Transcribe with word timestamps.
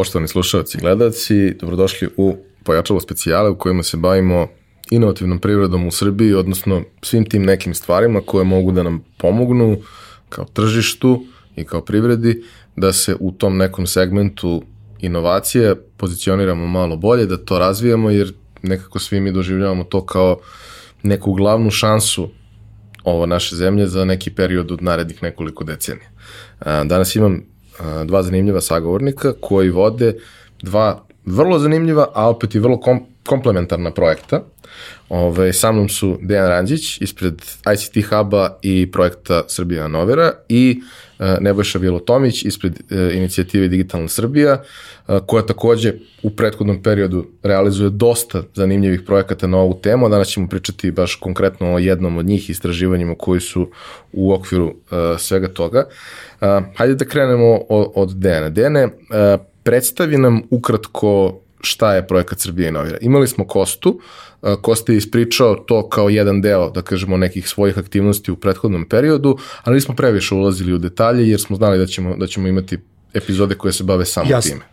Poštovani 0.00 0.28
slušalci 0.28 0.78
i 0.78 0.80
gledalci, 0.80 1.54
dobrodošli 1.60 2.08
u 2.16 2.36
Pojačalo 2.64 3.00
specijale 3.00 3.50
u 3.50 3.58
kojima 3.58 3.82
se 3.82 3.96
bavimo 3.96 4.46
inovativnom 4.90 5.38
privredom 5.38 5.86
u 5.86 5.90
Srbiji, 5.90 6.34
odnosno 6.34 6.82
svim 7.02 7.24
tim 7.24 7.42
nekim 7.42 7.74
stvarima 7.74 8.20
koje 8.26 8.44
mogu 8.44 8.72
da 8.72 8.82
nam 8.82 9.04
pomognu 9.18 9.76
kao 10.28 10.44
tržištu 10.44 11.24
i 11.56 11.64
kao 11.64 11.80
privredi 11.80 12.42
da 12.76 12.92
se 12.92 13.16
u 13.20 13.32
tom 13.32 13.56
nekom 13.56 13.86
segmentu 13.86 14.62
inovacije 15.00 15.74
pozicioniramo 15.96 16.66
malo 16.66 16.96
bolje, 16.96 17.26
da 17.26 17.36
to 17.36 17.58
razvijamo 17.58 18.10
jer 18.10 18.32
nekako 18.62 18.98
svi 18.98 19.20
mi 19.20 19.32
doživljavamo 19.32 19.84
to 19.84 20.06
kao 20.06 20.38
neku 21.02 21.32
glavnu 21.32 21.70
šansu 21.70 22.28
ovo 23.04 23.26
naše 23.26 23.56
zemlje 23.56 23.86
za 23.86 24.04
neki 24.04 24.30
period 24.30 24.72
od 24.72 24.82
narednih 24.82 25.22
nekoliko 25.22 25.64
decenija. 25.64 26.08
Danas 26.64 27.16
imam 27.16 27.50
dva 28.04 28.22
zanimljiva 28.22 28.60
sagovornika 28.60 29.32
koji 29.40 29.70
vode 29.70 30.14
dva 30.62 31.02
vrlo 31.24 31.58
zanimljiva, 31.58 32.06
a 32.14 32.28
opet 32.28 32.54
i 32.54 32.58
vrlo 32.58 32.80
kom, 32.80 33.00
komplementarna 33.26 33.90
projekta. 33.90 34.42
Ove, 35.08 35.52
sa 35.52 35.72
mnom 35.72 35.88
su 35.88 36.18
Dejan 36.22 36.48
Ranđić 36.48 37.00
ispred 37.00 37.34
ICT 37.74 38.08
Huba 38.08 38.58
i 38.62 38.90
projekta 38.92 39.42
Srbija 39.48 39.88
Novera 39.88 40.32
i 40.48 40.80
e, 41.18 41.36
Nebojša 41.40 41.78
Bjelotomić 41.78 42.44
ispred 42.44 42.80
e, 42.90 43.10
inicijative 43.14 43.68
Digitalna 43.68 44.08
Srbija, 44.08 44.62
e, 45.08 45.18
koja 45.26 45.46
takođe 45.46 45.94
u 46.22 46.30
prethodnom 46.30 46.82
periodu 46.82 47.26
realizuje 47.42 47.90
dosta 47.90 48.42
zanimljivih 48.54 49.02
projekata 49.06 49.46
na 49.46 49.58
ovu 49.58 49.80
temu. 49.82 50.08
Danas 50.08 50.28
ćemo 50.28 50.48
pričati 50.48 50.90
baš 50.90 51.14
konkretno 51.14 51.74
o 51.74 51.78
jednom 51.78 52.18
od 52.18 52.26
njih 52.26 52.50
istraživanjima 52.50 53.14
koji 53.18 53.40
su 53.40 53.70
u 54.12 54.32
okviru 54.32 54.74
svega 55.18 55.48
toga. 55.48 55.84
hajde 56.76 56.94
da 56.94 57.04
krenemo 57.04 57.60
od, 57.68 57.92
od 57.94 58.14
Dejana. 58.16 58.48
Dejane, 58.48 58.88
predstavi 59.62 60.18
nam 60.18 60.42
ukratko 60.50 61.40
šta 61.60 61.94
je 61.94 62.06
projekat 62.06 62.40
Srbije 62.40 62.68
inovira. 62.68 62.98
Imali 63.00 63.28
smo 63.28 63.46
Kostu, 63.46 64.00
Kosta 64.60 64.92
je 64.92 64.98
ispričao 64.98 65.54
to 65.54 65.88
kao 65.88 66.08
jedan 66.08 66.40
deo, 66.40 66.70
da 66.70 66.82
kažemo, 66.82 67.16
nekih 67.16 67.48
svojih 67.48 67.78
aktivnosti 67.78 68.30
u 68.30 68.36
prethodnom 68.36 68.88
periodu, 68.88 69.36
ali 69.62 69.74
nismo 69.74 69.94
previše 69.94 70.34
ulazili 70.34 70.72
u 70.72 70.78
detalje 70.78 71.28
jer 71.28 71.40
smo 71.40 71.56
znali 71.56 71.78
da 71.78 71.86
ćemo, 71.86 72.16
da 72.16 72.26
ćemo 72.26 72.48
imati 72.48 72.78
epizode 73.14 73.54
koje 73.54 73.72
se 73.72 73.84
bave 73.84 74.04
samo 74.04 74.30
Jasne. 74.30 74.50
time. 74.50 74.64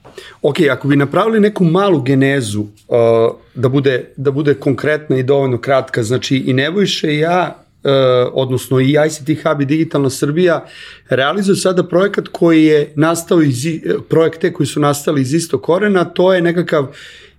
Ok, 0.42 0.56
ako 0.72 0.88
bi 0.88 0.96
napravili 0.96 1.40
neku 1.40 1.64
malu 1.64 2.02
genezu 2.02 2.62
uh, 2.62 2.68
da, 3.56 3.70
bude, 3.70 4.14
da 4.18 4.32
bude 4.32 4.54
konkretna 4.54 5.18
i 5.18 5.24
dovoljno 5.24 5.58
kratka, 5.58 6.04
znači 6.04 6.38
i 6.38 6.54
Nebojše 6.54 7.14
i 7.14 7.20
ja 7.20 7.64
odnosno 8.34 8.80
i 8.80 8.96
ICT 9.08 9.44
Hub 9.44 9.62
i 9.62 9.66
Digitalna 9.66 10.10
Srbija 10.10 10.66
realizuju 11.10 11.56
sada 11.56 11.84
projekat 11.84 12.28
koji 12.28 12.66
je 12.66 12.94
nastao 12.96 13.42
iz, 13.42 13.66
projekte 14.10 14.54
koji 14.54 14.68
su 14.68 14.80
nastali 14.80 15.22
iz 15.22 15.34
istog 15.34 15.62
korena, 15.62 16.06
to 16.06 16.34
je 16.34 16.42
nekakav 16.42 16.88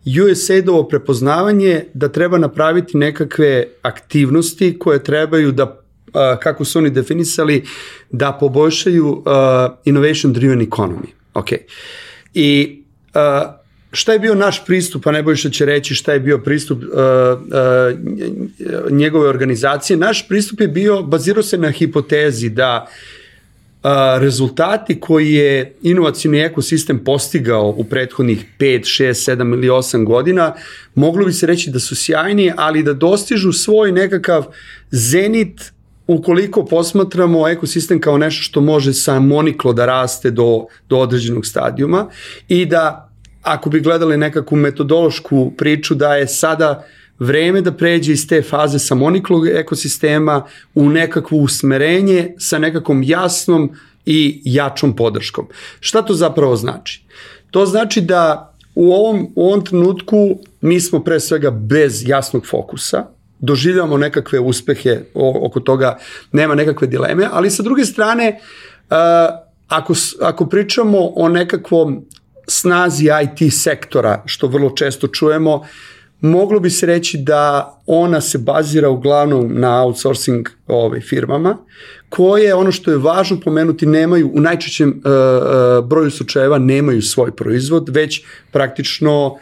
USAID-ovo 0.06 0.88
prepoznavanje 0.88 1.84
da 1.94 2.08
treba 2.08 2.38
napraviti 2.38 2.96
nekakve 2.96 3.64
aktivnosti 3.82 4.78
koje 4.78 5.04
trebaju 5.04 5.52
da 5.52 5.64
uh, 5.64 6.38
kako 6.40 6.64
su 6.64 6.78
oni 6.78 6.90
definisali, 6.90 7.64
da 8.10 8.32
poboljšaju 8.32 9.06
uh, 9.08 9.22
innovation 9.84 10.32
driven 10.32 10.60
economy. 10.60 11.08
Ok. 11.34 11.48
I 12.34 12.82
uh, 13.14 13.57
šta 13.92 14.12
je 14.12 14.18
bio 14.18 14.34
naš 14.34 14.64
pristup, 14.64 15.06
a 15.06 15.12
ne 15.12 15.36
što 15.36 15.48
će 15.48 15.64
reći 15.64 15.94
šta 15.94 16.12
je 16.12 16.20
bio 16.20 16.38
pristup 16.38 16.82
uh, 16.82 16.88
uh, 16.92 18.92
njegove 18.92 19.28
organizacije. 19.28 19.96
Naš 19.96 20.28
pristup 20.28 20.60
je 20.60 20.68
bio, 20.68 21.02
bazirao 21.02 21.42
se 21.42 21.58
na 21.58 21.70
hipotezi 21.70 22.48
da 22.48 22.86
uh, 22.86 22.92
rezultati 24.18 25.00
koji 25.00 25.32
je 25.32 25.76
inovacijni 25.82 26.40
ekosistem 26.40 27.04
postigao 27.04 27.74
u 27.76 27.84
prethodnih 27.84 28.44
5, 28.58 28.80
6, 28.80 29.36
7 29.36 29.54
ili 29.54 29.68
8 29.68 30.04
godina, 30.04 30.54
moglo 30.94 31.24
bi 31.24 31.32
se 31.32 31.46
reći 31.46 31.70
da 31.70 31.78
su 31.78 31.96
sjajni, 31.96 32.52
ali 32.56 32.82
da 32.82 32.92
dostižu 32.92 33.52
svoj 33.52 33.92
nekakav 33.92 34.46
zenit 34.90 35.72
ukoliko 36.06 36.64
posmatramo 36.64 37.48
ekosistem 37.48 38.00
kao 38.00 38.18
nešto 38.18 38.42
što 38.42 38.60
može 38.60 38.92
samoniklo 38.92 39.72
da 39.72 39.86
raste 39.86 40.30
do, 40.30 40.66
do 40.88 40.98
određenog 40.98 41.46
stadijuma 41.46 42.10
i 42.48 42.66
da 42.66 43.07
ako 43.48 43.70
bi 43.70 43.80
gledali 43.80 44.16
nekakvu 44.16 44.56
metodološku 44.56 45.52
priču 45.56 45.94
da 45.94 46.14
je 46.14 46.28
sada 46.28 46.84
vreme 47.18 47.60
da 47.60 47.72
pređe 47.72 48.12
iz 48.12 48.28
te 48.28 48.42
faze 48.42 48.78
samoniklog 48.78 49.46
ekosistema 49.48 50.44
u 50.74 50.88
nekakvo 50.88 51.38
usmerenje 51.38 52.34
sa 52.38 52.58
nekakvom 52.58 53.02
jasnom 53.02 53.70
i 54.06 54.40
jačom 54.44 54.96
podrškom. 54.96 55.48
Šta 55.80 56.02
to 56.02 56.14
zapravo 56.14 56.56
znači? 56.56 57.02
To 57.50 57.66
znači 57.66 58.00
da 58.00 58.54
u 58.74 58.92
ovom, 58.92 59.32
u 59.34 59.46
ovom 59.48 59.64
trenutku 59.64 60.38
mi 60.60 60.80
smo 60.80 61.00
pre 61.04 61.20
svega 61.20 61.50
bez 61.50 62.08
jasnog 62.08 62.46
fokusa, 62.46 63.06
doživljamo 63.38 63.96
nekakve 63.96 64.40
uspehe 64.40 65.00
oko 65.14 65.60
toga, 65.60 65.98
nema 66.32 66.54
nekakve 66.54 66.86
dileme, 66.86 67.28
ali 67.32 67.50
sa 67.50 67.62
druge 67.62 67.84
strane, 67.84 68.40
ako, 69.68 69.94
ako 70.22 70.46
pričamo 70.46 70.98
o 71.14 71.28
nekakvom 71.28 72.04
snazi 72.48 73.04
IT 73.24 73.52
sektora, 73.52 74.22
što 74.26 74.46
vrlo 74.46 74.70
često 74.70 75.08
čujemo, 75.08 75.62
moglo 76.20 76.60
bi 76.60 76.70
se 76.70 76.86
reći 76.86 77.18
da 77.18 77.74
ona 77.86 78.20
se 78.20 78.38
bazira 78.38 78.88
uglavnom 78.88 79.60
na 79.60 79.82
outsourcing 79.82 80.48
ovaj, 80.66 81.00
firmama, 81.00 81.56
koje, 82.08 82.54
ono 82.54 82.72
što 82.72 82.90
je 82.90 82.98
važno 82.98 83.40
pomenuti, 83.40 83.86
nemaju, 83.86 84.30
u 84.34 84.40
najčešćem 84.40 84.88
uh, 84.88 85.88
broju 85.88 86.10
slučajeva 86.10 86.58
nemaju 86.58 87.02
svoj 87.02 87.36
proizvod, 87.36 87.88
već 87.88 88.22
praktično 88.52 89.26
uh, 89.26 89.38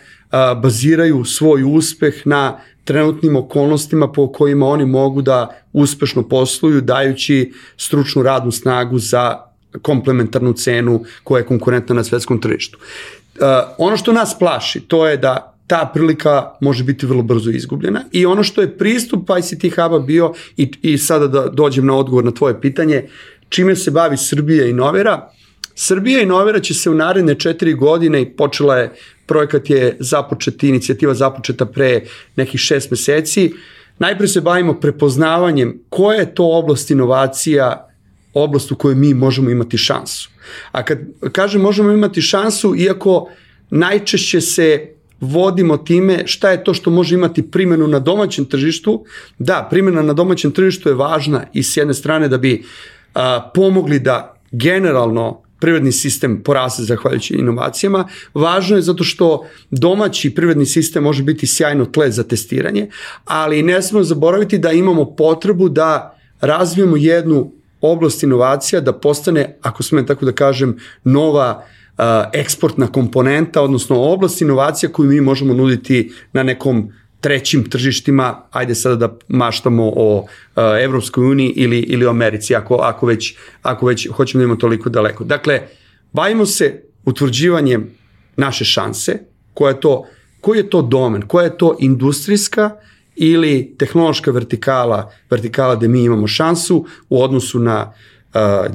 baziraju 0.63 1.25
svoj 1.25 1.63
uspeh 1.63 2.15
na 2.25 2.59
trenutnim 2.85 3.37
okolnostima 3.37 4.13
po 4.13 4.33
kojima 4.33 4.67
oni 4.67 4.87
mogu 4.87 5.23
da 5.23 5.61
uspešno 5.73 6.29
posluju 6.29 6.81
dajući 6.81 7.53
stručnu 7.77 8.23
radnu 8.23 8.51
snagu 8.53 8.99
za 8.99 9.46
komplementarnu 9.83 10.53
cenu 10.53 11.05
koja 11.25 11.41
je 11.41 11.47
konkurentna 11.47 11.95
na 11.95 12.05
svetskom 12.05 12.41
tržištu. 12.41 12.79
Uh, 12.79 13.47
ono 13.79 13.97
što 13.97 14.13
nas 14.13 14.39
plaši, 14.39 14.81
to 14.81 15.07
je 15.07 15.17
da 15.17 15.53
ta 15.67 15.91
prilika 15.95 16.51
može 16.61 16.85
biti 16.85 17.07
vrlo 17.07 17.23
brzo 17.23 17.51
izgubljena 17.51 18.05
i 18.13 18.27
ono 18.27 18.43
što 18.43 18.61
je 18.61 18.79
pristup 18.79 19.31
ICT 19.39 19.75
Hub-a 19.77 19.99
bio 19.99 20.33
i, 20.57 20.73
i 20.83 20.99
sada 20.99 21.27
da 21.27 21.49
dođem 21.49 21.87
na 21.87 21.97
odgovor 21.97 22.25
na 22.25 22.31
tvoje 22.31 22.61
pitanje, 22.61 23.09
čime 23.49 23.77
se 23.77 23.91
bavi 23.91 24.17
Srbija 24.17 24.67
i 24.67 24.73
Novera, 24.73 25.31
Srbija 25.75 26.23
i 26.23 26.27
Novera 26.27 26.61
će 26.61 26.75
se 26.75 26.91
u 26.91 26.95
naredne 26.95 27.35
četiri 27.35 27.75
godine 27.75 28.23
i 28.23 28.31
počela 28.37 28.77
je, 28.77 28.93
projekat 29.27 29.71
je 29.71 29.97
započet, 30.01 30.63
inicijativa 30.63 31.15
započeta 31.15 31.67
pre 31.67 32.01
nekih 32.37 32.61
šest 32.61 32.91
meseci, 32.91 33.53
najpre 33.99 34.29
se 34.29 34.41
bavimo 34.41 34.81
prepoznavanjem 34.81 35.81
koje 35.89 36.19
je 36.19 36.35
to 36.35 36.45
oblast 36.45 36.91
inovacija 36.91 37.89
oblast 38.37 38.73
u 38.73 38.77
kojoj 38.77 38.95
mi 38.95 39.15
možemo 39.15 39.51
imati 39.51 39.79
šansu. 39.79 40.31
A 40.73 40.83
kad 40.83 40.99
kažem 41.33 41.61
možemo 41.61 41.93
imati 41.93 42.23
šansu, 42.23 42.75
iako 42.77 43.29
najčešće 43.71 44.41
se 44.41 44.97
vodimo 45.21 45.77
time 45.77 46.23
šta 46.27 46.51
je 46.51 46.65
to 46.65 46.75
što 46.75 46.91
može 46.91 47.15
imati 47.15 47.51
primjenu 47.51 47.87
na 47.89 47.99
domaćem 47.99 48.45
tržištu. 48.45 49.05
Da, 49.39 49.69
primjena 49.71 50.03
na 50.03 50.13
domaćem 50.13 50.51
tržištu 50.51 50.89
je 50.89 50.95
važna 50.95 51.45
i 51.53 51.63
s 51.63 51.77
jedne 51.77 51.95
strane 51.95 52.29
da 52.29 52.39
bi 52.39 52.65
a, 53.15 53.51
pomogli 53.55 53.99
da 53.99 54.37
generalno 54.53 55.43
privredni 55.61 55.93
sistem 55.93 56.43
poraste 56.45 56.83
zahvaljujući 56.83 57.35
inovacijama. 57.35 58.09
Važno 58.35 58.77
je 58.77 58.83
zato 58.83 59.05
što 59.05 59.47
domaći 59.71 60.35
privredni 60.35 60.67
sistem 60.67 61.03
može 61.03 61.23
biti 61.23 61.47
sjajno 61.47 61.85
tle 61.85 62.11
za 62.11 62.23
testiranje, 62.23 62.91
ali 63.25 63.63
ne 63.63 63.83
smemo 63.83 64.05
zaboraviti 64.05 64.59
da 64.59 64.73
imamo 64.73 65.17
potrebu 65.17 65.69
da 65.69 66.19
razvijemo 66.41 66.97
jednu 66.97 67.53
oblast 67.81 68.23
inovacija 68.23 68.81
da 68.81 68.93
postane, 68.93 69.59
ako 69.63 69.83
smem 69.83 70.07
tako 70.07 70.25
da 70.25 70.33
kažem, 70.33 70.77
nova 71.05 71.65
uh, 71.99 72.05
eksportna 72.33 72.87
komponenta, 72.87 73.63
odnosno 73.63 74.01
oblast 74.01 74.41
inovacija 74.41 74.93
koju 74.93 75.09
mi 75.09 75.21
možemo 75.21 75.55
nuditi 75.55 76.13
na 76.33 76.43
nekom 76.43 76.93
trećim 77.21 77.71
tržištima, 77.71 78.43
ajde 78.51 78.75
sada 78.75 78.97
da 78.97 79.17
maštamo 79.29 79.93
o 79.97 80.19
uh, 80.19 80.27
Evropskoj 80.83 81.25
uniji 81.25 81.53
ili, 81.57 81.79
ili 81.79 82.07
o 82.07 82.11
Americi, 82.11 82.55
ako, 82.55 82.75
ako, 82.75 83.07
već, 83.07 83.35
ako 83.63 83.87
već 83.87 84.09
hoćemo 84.09 84.41
da 84.41 84.45
imamo 84.45 84.61
toliko 84.61 84.91
daleko. 84.91 85.25
Dakle, 85.25 85.63
bavimo 86.13 86.47
se 86.47 86.83
utvrđivanjem 87.05 87.91
naše 88.37 88.65
šanse, 88.65 89.19
koja 89.55 89.71
je 89.71 89.81
to, 89.81 90.07
koji 90.41 90.59
je 90.59 90.71
to 90.71 90.83
domen, 90.83 91.23
koja 91.23 91.45
je 91.45 91.59
to 91.59 91.77
industrijska 91.81 92.71
ili 93.17 93.75
tehnološka 93.79 94.31
vertikala, 94.31 95.13
vertikala 95.31 95.77
gde 95.77 95.89
mi 95.89 96.05
imamo 96.05 96.27
šansu 96.27 96.87
u 97.09 97.23
odnosu 97.23 97.59
na 97.59 97.93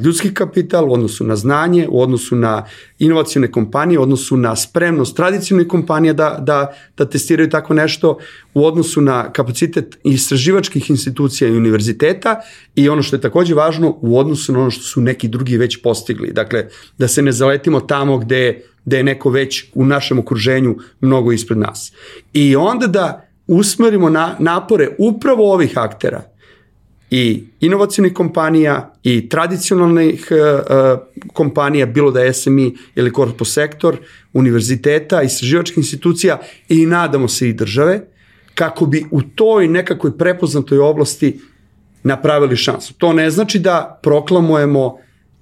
ljudski 0.03 0.33
kapital, 0.33 0.89
u 0.89 0.93
odnosu 0.93 1.23
na 1.23 1.35
znanje, 1.35 1.87
u 1.89 2.01
odnosu 2.01 2.35
na 2.35 2.65
inovacijone 2.99 3.51
kompanije, 3.51 3.99
u 3.99 4.01
odnosu 4.01 4.37
na 4.37 4.55
spremnost 4.55 5.15
tradicionalnih 5.15 5.67
kompanija 5.67 6.13
da, 6.13 6.37
da, 6.41 6.73
da 6.97 7.05
testiraju 7.05 7.49
tako 7.49 7.73
nešto, 7.73 8.17
u 8.53 8.65
odnosu 8.65 9.01
na 9.01 9.33
kapacitet 9.33 9.99
istraživačkih 10.03 10.89
institucija 10.89 11.49
i 11.49 11.57
univerziteta 11.57 12.41
i 12.75 12.89
ono 12.89 13.03
što 13.03 13.15
je 13.15 13.21
takođe 13.21 13.55
važno, 13.55 13.97
u 14.01 14.19
odnosu 14.19 14.53
na 14.53 14.59
ono 14.59 14.71
što 14.71 14.83
su 14.83 15.01
neki 15.01 15.27
drugi 15.27 15.57
već 15.57 15.81
postigli. 15.81 16.31
Dakle, 16.31 16.67
da 16.97 17.07
se 17.07 17.21
ne 17.21 17.31
zaletimo 17.31 17.79
tamo 17.79 18.17
gde 18.17 18.61
da 18.85 18.97
je 18.97 19.03
neko 19.03 19.29
već 19.29 19.65
u 19.73 19.85
našem 19.85 20.19
okruženju 20.19 20.75
mnogo 21.01 21.31
ispred 21.31 21.57
nas. 21.57 21.91
I 22.33 22.55
onda 22.55 22.87
da 22.87 23.30
usmerimo 23.47 24.09
na, 24.09 24.35
napore 24.39 24.89
upravo 24.97 25.53
ovih 25.53 25.77
aktera 25.77 26.31
i 27.11 27.43
inovacijnih 27.59 28.13
kompanija 28.13 28.93
i 29.03 29.29
tradicionalnih 29.29 30.27
uh, 30.31 30.99
kompanija, 31.33 31.85
bilo 31.85 32.11
da 32.11 32.21
je 32.21 32.33
SMI 32.33 32.75
ili 32.95 33.13
korpo 33.13 33.45
sektor, 33.45 33.97
univerziteta, 34.33 35.21
istraživačkih 35.21 35.77
institucija 35.77 36.39
i 36.69 36.85
nadamo 36.85 37.27
se 37.27 37.49
i 37.49 37.53
države, 37.53 38.01
kako 38.55 38.85
bi 38.85 39.05
u 39.11 39.21
toj 39.21 39.67
nekakvoj 39.67 40.17
prepoznatoj 40.17 40.79
oblasti 40.79 41.39
napravili 42.03 42.55
šansu. 42.55 42.93
To 42.93 43.13
ne 43.13 43.29
znači 43.29 43.59
da 43.59 43.99
proklamujemo 44.03 44.97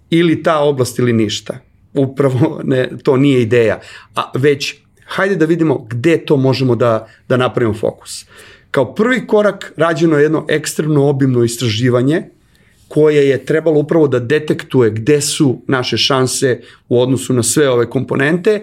ili 0.10 0.44
ta 0.44 0.60
oblast 0.60 1.00
ili 1.00 1.14
ništa. 1.14 1.58
Upravo 1.94 2.62
ne, 2.64 2.90
to 3.04 3.18
nije 3.18 3.42
ideja. 3.42 3.80
A 4.16 4.32
već 4.36 4.76
hajde 5.10 5.36
da 5.36 5.46
vidimo 5.46 5.86
gde 5.90 6.18
to 6.26 6.38
možemo 6.38 6.76
da, 6.76 7.08
da 7.30 7.38
napravimo 7.38 7.74
fokus. 7.74 8.26
Kao 8.72 8.96
prvi 8.96 9.28
korak 9.28 9.74
rađeno 9.78 10.18
je 10.18 10.24
jedno 10.24 10.46
ekstremno 10.50 11.08
obimno 11.08 11.44
istraživanje 11.44 12.24
koje 12.88 13.30
je 13.30 13.46
trebalo 13.46 13.80
upravo 13.80 14.08
da 14.08 14.20
detektuje 14.20 14.92
gde 14.92 15.22
su 15.22 15.62
naše 15.68 15.98
šanse 15.98 16.62
u 16.90 17.02
odnosu 17.02 17.34
na 17.34 17.44
sve 17.44 17.70
ove 17.70 17.90
komponente 17.90 18.62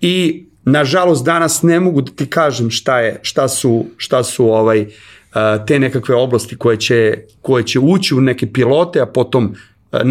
i 0.00 0.44
nažalost 0.64 1.24
danas 1.24 1.62
ne 1.62 1.80
mogu 1.80 2.00
da 2.00 2.12
ti 2.12 2.26
kažem 2.26 2.70
šta 2.70 3.00
je 3.00 3.20
šta 3.22 3.48
su 3.48 3.86
šta 3.96 4.22
su 4.22 4.50
ovaj 4.50 4.86
te 5.66 5.78
nekakve 5.78 6.14
oblasti 6.14 6.56
koje 6.56 6.76
će 6.76 7.18
koje 7.42 7.64
će 7.64 7.78
ući 7.78 8.14
u 8.14 8.20
neke 8.20 8.52
pilote 8.52 9.00
a 9.00 9.06
potom 9.06 9.54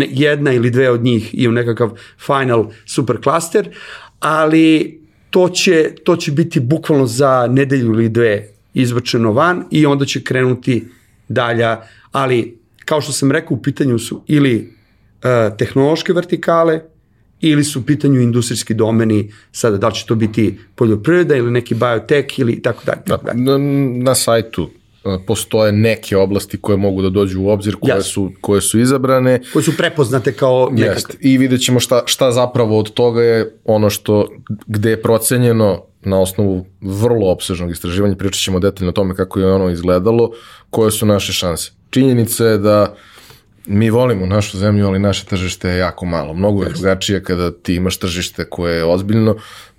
jedna 0.10 0.54
ili 0.54 0.70
dve 0.72 0.90
od 0.90 1.04
njih 1.04 1.30
i 1.34 1.48
u 1.48 1.52
nekakav 1.52 1.92
final 2.26 2.72
super 2.86 3.22
klaster 3.22 3.70
ali 4.20 4.98
to 5.38 5.50
će, 5.50 5.92
to 6.04 6.16
će 6.16 6.32
biti 6.32 6.60
bukvalno 6.60 7.06
za 7.08 7.48
nedelju 7.50 7.94
ili 7.94 8.10
dve 8.10 8.48
izvrčeno 8.74 9.32
van 9.32 9.64
i 9.72 9.86
onda 9.86 10.06
će 10.06 10.24
krenuti 10.24 10.86
dalja, 11.28 11.82
ali 12.12 12.58
kao 12.86 13.02
što 13.02 13.12
sam 13.12 13.32
rekao 13.32 13.58
u 13.58 13.62
pitanju 13.62 14.00
su 14.00 14.24
ili 14.28 14.56
uh, 14.58 15.58
tehnološke 15.58 16.14
vertikale 16.14 16.82
ili 17.42 17.64
su 17.64 17.80
u 17.80 17.84
pitanju 17.84 18.22
industrijski 18.22 18.74
domeni, 18.74 19.34
sada 19.52 19.78
da 19.78 19.88
li 19.88 19.96
će 19.96 20.06
to 20.06 20.16
biti 20.16 20.60
poljoprivreda 20.76 21.36
ili 21.36 21.52
neki 21.52 21.76
biotech 21.76 22.40
ili 22.40 22.62
tako 22.62 22.84
dalje. 22.86 23.02
Tako 23.06 23.26
dalje. 23.26 23.42
Na, 23.42 23.58
na 24.04 24.16
sajtu 24.16 24.64
e, 24.64 24.77
postoje 25.28 25.72
neke 25.72 26.18
oblasti 26.18 26.58
koje 26.58 26.78
mogu 26.78 27.02
da 27.02 27.10
dođu 27.10 27.42
u 27.42 27.50
obzir, 27.50 27.76
koje, 27.82 27.96
yes. 27.96 28.14
su, 28.14 28.32
koje 28.42 28.62
su 28.62 28.80
izabrane. 28.80 29.42
Koje 29.54 29.64
su 29.64 29.78
prepoznate 29.78 30.34
kao 30.34 30.70
nekakve. 30.72 30.96
Jest. 30.96 31.18
I 31.20 31.38
vidjet 31.38 31.62
ćemo 31.62 31.80
šta, 31.80 32.04
šta 32.06 32.32
zapravo 32.32 32.80
od 32.80 32.92
toga 32.92 33.22
je 33.22 33.56
ono 33.66 33.90
što, 33.90 34.28
gde 34.68 34.90
je 34.90 35.02
procenjeno 35.02 35.84
na 36.02 36.20
osnovu 36.22 36.66
vrlo 36.82 37.32
opsežnog 37.32 37.72
istraživanja, 37.72 38.16
pričat 38.16 38.42
ćemo 38.42 38.60
detaljno 38.60 38.90
o 38.90 38.94
tome 38.94 39.16
kako 39.16 39.40
je 39.40 39.54
ono 39.54 39.70
izgledalo, 39.70 40.32
koje 40.70 40.92
su 40.92 41.06
naše 41.06 41.34
šanse. 41.34 41.72
Činjenica 41.90 42.46
je 42.46 42.58
da 42.58 42.96
mi 43.66 43.90
volimo 43.90 44.26
našu 44.26 44.58
zemlju, 44.58 44.88
ali 44.88 45.00
naše 45.00 45.26
tržište 45.26 45.70
je 45.70 45.78
jako 45.78 46.06
malo. 46.06 46.34
Mnogo 46.34 46.64
je 46.64 46.70
drugačije 46.70 47.24
kada 47.24 47.52
ti 47.52 47.76
imaš 47.76 47.98
tržište 47.98 48.46
koje 48.50 48.76
je 48.78 48.86
ozbiljno, 48.86 49.36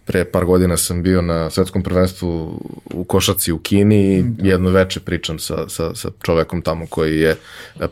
Pre 0.09 0.25
par 0.25 0.45
godina 0.45 0.77
sam 0.77 1.03
bio 1.03 1.23
na 1.23 1.51
svetskom 1.51 1.83
prvenstvu 1.83 2.61
u 2.95 3.05
Košaci 3.05 3.53
u 3.53 3.59
Kini 3.59 4.19
i 4.19 4.23
da. 4.23 4.49
jedno 4.49 4.71
veče 4.71 5.01
pričam 5.01 5.39
sa, 5.39 5.69
sa, 5.69 5.95
sa 5.95 6.09
čovekom 6.23 6.63
tamo 6.63 6.87
koji 6.87 7.21
je 7.21 7.37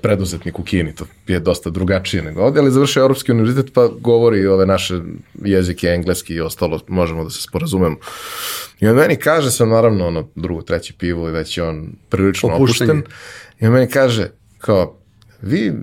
preduzetnik 0.03 0.59
u 0.59 0.63
Kini. 0.63 0.95
To 0.95 1.07
je 1.27 1.41
dosta 1.41 1.71
drugačije 1.71 2.23
nego 2.23 2.43
ovde, 2.43 2.61
ali 2.61 2.71
završio 2.71 3.01
Europski 3.01 3.33
univerzitet 3.33 3.73
pa 3.75 3.89
govori 4.01 4.47
ove 4.47 4.67
naše 4.67 5.01
jezike, 5.45 5.87
engleski 5.87 6.35
i 6.35 6.41
ostalo, 6.41 6.81
možemo 6.89 7.25
da 7.25 7.31
se 7.31 7.43
sporazumemo. 7.43 7.97
I 8.81 8.89
on 8.89 8.97
meni 8.97 9.17
kaže, 9.17 9.51
sam 9.51 9.69
naravno 9.69 10.07
ono 10.07 10.29
drugo, 10.35 10.63
treće 10.63 10.95
pivo 10.99 11.29
i 11.29 11.33
već 11.33 11.59
je 11.59 11.65
on 11.65 11.93
prilično 12.09 12.49
Opuštenje. 12.55 12.93
opušten. 12.93 13.13
I 13.61 13.67
on 13.67 13.73
meni 13.73 13.89
kaže, 13.89 14.31
kao, 14.59 14.99
vi, 15.43 15.71
uh, 15.71 15.77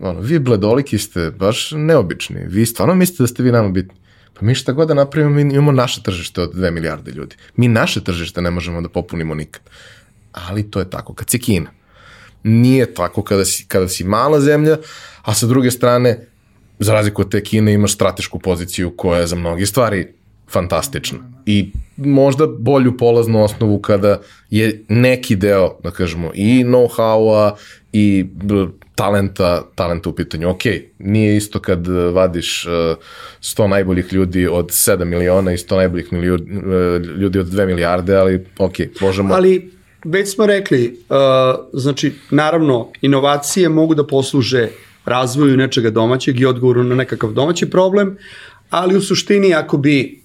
ono, 0.00 0.20
vi 0.20 0.38
bledoliki 0.38 0.98
ste 0.98 1.30
baš 1.30 1.70
neobični. 1.70 2.40
Vi 2.46 2.66
stvarno 2.66 2.94
mislite 2.94 3.22
da 3.22 3.26
ste 3.26 3.42
vi 3.42 3.52
nama 3.52 3.68
bitni. 3.68 4.05
Pa 4.38 4.46
mi 4.46 4.54
šta 4.54 4.72
god 4.72 4.88
da 4.88 4.94
napravimo, 4.94 5.34
mi 5.34 5.42
imamo 5.42 5.72
naše 5.72 6.02
tržište 6.02 6.40
od 6.40 6.54
2 6.54 6.70
milijarde 6.70 7.10
ljudi. 7.10 7.36
Mi 7.56 7.68
naše 7.68 8.04
tržište 8.04 8.42
ne 8.42 8.50
možemo 8.50 8.80
da 8.80 8.88
popunimo 8.88 9.34
nikad. 9.34 9.62
Ali 10.32 10.70
to 10.70 10.78
je 10.78 10.90
tako. 10.90 11.14
Kad 11.14 11.30
si 11.30 11.38
Kina, 11.38 11.70
nije 12.42 12.94
tako 12.94 13.22
kada 13.22 13.44
si, 13.44 13.64
kada 13.68 13.88
si 13.88 14.04
mala 14.04 14.40
zemlja, 14.40 14.76
a 15.22 15.34
sa 15.34 15.46
druge 15.46 15.70
strane, 15.70 16.26
za 16.78 16.92
razliku 16.92 17.22
od 17.22 17.30
te 17.30 17.42
Kine, 17.44 17.72
imaš 17.72 17.94
stratešku 17.94 18.38
poziciju 18.38 18.92
koja 18.96 19.20
je 19.20 19.26
za 19.26 19.36
mnogi 19.36 19.66
stvari 19.66 20.06
fantastična. 20.50 21.18
I 21.46 21.72
možda 21.96 22.46
bolju 22.46 22.96
polaznu 22.96 23.44
osnovu 23.44 23.78
kada 23.78 24.20
je 24.50 24.84
neki 24.88 25.36
deo, 25.36 25.78
da 25.82 25.90
kažemo, 25.90 26.30
i 26.34 26.64
know-howa 26.64 27.52
i 27.92 28.26
talenta, 28.96 29.62
talenta 29.74 30.08
u 30.08 30.12
pitanju. 30.12 30.48
Ok, 30.48 30.62
nije 30.98 31.36
isto 31.36 31.60
kad 31.60 31.86
vadiš 31.88 32.66
100 32.66 33.64
uh, 33.64 33.70
najboljih 33.70 34.12
ljudi 34.12 34.46
od 34.46 34.66
7 34.66 35.04
miliona 35.04 35.52
i 35.52 35.56
100 35.56 35.76
najboljih 35.76 36.08
uh, 36.12 36.18
ljudi 37.18 37.38
od 37.38 37.46
2 37.46 37.66
milijarde, 37.66 38.16
ali 38.16 38.46
ok, 38.58 38.74
možemo... 39.00 39.34
Ali 39.34 39.70
već 40.04 40.34
smo 40.34 40.46
rekli, 40.46 40.98
znači, 41.72 42.12
naravno, 42.30 42.88
inovacije 43.00 43.68
mogu 43.68 43.94
da 43.94 44.06
posluže 44.06 44.68
razvoju 45.04 45.56
nečega 45.56 45.90
domaćeg 45.90 46.40
i 46.40 46.46
odgovoru 46.46 46.84
na 46.84 46.94
nekakav 46.94 47.32
domaći 47.32 47.70
problem, 47.70 48.16
ali 48.70 48.96
u 48.96 49.00
suštini 49.00 49.54
ako 49.54 49.76
bi, 49.76 50.22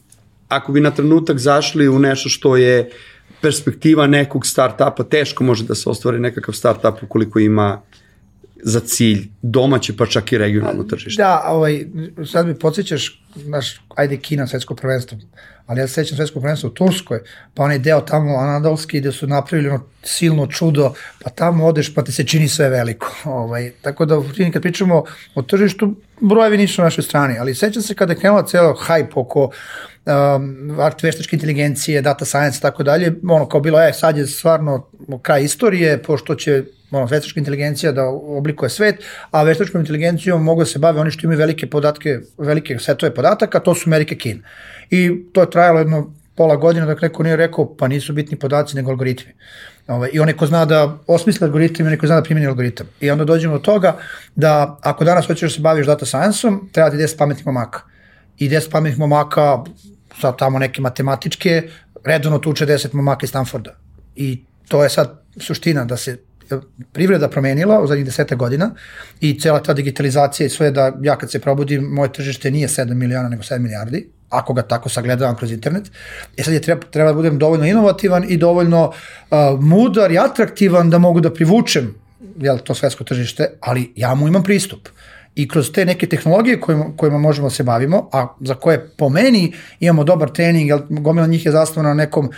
ako 0.48 0.72
bi 0.72 0.82
na 0.82 0.92
trenutak 0.92 1.38
zašli 1.38 1.88
u 1.88 2.00
nešto 2.00 2.30
što 2.30 2.58
je 2.58 2.90
perspektiva 3.42 4.08
nekog 4.08 4.46
startupa, 4.46 5.04
teško 5.04 5.44
može 5.44 5.64
da 5.64 5.76
se 5.76 5.90
ostvari 5.90 6.20
nekakav 6.20 6.54
startup 6.54 7.04
ukoliko 7.04 7.40
ima 7.40 7.82
za 8.64 8.80
cilj 8.80 9.28
domaće 9.42 9.98
pa 9.98 10.06
čak 10.06 10.32
i 10.32 10.38
regionalno 10.38 10.84
tržište. 10.84 11.22
Da, 11.24 11.44
ovaj, 11.48 11.86
sad 12.32 12.48
mi 12.48 12.56
podsjećaš, 12.56 13.24
naš, 13.36 13.82
ajde 13.96 14.18
Kina, 14.18 14.48
svetsko 14.48 14.76
prvenstvo, 14.76 15.18
ali 15.66 15.80
ja 15.80 15.88
se 15.88 15.94
sećam 15.94 16.18
svetsko 16.18 16.40
prvenstvo 16.40 16.70
u 16.70 16.74
Turskoj, 16.74 17.20
pa 17.54 17.64
onaj 17.64 17.80
deo 17.80 18.02
tamo 18.02 18.36
anadolski 18.36 19.00
gde 19.00 19.12
su 19.12 19.28
napravili 19.28 19.70
ono 19.70 19.86
silno 20.04 20.48
čudo, 20.48 20.94
pa 21.24 21.30
tamo 21.30 21.66
odeš 21.66 21.94
pa 21.94 22.04
ti 22.04 22.12
se 22.12 22.24
čini 22.24 22.48
sve 22.48 22.70
veliko. 22.70 23.16
Ovaj, 23.26 23.72
tako 23.82 24.06
da 24.06 24.22
kad 24.54 24.62
pričamo 24.62 25.04
o 25.36 25.42
tržištu, 25.42 25.96
brojevi 26.20 26.58
nisu 26.58 26.82
na 26.82 26.86
našoj 26.86 27.04
strani, 27.04 27.40
ali 27.40 27.56
sećam 27.56 27.82
se 27.82 27.94
kada 27.94 28.14
je 28.14 28.20
krenula 28.20 28.46
celo 28.46 28.78
hype 28.88 29.12
oko 29.16 29.52
um, 30.06 30.78
veštačke 31.04 31.36
inteligencije, 31.36 32.02
data 32.02 32.26
science 32.26 32.58
i 32.58 32.62
tako 32.62 32.84
dalje, 32.84 33.14
ono 33.30 33.50
kao 33.50 33.60
bilo, 33.60 33.82
e, 33.82 33.94
sad 33.94 34.18
je 34.18 34.28
stvarno 34.28 34.88
kraj 35.22 35.44
istorije, 35.44 36.04
pošto 36.04 36.36
će 36.36 36.64
ono, 36.92 37.06
veštačka 37.06 37.40
inteligencija 37.40 37.92
da 37.92 38.06
oblikuje 38.10 38.70
svet, 38.70 39.04
a 39.32 39.44
veštačkom 39.44 39.82
inteligencijom 39.82 40.44
mogu 40.44 40.62
da 40.62 40.66
se 40.66 40.80
bave 40.80 41.00
oni 41.00 41.12
što 41.12 41.26
imaju 41.28 41.40
velike 41.40 41.70
podatke, 41.70 42.20
velike 42.38 42.80
setove 42.80 43.16
podataka, 43.16 43.60
to 43.60 43.76
su 43.76 43.90
Amerike 43.90 44.16
Kine. 44.16 44.42
I 44.90 45.12
to 45.34 45.42
je 45.42 45.50
trajalo 45.50 45.80
jedno 45.80 46.14
pola 46.36 46.56
godina 46.56 46.86
dok 46.86 47.02
neko 47.02 47.24
nije 47.24 47.36
rekao 47.36 47.76
pa 47.78 47.88
nisu 47.88 48.14
bitni 48.14 48.40
podaci 48.40 48.76
nego 48.76 48.92
algoritmi. 48.92 49.34
Ove, 49.88 49.98
ovaj, 49.98 50.10
I 50.14 50.20
onaj 50.20 50.34
ko 50.34 50.46
zna 50.46 50.66
da 50.66 50.98
osmisli 51.08 51.46
algoritam 51.46 51.86
i 51.86 51.88
onaj 51.88 51.98
ko 51.98 52.08
zna 52.08 52.16
da 52.16 52.24
primjeni 52.24 52.48
algoritam. 52.48 52.88
I 53.00 53.12
onda 53.12 53.26
dođemo 53.26 53.54
do 53.54 53.60
toga 53.60 53.98
da 54.36 54.80
ako 54.82 55.04
danas 55.04 55.28
hoćeš 55.28 55.52
da 55.52 55.56
se 55.56 55.62
baviš 55.62 55.88
data 55.88 56.06
science-om, 56.06 56.70
treba 56.72 56.90
ti 56.90 56.98
10 56.98 57.18
pametnih 57.18 57.46
momaka. 57.46 57.91
I 58.38 58.50
10 58.50 58.72
pametnih 58.72 59.00
momaka, 59.00 59.64
sa 60.22 60.32
tamo 60.32 60.60
neke 60.60 60.82
matematičke, 60.82 61.70
redovno 62.04 62.40
tuče 62.40 62.66
10 62.66 62.94
momaka 62.94 63.26
iz 63.26 63.30
Stanforda. 63.30 63.76
I 64.16 64.44
to 64.68 64.84
je 64.84 64.90
sad 64.90 65.22
suština 65.38 65.86
da 65.86 65.98
se 65.98 66.18
privreda 66.92 67.30
promenila 67.30 67.82
u 67.82 67.88
zadnjih 67.88 68.06
deseta 68.06 68.36
godina 68.36 68.72
i 69.22 69.40
cela 69.40 69.64
ta 69.64 69.74
digitalizacija 69.74 70.48
i 70.48 70.50
sve 70.50 70.72
da 70.72 70.94
ja 71.02 71.18
kad 71.18 71.32
se 71.32 71.40
probudim, 71.40 71.84
moje 71.84 72.14
tržište 72.14 72.52
nije 72.52 72.68
7 72.68 72.94
miliona 72.94 73.30
nego 73.30 73.44
7 73.44 73.60
milijardi, 73.60 74.10
ako 74.30 74.54
ga 74.54 74.62
tako 74.62 74.90
sagledavam 74.90 75.36
kroz 75.36 75.52
internet. 75.52 75.92
E 76.38 76.44
sad 76.44 76.54
je 76.54 76.62
treba, 76.62 76.82
treba 76.92 77.10
da 77.10 77.14
budem 77.14 77.40
dovoljno 77.40 77.66
inovativan 77.66 78.26
i 78.30 78.38
dovoljno 78.38 78.88
uh, 78.88 79.38
mudar 79.60 80.12
i 80.12 80.18
atraktivan 80.18 80.90
da 80.90 80.98
mogu 80.98 81.20
da 81.20 81.34
privučem 81.34 81.96
jel, 82.40 82.58
to 82.58 82.76
svetsko 82.76 83.04
tržište, 83.04 83.50
ali 83.60 83.94
ja 83.96 84.16
mu 84.16 84.28
imam 84.28 84.44
pristup. 84.44 84.90
I 85.36 85.48
kroz 85.48 85.72
te 85.72 85.86
neke 85.86 86.08
tehnologije 86.08 86.60
kojima, 86.62 86.86
kojima 86.98 87.18
možemo 87.18 87.48
da 87.48 87.54
se 87.54 87.64
bavimo, 87.64 88.10
a 88.12 88.28
za 88.40 88.56
koje 88.56 88.90
po 88.98 89.10
meni 89.10 89.54
imamo 89.80 90.04
dobar 90.04 90.30
trening, 90.30 90.70
jer 90.70 90.82
gomila 90.90 91.28
njih 91.28 91.46
je 91.46 91.52
zasnovana 91.52 91.90
na 91.90 92.04
nekom 92.04 92.26
uh, 92.26 92.32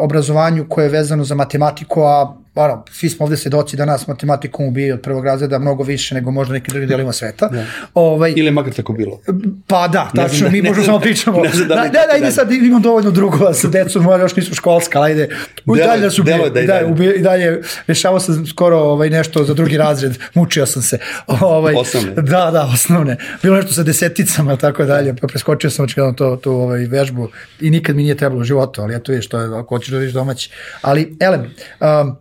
obrazovanju 0.00 0.66
koje 0.68 0.84
je 0.84 0.90
vezano 0.90 1.24
za 1.24 1.34
matematiku, 1.34 2.02
a 2.02 2.36
ono, 2.56 2.84
svi 2.90 3.08
smo 3.08 3.24
ovde 3.24 3.36
svedoci 3.36 3.76
da 3.76 3.84
nas 3.84 4.06
matematikom 4.06 4.66
ubije 4.66 4.94
od 4.94 5.00
prvog 5.00 5.24
razreda 5.24 5.58
mnogo 5.58 5.82
više 5.84 6.14
nego 6.14 6.30
možda 6.30 6.54
nekim 6.54 6.72
drugim 6.72 6.88
delima 6.88 7.12
sveta. 7.12 7.48
Da. 7.48 7.64
Ovaj, 7.94 8.32
Ili 8.36 8.50
makar 8.50 8.72
tako 8.72 8.92
bilo. 8.92 9.20
Pa 9.66 9.88
da, 9.88 10.10
Ne 10.14 10.22
tačno, 10.22 10.50
mi 10.50 10.62
ne 10.62 10.68
možemo 10.68 10.86
samo 10.86 11.00
pričamo. 11.00 11.40
ne 11.40 11.50
znam 11.50 11.68
da 11.68 11.74
Da, 11.74 11.82
da, 11.82 11.88
da, 11.88 12.18
dalje. 12.18 12.32
sad, 12.32 12.52
imam 12.52 12.82
dovoljno 12.82 13.10
drugova 13.10 13.54
sa 13.54 13.68
decom, 13.68 14.02
moja 14.02 14.18
još 14.18 14.36
nisu 14.36 14.54
školska, 14.54 15.02
ajde. 15.02 15.28
Delo- 15.66 15.76
dalje 15.78 16.02
nas 16.02 16.18
ubije, 16.18 16.36
delo 16.36 16.50
da 16.50 16.60
i 16.60 16.64
i 16.64 16.66
dalje, 16.66 16.86
ubije, 16.86 17.14
i 17.14 17.22
dalje, 17.22 17.60
rešavao 17.86 18.20
sam 18.20 18.46
skoro 18.46 18.76
ovaj, 18.78 19.10
nešto 19.10 19.44
za 19.44 19.54
drugi 19.54 19.76
razred, 19.76 20.18
mučio 20.34 20.66
sam 20.66 20.82
se. 20.82 20.98
Ovaj, 21.26 21.74
Osnovne. 21.74 22.12
Da, 22.14 22.50
da, 22.50 22.70
osnovne. 22.74 23.16
Bilo 23.42 23.56
nešto 23.56 23.72
sa 23.72 23.82
deseticama 23.82 24.52
i 24.52 24.58
tako 24.58 24.84
dalje, 24.84 25.14
pa 25.16 25.26
preskočio 25.26 25.70
sam 25.70 25.84
očigledno 25.84 26.12
to, 26.12 26.36
tu 26.36 26.52
ovaj, 26.52 26.80
vežbu 26.80 27.28
i 27.60 27.70
nikad 27.70 27.96
mi 27.96 28.02
nije 28.02 28.14
trebalo 28.14 28.40
u 28.40 28.44
životu, 28.44 28.82
ali 28.82 28.94
eto 28.94 29.12
vidiš, 29.12 29.28
to 29.28 29.40
je, 29.40 29.46
ako 29.48 29.68
hoćeš 29.68 29.88
da 29.88 29.98
vidiš 29.98 30.14
domaći. 30.14 30.50
Ali, 30.82 31.16
elem, 31.20 31.40
um, 31.40 32.16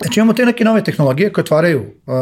Znači 0.00 0.20
imamo 0.20 0.32
te 0.32 0.46
neke 0.46 0.64
nove 0.64 0.84
tehnologije 0.84 1.32
koje 1.32 1.42
otvaraju 1.42 1.80
uh, 1.80 2.14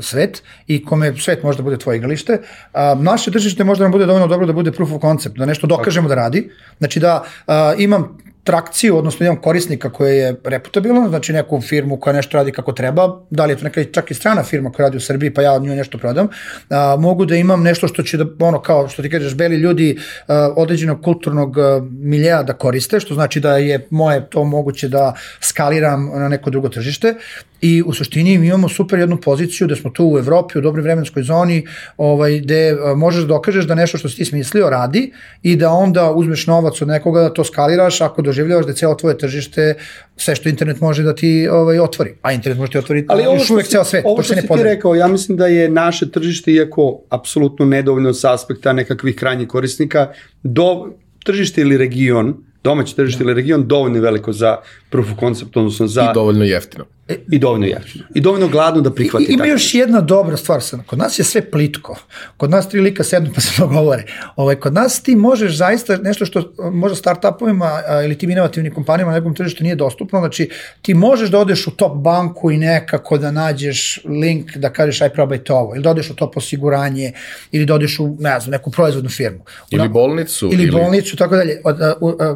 svet 0.00 0.42
i 0.66 0.84
kome 0.84 1.14
svet 1.16 1.42
može 1.42 1.58
da 1.58 1.62
bude 1.62 1.76
tvoje 1.78 1.96
igralište. 1.96 2.32
Uh, 2.32 3.02
naše 3.02 3.30
tržište 3.30 3.64
može 3.64 3.78
da 3.78 3.84
nam 3.84 3.92
bude 3.92 4.06
dovoljno 4.06 4.26
dobro 4.26 4.46
da 4.46 4.52
bude 4.52 4.72
proof 4.72 4.92
of 4.92 5.00
concept, 5.00 5.38
da 5.38 5.46
nešto 5.46 5.66
dokažemo 5.66 6.08
da 6.08 6.14
radi. 6.14 6.50
Znači 6.78 7.00
da 7.00 7.24
uh, 7.46 7.54
imam 7.78 8.18
trakciju, 8.44 8.96
odnosno 8.96 9.26
imam 9.26 9.36
korisnika 9.36 9.90
koja 9.90 10.12
je 10.12 10.34
reputabilna, 10.44 11.08
znači 11.08 11.32
neku 11.32 11.60
firmu 11.60 11.96
koja 11.96 12.12
nešto 12.12 12.36
radi 12.36 12.52
kako 12.52 12.72
treba, 12.72 13.20
da 13.30 13.44
li 13.44 13.52
je 13.52 13.56
to 13.56 13.64
neka 13.64 13.84
čak 13.84 14.10
i 14.10 14.14
strana 14.14 14.42
firma 14.42 14.72
koja 14.72 14.86
radi 14.86 14.96
u 14.96 15.00
Srbiji, 15.00 15.34
pa 15.34 15.42
ja 15.42 15.52
od 15.52 15.62
nju 15.62 15.74
nešto 15.74 15.98
prodam, 15.98 16.28
a, 16.70 16.96
mogu 16.98 17.24
da 17.24 17.36
imam 17.36 17.62
nešto 17.62 17.88
što 17.88 18.02
će 18.02 18.16
da, 18.16 18.46
ono 18.46 18.60
kao 18.60 18.88
što 18.88 19.02
ti 19.02 19.10
kažeš, 19.10 19.34
beli 19.34 19.56
ljudi 19.56 19.98
a, 20.26 20.52
određenog 20.56 21.02
kulturnog 21.02 21.58
a, 21.58 21.80
miljeja 21.90 22.42
da 22.42 22.52
koriste, 22.52 23.00
što 23.00 23.14
znači 23.14 23.40
da 23.40 23.56
je 23.56 23.86
moje 23.90 24.26
to 24.30 24.44
moguće 24.44 24.88
da 24.88 25.14
skaliram 25.40 26.10
na 26.14 26.28
neko 26.28 26.50
drugo 26.50 26.68
tržište 26.68 27.14
i 27.62 27.82
u 27.86 27.92
suštini 27.92 28.38
mi 28.38 28.46
imamo 28.46 28.68
super 28.68 28.98
jednu 28.98 29.16
poziciju 29.16 29.66
da 29.66 29.76
smo 29.76 29.90
tu 29.90 30.06
u 30.06 30.18
Evropi, 30.18 30.58
u 30.58 30.60
dobroj 30.60 30.82
vremenskoj 30.82 31.22
zoni, 31.22 31.66
ovaj, 31.96 32.38
gde 32.38 32.70
a, 32.70 32.94
možeš 32.94 33.22
da 33.22 33.26
dokažeš 33.26 33.64
da 33.64 33.74
nešto 33.74 33.98
što 33.98 34.08
si 34.08 34.16
ti 34.16 34.24
smislio 34.24 34.70
radi 34.70 35.12
i 35.42 35.56
da 35.56 35.70
onda 35.70 36.10
uzmeš 36.10 36.46
novac 36.46 36.82
od 36.82 36.88
nekoga 36.88 37.20
da 37.20 37.32
to 37.34 37.44
skaliraš 37.44 38.00
ako 38.00 38.22
doživljavaš 38.22 38.66
da 38.66 38.72
je 38.72 38.76
celo 38.76 38.94
tvoje 38.94 39.18
tržište 39.18 39.74
sve 40.16 40.34
što 40.34 40.48
internet 40.48 40.80
može 40.80 41.02
da 41.02 41.14
ti 41.14 41.48
ovaj, 41.48 41.78
otvori. 41.78 42.14
A 42.22 42.32
internet 42.32 42.58
može 42.58 42.72
ti 42.72 42.78
otvoriti 42.78 43.06
Ali 43.10 43.26
ovo 43.26 43.36
još 43.36 43.44
što, 43.44 43.54
uvek 43.54 43.66
ceo 43.66 43.84
svet. 43.84 44.04
ovo 44.04 44.16
to 44.16 44.22
što 44.22 44.34
ne 44.34 44.40
si 44.42 44.48
ti 44.48 44.62
rekao, 44.62 44.94
ja 44.94 45.08
mislim 45.08 45.38
da 45.38 45.46
je 45.46 45.68
naše 45.68 46.10
tržište, 46.10 46.52
iako 46.52 47.00
apsolutno 47.08 47.66
nedovoljno 47.66 48.12
sa 48.12 48.34
aspekta 48.34 48.72
nekakvih 48.72 49.16
krajnjih 49.16 49.48
korisnika, 49.48 50.08
do, 50.42 50.92
tržište 51.24 51.60
ili 51.60 51.78
region, 51.78 52.34
domaće 52.64 52.94
tržište 52.94 53.24
ili 53.24 53.34
region 53.34 53.68
dovoljno 53.68 54.00
veliko 54.00 54.32
za 54.32 54.56
proof 54.90 55.12
of 55.12 55.18
concept, 55.20 55.56
odnosno 55.56 55.86
za... 55.86 56.02
I 56.10 56.14
dovoljno 56.14 56.44
jeftino. 56.44 56.84
I 57.08 57.38
dovoljno 57.38 57.66
jeftino. 57.66 58.04
I 58.14 58.20
dovoljno 58.20 58.48
gladno 58.48 58.80
da 58.80 58.94
prihvati. 58.94 59.24
I, 59.24 59.32
ima 59.32 59.38
tako 59.38 59.50
još 59.50 59.74
jedna 59.74 60.00
dobra 60.00 60.36
stvar, 60.36 60.62
sad, 60.62 60.86
kod 60.86 60.98
nas 60.98 61.18
je 61.18 61.24
sve 61.24 61.50
plitko. 61.50 61.98
Kod 62.36 62.50
nas 62.50 62.68
tri 62.68 62.80
lika 62.80 63.04
sednu 63.04 63.30
pa 63.34 63.40
se 63.40 63.52
dogovore. 63.62 64.04
Ovaj, 64.36 64.56
kod 64.56 64.74
nas 64.74 65.02
ti 65.02 65.16
možeš 65.16 65.56
zaista 65.56 65.96
nešto 65.96 66.26
što 66.26 66.52
možda 66.72 66.96
startupovima 66.96 67.82
ili 68.04 68.18
tim 68.18 68.30
inovativnim 68.30 68.74
kompanijama 68.74 69.12
na 69.12 69.18
nekom 69.18 69.34
tržištu 69.34 69.64
nije 69.64 69.74
dostupno, 69.76 70.18
znači 70.18 70.50
ti 70.82 70.94
možeš 70.94 71.30
da 71.30 71.38
odeš 71.38 71.66
u 71.66 71.70
top 71.70 71.96
banku 71.96 72.50
i 72.50 72.56
nekako 72.56 73.18
da 73.18 73.30
nađeš 73.30 74.00
link 74.04 74.56
da 74.56 74.72
kažeš 74.72 75.00
aj 75.02 75.08
probajte 75.08 75.52
ovo, 75.52 75.74
ili 75.74 75.82
da 75.82 75.90
odeš 75.90 76.10
u 76.10 76.14
top 76.14 76.36
osiguranje, 76.36 77.12
ili 77.52 77.66
da 77.66 77.74
odeš 77.74 78.00
u, 78.00 78.16
ne 78.20 78.40
znam, 78.40 78.50
neku 78.50 78.70
proizvodnu 78.70 79.10
firmu. 79.10 79.44
Ili 79.70 79.88
bolnicu. 79.88 80.50
ili, 80.52 80.62
ili 80.62 80.72
bolnicu, 80.72 81.16
tako 81.16 81.36
dalje. 81.36 81.60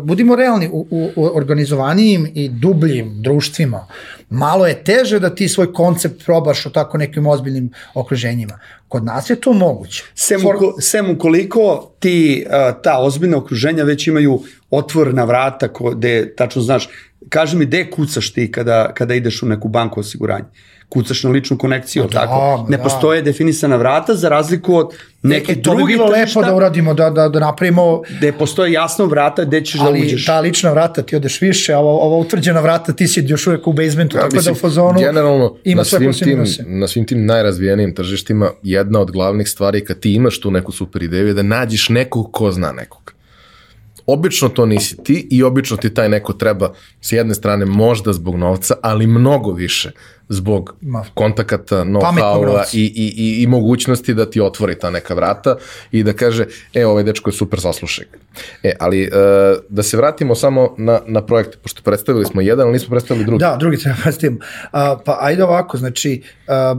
Budimo 0.02 0.36
realni, 0.36 0.68
u, 0.72 0.86
u, 0.90 1.10
u 1.16 1.30
organizovanijim 1.36 2.28
i 2.34 2.48
dubljim 2.48 3.22
društvima, 3.22 3.86
malo 4.30 4.65
je 4.66 4.84
teže 4.84 5.20
da 5.20 5.34
ti 5.34 5.48
svoj 5.48 5.72
koncept 5.72 6.24
probaš 6.24 6.66
u 6.66 6.72
tako 6.72 6.98
nekim 6.98 7.26
ozbiljnim 7.26 7.70
okruženjima. 7.94 8.58
Kod 8.88 9.04
nas 9.04 9.30
je 9.30 9.40
to 9.40 9.52
moguće. 9.52 10.04
Sem, 10.14 10.40
For- 10.40 10.56
uko, 10.56 10.80
sem 10.80 11.10
ukoliko 11.10 11.92
ti 12.00 12.46
uh, 12.46 12.82
ta 12.82 12.98
ozbiljna 12.98 13.36
okruženja 13.36 13.84
već 13.84 14.06
imaju 14.06 14.40
otvorena 14.70 15.24
vrata 15.24 15.68
ko, 15.68 15.90
gde 15.90 16.34
tačno 16.36 16.62
znaš, 16.62 16.88
kaži 17.28 17.56
mi 17.56 17.66
gde 17.66 17.90
kucaš 17.90 18.32
ti 18.32 18.52
kada, 18.52 18.92
kada 18.94 19.14
ideš 19.14 19.42
u 19.42 19.46
neku 19.46 19.68
banku 19.68 20.00
osiguranja? 20.00 20.44
Kucaš 20.88 21.24
na 21.24 21.30
ličnu 21.30 21.58
konekciju, 21.58 22.02
da, 22.02 22.08
tako? 22.08 22.56
ma 22.56 22.68
Ne 22.68 22.76
da. 22.76 22.82
postoje 22.82 23.22
definisana 23.22 23.76
vrata 23.76 24.14
za 24.14 24.28
razliku 24.28 24.74
od 24.76 24.90
nekih 25.22 25.56
E, 25.58 25.62
to 25.62 25.70
bi 25.70 25.76
drugih 25.76 25.96
bilo 25.96 26.08
lepo 26.08 26.42
da 26.42 26.54
uradimo, 26.54 26.94
da, 26.94 27.10
da, 27.10 27.28
da 27.28 27.40
napravimo 27.40 28.02
gde 28.18 28.32
postoje 28.32 28.72
jasno 28.72 29.06
vrata 29.06 29.44
gde 29.44 29.64
ćeš 29.64 29.80
da 29.80 29.86
ali 29.86 30.02
uđeš. 30.02 30.26
ta 30.26 30.40
lična 30.40 30.70
vrata 30.70 31.02
ti 31.02 31.16
odeš 31.16 31.40
više, 31.40 31.72
a 31.72 31.78
ova, 31.78 31.92
ova 31.92 32.16
utvrđena 32.16 32.60
vrata 32.60 32.92
ti 32.92 33.08
si 33.08 33.24
još 33.26 33.46
uvek 33.46 33.66
u 33.66 33.72
basementu, 33.72 34.16
Ja, 34.16 34.20
tako 34.20 34.30
da 34.30 34.36
mislim, 34.36 34.52
u 34.52 34.58
fazonu 34.58 34.98
generalno, 34.98 35.56
ima 35.64 35.80
na 35.80 35.84
sve 35.84 35.98
tim, 36.12 36.28
minuse. 36.28 36.64
na 36.66 36.88
svim 36.88 37.06
tim 37.06 37.26
najrazvijenijim 37.26 37.94
tržištima, 37.94 38.50
jedna 38.62 39.00
od 39.00 39.10
glavnih 39.10 39.48
stvari 39.48 39.84
kad 39.84 39.98
ti 40.00 40.14
imaš 40.14 40.40
tu 40.40 40.50
neku 40.50 40.72
super 40.72 41.02
ideju 41.02 41.26
je 41.26 41.34
da 41.34 41.42
nađeš 41.42 41.88
nekog 41.88 42.32
ko 42.32 42.50
zna 42.52 42.72
nekog. 42.72 43.15
Obično 44.06 44.48
to 44.48 44.66
nisi 44.66 44.96
ti 45.04 45.28
i 45.30 45.42
obično 45.42 45.76
ti 45.76 45.94
taj 45.94 46.08
neko 46.08 46.32
treba 46.32 46.72
s 47.00 47.12
jedne 47.12 47.34
strane 47.34 47.64
možda 47.66 48.12
zbog 48.12 48.36
novca, 48.36 48.74
ali 48.82 49.06
mnogo 49.06 49.52
više 49.52 49.90
zbog 50.28 50.76
Ma. 50.80 51.04
kontakata, 51.14 51.84
know-howa 51.84 52.64
i, 52.72 52.80
i, 52.80 53.14
i, 53.16 53.42
i 53.42 53.46
mogućnosti 53.46 54.14
da 54.14 54.30
ti 54.30 54.40
otvori 54.40 54.78
ta 54.78 54.90
neka 54.90 55.14
vrata 55.14 55.56
i 55.92 56.02
da 56.02 56.12
kaže, 56.12 56.46
e, 56.74 56.86
ovaj 56.86 57.04
dečko 57.04 57.30
je 57.30 57.34
super 57.34 57.60
saslušaj. 57.60 58.04
ga. 58.12 58.18
E, 58.62 58.72
ali 58.80 59.02
e, 59.02 59.10
da 59.68 59.82
se 59.82 59.96
vratimo 59.96 60.34
samo 60.34 60.74
na, 60.78 61.00
na 61.06 61.26
projekte, 61.26 61.56
pošto 61.62 61.82
predstavili 61.82 62.24
smo 62.24 62.40
jedan, 62.40 62.66
ali 62.66 62.72
nismo 62.72 62.90
predstavili 62.90 63.26
drugi. 63.26 63.40
Da, 63.40 63.56
drugi 63.60 63.76
treba 63.76 63.96
predstavimo. 64.02 64.38
A, 64.72 64.98
pa 65.04 65.18
ajde 65.20 65.44
ovako, 65.44 65.78
znači, 65.78 66.22
a, 66.48 66.76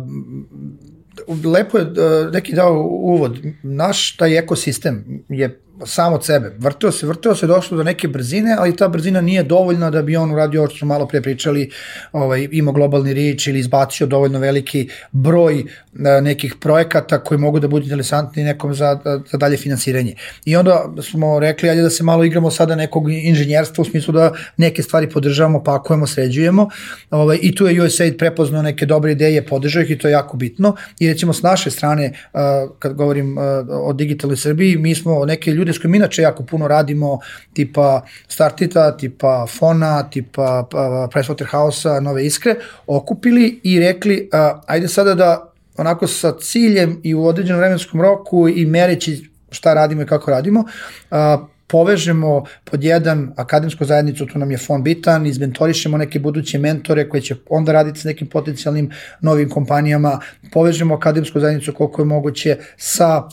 lepo 1.46 1.78
je 1.78 1.84
a, 1.84 2.30
neki 2.34 2.56
dao 2.56 2.74
uvod. 2.90 3.40
Naš 3.64 4.18
taj 4.18 4.38
ekosistem 4.38 5.24
je 5.30 5.60
sam 5.86 6.14
od 6.14 6.26
sebe. 6.26 6.56
Vrteo 6.58 6.92
se, 6.92 7.08
vrteo 7.08 7.36
se, 7.36 7.48
došlo 7.48 7.78
do 7.78 7.84
neke 7.84 8.08
brzine, 8.08 8.56
ali 8.60 8.76
ta 8.76 8.88
brzina 8.88 9.22
nije 9.22 9.44
dovoljna 9.44 9.90
da 9.90 10.02
bi 10.02 10.16
on 10.16 10.32
uradio 10.32 10.62
ovo 10.62 10.70
što 10.70 10.78
smo 10.78 10.88
malo 10.88 11.08
pre 11.08 11.22
pričali, 11.22 11.70
ovaj, 12.12 12.48
imao 12.52 12.74
globalni 12.74 13.14
rič 13.14 13.48
ili 13.48 13.60
izbacio 13.60 14.08
dovoljno 14.08 14.40
veliki 14.40 14.90
broj 15.12 15.64
a, 16.06 16.22
nekih 16.22 16.56
projekata 16.60 17.20
koji 17.24 17.38
mogu 17.38 17.60
da 17.60 17.68
budu 17.68 17.84
interesantni 17.84 18.44
nekom 18.44 18.74
za, 18.74 19.00
za 19.32 19.38
dalje 19.38 19.58
finansiranje. 19.58 20.16
I 20.46 20.56
onda 20.56 20.94
smo 21.02 21.40
rekli, 21.40 21.70
ajde 21.70 21.82
da 21.82 21.90
se 21.90 22.04
malo 22.04 22.24
igramo 22.24 22.52
sada 22.52 22.76
nekog 22.76 23.12
inženjerstva 23.12 23.82
u 23.82 23.86
smislu 23.86 24.14
da 24.14 24.32
neke 24.58 24.84
stvari 24.84 25.10
podržavamo, 25.10 25.64
pakujemo, 25.64 26.08
sređujemo. 26.08 26.70
Ovaj, 27.12 27.40
I 27.42 27.56
tu 27.56 27.68
je 27.68 27.84
USAID 27.84 28.18
prepoznao 28.18 28.62
neke 28.62 28.86
dobre 28.86 29.12
ideje, 29.12 29.46
podržao 29.46 29.84
ih 29.84 29.92
i 29.92 29.98
to 29.98 30.08
je 30.08 30.12
jako 30.12 30.38
bitno. 30.38 30.76
I 31.00 31.08
recimo 31.08 31.34
s 31.34 31.42
naše 31.42 31.72
strane, 31.72 32.14
uh, 32.34 32.40
kad 32.80 32.94
govorim 32.94 33.38
uh, 33.38 33.44
o 33.70 33.94
digitalnoj 33.94 34.38
Srbiji, 34.38 34.78
mi 34.78 34.96
smo 34.96 35.26
neke 35.26 35.52
ljude 35.52 35.67
s 35.74 35.80
kojima 35.80 35.96
inače 35.96 36.22
jako 36.22 36.44
puno 36.44 36.68
radimo, 36.68 37.20
tipa 37.54 38.02
Startita, 38.28 38.98
tipa 38.98 39.46
Fona, 39.58 40.10
tipa 40.10 40.68
uh, 40.74 40.80
Pricewaterhouse-a, 41.14 42.00
Nove 42.00 42.26
Iskre, 42.26 42.56
okupili 42.88 43.60
i 43.64 43.80
rekli, 43.80 44.30
uh, 44.34 44.62
ajde 44.68 44.88
sada 44.88 45.16
da 45.16 45.54
onako 45.78 46.08
sa 46.08 46.34
ciljem 46.40 47.02
i 47.04 47.16
u 47.16 47.26
određenom 47.26 47.60
vremenskom 47.60 48.02
roku 48.02 48.48
i 48.50 48.66
mereći 48.66 49.30
šta 49.52 49.74
radimo 49.74 50.02
i 50.02 50.06
kako 50.06 50.32
radimo, 50.32 50.64
a, 51.12 51.38
povežemo 51.68 52.46
pod 52.64 52.84
jedan 52.84 53.34
akademsku 53.36 53.86
zajednicu, 53.86 54.26
tu 54.26 54.40
nam 54.40 54.52
je 54.52 54.58
fond 54.58 54.84
bitan, 54.84 55.26
izmentorišemo 55.26 55.98
neke 55.98 56.20
buduće 56.20 56.60
mentore 56.60 57.10
koji 57.10 57.22
će 57.22 57.36
onda 57.50 57.72
raditi 57.72 58.00
s 58.00 58.04
nekim 58.04 58.28
potencijalnim 58.28 58.92
novim 59.22 59.50
kompanijama, 59.50 60.20
povežemo 60.52 60.96
akademsku 60.96 61.40
zajednicu 61.40 61.74
koliko 61.74 62.02
je 62.02 62.06
moguće 62.06 62.58
sa 62.78 63.30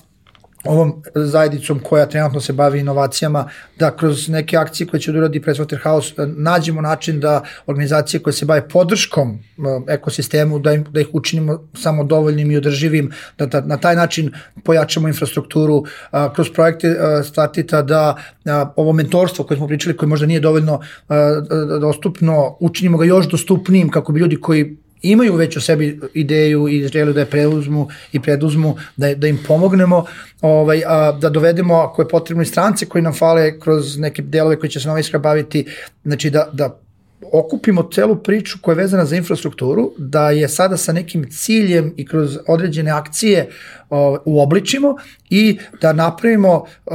ovom 0.65 1.03
zajednicom 1.15 1.79
koja 1.79 2.07
trenutno 2.07 2.41
se 2.41 2.53
bavi 2.53 2.81
inovacijama, 2.81 3.49
da 3.79 3.97
kroz 3.97 4.29
neke 4.29 4.57
akcije 4.57 4.87
koje 4.87 5.01
će 5.01 5.13
da 5.13 5.19
uradi 5.19 5.41
Pricewaterhouse 5.41 6.35
nađemo 6.37 6.81
način 6.81 7.21
da 7.21 7.43
organizacije 7.67 8.23
koje 8.23 8.35
se 8.35 8.47
bave 8.47 8.69
podrškom 8.69 9.31
e, 9.31 9.93
ekosistemu, 9.93 10.59
da, 10.59 10.73
im, 10.73 10.85
da 10.91 11.01
ih 11.01 11.09
učinimo 11.13 11.69
samo 11.75 12.05
dovoljnim 12.05 12.51
i 12.51 12.57
održivim, 12.57 13.13
da, 13.39 13.47
da 13.47 13.61
na 13.61 13.77
taj 13.77 13.97
način 13.97 14.33
pojačamo 14.65 15.09
infrastrukturu 15.09 15.85
a, 16.11 16.33
kroz 16.33 16.53
projekte 16.53 16.97
a, 17.01 17.23
Startita, 17.23 17.83
da 17.83 18.17
a, 18.45 18.73
ovo 18.77 18.93
mentorstvo 18.93 19.45
koje 19.45 19.59
smo 19.59 19.67
pričali, 19.69 19.97
koje 19.97 20.09
možda 20.09 20.27
nije 20.27 20.41
dovoljno 20.41 20.81
a, 21.09 21.15
a, 21.15 21.43
dostupno, 21.81 22.57
učinimo 22.61 22.99
ga 22.99 23.05
još 23.05 23.29
dostupnijim 23.29 23.91
kako 23.91 24.13
bi 24.13 24.21
ljudi 24.21 24.37
koji 24.37 24.77
imaju 25.05 25.35
već 25.35 25.57
u 25.57 25.61
sebi 25.61 26.01
ideju 26.15 26.69
i 26.69 26.89
želju 26.89 27.13
da 27.13 27.21
je 27.21 27.27
preuzmu 27.27 27.89
i 28.13 28.21
preduzmu, 28.21 28.77
da, 28.97 29.15
da 29.15 29.27
im 29.27 29.39
pomognemo, 29.47 30.05
ovaj, 30.41 30.83
a, 30.87 31.13
da 31.13 31.29
dovedemo, 31.29 31.75
ako 31.75 32.03
je 32.03 32.09
potrebno 32.09 32.43
i 32.43 32.47
strance 32.47 32.87
koji 32.87 33.03
nam 33.03 33.15
fale 33.15 33.61
kroz 33.61 33.99
neke 33.99 34.23
delove 34.23 34.59
koji 34.59 34.71
će 34.71 34.81
se 34.81 34.89
Nova 34.89 35.01
Iskra 35.01 35.19
baviti, 35.19 35.67
znači 36.05 36.31
da, 36.31 36.49
da 36.53 36.84
okupimo 37.33 37.89
celu 37.93 38.17
priču 38.17 38.59
koja 38.63 38.73
je 38.73 38.77
vezana 38.77 39.05
za 39.05 39.17
infrastrukturu, 39.17 39.93
da 39.99 40.31
je 40.31 40.49
sada 40.49 40.77
sa 40.77 40.93
nekim 40.93 41.31
ciljem 41.31 41.95
i 41.97 42.07
kroz 42.07 42.39
određene 42.49 42.91
akcije 42.91 43.49
o, 43.91 44.19
uobličimo 44.25 44.97
i 45.31 45.59
da 45.81 45.93
napravimo 45.93 46.55
uh, 46.55 46.93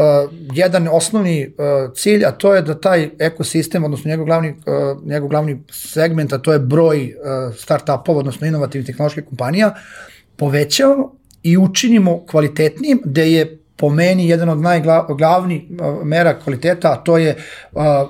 jedan 0.54 0.88
osnovni 0.92 1.48
uh, 1.48 1.94
cilj, 1.96 2.26
a 2.26 2.32
to 2.32 2.56
je 2.56 2.62
da 2.62 2.80
taj 2.80 3.10
ekosistem, 3.20 3.84
odnosno 3.84 4.10
njegov 4.10 4.26
glavni, 4.26 4.50
uh, 4.50 5.08
njegov 5.08 5.30
glavni 5.30 5.64
segment, 5.72 6.34
a 6.34 6.38
to 6.38 6.54
je 6.54 6.60
broj 6.60 7.04
uh, 7.04 7.56
start-upova, 7.56 8.20
odnosno 8.20 8.48
inovativnih 8.48 8.86
tehnoloških 8.86 9.26
kompanija, 9.26 9.76
povećavamo 10.36 11.16
i 11.44 11.58
učinimo 11.58 12.26
kvalitetnijim, 12.26 13.02
gde 13.06 13.32
je 13.32 13.59
po 13.80 13.90
meni 13.90 14.28
jedan 14.30 14.50
od 14.50 14.60
najglavnijih 14.60 15.62
mera 16.04 16.40
kvaliteta, 16.40 16.92
a 16.92 16.96
to 16.96 17.18
je 17.18 17.36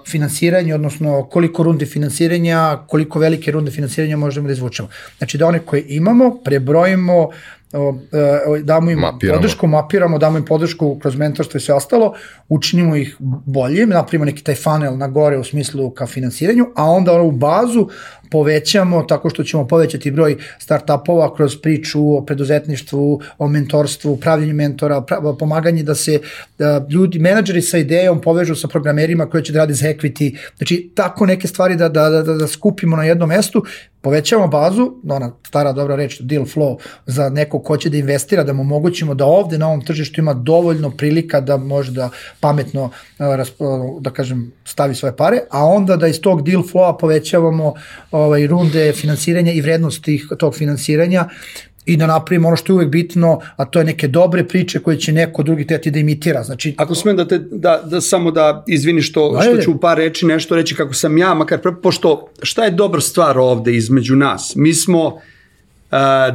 finansiranje, 0.08 0.76
odnosno 0.76 1.28
koliko 1.32 1.64
runde 1.64 1.86
finansiranja, 1.86 2.78
koliko 2.88 3.20
velike 3.20 3.52
runde 3.52 3.72
finansiranja 3.72 4.18
možemo 4.18 4.48
da 4.48 4.54
izvučemo. 4.54 4.90
Znači 5.18 5.38
da 5.38 5.48
one 5.48 5.60
koje 5.60 5.84
imamo, 5.88 6.38
prebrojimo, 6.44 7.30
damo 8.64 8.92
im 8.92 9.00
mapiramo. 9.00 9.38
podršku, 9.38 9.68
mapiramo, 9.68 10.18
damo 10.18 10.38
im 10.38 10.46
podršku 10.46 11.00
kroz 11.00 11.16
mentorstvo 11.16 11.58
i 11.58 11.62
sve 11.62 11.76
ostalo, 11.76 12.14
učinimo 12.48 12.96
ih 12.96 13.16
boljim, 13.46 13.90
napravimo 13.90 14.26
neki 14.26 14.44
taj 14.44 14.56
funnel 14.56 14.98
na 14.98 15.08
gore 15.08 15.38
u 15.38 15.44
smislu 15.44 15.90
ka 15.90 16.08
finansiranju, 16.08 16.66
a 16.76 16.86
onda 16.86 17.22
u 17.22 17.32
bazu 17.32 17.90
povećamo 18.32 19.04
tako 19.04 19.30
što 19.30 19.44
ćemo 19.44 19.68
povećati 19.68 20.12
broj 20.12 20.38
startupova 20.60 21.36
kroz 21.36 21.58
priču 21.62 22.18
o 22.18 22.26
preduzetništvu, 22.26 23.22
o 23.38 23.48
mentorstvu, 23.48 24.18
pravljenju 24.18 24.54
mentora, 24.54 25.04
pomaganje 25.40 25.84
da 25.84 25.96
se 25.96 26.20
da 26.58 26.88
ljudi, 26.90 27.20
menadžeri 27.20 27.62
sa 27.62 27.78
idejom 27.78 28.22
povežu 28.22 28.56
sa 28.56 28.68
programerima 28.68 29.30
koji 29.30 29.44
će 29.44 29.54
da 29.54 29.60
rade 29.60 29.74
za 29.74 29.88
equity, 29.88 30.38
znači 30.58 30.92
tako 30.96 31.26
neke 31.26 31.48
stvari 31.48 31.76
da, 31.76 31.90
da, 31.90 32.10
da, 32.10 32.24
da 32.34 32.48
skupimo 32.48 32.98
na 32.98 33.04
jednom 33.04 33.30
mestu, 33.30 33.64
povećamo 34.01 34.48
bazu, 34.48 34.91
ona 35.10 35.32
stara 35.48 35.72
dobra 35.74 35.96
reč, 35.96 36.20
deal 36.22 36.44
flow, 36.46 36.77
za 37.06 37.29
neko 37.29 37.60
ko 37.60 37.77
će 37.77 37.89
da 37.89 37.98
investira, 37.98 38.44
da 38.44 38.53
mu 38.53 38.62
omogućimo 38.62 39.13
da 39.13 39.25
ovde 39.25 39.58
na 39.58 39.68
ovom 39.68 39.86
tržištu 39.86 40.22
ima 40.22 40.34
dovoljno 40.34 40.91
prilika 40.91 41.41
da 41.41 41.58
može 41.58 41.91
da 41.91 42.10
pametno, 42.39 42.89
da 44.00 44.12
kažem, 44.12 44.51
stavi 44.65 44.96
svoje 44.96 45.15
pare, 45.15 45.39
a 45.50 45.65
onda 45.65 45.96
da 45.96 46.08
iz 46.08 46.22
tog 46.22 46.44
deal 46.44 46.63
flowa 46.63 46.98
povećavamo 47.00 47.74
ovaj, 48.12 48.48
runde 48.48 48.94
finansiranja 48.94 49.51
i 49.51 49.62
vrednost 49.62 50.03
tih, 50.03 50.27
tog 50.39 50.56
finansiranja 50.56 51.29
i 51.86 51.98
da 51.98 52.07
napravimo 52.07 52.48
ono 52.48 52.57
što 52.57 52.74
je 52.74 52.75
uvek 52.75 52.89
bitno, 52.89 53.39
a 53.55 53.65
to 53.65 53.79
je 53.79 53.86
neke 53.86 54.07
dobre 54.07 54.43
priče 54.48 54.79
koje 54.79 54.98
će 54.98 55.12
neko 55.12 55.43
drugi 55.43 55.67
teti 55.67 55.91
da 55.91 56.00
imitira. 56.00 56.43
Znači, 56.43 56.75
Ako 56.77 56.95
smem 56.95 57.15
da, 57.15 57.27
te, 57.27 57.39
da, 57.39 57.81
da 57.86 58.01
samo 58.01 58.31
da 58.31 58.63
izvini 58.67 59.01
što, 59.01 59.38
Ajde. 59.39 59.53
što 59.53 59.62
ću 59.63 59.71
u 59.71 59.77
par 59.79 59.98
reči 59.98 60.25
nešto 60.25 60.55
reći 60.55 60.75
kako 60.75 60.93
sam 60.93 61.17
ja, 61.17 61.33
makar 61.33 61.59
pošto 61.83 62.27
šta 62.41 62.63
je 62.63 62.71
dobra 62.71 63.01
stvar 63.01 63.38
ovde 63.38 63.75
između 63.75 64.15
nas? 64.15 64.53
Mi 64.55 64.74
smo 64.74 65.05
uh, 65.05 65.21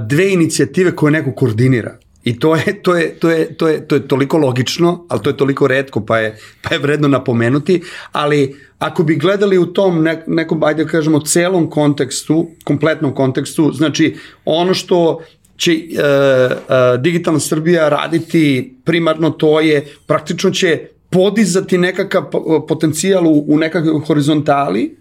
dve 0.06 0.32
inicijative 0.32 0.96
koje 0.96 1.10
neko 1.10 1.32
koordinira. 1.32 1.98
I 2.24 2.38
to 2.38 2.56
je, 2.56 2.82
to 2.82 2.96
je, 2.96 3.14
to 3.14 3.30
je, 3.30 3.56
to 3.56 3.68
je, 3.68 3.88
to 3.88 3.94
je 3.94 4.08
toliko 4.08 4.38
logično, 4.38 5.06
ali 5.08 5.22
to 5.22 5.30
je 5.30 5.36
toliko 5.36 5.66
redko, 5.68 6.00
pa 6.06 6.18
je, 6.18 6.38
pa 6.62 6.74
je 6.74 6.78
vredno 6.78 7.08
napomenuti, 7.08 7.82
ali 8.12 8.56
ako 8.78 9.02
bi 9.02 9.16
gledali 9.16 9.58
u 9.58 9.66
tom 9.66 10.02
ne, 10.02 10.24
nekom, 10.26 10.62
ajde 10.62 10.84
da 10.84 10.90
kažemo, 10.90 11.20
celom 11.20 11.70
kontekstu, 11.70 12.46
kompletnom 12.64 13.14
kontekstu, 13.14 13.72
znači 13.72 14.16
ono 14.44 14.74
što 14.74 15.20
će 15.56 15.72
e, 15.72 15.76
e, 15.76 16.98
digitalna 16.98 17.40
Srbija 17.40 17.88
raditi 17.88 18.74
primarno 18.84 19.30
to 19.30 19.60
je, 19.60 19.86
praktično 20.06 20.50
će 20.50 20.88
podizati 21.10 21.78
nekakav 21.78 22.30
potencijal 22.68 23.26
u, 23.26 23.44
u 23.48 23.58
nekakvoj 23.58 24.00
horizontali 24.06 24.96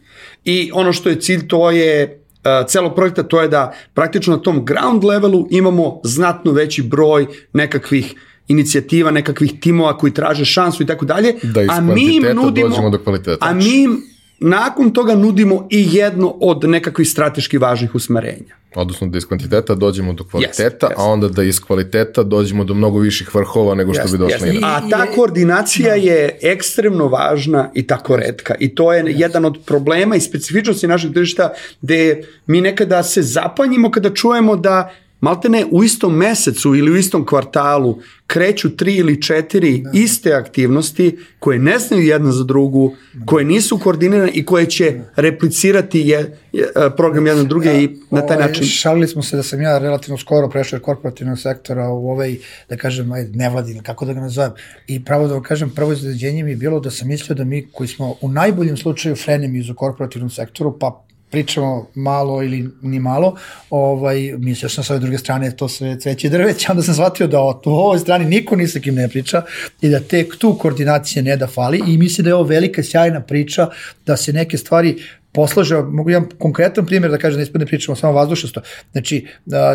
i 0.46 0.72
ono 0.74 0.94
što 0.94 1.10
je 1.10 1.22
cilj 1.22 1.48
to 1.48 1.72
je 1.72 2.20
Uh, 2.20 2.23
celog 2.67 2.95
projekta, 2.95 3.23
to 3.23 3.41
je 3.41 3.47
da 3.47 3.73
praktično 3.93 4.35
na 4.35 4.41
tom 4.41 4.65
ground 4.65 5.03
levelu 5.03 5.47
imamo 5.50 6.00
znatno 6.03 6.51
veći 6.51 6.83
broj 6.83 7.27
nekakvih 7.53 8.15
inicijativa, 8.47 9.12
nekakvih 9.12 9.59
timova 9.59 9.97
koji 9.97 10.13
traže 10.13 10.45
šansu 10.45 10.83
i 10.83 10.85
tako 10.85 11.05
dalje, 11.05 11.33
da 11.43 11.62
a 11.69 11.81
mi 11.81 12.15
im 12.15 12.23
nudimo, 12.35 12.89
do. 12.89 13.38
A 13.39 13.53
mi 13.53 13.83
im 13.83 14.12
nakon 14.43 14.91
toga 14.91 15.15
nudimo 15.15 15.67
i 15.69 15.88
jedno 15.91 16.35
od 16.41 16.63
nekakvih 16.63 17.09
strateški 17.09 17.57
važnih 17.57 17.95
usmerenja. 17.95 18.55
Odnosno 18.75 19.07
da 19.07 19.17
iz 19.17 19.25
kvantiteta 19.25 19.75
dođemo 19.75 20.13
do 20.13 20.23
kvaliteta, 20.23 20.88
yes, 20.88 20.91
yes. 20.91 20.95
a 20.97 21.03
onda 21.03 21.27
da 21.27 21.43
iz 21.43 21.59
kvaliteta 21.59 22.23
dođemo 22.23 22.63
do 22.63 22.73
mnogo 22.73 23.00
viših 23.00 23.35
vrhova 23.35 23.75
nego 23.75 23.93
što 23.93 24.03
yes, 24.03 24.12
bi 24.12 24.17
došli. 24.17 24.50
Yes. 24.50 24.59
A 24.63 24.89
ta 24.89 25.05
koordinacija 25.15 25.95
je 25.95 26.39
ekstremno 26.41 27.07
važna 27.07 27.69
i 27.73 27.88
tako 27.88 28.15
redka. 28.15 28.55
I 28.59 28.75
to 28.75 28.93
je 28.93 29.03
yes. 29.03 29.21
jedan 29.21 29.45
od 29.45 29.59
problema 29.65 30.15
i 30.15 30.21
specifičnosti 30.21 30.88
našeg 30.88 31.13
tržišta 31.13 31.53
gde 31.81 32.23
mi 32.47 32.62
nekada 32.62 33.03
se 33.03 33.21
zapanjimo 33.21 33.91
kada 33.91 34.13
čujemo 34.13 34.55
da 34.55 34.91
maltene 35.24 35.65
u 35.72 35.84
istom 35.84 36.18
mesecu 36.18 36.75
ili 36.75 36.92
u 36.92 36.98
istom 36.98 37.25
kvartalu 37.25 38.00
kreću 38.28 38.78
tri 38.78 38.95
ili 38.95 39.21
četiri 39.21 39.78
da. 39.78 39.91
iste 39.93 40.34
aktivnosti 40.34 41.17
koje 41.39 41.60
ne 41.60 41.80
znaju 41.80 42.04
jedna 42.04 42.32
za 42.32 42.43
drugu, 42.43 42.95
koje 43.26 43.45
nisu 43.45 43.80
koordinirane 43.80 44.32
i 44.34 44.45
koje 44.45 44.65
će 44.65 44.91
da. 44.91 45.21
replicirati 45.21 46.00
je, 46.00 46.38
je 46.52 46.67
program 46.97 47.28
jedan 47.28 47.47
druge 47.47 47.69
ja, 47.69 47.82
i 47.82 47.89
na 48.12 48.21
taj 48.21 48.36
ovaj, 48.36 48.47
način. 48.47 48.65
Šalili 48.65 49.08
smo 49.08 49.24
se 49.24 49.36
da 49.36 49.43
sam 49.43 49.62
ja 49.62 49.78
relativno 49.78 50.17
skoro 50.17 50.50
prešao 50.50 50.78
od 50.78 50.84
korporativnog 50.84 51.39
sektora 51.39 51.89
u 51.89 52.10
ovaj, 52.10 52.36
da 52.69 52.78
kažem, 52.78 53.12
nevladin, 53.34 53.84
kako 53.84 54.06
da 54.06 54.13
ga 54.13 54.19
nazovem. 54.19 54.52
I 54.88 55.06
pravo 55.06 55.28
da 55.28 55.34
vam 55.34 55.43
kažem, 55.43 55.69
prvo 55.76 55.93
izveđenje 55.93 56.43
mi 56.43 56.52
je 56.52 56.58
bilo 56.58 56.80
da 56.80 56.91
sam 56.91 57.08
mislio 57.08 57.36
da 57.36 57.43
mi 57.43 57.67
koji 57.71 57.88
smo 57.88 58.15
u 58.21 58.28
najboljem 58.28 58.78
slučaju 58.78 59.15
frenemi 59.15 59.71
u 59.71 59.76
korporativnom 59.76 60.30
sektoru, 60.30 60.78
pa 60.80 61.06
pričamo 61.34 61.88
malo 61.96 62.43
ili 62.43 62.69
ni 62.82 63.00
malo, 63.00 63.36
ovaj, 63.69 64.34
mislio 64.38 64.69
sam 64.69 64.84
sa 64.84 64.93
ove 64.93 65.00
druge 65.00 65.17
strane 65.17 65.56
to 65.56 65.67
sve 65.67 66.00
cveće 66.00 66.30
drveće, 66.30 66.67
onda 66.69 66.84
sam 66.84 66.93
shvatio 66.93 67.28
da 67.28 67.39
o, 67.39 67.62
ovoj 67.65 68.00
strani 68.00 68.26
niko 68.26 68.56
ni 68.56 68.67
sa 68.67 68.80
kim 68.80 68.96
ne 68.96 69.08
priča 69.10 69.41
i 69.82 69.89
da 69.89 70.00
tek 70.00 70.38
tu 70.38 70.54
koordinacije 70.62 71.24
ne 71.24 71.38
da 71.38 71.48
fali 71.48 71.82
i 71.88 71.98
mislim 71.98 72.24
da 72.24 72.30
je 72.30 72.36
ovo 72.36 72.43
velika 72.43 72.84
sjajna 72.84 73.22
priča 73.22 73.67
da 74.06 74.17
se 74.17 74.34
neke 74.34 74.58
stvari 74.58 74.96
poslaže, 75.32 75.82
mogu 75.82 76.10
jedan 76.10 76.30
konkretan 76.38 76.86
primjer 76.86 77.12
da 77.12 77.17
kažem, 77.17 77.39
da 77.39 77.43
ispadne 77.43 77.65
pričamo 77.65 77.96
samo 77.96 78.13
vazdušasto. 78.13 78.62
Znači, 78.91 79.26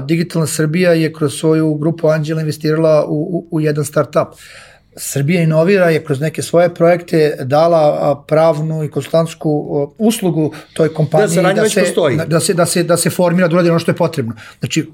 Digitalna 0.06 0.46
Srbija 0.46 0.92
je 0.92 1.12
kroz 1.12 1.34
svoju 1.34 1.74
grupu 1.74 2.08
Anđela 2.08 2.40
investirala 2.40 3.04
u, 3.08 3.14
u, 3.14 3.48
u 3.50 3.60
jedan 3.60 3.84
startup. 3.84 4.28
Uh, 4.32 4.68
Srbija 4.98 5.42
inovira 5.42 5.90
je 5.90 6.04
kroz 6.04 6.20
neke 6.20 6.42
svoje 6.42 6.74
projekte 6.74 7.36
dala 7.44 8.24
pravnu 8.28 8.84
i 8.84 8.90
konsultantsku 8.90 9.50
uslugu 9.98 10.52
toj 10.72 10.94
kompaniji 10.94 11.42
da, 11.42 11.52
da, 11.52 11.68
se, 11.68 11.80
da, 12.26 12.40
se, 12.40 12.54
da, 12.54 12.66
se, 12.66 12.82
da 12.82 12.96
se 12.96 13.10
formira, 13.10 13.48
da 13.48 13.54
uradi 13.54 13.70
ono 13.70 13.78
što 13.78 13.90
je 13.90 13.96
potrebno. 13.96 14.32
Znači, 14.58 14.90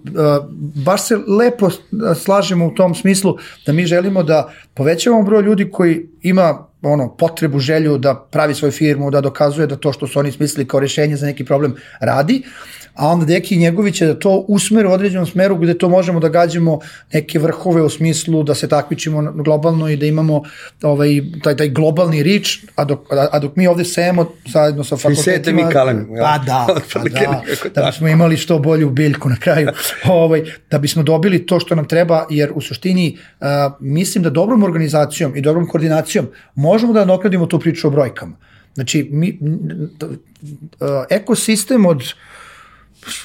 baš 0.85 1.03
se 1.03 1.17
lepo 1.17 1.71
slažemo 2.23 2.67
u 2.67 2.75
tom 2.75 2.95
smislu 2.95 3.37
da 3.67 3.73
mi 3.73 3.87
želimo 3.87 4.23
da 4.23 4.53
povećavamo 4.75 5.23
broj 5.23 5.43
ljudi 5.43 5.71
koji 5.71 6.07
ima 6.23 6.67
ono, 6.83 7.17
potrebu, 7.17 7.59
želju 7.59 7.99
da 7.99 8.15
pravi 8.31 8.55
svoju 8.55 8.73
firmu, 8.73 9.11
da 9.11 9.21
dokazuje 9.21 9.67
da 9.67 9.77
to 9.77 9.93
što 9.93 10.07
su 10.07 10.19
oni 10.19 10.33
smislili 10.33 10.69
kao 10.69 10.81
rešenje 10.81 11.17
za 11.17 11.27
neki 11.27 11.45
problem 11.45 11.75
radi, 12.01 12.43
a 12.95 13.09
onda 13.09 13.27
Deki 13.27 13.57
Njegović 13.57 14.01
je 14.01 14.07
da 14.07 14.19
to 14.19 14.45
usmeri 14.49 14.89
u 14.89 14.93
određenom 14.93 15.27
smeru 15.27 15.57
gde 15.57 15.79
to 15.79 15.89
možemo 15.89 16.21
da 16.21 16.29
gađamo 16.29 16.79
neke 17.13 17.39
vrhove 17.39 17.83
u 17.83 17.91
smislu 17.91 18.43
da 18.43 18.55
se 18.55 18.69
takmičimo 18.69 19.33
globalno 19.33 19.89
i 19.89 19.97
da 19.97 20.07
imamo 20.07 20.43
ovaj, 20.83 21.09
taj, 21.43 21.57
taj 21.57 21.69
globalni 21.69 22.23
rič, 22.23 22.65
a 22.77 22.85
dok, 22.85 23.13
a, 23.13 23.27
a 23.33 23.39
dok 23.39 23.57
mi 23.57 23.67
ovde 23.67 23.85
sejemo 23.85 24.27
zajedno 24.47 24.85
sa 24.85 24.97
fakultetima... 24.97 25.67
mi 25.67 25.73
kalem. 25.73 26.09
Pa 26.21 26.39
da, 26.47 26.67
pa 26.93 27.01
da, 27.01 27.43
da 27.75 27.87
bismo 27.87 28.09
imali 28.09 28.37
što 28.37 28.59
bolju 28.59 28.91
biljku 28.91 29.29
na 29.29 29.37
kraju, 29.37 29.69
ovaj, 30.09 30.45
da 30.71 30.79
bismo 30.79 31.03
dobili 31.03 31.47
to 31.47 31.61
što 31.61 31.75
nam 31.75 31.89
treba, 31.89 32.27
jer 32.31 32.53
u 32.55 32.61
suštini 32.61 33.19
uh, 33.41 33.47
mislim 33.81 34.25
da 34.25 34.31
dobrom 34.31 34.63
organizacijom 34.63 35.37
i 35.37 35.41
dobrom 35.41 35.69
koordinacijom 35.69 36.27
možemo 36.55 36.93
da 36.93 37.01
nadoknadimo 37.01 37.47
tu 37.47 37.59
priču 37.59 37.89
o 37.89 37.91
brojkama. 37.91 38.37
Znači, 38.75 39.09
mi, 39.13 39.39
uh, 39.41 40.09
ekosistem 41.11 41.87
od 41.87 42.03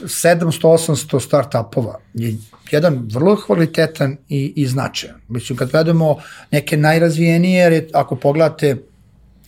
700-800 0.01 1.19
startupova 1.19 1.99
je 2.13 2.35
jedan 2.71 3.07
vrlo 3.13 3.35
kvalitetan 3.45 4.17
i, 4.29 4.53
i 4.55 4.67
značajan. 4.67 5.21
Mislim, 5.27 5.57
kad 5.57 5.71
gledamo 5.71 6.17
neke 6.51 6.77
najrazvijenije, 6.77 7.87
ako 7.93 8.15
pogledate 8.15 8.77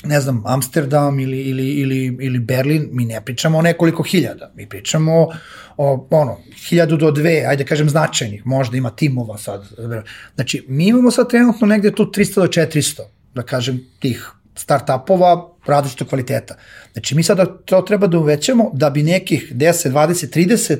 ne 0.03 0.21
znam, 0.21 0.43
Amsterdam 0.45 1.19
ili, 1.19 1.41
ili, 1.41 1.69
ili, 1.69 2.17
ili 2.21 2.39
Berlin, 2.39 2.89
mi 2.91 3.05
ne 3.05 3.21
pričamo 3.25 3.57
o 3.57 3.61
nekoliko 3.61 4.03
hiljada, 4.03 4.51
mi 4.55 4.69
pričamo 4.69 5.27
o, 5.77 6.07
ono, 6.09 6.37
hiljadu 6.69 6.97
do 6.97 7.11
dve, 7.11 7.45
ajde 7.47 7.65
kažem 7.65 7.89
značajnih, 7.89 8.45
možda 8.45 8.77
ima 8.77 8.89
timova 8.89 9.37
sad. 9.37 9.67
Znači, 10.35 10.65
mi 10.67 10.87
imamo 10.87 11.11
sad 11.11 11.29
trenutno 11.29 11.67
negde 11.67 11.91
tu 11.91 12.05
300 12.05 12.35
do 12.35 12.47
400, 12.47 13.01
da 13.33 13.43
kažem, 13.43 13.79
tih 13.99 14.31
startupova 14.55 15.50
različitog 15.65 16.08
kvaliteta. 16.08 16.56
Znači 16.93 17.15
mi 17.15 17.24
sada 17.24 17.45
to 17.45 17.82
treba 17.82 18.08
da 18.08 18.19
uvećamo 18.19 18.71
da 18.74 18.89
bi 18.89 19.04
nekih 19.04 19.52
10, 19.56 19.91
20, 19.91 20.39
30 20.39 20.78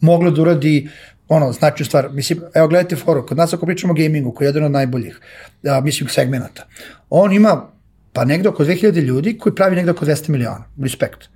moglo 0.00 0.30
da 0.30 0.42
uradi 0.42 0.88
ono, 1.28 1.52
znači 1.52 1.84
stvar, 1.84 2.08
mislim, 2.12 2.40
evo 2.54 2.68
gledajte 2.68 2.96
foru, 2.96 3.26
kod 3.26 3.36
nas 3.36 3.52
ako 3.52 3.66
pričamo 3.66 3.92
o 3.92 3.96
gamingu, 3.96 4.32
koji 4.32 4.46
je 4.46 4.48
jedan 4.48 4.64
od 4.64 4.70
najboljih, 4.70 5.20
a, 5.68 5.80
mislim, 5.80 6.08
segmenta, 6.08 6.66
on 7.10 7.32
ima 7.32 7.70
pa 8.12 8.24
negde 8.24 8.48
oko 8.48 8.64
2000 8.64 9.00
ljudi 9.00 9.38
koji 9.38 9.54
pravi 9.54 9.76
negde 9.76 9.90
oko 9.90 10.06
200 10.06 10.28
miliona, 10.28 10.64
respekt. 10.82 11.28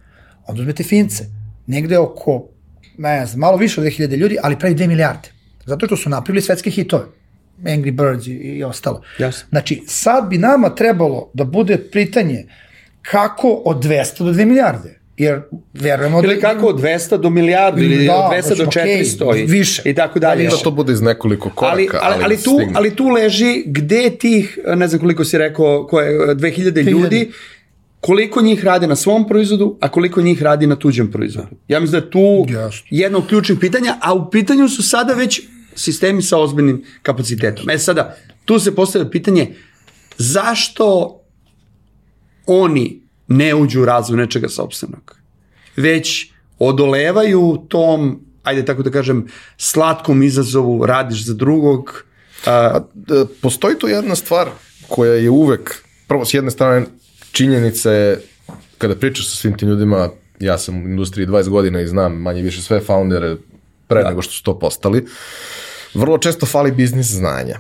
Onda 0.47 0.61
uzmete 0.61 0.83
Fince, 0.83 1.25
negde 1.67 1.99
oko, 1.99 2.49
ne 2.99 3.27
znam, 3.27 3.41
malo 3.41 3.57
više 3.57 3.81
od 3.81 3.87
2000 3.87 4.17
ljudi, 4.17 4.37
ali 4.43 4.59
pravi 4.59 4.75
2 4.75 4.87
milijarde. 4.87 5.29
Zato 5.67 5.87
što 5.87 5.97
su 5.97 6.11
napravili 6.11 6.43
svetske 6.43 6.71
hitove. 6.71 7.05
Angry 7.65 7.91
Birds 7.91 8.27
i, 8.27 8.31
i 8.31 8.65
ostalo. 8.65 9.03
Jasno. 9.19 9.49
Znači, 9.49 9.83
sad 9.87 10.29
bi 10.29 10.39
nama 10.39 10.75
trebalo 10.75 11.31
da 11.35 11.45
bude 11.45 11.79
pitanje 11.93 12.47
kako 13.11 13.63
od 13.65 13.85
200 13.85 14.25
do 14.25 14.33
2 14.33 14.45
milijarde. 14.45 14.99
Jer 15.17 15.41
verujemo 15.75 16.25
Ili 16.25 16.41
kako 16.41 16.67
od 16.67 16.81
200 16.81 17.17
do 17.17 17.31
milijardu, 17.31 17.83
ili 17.83 18.07
Da, 18.07 18.15
od 18.15 18.33
200 18.33 18.49
do 18.49 18.55
znači, 18.55 18.79
okej, 18.79 19.05
400 19.05 19.43
i, 19.43 19.47
više. 19.47 19.83
i 19.85 19.95
tako 19.95 20.19
dalje. 20.19 20.49
Da 20.49 20.57
to 20.57 20.71
bude 20.71 20.93
iz 20.93 21.01
nekoliko 21.01 21.51
koraka, 21.51 21.77
ali, 21.77 21.89
ali, 22.03 22.25
ali, 22.25 22.37
tu, 22.37 22.51
stigne. 22.55 22.73
ali 22.75 22.97
tu 22.97 23.09
leži 23.09 23.63
gde 23.67 24.11
tih, 24.11 24.59
ne 24.77 24.89
znam 24.89 25.01
koliko 25.01 25.25
si 25.25 25.39
rekao, 25.39 25.87
koje, 25.87 26.35
2000 26.35 26.91
ljudi, 26.91 27.31
koliko 28.01 28.43
njih 28.43 28.65
rade 28.65 28.87
na 28.87 28.97
svom 28.97 29.29
proizvodu, 29.29 29.79
a 29.81 29.89
koliko 29.89 30.23
njih 30.23 30.43
radi 30.43 30.67
na 30.67 30.77
tuđem 30.77 31.11
proizvodu. 31.11 31.49
Ja 31.69 31.81
mislim 31.81 32.01
da 32.01 32.07
je 32.07 32.11
tu 32.11 32.53
Jasno. 32.53 32.87
jedno 32.91 33.19
od 33.19 33.29
ključnih 33.29 33.59
pitanja, 33.61 33.97
a 34.01 34.15
u 34.15 34.31
pitanju 34.31 34.69
su 34.69 34.83
sada 34.83 35.15
već 35.15 35.41
sistemi 35.75 36.23
sa 36.23 36.39
ozbiljnim 36.39 36.85
kapacitetom. 37.03 37.71
E 37.71 37.79
sada, 37.79 38.17
tu 38.45 38.59
se 38.59 38.75
postavlja 38.75 39.11
pitanje 39.11 39.55
zašto 40.19 41.19
oni 42.49 43.03
ne 43.29 43.55
uđu 43.55 43.83
u 43.83 43.85
razvoj 43.85 44.17
nečega 44.17 44.49
sobstvenog, 44.49 45.17
već 45.77 46.33
odolevaju 46.59 47.65
tom, 47.69 48.21
ajde 48.43 48.65
tako 48.65 48.83
da 48.83 48.91
kažem, 48.91 49.27
slatkom 49.57 50.23
izazovu, 50.23 50.87
radiš 50.87 51.25
za 51.25 51.35
drugog, 51.35 52.05
a, 52.47 52.81
E, 53.11 53.25
Postoji 53.43 53.79
tu 53.79 53.89
jedna 53.89 54.15
stvar 54.15 54.49
koja 54.89 55.13
je 55.13 55.31
uvek, 55.31 55.85
prvo 56.07 56.25
s 56.25 56.35
jedne 56.35 56.51
strane 56.51 56.87
činjenica 57.33 57.93
je, 57.93 58.21
kada 58.79 58.95
pričaš 58.95 59.31
sa 59.31 59.37
svim 59.37 59.57
tim 59.59 59.69
ljudima, 59.69 60.11
ja 60.41 60.59
sam 60.59 60.85
u 60.85 60.89
industriji 60.89 61.27
20 61.27 61.49
godina 61.49 61.81
i 61.81 61.87
znam 61.87 62.17
manje 62.17 62.43
više 62.43 62.63
sve 62.63 62.81
foundere 62.81 63.37
pre 63.87 64.05
nego 64.05 64.23
što 64.23 64.33
su 64.33 64.43
to 64.43 64.59
postali, 64.59 65.07
vrlo 65.95 66.19
često 66.19 66.47
fali 66.47 66.73
biznis 66.73 67.07
znanja. 67.07 67.59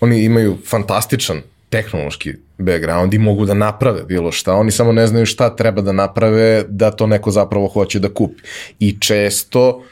Oni 0.00 0.24
imaju 0.24 0.58
fantastičan 0.66 1.40
tehnološki 1.74 2.32
background 2.58 3.14
i 3.14 3.18
mogu 3.18 3.46
da 3.46 3.54
naprave 3.54 4.04
bilo 4.08 4.32
šta, 4.32 4.54
oni 4.54 4.70
samo 4.70 4.92
ne 4.92 5.06
znaju 5.06 5.26
šta 5.26 5.56
treba 5.56 5.82
da 5.82 5.92
naprave 5.92 6.64
da 6.68 6.90
to 6.90 7.06
neko 7.06 7.30
zapravo 7.30 7.68
hoće 7.68 7.98
da 7.98 8.08
kupi. 8.08 8.42
I 8.78 8.96
često 9.00 9.82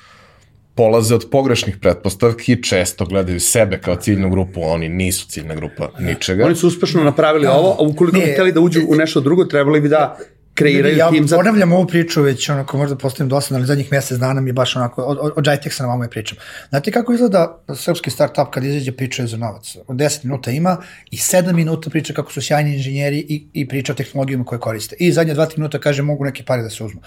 polaze 0.75 1.15
od 1.15 1.27
pogrešnih 1.31 1.77
pretpostavki, 1.81 2.63
često 2.63 3.07
gledaju 3.07 3.41
sebe 3.41 3.81
kao 3.81 3.97
ciljnu 3.97 4.31
grupu, 4.31 4.63
a 4.63 4.67
oni 4.67 4.89
nisu 4.89 5.27
ciljna 5.29 5.55
grupa 5.55 5.89
ničega. 5.99 6.47
oni 6.47 6.57
su 6.57 6.67
uspešno 6.67 7.05
napravili 7.05 7.47
ovo, 7.47 7.77
a 7.79 7.83
ukoliko 7.83 8.19
bi 8.19 8.33
hteli 8.33 8.53
da 8.53 8.61
uđu 8.61 8.81
u 8.89 8.95
nešto 8.95 9.21
drugo, 9.21 9.45
trebali 9.45 9.81
bi 9.81 9.89
da 9.89 10.19
kreiraju 10.55 10.97
ja 10.97 11.11
tim 11.11 11.29
za... 11.29 11.37
ponavljam 11.37 11.73
ovu 11.73 11.87
priču 11.87 12.23
već 12.23 12.49
onako 12.49 12.77
možda 12.77 12.97
postavim 12.97 13.29
dosadno, 13.29 13.59
ali 13.59 13.67
zadnjih 13.67 13.93
mesec 13.93 14.19
dana 14.19 14.41
mi 14.41 14.49
je 14.51 14.53
baš 14.53 14.77
onako, 14.77 15.03
od, 15.03 15.19
od, 15.21 15.33
od 15.37 15.45
Jitexa 15.45 15.81
na 15.81 15.89
vama 15.89 16.05
je 16.05 16.11
pričam. 16.11 16.39
Znate 16.69 16.91
kako 16.91 17.13
izgleda 17.13 17.63
srpski 17.75 18.11
startup 18.11 18.51
kad 18.51 18.65
izađe 18.65 18.93
priča 18.93 19.27
za 19.27 19.37
novac? 19.37 19.77
Od 19.87 19.97
10 19.97 20.25
minuta 20.25 20.51
ima 20.51 20.77
i 21.11 21.17
7 21.17 21.53
minuta 21.53 21.91
priča 21.91 22.13
kako 22.13 22.33
su 22.33 22.43
sjajni 22.43 22.75
inženjeri 22.75 23.19
i, 23.19 23.47
i 23.53 23.69
priča 23.69 23.93
o 23.93 23.97
tehnologijama 23.97 24.45
koje 24.45 24.59
koriste. 24.59 24.97
I 24.99 25.13
zadnje 25.13 25.35
2-3 25.35 25.59
minuta 25.59 25.79
kaže 25.79 26.03
mogu 26.03 26.25
neke 26.25 26.45
pare 26.45 26.63
da 26.63 26.71
se 26.71 26.85
uzmu. 26.85 27.01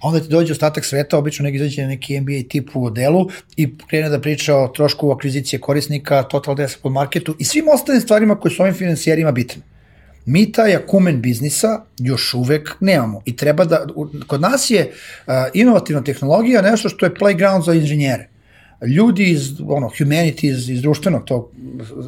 A 0.00 0.08
onda 0.08 0.20
ti 0.20 0.28
dođe 0.28 0.52
ostatak 0.52 0.84
sveta, 0.84 1.18
obično 1.18 1.42
neki 1.42 1.56
izađe 1.56 1.82
na 1.82 1.88
neki 1.88 2.20
MBA 2.20 2.48
tip 2.48 2.68
u 2.74 2.90
delu 2.90 3.28
i 3.56 3.78
krene 3.86 4.08
da 4.08 4.20
priča 4.20 4.56
o 4.56 4.68
trošku 4.68 5.10
akvizicije 5.10 5.60
korisnika, 5.60 6.22
total 6.22 6.52
addressable 6.52 6.90
marketu 6.90 7.36
i 7.38 7.44
svim 7.44 7.68
ostalim 7.68 8.00
stvarima 8.00 8.40
koji 8.40 8.52
su 8.52 8.62
ovim 8.62 8.74
financijerima 8.74 9.32
bitne 9.32 9.77
mi 10.28 10.52
taj 10.52 10.76
akumen 10.76 11.20
biznisa 11.22 11.82
još 11.98 12.34
uvek 12.34 12.74
nemamo 12.80 13.22
i 13.24 13.36
treba 13.36 13.64
da, 13.64 13.86
kod 14.26 14.40
nas 14.40 14.70
je 14.70 14.92
inovativna 15.54 16.04
tehnologija 16.04 16.62
nešto 16.62 16.88
što 16.88 17.06
je 17.06 17.14
playground 17.14 17.64
za 17.64 17.74
inženjere. 17.74 18.28
Ljudi 18.96 19.30
iz 19.30 19.60
ono, 19.66 19.90
humanities, 19.98 20.68
iz 20.68 20.82
društvenog 20.82 21.24
tog 21.24 21.50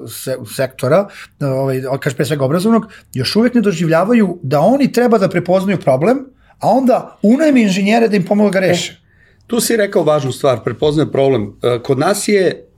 se, 0.09 0.37
sektora, 0.56 1.09
ovaj, 1.40 1.83
kaže 2.00 2.16
pre 2.16 2.24
svega 2.24 2.44
obrazovnog, 2.44 2.87
još 3.14 3.37
uvek 3.37 3.54
ne 3.54 3.61
doživljavaju 3.61 4.38
da 4.42 4.61
oni 4.61 4.92
treba 4.92 5.18
da 5.18 5.28
prepoznaju 5.28 5.80
problem, 5.80 6.18
a 6.59 6.68
onda 6.68 7.18
unajme 7.22 7.62
inženjere 7.62 8.09
da 8.09 8.16
im 8.16 8.24
pomogu 8.24 8.50
ga 8.50 8.61
reše. 8.61 9.00
Tu 9.46 9.61
si 9.61 9.76
rekao 9.76 10.02
važnu 10.02 10.33
stvar, 10.33 10.61
prepoznaje 10.64 11.12
problem. 11.12 11.52
E, 11.62 11.78
Kod 11.83 11.98
nas 11.98 12.28
je, 12.28 12.46
e, 12.46 12.69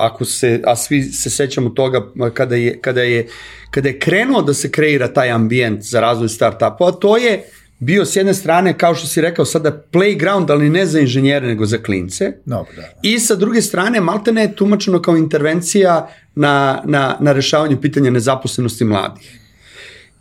ako 0.00 0.24
se, 0.24 0.60
a 0.66 0.76
svi 0.76 1.02
se 1.02 1.30
sećamo 1.30 1.70
toga 1.70 2.02
kada 2.34 2.56
je, 2.56 2.78
kada 2.80 3.02
je, 3.02 3.28
kada 3.70 3.88
je 3.88 3.98
krenuo 3.98 4.42
da 4.42 4.54
se 4.54 4.70
kreira 4.70 5.12
taj 5.12 5.30
ambijent 5.30 5.82
za 5.82 6.00
razvoj 6.00 6.28
startupova, 6.28 6.92
to 6.92 7.16
je 7.16 7.44
bio 7.78 8.04
s 8.04 8.16
jedne 8.16 8.34
strane, 8.34 8.78
kao 8.78 8.94
što 8.94 9.06
si 9.06 9.20
rekao 9.20 9.44
sada, 9.44 9.82
playground, 9.92 10.50
ali 10.50 10.70
ne 10.70 10.86
za 10.86 11.00
inženjere, 11.00 11.46
nego 11.46 11.66
za 11.66 11.78
klince. 11.78 12.32
Dobro, 12.44 12.72
da. 12.76 12.82
I 13.02 13.18
sa 13.18 13.34
druge 13.34 13.62
strane, 13.62 14.00
maltene 14.00 14.42
je 14.42 14.56
tumačeno 14.56 15.02
kao 15.02 15.16
intervencija 15.16 16.08
na, 16.34 16.82
na, 16.84 17.16
na 17.20 17.32
rešavanju 17.32 17.80
pitanja 17.80 18.10
nezaposlenosti 18.10 18.84
mladih. 18.84 19.38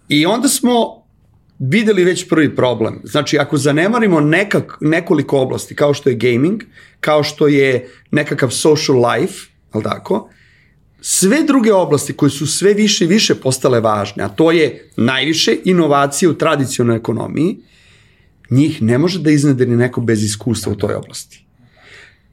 I 0.10 0.26
onda 0.26 0.48
smo 0.48 1.04
videli 1.60 2.04
već 2.04 2.30
prvi 2.30 2.56
problem. 2.56 3.02
Znači, 3.04 3.40
ako 3.40 3.58
zanemarimo 3.58 4.20
nekak, 4.20 4.78
nekoliko 4.82 5.40
oblasti, 5.40 5.76
kao 5.76 5.94
što 5.94 6.10
je 6.10 6.16
gaming, 6.16 6.62
kao 7.00 7.24
što 7.24 7.48
je 7.48 7.72
nekakav 8.12 8.50
social 8.50 8.98
life, 9.06 9.34
ali 9.72 9.84
tako, 9.84 10.30
sve 11.02 11.44
druge 11.44 11.74
oblasti 11.74 12.14
koje 12.14 12.30
su 12.30 12.48
sve 12.48 12.74
više 12.74 13.06
i 13.06 13.08
više 13.08 13.36
postale 13.36 13.80
važne, 13.80 14.24
a 14.24 14.30
to 14.30 14.52
je 14.52 14.90
najviše 14.98 15.56
inovacije 15.66 16.30
u 16.30 16.34
tradicionalnoj 16.34 16.98
ekonomiji, 16.98 17.58
njih 18.50 18.82
ne 18.82 18.98
može 18.98 19.20
da 19.20 19.32
iznede 19.32 19.66
ni 19.66 19.76
neko 19.76 20.02
bez 20.02 20.24
iskustva 20.24 20.72
u 20.72 20.78
toj 20.78 20.94
oblasti. 20.96 21.46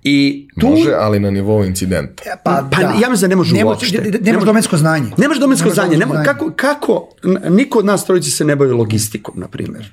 I 0.02 0.48
tu... 0.61 0.66
Može, 0.68 0.92
ali 0.92 1.20
na 1.20 1.31
nivou 1.31 1.64
incidenta. 1.64 2.22
Pa, 2.44 2.68
pa 2.72 2.81
ja 2.81 3.11
mislim 3.11 3.20
da 3.20 3.26
ne 3.26 3.37
može 3.37 3.55
ne 3.55 3.64
uopšte. 3.64 3.98
Ne, 3.98 4.05
Ne 4.05 4.11
nemaš 4.12 4.35
može- 4.35 4.46
domensko 4.46 4.76
znanje. 4.76 5.11
Nemaš 5.18 5.38
domensko 5.38 5.64
Nemaš 5.64 5.74
znanje. 5.74 5.88
domensko 5.88 5.98
Nema, 6.09 6.14
znanje. 6.14 6.26
kako, 6.29 6.52
kako, 6.52 7.09
n- 7.24 7.55
niko 7.55 7.79
od 7.79 7.85
nas 7.85 8.05
trojice 8.07 8.31
se 8.31 8.44
ne 8.44 8.57
bavi 8.57 8.72
logistikom, 8.72 9.35
na 9.37 9.48
primjer. 9.48 9.92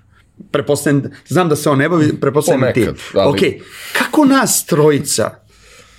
Prepostavljam, 0.52 1.04
znam 1.28 1.50
da 1.50 1.56
se 1.56 1.70
on 1.70 1.78
ne 1.78 1.90
bavi, 1.90 2.14
prepostavljam 2.22 2.74
ti. 2.74 2.80
Ali- 3.14 3.30
Ok, 3.30 3.38
kako 3.98 4.26
nas 4.26 4.66
trojica 4.66 5.30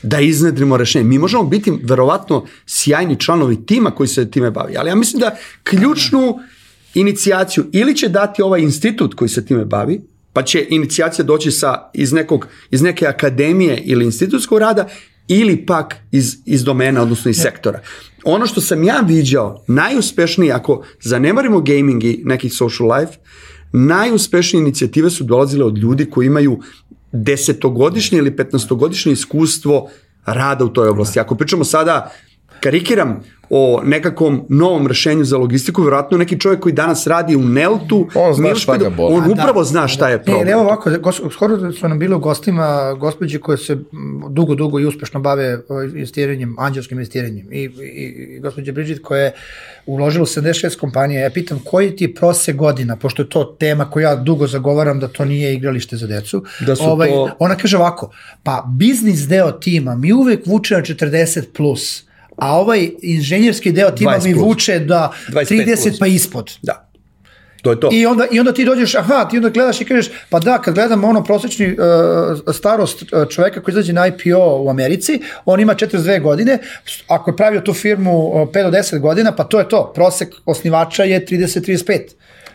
da 0.03 0.21
iznedrimo 0.21 0.77
rešenje? 0.77 1.05
Mi 1.05 1.19
možemo 1.19 1.43
biti 1.43 1.73
verovatno 1.83 2.47
sjajni 2.67 3.21
članovi 3.21 3.67
tima 3.67 3.91
koji 3.91 4.09
se 4.09 4.31
time 4.31 4.51
bavi, 4.51 4.77
ali 4.77 4.89
ja 4.91 4.95
mislim 4.95 5.21
da 5.21 5.37
ključnu 5.63 6.39
inicijaciju 6.95 7.65
ili 7.73 7.97
će 7.97 8.09
dati 8.09 8.43
ovaj 8.43 8.61
institut 8.61 9.15
koji 9.15 9.29
se 9.29 9.47
time 9.47 9.65
bavi, 9.65 10.01
pa 10.33 10.43
će 10.43 10.67
inicijacija 10.71 11.25
doći 11.25 11.51
sa, 11.51 11.91
iz, 11.95 12.13
nekog, 12.13 12.47
iz 12.71 12.83
neke 12.83 13.07
akademije 13.07 13.83
ili 13.85 14.05
institutskog 14.05 14.59
rada, 14.59 14.89
ili 15.29 15.67
pak 15.67 15.95
iz, 16.13 16.37
iz 16.47 16.65
domena, 16.65 17.03
odnosno 17.03 17.31
iz 17.31 17.37
sektora. 17.37 17.81
Ono 18.25 18.47
što 18.47 18.61
sam 18.61 18.85
ja 18.85 19.01
viđao, 19.01 19.65
najuspešniji, 19.67 20.53
ako 20.53 20.85
zanemarimo 21.01 21.61
gaming 21.61 22.05
i 22.05 22.23
nekih 22.25 22.55
social 22.55 22.99
life, 22.99 23.13
najuspešnije 23.75 24.63
inicijative 24.63 25.11
su 25.11 25.25
dolazile 25.25 25.65
od 25.65 25.79
ljudi 25.79 26.11
koji 26.11 26.27
imaju 26.27 26.61
desetogodišnje 27.13 28.19
ili 28.19 28.37
petnastogodišnje 28.37 29.13
iskustvo 29.13 29.89
rada 30.27 30.65
u 30.65 30.69
toj 30.69 30.89
oblasti. 30.89 31.21
Ako 31.21 31.35
pričamo 31.35 31.65
sada, 31.65 32.11
karikiram, 32.61 33.21
o 33.51 33.81
nekakvom 33.85 34.47
novom 34.49 34.87
rešenju 34.87 35.25
za 35.25 35.37
logistiku, 35.37 35.83
vjerojatno 35.83 36.19
neki 36.19 36.41
čovjek 36.41 36.61
koji 36.61 36.73
danas 36.73 37.07
radi 37.07 37.37
u 37.37 37.41
Neltu, 37.41 38.09
On 38.15 38.35
zna 38.35 38.55
šta 38.55 38.77
ga 38.77 38.85
da- 38.85 38.91
boli. 38.91 39.15
on 39.15 39.25
da. 39.25 39.33
upravo 39.33 39.65
zna 39.65 39.89
šta 39.89 40.09
je 40.09 40.23
problem. 40.23 40.47
Ne, 40.47 40.53
evo 40.53 40.63
ovako, 40.63 40.91
gos, 41.01 41.21
skoro 41.33 41.73
su 41.73 41.89
nam 41.89 41.99
bile 41.99 42.17
u 42.17 42.19
gostima 42.19 42.67
gospođe 42.95 43.39
koje 43.39 43.59
se 43.59 43.79
dugo, 44.31 44.55
dugo 44.55 44.81
i 44.81 44.87
uspešno 44.87 45.21
bave 45.21 45.59
o, 45.69 45.83
investiranjem, 45.83 46.57
anđelskim 46.59 46.99
investiranjem. 46.99 47.53
I, 47.53 47.59
i, 47.59 47.69
i 48.37 48.41
gospođa 48.41 48.73
Bridget 48.73 49.03
koja 49.03 49.21
je 49.21 49.33
uložila 49.87 50.23
u 50.23 50.27
76 50.27 50.79
kompanija, 50.79 51.21
ja 51.21 51.31
pitam 51.31 51.61
koji 51.65 51.97
ti 51.97 52.05
je 52.05 52.15
prose 52.15 52.53
godina, 52.53 52.97
pošto 52.97 53.23
je 53.23 53.29
to 53.29 53.45
tema 53.45 53.91
koju 53.91 54.03
ja 54.03 54.17
dugo 54.17 54.47
zagovaram 54.47 55.01
da 55.01 55.09
to 55.09 55.25
nije 55.25 55.55
igralište 55.55 55.97
za 55.97 56.07
decu. 56.07 56.45
Da 56.61 56.77
su 56.77 56.85
ovaj, 56.85 57.09
to- 57.09 57.37
Ona 57.39 57.57
kaže 57.57 57.77
ovako, 57.77 58.11
pa 58.43 58.65
biznis 58.69 59.21
deo 59.21 59.53
tima 59.53 59.97
mi 59.97 60.13
uvek 60.13 60.47
vuče 60.47 60.75
na 60.75 60.81
40 60.81 61.43
plus, 61.53 62.05
a 62.37 62.57
ovaj 62.57 62.91
inženjerski 63.03 63.73
deo 63.73 63.91
tima 63.91 64.19
20 64.19 64.25
mi 64.25 64.33
vuče 64.33 64.79
da 64.79 65.13
25 65.29 65.65
30 65.65 65.83
plus. 65.83 65.99
pa 65.99 66.07
ispod. 66.07 66.53
Da. 66.63 66.91
To 67.63 67.71
je 67.71 67.81
to. 67.81 67.89
I 67.93 68.07
onda, 68.07 68.27
I 68.31 68.41
onda 68.41 68.53
ti 68.53 68.65
dođeš, 68.65 68.95
aha, 68.95 69.29
ti 69.31 69.37
onda 69.37 69.49
gledaš 69.49 69.81
i 69.81 69.85
kažeš, 69.85 70.13
pa 70.31 70.39
da, 70.39 70.59
kad 70.59 70.75
gledam 70.75 71.05
ono 71.05 71.25
prosječni 71.25 71.67
uh, 71.67 72.55
starost 72.55 73.03
uh, 73.03 73.29
čoveka 73.29 73.63
koji 73.63 73.73
izađe 73.73 73.93
na 73.93 74.07
IPO 74.07 74.63
u 74.65 74.71
Americi, 74.71 75.21
on 75.45 75.61
ima 75.61 75.75
42 75.75 76.23
godine, 76.23 76.59
ako 77.09 77.31
je 77.31 77.37
pravio 77.37 77.61
tu 77.61 77.73
firmu 77.73 78.19
uh, 78.19 78.49
5 78.49 78.71
do 78.71 78.79
10 78.79 78.99
godina, 78.99 79.33
pa 79.33 79.45
to 79.45 79.59
je 79.59 79.69
to, 79.69 79.93
prosek 79.95 80.29
osnivača 80.45 81.05
je 81.05 81.27
30-35. 81.27 82.01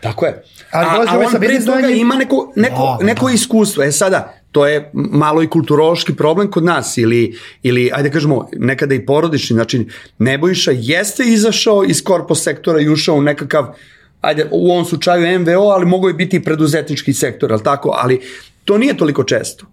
Tako 0.00 0.26
je. 0.26 0.42
Ali 0.70 0.86
a, 0.86 1.14
a 1.14 1.18
on 1.18 1.40
pre 1.40 1.64
toga 1.64 1.88
ima 1.88 2.14
neko, 2.14 2.52
neko, 2.56 2.96
Da, 3.00 3.06
neko 3.06 3.26
da. 3.26 3.32
iskustvo. 3.32 3.82
E 3.82 3.92
sada, 3.92 4.34
to 4.52 4.66
je 4.66 4.90
malo 4.94 5.42
i 5.42 5.48
kulturološki 5.48 6.14
problem 6.16 6.50
kod 6.50 6.64
nas 6.64 6.98
ili, 6.98 7.38
ili 7.62 7.90
ajde 7.94 8.10
kažemo, 8.10 8.48
nekada 8.52 8.94
i 8.94 9.06
porodični. 9.06 9.54
Znači, 9.54 9.86
Nebojša 10.18 10.70
jeste 10.74 11.24
izašao 11.24 11.84
iz 11.84 12.02
korpo 12.04 12.34
sektora 12.34 12.80
i 12.80 12.88
ušao 12.88 13.16
u 13.16 13.22
nekakav 13.22 13.74
ajde, 14.20 14.48
u 14.50 14.70
ovom 14.70 14.84
slučaju 14.84 15.40
MVO, 15.40 15.68
ali 15.68 15.86
mogu 15.86 16.08
je 16.08 16.14
biti 16.14 16.36
i 16.36 16.42
preduzetnički 16.42 17.12
sektor, 17.12 17.52
ali 17.52 17.62
tako, 17.62 17.94
ali 17.96 18.20
to 18.64 18.78
nije 18.78 18.96
toliko 18.96 19.24
često. 19.24 19.66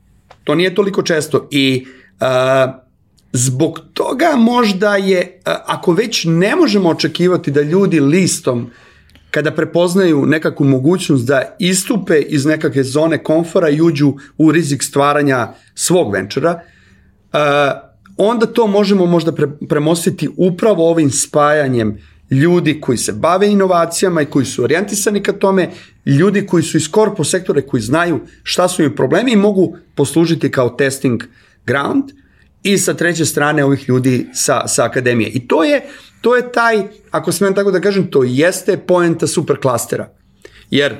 To 0.43 0.55
nije 0.55 0.75
toliko 0.75 1.01
često 1.01 1.47
i 1.51 1.85
uh, 2.19 2.27
zbog 3.31 3.79
toga 3.93 4.33
možda 4.37 4.95
je, 4.95 5.41
uh, 5.45 5.53
ako 5.65 5.91
već 5.91 6.25
ne 6.25 6.55
možemo 6.55 6.89
očekivati 6.89 7.51
da 7.51 7.61
ljudi 7.61 7.99
listom 7.99 8.71
kada 9.31 9.51
prepoznaju 9.51 10.25
nekakvu 10.25 10.65
mogućnost 10.65 11.25
da 11.25 11.55
istupe 11.59 12.19
iz 12.19 12.45
nekakve 12.45 12.83
zone 12.83 13.23
komfora 13.23 13.69
i 13.69 13.81
uđu 13.81 14.13
u 14.37 14.51
rizik 14.51 14.83
stvaranja 14.83 15.47
svog 15.75 16.13
venčera, 16.13 16.61
uh, 17.33 17.39
onda 18.17 18.45
to 18.45 18.67
možemo 18.67 19.05
možda 19.05 19.31
pre, 19.31 19.47
premostiti 19.69 20.29
upravo 20.37 20.89
ovim 20.89 21.11
spajanjem 21.11 21.97
ljudi 22.31 22.81
koji 22.81 22.97
se 22.97 23.13
bave 23.13 23.47
inovacijama 23.47 24.21
i 24.21 24.25
koji 24.25 24.45
su 24.45 24.63
orijentisani 24.63 25.23
ka 25.23 25.33
tome, 25.33 25.69
ljudi 26.05 26.45
koji 26.45 26.63
su 26.63 26.77
iz 26.77 26.91
korpo 26.91 27.23
sektore 27.23 27.61
koji 27.61 27.81
znaju 27.81 28.19
šta 28.43 28.67
su 28.67 28.83
im 28.83 28.95
problemi 28.95 29.31
i 29.31 29.35
mogu 29.35 29.77
poslužiti 29.95 30.51
kao 30.51 30.69
testing 30.69 31.23
ground 31.65 32.03
i 32.63 32.77
sa 32.77 32.93
treće 32.93 33.25
strane 33.25 33.65
ovih 33.65 33.89
ljudi 33.89 34.27
sa, 34.33 34.67
sa 34.67 34.85
akademije. 34.85 35.29
I 35.29 35.47
to 35.47 35.63
je, 35.63 35.81
to 36.21 36.35
je 36.35 36.51
taj, 36.51 36.83
ako 37.11 37.31
smem 37.31 37.55
tako 37.55 37.71
da 37.71 37.81
kažem, 37.81 38.11
to 38.11 38.23
jeste 38.23 38.77
poenta 38.77 39.27
superklastera. 39.27 40.09
Jer 40.69 40.95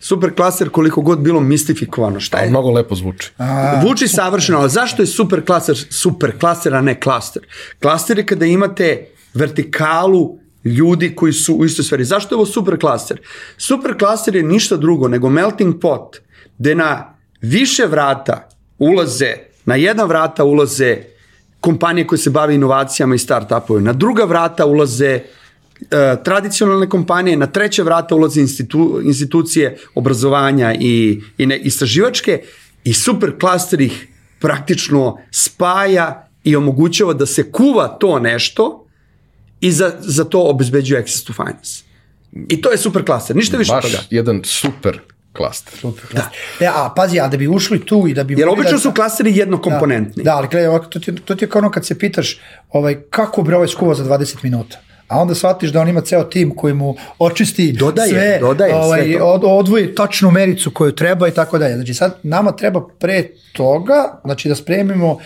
superklaster 0.00 0.68
koliko 0.68 1.00
god 1.00 1.20
bilo 1.20 1.40
mistifikovano, 1.40 2.20
šta 2.20 2.38
je? 2.38 2.50
Mnogo 2.50 2.70
lepo 2.70 2.94
zvuči. 2.94 3.30
A, 3.38 3.80
Vuči 3.84 4.08
savršeno, 4.08 4.58
ali 4.58 4.70
zašto 4.70 5.02
je 5.02 5.06
superklaster 5.06 5.76
superklaster, 5.90 6.74
a 6.74 6.80
ne 6.80 7.00
klaster? 7.00 7.42
Klaster 7.80 8.18
je 8.18 8.26
kada 8.26 8.46
imate 8.46 9.06
vertikalu 9.34 10.38
ljudi 10.64 11.14
koji 11.16 11.32
su 11.32 11.54
u 11.54 11.64
istoj 11.64 11.84
sferi. 11.84 12.04
Zašto 12.04 12.34
je 12.34 12.36
ovo 12.36 12.46
super 12.46 12.78
klaster? 12.78 13.20
Super 13.56 13.98
klaster 13.98 14.36
je 14.36 14.42
ništa 14.42 14.76
drugo 14.76 15.08
nego 15.08 15.30
melting 15.30 15.80
pot, 15.80 16.16
gde 16.58 16.74
na 16.74 17.14
više 17.40 17.86
vrata 17.86 18.48
ulaze, 18.78 19.34
na 19.64 19.76
jedna 19.76 20.04
vrata 20.04 20.44
ulaze 20.44 20.98
kompanije 21.60 22.06
koje 22.06 22.18
se 22.18 22.30
bave 22.30 22.54
inovacijama 22.54 23.14
i 23.14 23.18
start-upove, 23.18 23.80
na 23.80 23.92
druga 23.92 24.24
vrata 24.24 24.66
ulaze 24.66 25.06
e, 25.10 25.22
tradicionalne 26.24 26.88
kompanije, 26.88 27.36
na 27.36 27.46
treće 27.46 27.82
vrata 27.82 28.14
ulaze 28.14 28.40
institu, 28.40 29.00
institucije 29.04 29.76
obrazovanja 29.94 30.74
i, 30.80 31.20
i 31.38 31.46
ne, 31.46 31.58
istraživačke 31.58 32.42
i 32.84 32.92
super 32.92 33.38
klaster 33.40 33.80
ih 33.80 34.08
praktično 34.40 35.18
spaja 35.30 36.28
i 36.44 36.56
omogućava 36.56 37.14
da 37.14 37.26
se 37.26 37.52
kuva 37.52 37.88
to 37.88 38.18
nešto 38.18 38.86
i 39.60 39.72
za, 39.72 39.92
za 40.00 40.24
to 40.24 40.42
obezbeđuje 40.42 41.00
access 41.00 41.24
to 41.24 41.32
finance. 41.32 41.82
I 42.48 42.60
to 42.60 42.70
je 42.70 42.78
super 42.78 43.04
klaster, 43.04 43.36
ništa 43.36 43.56
više 43.56 43.72
Baš 43.72 43.84
toga. 43.84 43.98
jedan 44.10 44.40
super 44.44 45.00
klaster. 45.32 45.78
Super, 45.78 46.04
da. 46.12 46.30
E, 46.60 46.66
a 46.66 46.92
pazi, 46.96 47.20
a 47.20 47.28
da 47.28 47.36
bi 47.36 47.48
ušli 47.48 47.86
tu 47.86 48.04
i 48.08 48.14
da 48.14 48.24
bi... 48.24 48.34
Jer 48.38 48.48
obično 48.48 48.72
da, 48.72 48.78
su 48.78 48.92
klasteri 48.92 49.36
jednokomponentni. 49.36 50.22
Da, 50.22 50.30
da 50.30 50.36
ali 50.36 50.48
gledaj, 50.48 50.68
ovako, 50.68 50.86
to 50.86 51.00
ti, 51.00 51.14
to 51.14 51.34
ti 51.34 51.44
je 51.44 51.48
kao 51.48 51.58
ono 51.58 51.70
kad 51.70 51.86
se 51.86 51.98
pitaš 51.98 52.40
ovaj, 52.70 53.00
kako 53.10 53.42
bre 53.42 53.56
ovaj 53.56 53.68
skuva 53.68 53.94
za 53.94 54.04
20 54.04 54.36
minuta. 54.42 54.78
A 55.08 55.18
onda 55.18 55.34
shvatiš 55.34 55.70
da 55.70 55.80
on 55.80 55.88
ima 55.88 56.00
ceo 56.00 56.24
tim 56.24 56.56
koji 56.56 56.74
mu 56.74 56.96
očisti 57.18 57.72
Dodaje, 57.72 58.08
sve, 58.08 58.38
dodaje 58.40 58.74
ovaj, 58.74 59.02
sve 59.02 59.18
to. 59.18 59.24
od, 59.24 59.42
odvoji 59.44 59.94
tačnu 59.94 60.30
mericu 60.30 60.70
koju 60.70 60.92
treba 60.92 61.28
i 61.28 61.30
tako 61.30 61.58
dalje. 61.58 61.74
Znači 61.74 61.94
sad 61.94 62.18
nama 62.22 62.52
treba 62.52 62.88
pre 62.98 63.28
toga, 63.52 64.20
znači 64.24 64.48
da 64.48 64.54
spremimo 64.54 65.12
uh, 65.12 65.18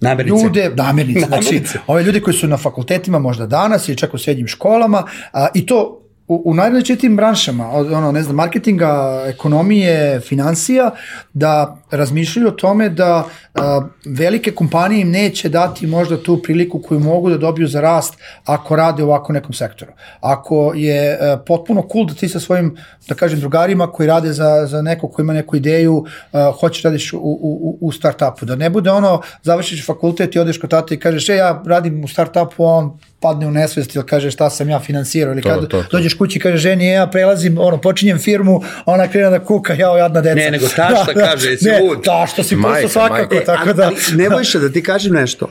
Namirnice. 0.00 0.44
ljude, 0.44 0.70
namirnice, 0.74 1.26
znači 1.26 1.44
Namirnice. 1.44 1.78
ove 1.86 2.02
ljude 2.02 2.20
koji 2.20 2.34
su 2.34 2.48
na 2.48 2.56
fakultetima 2.56 3.18
možda 3.18 3.46
danas 3.46 3.88
ili 3.88 3.96
čak 3.96 4.14
u 4.14 4.18
srednjim 4.18 4.46
školama 4.46 5.04
a, 5.32 5.48
i 5.54 5.66
to 5.66 6.00
u, 6.30 6.42
u 6.44 6.54
najrazličitim 6.54 7.16
branšama, 7.16 7.70
od, 7.70 7.92
ono, 7.92 8.12
ne 8.12 8.22
znam, 8.22 8.36
marketinga, 8.36 9.22
ekonomije, 9.26 10.20
financija, 10.20 10.90
da 11.32 11.76
razmišljaju 11.90 12.48
o 12.48 12.50
tome 12.50 12.88
da 12.88 13.24
a, 13.54 13.80
velike 14.06 14.50
kompanije 14.50 15.00
im 15.00 15.10
neće 15.10 15.48
dati 15.48 15.86
možda 15.86 16.22
tu 16.22 16.42
priliku 16.42 16.82
koju 16.82 17.00
mogu 17.00 17.30
da 17.30 17.38
dobiju 17.38 17.68
za 17.68 17.80
rast 17.80 18.14
ako 18.44 18.76
rade 18.76 19.02
ovako 19.02 19.32
nekom 19.32 19.52
sektoru. 19.52 19.92
Ako 20.20 20.72
je 20.74 21.18
a, 21.20 21.36
potpuno 21.46 21.86
cool 21.92 22.06
da 22.06 22.14
ti 22.14 22.28
sa 22.28 22.40
svojim, 22.40 22.76
da 23.08 23.14
kažem, 23.14 23.40
drugarima 23.40 23.90
koji 23.92 24.06
rade 24.06 24.32
za, 24.32 24.66
za 24.66 24.82
neko 24.82 25.08
ko 25.08 25.22
ima 25.22 25.32
neku 25.32 25.56
ideju, 25.56 26.04
a, 26.32 26.52
hoćeš 26.60 26.82
radiš 26.82 27.12
u, 27.12 27.18
u, 27.18 27.78
u 27.80 27.92
startupu, 27.92 28.46
da 28.46 28.56
ne 28.56 28.70
bude 28.70 28.90
ono, 28.90 29.20
završiš 29.42 29.86
fakultet 29.86 30.36
i 30.36 30.38
odeš 30.38 30.60
kod 30.60 30.70
tata 30.70 30.94
i 30.94 30.98
kažeš, 30.98 31.28
e, 31.28 31.34
ja 31.36 31.62
radim 31.66 32.04
u 32.04 32.08
startupu, 32.08 32.64
a 32.64 32.76
on 32.76 32.98
padne 33.20 33.46
u 33.46 33.50
nesvest 33.50 33.94
ili 33.94 34.06
kaže 34.06 34.30
šta 34.30 34.50
sam 34.50 34.68
ja 34.68 34.80
finansirao 34.80 35.32
ili 35.32 35.42
To, 35.42 35.48
kad 35.48 35.60
to, 35.60 35.82
to. 35.82 35.88
dođeš 35.90 36.14
kući 36.14 36.38
i 36.38 36.42
kaže 36.42 36.56
ženi 36.56 36.88
e, 36.88 36.92
ja 36.92 37.06
prelazim, 37.06 37.58
ono, 37.58 37.80
počinjem 37.80 38.18
firmu, 38.18 38.60
a 38.84 38.92
ona 38.92 39.08
krene 39.08 39.30
da 39.30 39.44
kuka, 39.44 39.74
jao, 39.74 39.96
jadna 39.96 40.20
deca. 40.20 40.34
Ne, 40.34 40.50
nego 40.50 40.66
tašta 40.76 41.14
kaže, 41.26 41.50
jesi 41.50 41.64
ne, 41.64 41.80
lud? 41.80 42.04
tašta 42.04 42.42
si 42.42 42.56
Majka, 42.56 42.82
pusto 42.82 42.88
svakako, 42.88 43.34
majka. 43.34 43.46
tako 43.46 43.62
ali, 43.68 43.76
da... 43.76 43.84
ali 43.86 43.96
ne 44.16 44.30
bojiš 44.30 44.54
da 44.54 44.72
ti 44.72 44.82
kažem 44.82 45.12
nešto. 45.12 45.44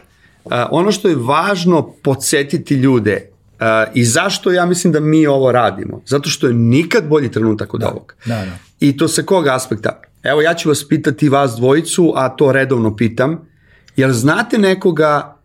Uh, 0.45 0.51
ono 0.71 0.91
što 0.91 1.09
je 1.09 1.15
važno 1.15 1.93
podsjetiti 2.03 2.75
ljude 2.75 3.29
uh, 3.59 3.65
i 3.93 4.05
zašto 4.05 4.51
ja 4.51 4.65
mislim 4.65 4.93
da 4.93 4.99
mi 4.99 5.27
ovo 5.27 5.51
radimo. 5.51 6.01
Zato 6.05 6.29
što 6.29 6.47
je 6.47 6.53
nikad 6.53 7.07
bolji 7.07 7.31
trenutak 7.31 7.73
od 7.73 7.83
ovog. 7.83 8.15
da, 8.25 8.35
da. 8.35 8.57
I 8.79 8.97
to 8.97 9.07
sa 9.07 9.21
kog 9.21 9.47
aspekta? 9.47 10.01
Evo 10.23 10.41
ja 10.41 10.53
ću 10.53 10.69
vas 10.69 10.87
pitati 10.87 11.29
vas 11.29 11.51
dvojicu, 11.51 12.13
a 12.15 12.29
to 12.29 12.51
redovno 12.51 12.95
pitam. 12.95 13.49
Jel 13.95 14.11
znate 14.11 14.57
nekoga, 14.57 15.38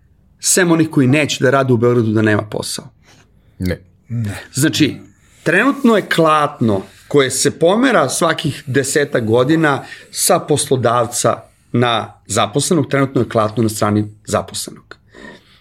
sem 0.44 0.70
onih 0.70 0.90
koji 0.90 1.06
neće 1.06 1.44
da 1.44 1.50
rade 1.50 1.72
u 1.72 1.76
Beogradu, 1.76 2.12
da 2.12 2.22
nema 2.22 2.42
posao? 2.42 2.84
Ne. 3.58 3.80
Znači, 4.54 4.96
trenutno 5.42 5.96
je 5.96 6.08
klatno 6.08 6.82
koje 7.08 7.30
se 7.30 7.50
pomera 7.58 8.08
svakih 8.08 8.62
deseta 8.66 9.20
godina 9.20 9.82
sa 10.10 10.38
poslodavca 10.38 11.40
na 11.72 12.20
zaposlenog, 12.26 12.90
trenutno 12.90 13.20
je 13.20 13.28
klatno 13.28 13.62
na 13.62 13.68
strani 13.68 14.04
zaposlenog. 14.24 14.96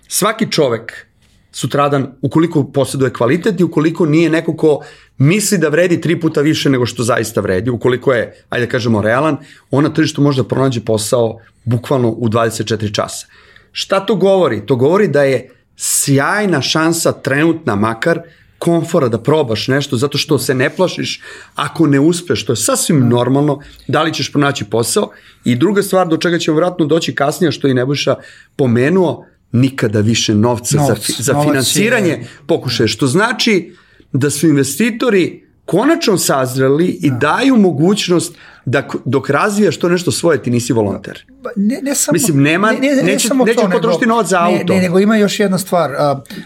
Svaki 0.07 0.51
čovek 0.51 1.07
sutradan, 1.51 2.07
ukoliko 2.21 2.63
posjeduje 2.63 3.13
kvalitet 3.13 3.59
i 3.59 3.63
ukoliko 3.63 4.05
nije 4.05 4.29
neko 4.29 4.55
ko 4.55 4.79
misli 5.17 5.57
da 5.57 5.69
vredi 5.69 6.01
tri 6.01 6.19
puta 6.19 6.41
više 6.41 6.69
nego 6.69 6.85
što 6.85 7.03
zaista 7.03 7.41
vredi, 7.41 7.69
ukoliko 7.69 8.13
je, 8.13 8.43
ajde 8.49 8.65
da 8.65 8.71
kažemo, 8.71 9.01
realan, 9.01 9.37
on 9.71 9.83
na 9.83 9.93
tržištu 9.93 10.21
može 10.21 10.43
da 10.43 10.47
pronađe 10.47 10.81
posao 10.85 11.39
bukvalno 11.63 12.09
u 12.09 12.29
24 12.29 12.93
časa. 12.95 13.27
Šta 13.75 13.99
to 13.99 14.15
govori? 14.15 14.65
To 14.65 14.75
govori 14.75 15.07
da 15.07 15.23
je 15.23 15.49
sjajna 15.75 16.61
šansa 16.61 17.11
trenutna 17.11 17.75
makar 17.75 18.19
komfora 18.59 19.07
da 19.07 19.19
probaš 19.19 19.67
nešto 19.67 19.97
zato 19.97 20.17
što 20.17 20.39
se 20.39 20.53
ne 20.53 20.69
plašiš 20.69 21.21
ako 21.55 21.87
ne 21.87 21.99
uspeš, 21.99 22.45
to 22.45 22.53
je 22.53 22.57
sasvim 22.57 23.09
normalno, 23.09 23.59
da 23.87 24.03
li 24.03 24.13
ćeš 24.13 24.31
pronaći 24.31 24.65
posao. 24.65 25.09
I 25.43 25.55
druga 25.55 25.83
stvar 25.83 26.07
do 26.07 26.17
čega 26.17 26.39
ćemo 26.39 26.57
vratno 26.57 26.85
doći 26.85 27.15
kasnije 27.15 27.51
što 27.51 27.67
i 27.67 27.73
Nebojša 27.73 28.15
pomenuo, 28.55 29.25
nikada 29.51 29.99
više 29.99 30.35
novca 30.35 30.77
Novac, 30.77 31.11
za, 31.17 31.33
za 31.33 31.43
finansiranje 31.43 32.09
je- 32.09 32.27
pokušaje, 32.47 32.87
što 32.87 33.07
znači 33.07 33.73
da 34.13 34.29
su 34.29 34.47
investitori 34.47 35.42
konačno 35.65 36.17
sazreli 36.17 36.87
i 36.87 37.11
daju 37.11 37.55
mogućnost 37.57 38.35
da 38.65 38.87
dok 39.05 39.29
razvijaš 39.29 39.77
to 39.77 39.89
nešto 39.89 40.11
svoje 40.11 40.43
ti 40.43 40.49
nisi 40.49 40.73
volonter. 40.73 41.25
Ba, 41.43 41.49
ne, 41.55 41.79
ne 41.81 41.95
samo, 41.95 42.13
Mislim, 42.13 42.41
nema- 42.41 42.71
neće- 42.71 43.03
neće 43.03 43.29
potrošiti 43.71 44.05
novac 44.05 44.27
za 44.27 44.39
ne, 44.39 44.59
auto. 44.59 44.73
Ne, 44.73 44.81
nego 44.81 44.99
ima 44.99 45.17
još 45.17 45.39
jedna 45.39 45.57
stvar. 45.57 45.91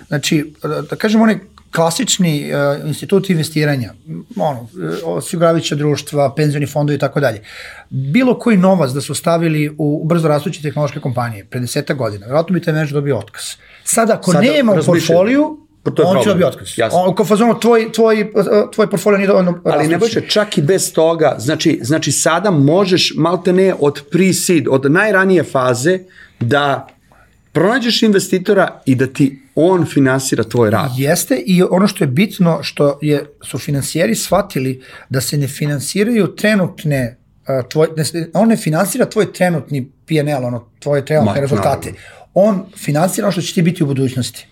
Znači, 0.07 0.53
da 0.89 0.95
kažem, 0.95 1.21
onaj 1.21 1.39
klasični 1.75 2.51
uh, 2.81 2.87
institut 2.87 3.29
investiranja, 3.29 3.93
ono, 4.35 4.67
osiguravajuća 5.03 5.75
društva, 5.75 6.35
penzioni 6.35 6.67
fondovi 6.67 6.95
i 6.95 6.99
tako 6.99 7.19
dalje. 7.19 7.41
Bilo 7.89 8.39
koji 8.39 8.57
novac 8.57 8.91
da 8.91 9.01
su 9.01 9.15
stavili 9.15 9.75
u 9.77 10.05
brzo 10.05 10.27
rastuće 10.27 10.61
tehnološke 10.61 10.99
kompanije 10.99 11.45
pre 11.45 11.59
deseta 11.59 11.93
godina, 11.93 12.25
vjerojatno 12.25 12.53
bi 12.53 12.61
taj 12.61 12.73
menadžer 12.73 12.93
dobio 12.93 13.17
otkaz. 13.17 13.43
Sad 13.83 14.09
ako 14.09 14.31
Sada 14.31 14.41
nema 14.41 14.71
u 14.73 14.75
portfoliju, 14.85 15.57
Pa 15.59 15.66
to 15.91 16.01
je 16.01 16.07
on 16.07 16.17
će 16.17 16.23
problem. 16.23 16.39
dobiti 16.39 16.55
otkaz. 16.55 16.77
Jasno. 16.77 16.99
On, 16.99 17.15
kao 17.15 17.25
fazonu, 17.25 17.59
tvoj, 17.59 17.91
tvoj, 17.91 18.31
tvoj 18.73 18.89
portfolio 18.89 19.17
nije 19.17 19.27
dovoljno 19.27 19.61
Ali 19.65 19.87
ne 19.87 19.97
bože, 19.97 20.21
čak 20.29 20.57
i 20.57 20.61
bez 20.61 20.93
toga, 20.93 21.35
znači, 21.39 21.79
znači 21.83 22.11
sada 22.11 22.51
možeš 22.51 23.13
malte 23.17 23.53
ne 23.53 23.73
od 23.79 24.01
pre-seed, 24.11 24.67
od 24.69 24.91
najranije 24.91 25.43
faze 25.43 25.99
da 26.39 26.87
pronađeš 27.51 28.03
investitora 28.03 28.81
i 28.85 28.95
da 28.95 29.07
ti 29.07 29.39
on 29.55 29.85
finansira 29.85 30.43
tvoj 30.43 30.69
rad. 30.71 30.91
Jeste 30.97 31.35
i 31.45 31.63
ono 31.69 31.87
što 31.87 32.03
je 32.03 32.07
bitno 32.07 32.59
što 32.63 32.99
je 33.01 33.25
su 33.43 33.57
finansijeri 33.57 34.15
shvatili 34.15 34.83
da 35.09 35.21
se 35.21 35.37
ne 35.37 35.47
finansiraju 35.47 36.27
trenutne 36.27 37.17
uh, 37.41 37.69
tvoj, 37.69 37.87
ne, 37.97 38.05
se- 38.05 38.29
on 38.33 38.47
ne 38.47 38.57
finansira 38.57 39.05
tvoj 39.05 39.33
trenutni 39.33 39.91
PNL, 40.05 40.45
ono, 40.45 40.69
tvoje 40.79 41.05
trenutne 41.05 41.33
Ma, 41.33 41.39
rezultate. 41.41 41.93
On 42.33 42.65
finansira 42.75 43.27
ono 43.27 43.31
što 43.31 43.41
će 43.41 43.53
ti 43.53 43.61
biti 43.61 43.83
u 43.83 43.87
budućnosti. 43.87 44.47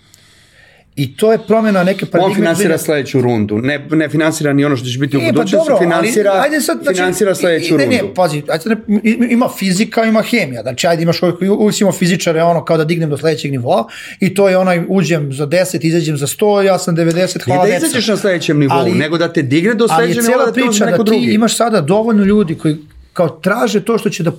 I 0.96 1.18
to 1.18 1.32
je 1.32 1.38
promjena 1.48 1.84
neke 1.84 2.06
paradigme. 2.06 2.32
On 2.32 2.36
finansira 2.36 2.78
sledeću 2.78 3.22
rundu, 3.22 3.58
ne, 3.58 3.88
ne 3.92 4.10
finansira 4.10 4.54
ni 4.54 4.66
ono 4.66 4.78
što 4.78 4.88
će 4.88 5.00
biti 5.00 5.18
u 5.18 5.20
E, 5.20 5.26
pa 5.26 5.32
budućnosti, 5.32 5.70
dobro, 5.70 5.78
finansira, 5.84 6.32
ali, 6.32 6.42
ajde 6.44 6.62
sad, 6.62 6.80
znači, 6.84 6.98
finansira 6.98 7.36
sledeću 7.36 7.78
ne, 7.78 7.86
rundu. 7.86 8.08
Ne, 8.08 8.14
pazi, 8.14 8.44
ajde, 8.48 8.70
ne, 8.70 9.28
ima 9.32 9.50
fizika, 9.58 10.04
ima 10.04 10.22
hemija, 10.22 10.62
znači 10.62 10.88
ajde 10.88 11.04
imaš 11.04 11.22
uvijek, 11.22 11.38
imamo 11.82 11.92
fizičare, 11.98 12.44
ono, 12.44 12.66
kao 12.66 12.78
da 12.78 12.84
dignem 12.84 13.10
do 13.10 13.18
sledećeg 13.18 13.52
nivoa 13.52 13.88
i 14.20 14.34
to 14.34 14.50
je 14.50 14.58
onaj, 14.58 14.84
uđem 14.88 15.34
za 15.34 15.48
10, 15.48 15.86
izađem 15.88 16.18
za 16.18 16.28
100, 16.28 16.62
ja 16.62 16.80
sam 16.80 16.96
90, 16.96 17.44
hvala 17.44 17.64
Nije 17.64 17.80
da 17.80 17.86
izađeš 17.86 18.08
na 18.08 18.18
sledećem 18.18 18.60
nivou, 18.60 18.78
Ali- 18.78 18.92
nego 18.92 19.18
da 19.18 19.34
te 19.34 19.42
digne 19.42 19.74
do 19.74 19.88
Ali 19.90 20.14
sledećeg 20.14 20.24
nivoa 20.24 20.38
cijela 20.38 20.46
da 20.46 20.52
te 20.52 20.60
uzme 20.62 20.70
priča 20.70 20.86
da 20.86 20.92
neko 20.92 21.04
ti 21.04 21.10
drugi. 21.12 21.34
imaš 21.34 21.58
sada 21.58 21.82
dovoljno 21.82 22.24
ljudi 22.24 22.56
koji 22.56 22.78
kao 23.14 23.30
traže 23.30 23.86
to 23.86 23.98
što 23.98 24.10
će 24.10 24.24
da 24.24 24.32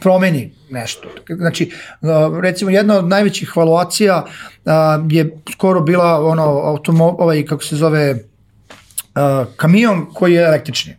promeni 0.00 0.52
nešto. 0.70 1.08
Znači, 1.28 1.72
recimo 2.42 2.70
jedna 2.70 2.98
od 2.98 3.08
najvećih 3.08 3.56
valuacija 3.56 4.24
je 5.10 5.38
skoro 5.52 5.80
bila 5.80 6.26
ono 6.26 6.42
automo, 6.42 7.16
ovaj 7.18 7.44
kako 7.44 7.62
se 7.62 7.76
zove 7.76 8.18
kamion 9.56 10.06
koji 10.14 10.34
je 10.34 10.44
električni. 10.44 10.96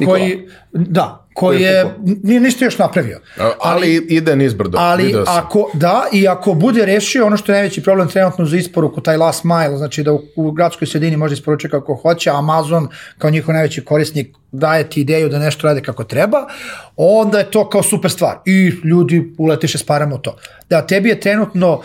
Nikola. 0.00 0.18
Koji 0.18 0.48
da, 0.72 1.25
koji 1.36 1.62
je 1.62 1.94
nije 2.22 2.40
ništa 2.40 2.64
još 2.64 2.78
napravio. 2.78 3.20
A- 3.40 3.50
Ali 3.58 4.06
ide 4.08 4.36
nizbrdo. 4.36 4.78
Ali 4.80 5.14
ako, 5.26 5.70
da, 5.74 6.04
i 6.12 6.28
ako 6.28 6.54
bude 6.54 6.86
rešio 6.86 7.26
ono 7.26 7.36
što 7.36 7.52
je 7.52 7.56
najveći 7.56 7.82
problem 7.82 8.08
trenutno 8.08 8.44
za 8.44 8.56
isporuku, 8.56 9.00
taj 9.00 9.16
last 9.16 9.44
mile, 9.44 9.76
znači 9.76 10.02
da 10.02 10.12
u, 10.12 10.22
u 10.36 10.50
gradskoj 10.52 10.86
sredini 10.86 11.16
može 11.16 11.34
isporučiti 11.34 11.70
kako 11.70 11.94
hoće, 11.94 12.30
Amazon 12.30 12.88
kao 13.18 13.30
njihov 13.30 13.54
najveći 13.54 13.84
korisnik 13.84 14.36
daje 14.52 14.90
ti 14.90 15.00
ideju 15.00 15.28
da 15.28 15.38
nešto 15.38 15.66
rade 15.66 15.80
kako 15.82 16.04
treba, 16.04 16.38
onda 16.96 17.38
je 17.38 17.50
to 17.50 17.68
kao 17.68 17.82
super 17.82 18.10
stvar. 18.10 18.36
I 18.44 18.72
ljudi 18.84 19.34
uletiše 19.38 19.78
s 19.78 19.82
parama 19.82 20.14
u 20.14 20.18
to. 20.18 20.36
Da, 20.70 20.86
tebi 20.86 21.08
je 21.08 21.20
trenutno 21.20 21.82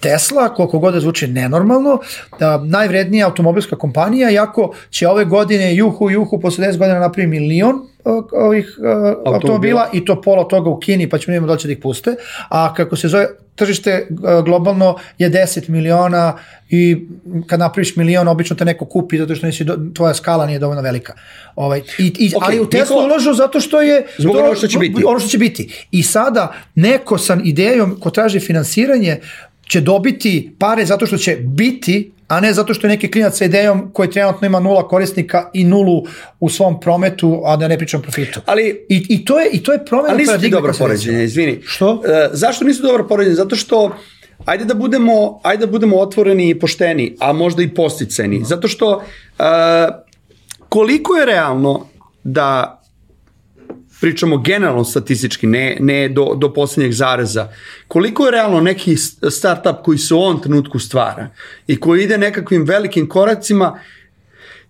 Tesla, 0.00 0.48
koliko 0.54 0.78
god 0.78 0.94
da 0.94 1.00
zvuči 1.00 1.26
nenormalno, 1.26 1.98
da, 2.38 2.58
najvrednija 2.64 3.26
automobilska 3.26 3.76
kompanija, 3.76 4.30
iako 4.30 4.74
će 4.90 5.08
ove 5.08 5.24
godine 5.24 5.74
juhu, 5.76 6.10
juhu, 6.10 6.40
posle 6.40 6.66
10 6.66 6.78
godina 6.78 6.98
napravi 6.98 7.26
milion 7.26 7.74
e, 7.74 8.10
ovih 8.32 8.78
e, 8.84 9.14
automobila. 9.26 9.88
i 9.92 10.04
to 10.04 10.20
pola 10.22 10.48
toga 10.48 10.70
u 10.70 10.78
Kini, 10.80 11.08
pa 11.08 11.18
ćemo 11.18 11.32
vidjeti 11.32 11.48
da 11.48 11.56
će 11.56 11.68
da 11.68 11.72
ih 11.72 11.78
puste, 11.82 12.16
a 12.48 12.74
kako 12.74 12.96
se 12.96 13.08
zove, 13.08 13.26
tržište 13.54 13.90
e, 13.90 14.06
globalno 14.44 14.96
je 15.18 15.30
10 15.30 15.68
miliona 15.68 16.38
i 16.70 17.06
kad 17.46 17.60
napraviš 17.60 17.96
milion, 17.96 18.28
obično 18.28 18.56
te 18.56 18.64
neko 18.64 18.84
kupi 18.84 19.18
zato 19.18 19.34
što 19.34 19.46
nisi, 19.46 19.64
do, 19.64 19.78
tvoja 19.94 20.14
skala 20.14 20.46
nije 20.46 20.58
dovoljno 20.58 20.82
velika. 20.82 21.12
Ovaj, 21.56 21.82
i, 21.98 22.12
i, 22.18 22.32
Ok, 22.36 22.42
ali 22.46 22.60
u 22.60 22.66
Tesla 22.70 23.04
ulažu 23.04 23.32
zato 23.32 23.60
što 23.60 23.82
je... 23.82 24.06
Zbog 24.18 24.34
to- 24.34 24.40
onoga 24.40 24.56
što 24.56 24.66
će 24.66 24.78
biti. 24.78 25.02
Ono 25.06 25.18
što 25.18 25.28
će 25.28 25.38
biti. 25.38 25.86
I 25.90 26.02
sada 26.02 26.54
neko 26.74 27.18
sa 27.18 27.38
idejom 27.44 27.96
ko 28.00 28.10
traži 28.10 28.40
finansiranje 28.40 29.20
će 29.68 29.80
dobiti 29.80 30.54
pare 30.58 30.86
zato 30.86 31.06
što 31.06 31.16
će 31.16 31.36
biti, 31.40 32.12
a 32.28 32.40
ne 32.40 32.52
zato 32.52 32.74
što 32.74 32.86
je 32.86 32.88
neki 32.88 33.10
klinac 33.10 33.38
sa 33.38 33.44
idejom 33.44 33.90
koji 33.92 34.10
trenutno 34.10 34.46
ima 34.46 34.60
nula 34.60 34.88
korisnika 34.88 35.50
i 35.52 35.64
nulu 35.64 36.02
u 36.40 36.48
svom 36.48 36.80
prometu, 36.80 37.42
a 37.44 37.56
da 37.56 37.68
ne 37.68 37.78
pričam 37.78 38.02
profitu. 38.02 38.40
Ali- 38.46 38.86
I, 38.88 39.06
i, 39.08 39.24
to, 39.24 39.40
je, 39.40 39.50
i 39.52 39.62
to 39.62 39.72
je 39.72 39.84
promena 39.84 40.14
Ali 40.14 40.22
nisu 40.22 40.40
ti 40.40 40.50
dobro 40.50 40.72
poređenje, 40.78 41.24
izvini. 41.24 41.60
Što? 41.64 42.02
E, 42.06 42.28
zašto 42.32 42.64
nisu 42.64 42.82
dobro 42.82 43.06
poređenje? 43.08 43.34
Zato 43.34 43.56
što 43.56 43.96
ajde 44.44 44.64
da 44.64 44.74
budemo, 44.74 45.40
ajde 45.42 45.66
da 45.66 45.72
budemo 45.72 45.96
otvoreni 45.96 46.48
i 46.48 46.58
pošteni, 46.58 47.16
a 47.20 47.32
možda 47.32 47.62
i 47.62 47.74
posticeni. 47.74 48.44
Zato 48.44 48.68
što 48.68 49.02
e, 49.38 49.44
koliko 50.68 51.16
je 51.16 51.26
realno 51.26 51.86
da 52.24 52.80
pričamo 54.04 54.38
generalno 54.38 54.84
statistički, 54.84 55.46
ne, 55.46 55.76
ne 55.80 56.08
do, 56.08 56.34
do 56.36 56.52
posljednjeg 56.52 56.92
zareza, 56.92 57.48
koliko 57.88 58.24
je 58.24 58.30
realno 58.30 58.60
neki 58.60 58.96
startup 59.30 59.76
koji 59.84 59.98
se 59.98 60.14
u 60.14 60.18
ovom 60.18 60.42
trenutku 60.42 60.78
stvara 60.78 61.28
i 61.66 61.80
koji 61.80 62.02
ide 62.04 62.18
nekakvim 62.18 62.64
velikim 62.64 63.08
koracima, 63.08 63.78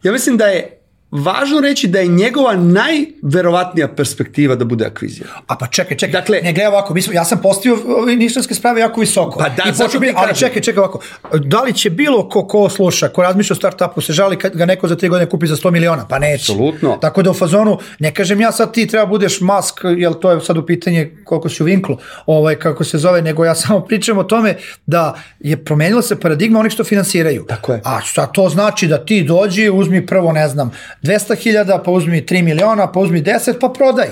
ja 0.03 0.13
mislim 0.13 0.37
da 0.37 0.47
je 0.47 0.74
važno 1.15 1.61
reći 1.61 1.89
da 1.89 1.99
je 1.99 2.07
njegova 2.07 2.57
najverovatnija 2.57 3.89
perspektiva 3.89 4.55
da 4.55 4.65
bude 4.65 4.87
akvizija. 4.87 5.27
A 5.47 5.57
pa 5.57 5.67
čekaj, 5.67 5.97
čekaj. 5.97 6.21
Dakle- 6.21 6.41
ne 6.43 6.53
gledaj 6.53 6.67
ovako, 6.67 6.95
mi 6.95 7.03
smo, 7.03 7.13
ja 7.13 7.25
sam 7.25 7.41
postavio 7.43 7.79
ove 7.99 8.17
ništanske 8.17 8.55
sprave 8.55 8.81
jako 8.81 9.01
visoko. 9.01 9.39
Pa 9.39 9.49
da, 9.49 9.63
I 9.71 9.73
počeo 9.79 10.01
bi, 10.01 10.13
ali 10.17 10.35
čekaj, 10.35 10.63
čekaj 10.63 10.79
ovako. 10.79 11.01
Da 11.39 11.63
li 11.63 11.73
će 11.73 11.91
bilo 11.91 12.29
ko, 12.29 12.47
ko 12.47 12.69
sluša, 12.69 13.09
ko 13.09 13.23
razmišlja 13.23 13.55
o 13.55 13.57
startupu, 13.57 14.01
se 14.01 14.13
žali 14.13 14.39
kad 14.39 14.57
ga 14.57 14.67
neko 14.67 14.89
za 14.89 14.97
tri 14.97 15.09
godine 15.09 15.31
kupi 15.31 15.47
za 15.47 15.57
100 15.57 15.71
miliona? 15.71 16.07
Pa 16.09 16.19
neće. 16.19 16.53
Apsolutno. 16.53 16.99
Tako 17.01 17.23
da 17.23 17.31
u 17.31 17.35
fazonu, 17.35 17.79
ne 17.99 18.15
kažem 18.15 18.41
ja 18.41 18.53
sad 18.53 18.73
ti 18.73 18.87
treba 18.87 19.07
budeš 19.07 19.41
mask, 19.41 19.75
jel 19.97 20.15
to 20.15 20.31
je 20.31 20.41
sad 20.41 20.57
u 20.57 20.67
pitanje 20.67 21.17
koliko 21.25 21.49
si 21.49 21.63
u 21.63 21.67
vinklu, 21.67 21.97
ovaj, 22.27 22.55
kako 22.57 22.85
se 22.85 22.99
zove, 22.99 23.23
nego 23.23 23.45
ja 23.45 23.55
samo 23.65 23.81
pričam 23.81 24.19
o 24.19 24.25
tome 24.25 24.57
da 24.87 25.15
je 25.41 25.65
promenila 25.65 26.03
se 26.03 26.21
paradigma 26.21 26.61
onih 26.61 26.73
što 26.73 26.85
finansiraju. 26.85 27.45
Tako 27.49 27.73
je. 27.73 27.81
A 27.85 28.01
šta 28.01 28.27
to 28.27 28.49
znači 28.49 28.87
da 28.87 29.05
ti 29.05 29.23
dođi, 29.23 29.71
uzmi 29.71 30.07
prvo, 30.07 30.33
ne 30.33 30.49
znam, 30.49 30.71
200.000, 31.05 31.81
pa 31.85 31.91
uzmi 31.91 32.23
3 32.23 32.43
miliona, 32.43 32.93
pa 32.93 33.01
uzmi 33.01 33.23
10, 33.23 33.55
pa 33.61 33.69
prodaj. 33.69 34.07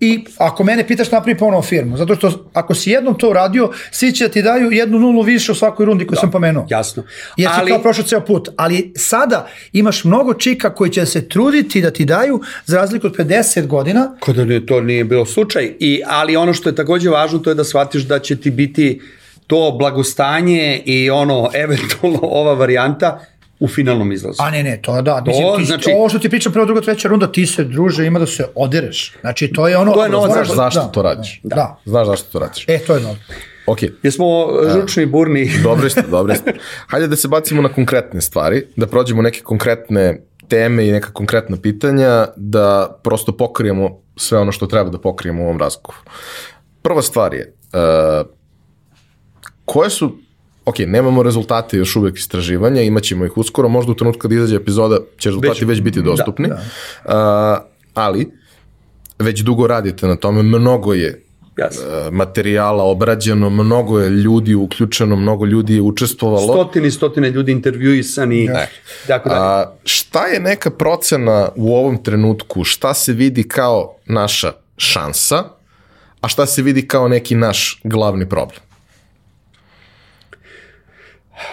I 0.00 0.24
ako 0.38 0.64
mene 0.64 0.86
pitaš 0.86 1.10
napravi 1.10 1.38
ponovo 1.38 1.62
firmu, 1.62 1.96
zato 1.96 2.14
što 2.14 2.50
ako 2.52 2.74
si 2.74 2.90
jednom 2.90 3.14
to 3.14 3.30
uradio, 3.30 3.70
svi 3.90 4.12
će 4.12 4.24
da 4.24 4.32
ti 4.32 4.42
daju 4.42 4.70
jednu 4.70 4.98
nulu 4.98 5.22
više 5.22 5.52
u 5.52 5.54
svakoj 5.54 5.86
rundi 5.86 6.06
koju 6.06 6.16
sam 6.16 6.30
pomenuo. 6.30 6.66
Jasno. 6.70 7.02
Jer 7.36 7.50
si 7.50 7.60
Ali- 7.60 7.70
kao 7.70 7.78
prošao 7.78 8.04
ceo 8.04 8.20
put. 8.20 8.48
Ali 8.56 8.92
sada 8.96 9.48
imaš 9.72 10.04
mnogo 10.04 10.34
čika 10.34 10.70
koji 10.70 10.90
će 10.90 11.06
se 11.06 11.28
truditi 11.28 11.80
da 11.80 11.90
ti 11.90 12.04
daju, 12.04 12.40
za 12.66 12.76
razliku 12.76 13.06
od 13.06 13.16
50 13.16 13.66
godina, 13.66 14.16
Kod 14.20 14.36
da 14.36 14.44
nije- 14.44 14.66
to 14.66 14.80
nije 14.80 15.04
bilo 15.04 15.26
slučaj. 15.26 15.72
I, 15.78 16.02
ali 16.06 16.36
ono 16.36 16.54
što 16.54 16.68
je 16.68 16.74
takođe 16.74 17.10
važno 17.10 17.38
to 17.38 17.50
je 17.50 17.54
da 17.54 17.64
shvatiš 17.64 18.02
da 18.02 18.18
će 18.18 18.36
ti 18.36 18.50
biti 18.50 19.00
to 19.46 19.76
blagostanje 19.78 20.82
i 20.84 21.10
ono 21.10 21.50
eventualno 21.54 22.18
ova 22.22 22.54
varijanta 22.54 23.20
u 23.60 23.68
finalnom 23.68 24.12
izlazu. 24.12 24.36
A 24.38 24.50
ne, 24.50 24.62
ne, 24.62 24.80
to 24.82 25.02
da. 25.02 25.22
Mislim, 25.26 25.46
ti, 25.56 25.64
znači- 25.64 25.82
znači, 25.82 25.96
ovo 25.98 26.08
što 26.08 26.18
ti 26.18 26.28
pričam 26.28 26.52
prva, 26.52 26.64
druga, 26.64 26.80
treća 26.80 27.08
runda, 27.08 27.32
ti 27.32 27.46
se 27.46 27.64
druže, 27.64 28.06
ima 28.06 28.18
da 28.18 28.26
se 28.26 28.46
odereš. 28.54 29.14
Znači, 29.20 29.52
to 29.52 29.68
je 29.68 29.76
ono... 29.76 29.92
To 29.92 30.04
je 30.04 30.10
novac 30.10 30.28
moraš 30.28 30.46
Znaš 30.46 30.56
da- 30.56 30.62
zašto 30.64 30.80
da, 30.80 30.92
to 30.92 31.02
radiš. 31.02 31.40
Da. 31.42 31.54
da. 31.56 31.80
Znaš 31.84 32.06
zašto 32.06 32.32
to 32.32 32.38
radiš. 32.38 32.64
E, 32.68 32.78
to 32.78 32.94
je 32.94 33.00
dobro. 33.00 33.18
Ok, 33.66 33.78
Jesmo 34.02 34.48
žučni, 34.74 35.06
burni. 35.06 35.50
dobri 35.62 35.90
ste, 35.90 36.02
dobri 36.02 36.36
ste. 36.36 36.54
Hajde 36.86 37.06
da 37.06 37.16
se 37.16 37.28
bacimo 37.28 37.62
na 37.62 37.68
konkretne 37.68 38.20
stvari, 38.20 38.66
da 38.76 38.86
prođemo 38.86 39.22
neke 39.22 39.40
konkretne 39.40 40.20
teme 40.48 40.88
i 40.88 40.92
neka 40.92 41.12
konkretna 41.12 41.56
pitanja, 41.56 42.26
da 42.36 42.98
prosto 43.02 43.36
pokrijemo 43.36 44.00
sve 44.16 44.38
ono 44.38 44.52
što 44.52 44.66
treba 44.66 44.90
da 44.90 44.98
pokrijemo 44.98 45.42
u 45.42 45.46
ovom 45.46 45.58
razgovoru. 45.58 45.98
Prva 46.82 47.02
stvar 47.02 47.34
je, 47.34 47.54
uh, 47.72 48.26
koje 49.64 49.90
su, 49.90 50.18
ok, 50.70 50.78
nemamo 50.86 51.22
rezultate 51.22 51.76
još 51.76 51.96
uvek 51.96 52.16
istraživanja, 52.18 52.82
imat 52.82 53.02
ćemo 53.02 53.24
ih 53.24 53.36
uskoro, 53.36 53.68
možda 53.68 53.92
u 53.92 53.94
trenutku 53.94 54.20
kad 54.20 54.32
izađe 54.32 54.56
epizoda 54.56 54.98
će 55.18 55.28
rezultati 55.28 55.64
već, 55.64 55.78
Već- 55.78 55.82
biti 55.82 56.02
dostupni, 56.02 56.48
da. 56.48 56.54
Uh, 57.04 57.66
ali 57.94 58.30
već 59.18 59.40
dugo 59.40 59.66
radite 59.66 60.06
na 60.06 60.16
tome, 60.16 60.42
mnogo 60.42 60.94
je 60.94 61.22
e, 61.56 62.10
materijala 62.10 62.84
obrađeno, 62.84 63.50
mnogo 63.50 64.00
je 64.00 64.10
ljudi 64.10 64.54
uključeno, 64.54 65.16
mnogo 65.16 65.46
ljudi 65.46 65.74
je 65.74 65.82
učestvovalo. 65.82 66.52
Stotine 66.52 66.88
i 66.88 66.90
stotine 66.90 67.30
ljudi 67.30 67.52
intervjuisani. 67.52 68.48
Tako 69.06 69.28
da. 69.28 69.34
A, 69.34 69.72
šta 69.84 70.26
je 70.26 70.40
neka 70.40 70.70
procena 70.70 71.48
u 71.56 71.76
ovom 71.76 72.02
trenutku, 72.02 72.64
šta 72.64 72.94
se 72.94 73.12
vidi 73.12 73.48
kao 73.48 73.96
naša 74.06 74.52
šansa, 74.76 75.44
a 76.20 76.28
šta 76.28 76.46
se 76.46 76.62
vidi 76.62 76.88
kao 76.88 77.08
neki 77.08 77.34
naš 77.34 77.80
glavni 77.84 78.28
problem? 78.28 78.60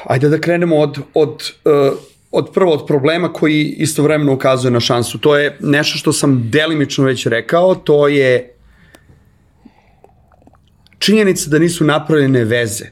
Ajde 0.06 0.30
da 0.30 0.42
krenemo 0.42 0.76
od, 0.76 0.98
od, 1.14 1.52
uh, 1.66 1.98
od 2.32 2.54
prvo 2.54 2.74
od 2.74 2.88
problema 2.88 3.34
koji 3.34 3.64
istovremeno 3.64 4.34
ukazuje 4.34 4.72
na 4.72 4.80
šansu. 4.80 5.18
To 5.18 5.38
je 5.38 5.58
nešto 5.60 5.98
što 5.98 6.14
sam 6.14 6.50
delimično 6.52 7.06
već 7.06 7.26
rekao, 7.26 7.76
to 7.76 8.08
je 8.08 8.54
činjenica 11.00 11.50
da 11.50 11.60
nisu 11.60 11.86
napravljene 11.86 12.44
veze. 12.44 12.86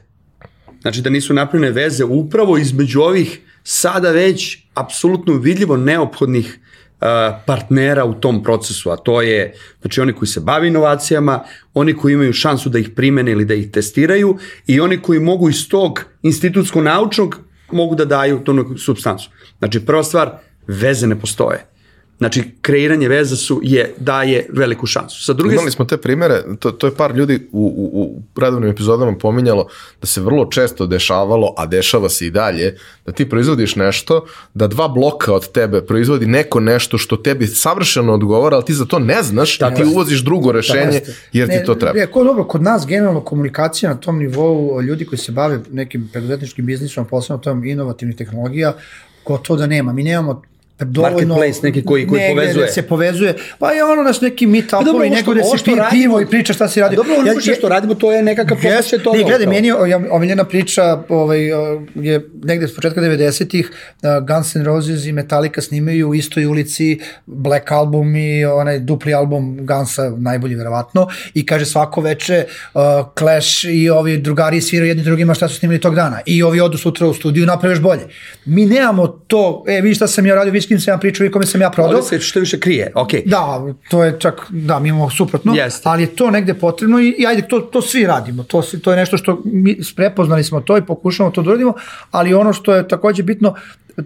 Znači 0.80 1.02
da 1.02 1.10
nisu 1.10 1.34
napravljene 1.34 1.72
veze 1.72 2.04
upravo 2.04 2.58
između 2.58 3.00
ovih 3.00 3.40
sada 3.64 4.10
već 4.10 4.58
apsolutno 4.74 5.34
vidljivo 5.34 5.76
neophodnih 5.76 6.58
partnera 7.46 8.04
u 8.04 8.14
tom 8.14 8.42
procesu, 8.42 8.90
a 8.90 8.96
to 8.96 9.22
je 9.22 9.54
znači 9.80 10.00
oni 10.00 10.12
koji 10.12 10.28
se 10.28 10.40
bave 10.40 10.68
inovacijama, 10.68 11.44
oni 11.74 11.94
koji 11.94 12.14
imaju 12.14 12.32
šansu 12.32 12.68
da 12.68 12.78
ih 12.78 12.90
primene 12.90 13.32
ili 13.32 13.44
da 13.44 13.54
ih 13.54 13.70
testiraju 13.70 14.38
i 14.66 14.80
oni 14.80 15.02
koji 15.02 15.20
mogu 15.20 15.48
iz 15.50 15.68
tog 15.68 16.04
institutsko-naučnog 16.22 17.36
mogu 17.72 17.94
da 17.94 18.04
daju 18.04 18.44
tu 18.44 18.78
substancu. 18.78 19.30
Znači 19.58 19.80
prva 19.86 20.02
stvar, 20.02 20.30
veze 20.66 21.06
ne 21.06 21.20
postoje. 21.20 21.75
Znači, 22.18 22.42
kreiranje 22.60 23.08
veza 23.08 23.36
su 23.36 23.60
je, 23.62 23.94
daje 23.98 24.46
veliku 24.52 24.86
šansu. 24.86 25.24
Sa 25.24 25.32
druge 25.32 25.54
Imali 25.54 25.70
smo 25.70 25.84
te 25.84 25.96
primere, 25.96 26.42
to, 26.58 26.70
to 26.70 26.86
je 26.86 26.94
par 26.94 27.16
ljudi 27.16 27.48
u, 27.52 27.90
u, 27.92 28.02
u 28.02 28.40
redovnim 28.40 28.70
epizodama 28.70 29.18
pominjalo 29.18 29.68
da 30.00 30.06
se 30.06 30.20
vrlo 30.20 30.46
često 30.46 30.86
dešavalo, 30.86 31.54
a 31.56 31.66
dešava 31.66 32.08
se 32.08 32.26
i 32.26 32.30
dalje, 32.30 32.76
da 33.06 33.12
ti 33.12 33.28
proizvodiš 33.28 33.76
nešto, 33.76 34.26
da 34.54 34.66
dva 34.66 34.88
bloka 34.88 35.32
od 35.32 35.52
tebe 35.52 35.80
proizvodi 35.80 36.26
neko 36.26 36.60
nešto 36.60 36.98
što 36.98 37.16
tebi 37.16 37.46
savršeno 37.46 38.14
odgovara, 38.14 38.56
ali 38.56 38.64
ti 38.64 38.74
za 38.74 38.84
to 38.84 38.98
ne 38.98 39.22
znaš, 39.22 39.58
Tako 39.58 39.76
ti 39.76 39.84
uvoziš 39.84 40.20
drugo 40.24 40.52
rešenje 40.52 41.00
jer 41.32 41.48
ti 41.48 41.56
Ne, 41.56 41.64
to 41.64 41.74
treba. 41.74 41.98
Ne, 41.98 42.06
ko 42.06 42.24
dobro, 42.24 42.44
kod 42.44 42.62
nas 42.62 42.86
generalno 42.86 43.20
komunikacija 43.20 43.90
na 43.90 43.96
tom 43.96 44.18
nivou, 44.18 44.82
ljudi 44.82 45.06
koji 45.06 45.18
se 45.18 45.32
bave 45.32 45.60
nekim 45.70 46.08
preduzetničkim 46.12 46.66
biznisom, 46.66 47.04
posebno 47.04 47.38
tom 47.38 47.64
inovativnih 47.64 48.16
tehnologija, 48.16 48.74
gotovo 49.24 49.58
da 49.58 49.66
nema. 49.66 49.92
Mi 49.92 50.02
nemamo 50.02 50.42
dovoljno 50.80 51.34
Marketplace 51.34 51.60
neki 51.62 51.84
koji- 51.84 52.06
koji 52.06 52.20
negde 52.20 52.34
povezuje. 52.34 52.66
Da 52.66 52.72
se 52.72 52.82
povezuje. 52.82 53.34
Pa 53.58 53.70
je 53.70 53.84
ono 53.84 54.02
naš 54.02 54.20
neki 54.20 54.46
meet 54.46 54.64
dobro, 54.64 54.80
upovi, 54.82 54.94
ovo 54.96 55.04
nego 55.06 55.22
što- 55.22 55.34
da 55.34 55.42
se 55.42 55.58
što 55.58 55.64
pije 55.66 55.84
pivo 55.92 56.20
i 56.20 56.26
priča 56.26 56.52
šta 56.52 56.68
si 56.68 56.80
radio. 56.80 56.96
Dobro, 56.96 57.14
ono 57.14 57.26
ja, 57.26 57.54
što 57.54 57.68
radimo, 57.68 57.94
to 57.94 58.12
je 58.12 58.22
nekakav 58.22 58.58
Yes, 58.58 58.62
pokušaj 58.72 58.98
toga. 58.98 59.18
ne, 59.18 59.24
gledaj, 59.24 59.46
meni 59.46 59.68
je 59.68 59.74
omiljena 60.10 60.44
priča 60.44 61.02
ovaj, 61.08 61.40
je 61.94 62.28
negde 62.42 62.68
s 62.68 62.74
početka 62.74 63.00
90-ih 63.00 63.70
uh, 63.70 64.26
Guns 64.26 64.54
N' 64.54 64.64
Roses 64.64 65.04
i 65.04 65.12
Metallica 65.12 65.60
snimaju 65.60 66.08
u 66.08 66.14
istoj 66.14 66.46
ulici 66.46 66.98
Black 67.26 67.72
Album 67.72 68.16
i 68.16 68.44
onaj 68.44 68.78
dupli 68.78 69.14
album 69.14 69.58
Gunsa, 69.60 70.10
najbolji 70.10 70.54
verovatno, 70.54 71.08
i 71.34 71.46
kaže 71.46 71.66
svako 71.66 72.00
veče 72.00 72.44
uh, 72.74 72.80
Clash 73.18 73.64
i 73.64 73.90
ovi 73.90 74.18
drugari 74.18 74.60
sviraju 74.60 74.88
jedni 74.88 75.02
drugima 75.02 75.34
šta 75.34 75.48
su 75.48 75.54
snimili 75.54 75.80
tog 75.80 75.94
dana 75.94 76.20
i 76.26 76.42
ovi 76.42 76.60
odu 76.60 76.78
sutra 76.78 77.06
u 77.06 77.14
studiju 77.14 77.42
i 77.42 77.46
napraviš 77.46 77.78
bolje. 77.80 78.02
Mi 78.44 78.66
nemamo 78.66 79.06
to, 79.06 79.64
e, 79.68 79.80
vidi 79.80 79.94
šta 79.94 80.06
sam 80.06 80.26
ja 80.26 80.34
radio, 80.34 80.52
vidi 80.52 80.65
s 80.66 80.68
kim 80.68 80.80
sam 80.80 80.94
ja 80.94 80.98
pričao 80.98 81.26
i 81.26 81.30
kome 81.30 81.46
sam 81.46 81.60
ja 81.60 81.70
prodao. 81.70 81.98
Ovde 81.98 82.08
se 82.08 82.20
što 82.20 82.40
više 82.40 82.60
krije, 82.60 82.92
okej. 82.94 83.22
Da, 83.26 83.66
to 83.90 84.04
je 84.04 84.16
čak, 84.18 84.46
da, 84.48 84.78
mi 84.78 84.88
imamo 84.88 85.10
suprotno, 85.10 85.54
Jeste. 85.54 85.88
ali 85.88 86.02
je 86.02 86.16
to 86.16 86.30
negde 86.30 86.54
potrebno 86.54 87.00
i, 87.00 87.14
i 87.18 87.26
ajde, 87.26 87.42
to, 87.48 87.60
to 87.60 87.82
svi 87.82 88.06
radimo, 88.06 88.42
to, 88.42 88.62
to 88.82 88.90
je 88.90 88.96
nešto 88.96 89.16
što 89.16 89.42
mi 89.44 89.78
prepoznali 89.96 90.44
smo 90.44 90.60
to 90.60 90.78
i 90.78 90.82
pokušamo 90.82 91.30
to 91.30 91.42
da 91.42 91.50
uradimo, 91.50 91.74
ali 92.10 92.34
ono 92.34 92.52
što 92.52 92.74
je 92.74 92.88
takođe 92.88 93.22
bitno, 93.22 93.54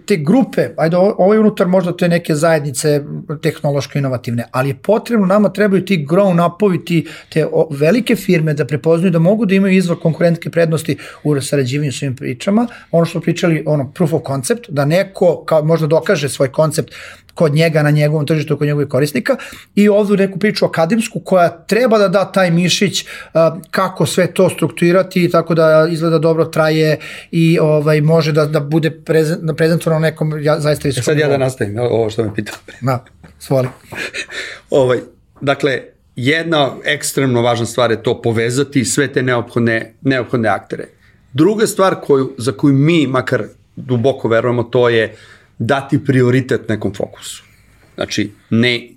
te 0.05 0.17
grupe, 0.17 0.69
ajde, 0.77 0.97
ovo 0.97 1.15
ovo 1.17 1.33
je 1.33 1.39
unutar 1.39 1.67
možda 1.67 1.97
te 1.97 2.07
neke 2.07 2.35
zajednice 2.35 3.03
tehnološko 3.41 3.97
inovativne, 3.97 4.43
ali 4.51 4.69
je 4.69 4.77
potrebno, 4.77 5.25
nama 5.25 5.49
trebaju 5.49 5.85
ti 5.85 6.05
grown 6.09 6.55
upovi, 6.55 6.85
ti, 6.85 7.07
te 7.29 7.45
o, 7.51 7.67
velike 7.71 8.15
firme 8.15 8.53
da 8.53 8.65
prepoznaju 8.65 9.11
da 9.11 9.19
mogu 9.19 9.45
da 9.45 9.55
imaju 9.55 9.77
izvor 9.77 9.99
konkurentske 9.99 10.49
prednosti 10.49 10.97
u 11.23 11.41
sarađivanju 11.41 11.91
s 11.91 12.01
ovim 12.03 12.15
pričama, 12.15 12.67
ono 12.91 13.05
što 13.05 13.21
pričali, 13.21 13.63
ono, 13.65 13.91
proof 13.91 14.13
of 14.13 14.21
concept, 14.27 14.69
da 14.69 14.85
neko 14.85 15.43
kao, 15.45 15.63
možda 15.63 15.87
dokaže 15.87 16.29
svoj 16.29 16.51
koncept 16.51 16.93
kod 17.33 17.53
njega, 17.53 17.83
na 17.83 17.91
njegovom 17.91 18.25
tržištu, 18.25 18.57
kod 18.57 18.67
njegovih 18.67 18.87
korisnika 18.87 19.35
i 19.75 19.89
ovdje 19.89 20.17
neku 20.17 20.39
priču 20.39 20.65
akademsku 20.65 21.19
koja 21.19 21.49
treba 21.49 21.97
da 21.97 22.07
da 22.07 22.31
taj 22.31 22.51
mišić 22.51 23.05
a, 23.33 23.59
kako 23.71 24.05
sve 24.05 24.33
to 24.33 24.49
strukturirati 24.49 25.29
tako 25.31 25.53
da 25.55 25.87
izgleda 25.91 26.19
dobro 26.19 26.45
traje 26.45 26.99
i 27.31 27.59
ovaj 27.59 28.01
može 28.01 28.31
da, 28.31 28.45
da 28.45 28.59
bude 28.59 28.91
prezent, 28.91 29.57
prezentovano 29.57 29.99
na 29.99 30.09
nekom 30.09 30.43
ja, 30.43 30.59
zaista 30.59 30.87
visokom 30.87 31.03
Sad 31.03 31.19
ja 31.19 31.27
da 31.27 31.37
nastavim, 31.37 31.79
ovo 31.79 32.09
što 32.09 32.23
me 32.23 32.35
pitao. 32.35 32.55
Da, 32.81 33.05
svoli. 33.39 33.67
Ovaj, 34.69 34.99
dakle, 35.41 35.81
jedna 36.15 36.71
ekstremno 36.85 37.41
važna 37.41 37.65
stvar 37.65 37.91
je 37.91 38.03
to 38.03 38.21
povezati 38.21 38.85
sve 38.85 39.07
te 39.07 39.23
neophodne, 39.23 39.93
neophodne 40.01 40.49
aktere. 40.49 40.85
Druga 41.33 41.67
stvar 41.67 41.95
koju, 41.95 42.33
za 42.37 42.51
koju 42.51 42.73
mi 42.73 43.07
makar 43.07 43.43
duboko 43.75 44.27
verujemo, 44.27 44.63
to 44.63 44.89
je 44.89 45.15
dati 45.61 46.05
prioritet 46.05 46.69
nekom 46.69 46.93
fokusu. 46.93 47.43
Znači, 47.95 48.31
ne, 48.49 48.89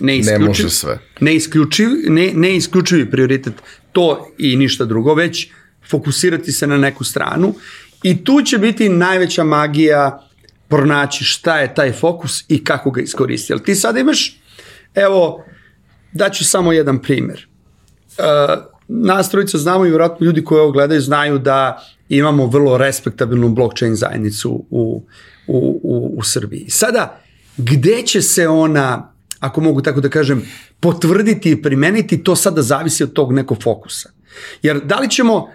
ne, 0.00 0.18
isključiv, 0.18 0.46
može 0.46 0.70
sve. 0.70 0.98
Ne, 1.20 1.34
isključiv, 1.34 1.88
ne, 2.06 2.32
ne 2.34 2.56
isključivi 2.56 3.10
prioritet, 3.10 3.54
to 3.92 4.34
i 4.38 4.56
ništa 4.56 4.84
drugo, 4.84 5.14
već 5.14 5.48
fokusirati 5.90 6.52
se 6.52 6.66
na 6.66 6.76
neku 6.76 7.04
stranu 7.04 7.54
i 8.02 8.24
tu 8.24 8.42
će 8.42 8.58
biti 8.58 8.88
najveća 8.88 9.44
magija 9.44 10.28
pronaći 10.68 11.24
šta 11.24 11.58
je 11.58 11.74
taj 11.74 11.92
fokus 11.92 12.44
i 12.48 12.64
kako 12.64 12.90
ga 12.90 13.00
iskoristiti. 13.00 13.52
Jel 13.52 13.58
ti 13.58 13.74
sad 13.74 13.96
imaš, 13.96 14.40
evo, 14.94 15.44
daću 16.12 16.44
samo 16.44 16.72
jedan 16.72 17.02
primjer. 17.02 17.46
Uh, 18.18 18.75
nas 18.88 19.30
trojica 19.30 19.58
znamo 19.58 19.86
i 19.86 19.88
vjerojatno 19.88 20.26
ljudi 20.26 20.44
koji 20.44 20.60
ovo 20.60 20.72
gledaju 20.72 21.00
znaju 21.00 21.38
da 21.38 21.86
imamo 22.08 22.46
vrlo 22.46 22.78
respektabilnu 22.78 23.48
blockchain 23.48 23.94
zajednicu 23.94 24.50
u, 24.70 25.02
u, 25.46 25.80
u, 25.82 26.14
u 26.18 26.22
Srbiji. 26.22 26.66
Sada, 26.68 27.20
gde 27.56 28.02
će 28.02 28.22
se 28.22 28.48
ona, 28.48 29.12
ako 29.40 29.60
mogu 29.60 29.82
tako 29.82 30.00
da 30.00 30.08
kažem, 30.08 30.42
potvrditi 30.80 31.50
i 31.50 31.62
primeniti, 31.62 32.24
to 32.24 32.36
sada 32.36 32.62
zavisi 32.62 33.02
od 33.02 33.12
tog 33.12 33.32
nekog 33.32 33.62
fokusa. 33.62 34.10
Jer 34.62 34.80
da 34.84 34.98
li 34.98 35.10
ćemo, 35.10 35.48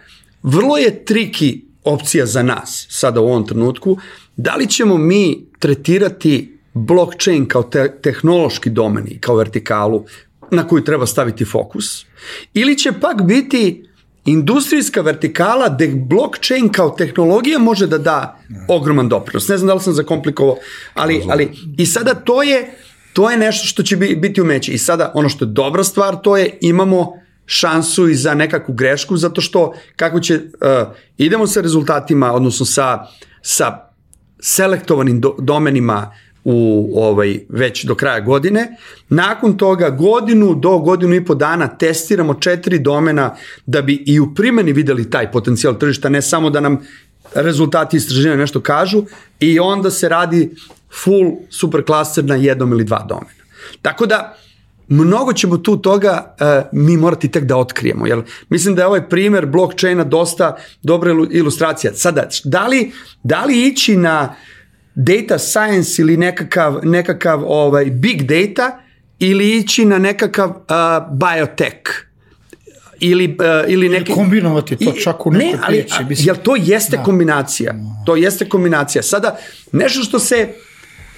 vrlo 0.43 0.77
je 0.77 1.05
triki 1.05 1.65
opcija 1.83 2.25
za 2.25 2.43
nas 2.43 2.87
sada 2.89 3.21
u 3.21 3.25
ovom 3.25 3.47
trenutku, 3.47 3.97
da 4.35 4.55
li 4.55 4.67
ćemo 4.67 4.97
mi 4.97 5.45
tretirati 5.59 6.57
blockchain 6.73 7.47
kao 7.47 7.63
te, 7.63 7.99
tehnološki 8.01 8.69
domen 8.69 9.07
kao 9.19 9.35
vertikalu 9.35 10.05
na 10.51 10.67
koju 10.67 10.83
treba 10.83 11.05
staviti 11.05 11.45
fokus, 11.45 12.05
ili 12.53 12.77
će 12.77 12.91
pak 12.91 13.23
biti 13.23 13.87
industrijska 14.25 15.01
vertikala 15.01 15.69
gde 15.69 15.87
blockchain 15.87 16.69
kao 16.69 16.89
tehnologija 16.89 17.59
može 17.59 17.87
da 17.87 17.97
da 17.97 18.39
ogroman 18.67 19.09
doprinos. 19.09 19.47
Ne 19.47 19.57
znam 19.57 19.67
da 19.67 19.73
li 19.73 19.79
sam 19.79 19.93
zakomplikovao, 19.93 20.57
ali, 20.93 21.23
ali 21.29 21.51
i 21.77 21.85
sada 21.85 22.13
to 22.13 22.43
je 22.43 22.73
to 23.13 23.31
je 23.31 23.37
nešto 23.37 23.67
što 23.67 23.83
će 23.83 23.97
bi- 23.97 24.15
biti 24.15 24.41
umeće. 24.41 24.71
I 24.71 24.77
sada 24.77 25.11
ono 25.15 25.29
što 25.29 25.45
je 25.45 25.49
dobra 25.49 25.83
stvar, 25.83 26.15
to 26.23 26.37
je 26.37 26.57
imamo 26.61 27.13
šansu 27.45 28.07
i 28.07 28.15
za 28.15 28.33
nekakvu 28.33 28.73
grešku, 28.73 29.17
zato 29.17 29.41
što 29.41 29.73
kako 29.95 30.19
će, 30.19 30.35
uh, 30.35 30.95
idemo 31.17 31.47
sa 31.47 31.61
rezultatima, 31.61 32.31
odnosno 32.33 32.65
sa, 32.65 32.99
sa 33.41 33.91
selektovanim 34.39 35.21
do, 35.21 35.35
domenima 35.39 36.15
u 36.43 36.91
ovaj 36.95 37.39
već 37.49 37.85
do 37.85 37.95
kraja 37.95 38.19
godine. 38.19 38.77
Nakon 39.09 39.57
toga 39.57 39.89
godinu 39.89 40.55
do 40.55 40.77
godinu 40.77 41.15
i 41.15 41.25
po 41.25 41.35
dana 41.35 41.67
testiramo 41.67 42.33
četiri 42.33 42.79
domena 42.79 43.35
da 43.65 43.81
bi 43.81 44.03
i 44.05 44.19
u 44.19 44.33
primjeni 44.35 44.73
videli 44.73 45.09
taj 45.09 45.31
potencijal 45.31 45.77
tržišta, 45.77 46.09
ne 46.09 46.21
samo 46.21 46.49
da 46.49 46.59
nam 46.59 46.77
rezultati 47.35 47.97
istraživanja 47.97 48.39
nešto 48.39 48.61
kažu 48.61 49.03
i 49.39 49.59
onda 49.59 49.91
se 49.91 50.09
radi 50.09 50.55
full 51.03 51.31
superklaster 51.49 52.25
na 52.25 52.35
jednom 52.35 52.71
ili 52.71 52.83
dva 52.83 53.05
domena. 53.09 53.41
Tako 53.81 54.05
da 54.05 54.37
mnogo 54.87 55.33
ćemo 55.33 55.57
tu 55.57 55.77
toga 55.77 56.35
uh, 56.39 56.67
mi 56.71 56.97
morati 56.97 57.31
tek 57.31 57.43
da 57.43 57.57
otkrijemo. 57.57 58.07
Jer 58.07 58.21
mislim 58.49 58.75
da 58.75 58.81
je 58.81 58.87
ovaj 58.87 59.09
primer 59.09 59.45
blockchaina 59.45 60.03
dosta 60.03 60.55
dobra 60.81 61.11
ilu- 61.11 61.27
ilustracija. 61.31 61.93
Sada, 61.93 62.27
da 62.43 62.67
li, 62.67 62.91
da 63.23 63.45
li 63.45 63.67
ići 63.67 63.97
na 63.97 64.35
data 64.95 65.39
science 65.39 66.01
ili 66.01 66.17
nekakav, 66.17 66.79
nekakav 66.83 67.43
ovaj 67.45 67.85
big 67.85 68.21
data 68.21 68.79
ili 69.19 69.57
ići 69.57 69.85
na 69.85 69.97
nekakav 69.97 70.49
uh, 70.49 70.55
biotech 71.17 72.11
ili, 72.99 73.37
uh, 73.39 73.71
ili 73.71 73.89
neki... 73.89 74.11
kombinovati 74.13 74.75
to 74.75 74.91
čak 74.91 75.25
u 75.25 75.31
nekoj 75.31 75.47
ne, 75.47 75.59
ali, 75.63 75.81
priči, 75.81 76.03
mislim. 76.09 76.27
Jel 76.27 76.35
to 76.43 76.55
jeste 76.59 76.97
da. 76.97 77.03
kombinacija? 77.03 77.75
To 78.05 78.15
jeste 78.15 78.49
kombinacija. 78.49 79.03
Sada, 79.03 79.37
nešto 79.71 80.03
što 80.03 80.19
se 80.19 80.53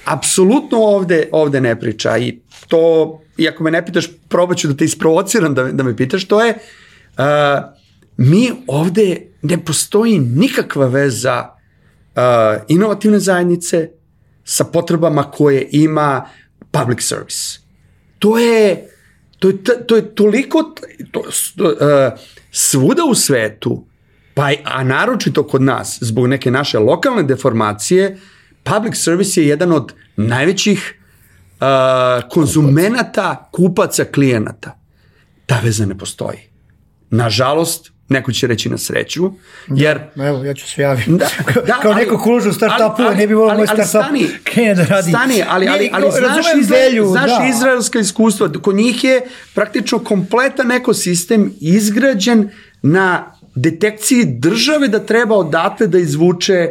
apsolutno 0.04 0.78
ovde, 0.78 1.28
ovde 1.32 1.60
ne 1.60 1.80
priča 1.80 2.18
i 2.18 2.38
to, 2.68 3.20
iako 3.38 3.64
me 3.64 3.70
ne 3.70 3.86
pitaš, 3.86 4.08
probat 4.28 4.58
ću 4.58 4.68
da 4.68 4.76
te 4.76 4.84
isprovociram 4.84 5.54
da, 5.54 5.64
da 5.64 5.82
me 5.82 5.96
pitaš, 5.96 6.24
to 6.24 6.44
je 6.44 6.54
uh, 7.18 7.24
mi 8.16 8.50
ovde 8.66 9.26
ne 9.42 9.64
postoji 9.64 10.18
nikakva 10.18 10.86
veza 10.86 11.53
inovativne 12.68 13.18
zajednice 13.18 13.90
sa 14.44 14.64
potrebama 14.64 15.30
koje 15.30 15.68
ima 15.72 16.26
public 16.70 17.02
service. 17.02 17.58
To 18.18 18.38
je 18.38 18.90
to 19.38 19.48
je, 19.48 19.86
to 19.86 19.96
je 19.96 20.14
toliko 20.14 20.74
to, 21.10 21.20
uh, 21.20 22.18
svuda 22.50 23.02
u 23.04 23.14
svetu 23.14 23.86
pa 24.34 24.50
a 24.64 24.84
naročito 24.84 25.46
kod 25.46 25.62
nas 25.62 25.98
zbog 26.00 26.26
neke 26.26 26.50
naše 26.50 26.78
lokalne 26.78 27.22
deformacije 27.22 28.18
public 28.62 28.96
service 28.96 29.40
je 29.40 29.48
jedan 29.48 29.72
od 29.72 29.92
najvećih 30.16 30.94
uh, 31.60 32.28
konzumenata, 32.30 33.48
kupaca, 33.52 34.04
klijenata. 34.04 34.78
Ta 35.46 35.60
veza 35.64 35.86
ne 35.86 35.98
postoji. 35.98 36.38
Nažalost, 37.10 37.92
neko 38.08 38.32
će 38.32 38.46
reći 38.46 38.68
na 38.68 38.78
sreću, 38.78 39.32
jer 39.68 39.98
Evo, 40.16 40.44
ja 40.44 40.54
ću 40.54 40.70
se 40.70 40.82
javiti. 40.82 41.10
Da, 41.10 41.26
da, 41.66 41.78
Kao 41.82 41.92
ali- 41.92 42.04
neko 42.04 42.18
kužu 42.18 42.50
u 42.50 42.52
startupu, 42.52 43.02
ali- 43.02 43.16
ne 43.16 43.26
bi 43.26 43.34
volio 43.34 43.50
ali- 43.50 43.58
moj 43.58 43.66
ali 43.70 43.86
startup 43.88 44.16
krene 44.44 44.74
da 44.74 44.84
radi. 44.84 45.10
Stani, 45.10 45.44
ali, 45.48 45.68
ali, 45.68 45.84
Ne, 45.84 45.90
ali 45.92 46.10
znaš, 46.10 46.46
izrael, 46.60 46.90
želju, 46.90 47.06
znaš 47.06 47.30
da. 47.30 47.46
izraelska 47.48 47.98
iskustva, 47.98 48.52
kod 48.62 48.74
njih 48.76 49.04
je 49.04 49.20
praktično 49.54 49.98
kompletan 49.98 50.72
ekosistem 50.72 51.52
izgrađen 51.60 52.50
na 52.82 53.24
detekciji 53.54 54.24
države 54.24 54.88
da 54.88 54.98
treba 54.98 55.36
odatle 55.36 55.86
da 55.86 55.98
izvuče 55.98 56.68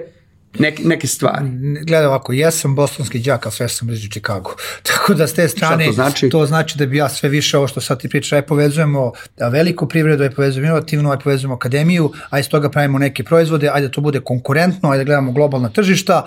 neke, 0.59 0.83
neke 0.83 1.07
stvari. 1.07 1.45
Gledaj 1.85 2.05
ovako, 2.05 2.33
ja 2.33 2.51
sam 2.51 2.75
bostonski 2.75 3.19
đak, 3.19 3.45
ali 3.45 3.53
sve 3.53 3.69
sam 3.69 3.87
blizu 3.87 4.09
Chicago. 4.09 4.55
Tako 4.89 5.13
da 5.13 5.27
s 5.27 5.33
te 5.33 5.47
strane, 5.47 5.85
to 5.85 5.91
znači? 5.91 6.29
to 6.29 6.45
znači 6.45 6.77
da 6.77 6.85
bi 6.85 6.97
ja 6.97 7.09
sve 7.09 7.29
više 7.29 7.57
ovo 7.57 7.67
što 7.67 7.81
sad 7.81 8.01
ti 8.01 8.09
pričaš, 8.09 8.33
aj 8.33 8.41
povezujemo 8.41 9.11
da 9.37 9.47
veliku 9.47 9.87
privredu, 9.87 10.23
aj 10.23 10.29
povezujemo 10.29 10.67
inovativnu, 10.67 11.11
aj 11.11 11.19
povezujemo 11.19 11.55
akademiju, 11.55 12.11
aj 12.29 12.39
iz 12.39 12.49
toga 12.49 12.69
pravimo 12.69 12.99
neke 12.99 13.23
proizvode, 13.23 13.69
ajde 13.73 13.87
da 13.87 13.91
to 13.91 14.01
bude 14.01 14.19
konkurentno, 14.19 14.89
ajde 14.89 15.03
da 15.03 15.05
gledamo 15.05 15.31
globalna 15.31 15.69
tržišta, 15.69 16.25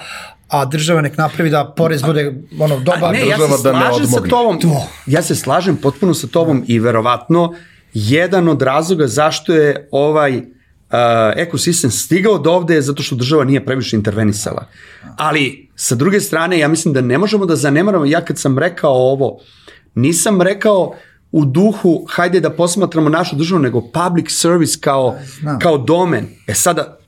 a 0.49 0.64
država 0.64 1.01
nek 1.01 1.16
napravi 1.16 1.51
da 1.51 1.72
porez 1.77 2.03
bude 2.03 2.35
ono 2.59 2.79
dobar. 2.81 3.05
A 3.05 3.12
ne, 3.12 3.27
ja 3.29 3.37
se 3.37 3.62
da 3.62 3.72
ne 3.72 3.81
slažem 3.81 4.07
sa 4.07 4.16
odmogne. 4.16 4.31
tobom, 4.31 4.61
To. 4.61 4.89
ja 5.07 5.22
se 5.22 5.35
slažem 5.35 5.77
potpuno 5.77 6.14
sa 6.14 6.27
tobom 6.27 6.64
i 6.66 6.79
verovatno 6.79 7.55
jedan 7.95 8.49
od 8.49 8.62
razloga 8.62 9.07
zašto 9.07 9.53
je 9.55 9.89
ovaj 9.91 10.37
uh, 10.39 10.45
ekosistem 11.37 11.91
stigao 11.91 12.39
do 12.39 12.53
ovde 12.53 12.80
zato 12.80 13.03
što 13.03 13.16
država 13.16 13.45
nije 13.45 13.64
previše 13.64 13.97
intervenisala. 13.97 14.66
Ali, 15.16 15.68
sa 15.76 15.95
druge 15.95 16.20
strane, 16.20 16.59
ja 16.59 16.68
mislim 16.68 16.95
da 16.95 17.01
ne 17.01 17.18
možemo 17.18 17.47
da 17.47 17.57
zanemaramo, 17.57 18.05
ja 18.05 18.20
kad 18.20 18.39
sam 18.39 18.59
rekao 18.59 18.93
ovo, 18.93 19.41
nisam 19.95 20.43
rekao 20.43 20.95
u 21.32 21.45
duhu, 21.45 22.07
hajde 22.09 22.41
da 22.41 22.51
posmatramo 22.51 23.09
našu 23.09 23.37
državu, 23.37 23.62
nego 23.62 23.80
public 23.80 24.30
service 24.30 24.78
kao, 24.80 25.18
Znam. 25.41 25.59
kao 25.59 25.78
domen. 25.78 26.26
E 26.47 26.55
sada, 26.55 26.99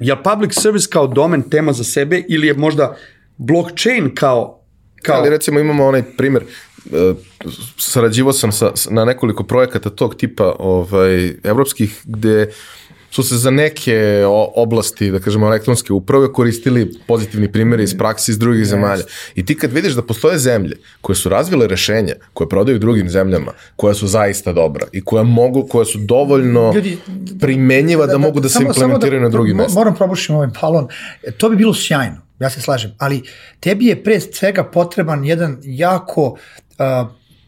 je 0.00 0.14
li 0.14 0.20
public 0.24 0.54
service 0.60 0.88
kao 0.90 1.06
domen 1.06 1.42
tema 1.42 1.72
za 1.72 1.84
sebe 1.84 2.22
ili 2.28 2.46
je 2.46 2.54
možda 2.54 2.96
blockchain 3.36 4.14
kao, 4.14 4.60
kao 5.02 5.16
Ali 5.16 5.30
recimo 5.30 5.60
imamo 5.60 5.86
onaj 5.86 6.02
primjer, 6.16 6.44
e, 6.92 7.14
sarađivao 7.78 8.32
sam 8.32 8.52
sa, 8.52 8.72
na 8.90 9.04
nekoliko 9.04 9.44
projekata 9.44 9.90
tog 9.90 10.14
tipa 10.14 10.56
ovaj, 10.58 11.34
evropskih 11.44 12.00
gde 12.04 12.52
su 13.12 13.22
se 13.22 13.36
za 13.36 13.50
neke 13.50 14.22
oblasti, 14.54 15.10
da 15.10 15.18
kažemo, 15.18 15.46
elektronske 15.46 15.92
uprave 15.92 16.32
koristili 16.32 16.92
pozitivni 17.08 17.52
primjeri 17.52 17.82
iz 17.82 17.98
praksi 17.98 18.30
iz 18.30 18.38
drugih 18.38 18.64
zemalja. 18.66 19.02
I 19.34 19.44
ti 19.46 19.56
kad 19.56 19.72
vidiš 19.72 19.92
da 19.92 20.02
postoje 20.02 20.38
zemlje 20.38 20.76
koje 21.00 21.16
su 21.16 21.28
razvile 21.28 21.66
rešenja, 21.66 22.14
koje 22.32 22.48
prodaju 22.48 22.78
drugim 22.78 23.08
zemljama, 23.08 23.52
koja 23.76 23.94
su 23.94 24.06
zaista 24.06 24.52
dobra 24.52 24.86
i 24.92 25.04
koja 25.04 25.22
mogu, 25.22 25.66
koja 25.66 25.84
su 25.84 25.98
dovoljno 25.98 26.72
Ljudi, 26.74 26.98
primenjiva 27.40 28.06
da, 28.06 28.18
mogu 28.18 28.40
da 28.40 28.48
se 28.48 28.52
samo- 28.52 28.72
samo 28.72 28.84
implementiraju 28.84 29.22
na 29.22 29.28
drugim 29.28 29.56
mestima. 29.56 29.80
Moram 29.80 29.94
probušiti 29.94 30.32
ovaj 30.32 30.48
balon. 30.62 30.88
E, 31.22 31.30
To 31.30 31.48
bi 31.48 31.56
bilo 31.56 31.74
sjajno, 31.74 32.16
ja 32.38 32.50
se 32.50 32.60
slažem, 32.60 32.94
ali 32.98 33.22
tebi 33.60 33.86
je 33.86 34.02
pre 34.02 34.20
svega 34.20 34.64
potreban 34.64 35.24
jedan 35.24 35.58
jako 35.62 36.22
uh, 36.22 36.36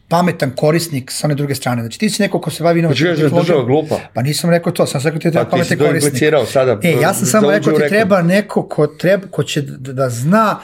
pametan 0.07 0.51
korisnik 0.51 1.11
sa 1.11 1.27
one 1.27 1.35
druge 1.35 1.55
strane. 1.55 1.81
Znači 1.81 1.99
ti 1.99 2.09
si 2.09 2.21
neko 2.21 2.41
ko 2.41 2.49
se 2.49 2.63
bavi 2.63 2.79
inovativnom 2.79 3.15
da 3.15 3.21
je 3.21 3.23
država 3.23 3.41
tehnologijom. 3.41 3.65
glupa? 3.67 3.99
Pa 4.13 4.21
nisam 4.21 4.49
rekao 4.49 4.71
to, 4.73 4.85
sam 4.85 5.01
rekao 5.03 5.19
ti 5.19 5.31
treba 5.31 5.45
Pa 5.45 5.57
ti 5.57 5.63
si 5.63 5.69
pametan 5.69 5.77
to 5.79 5.85
korisnik. 5.85 6.13
sada, 6.45 6.79
E, 6.83 6.91
ja 6.93 7.13
sam 7.13 7.25
samo 7.25 7.51
rekao 7.51 7.73
ti 7.73 7.87
treba 7.89 8.21
neko 8.21 8.63
ko, 8.63 8.87
treba, 8.89 9.27
ko 9.27 9.43
će 9.43 9.61
da, 9.61 9.93
da 9.93 10.09
zna 10.09 10.59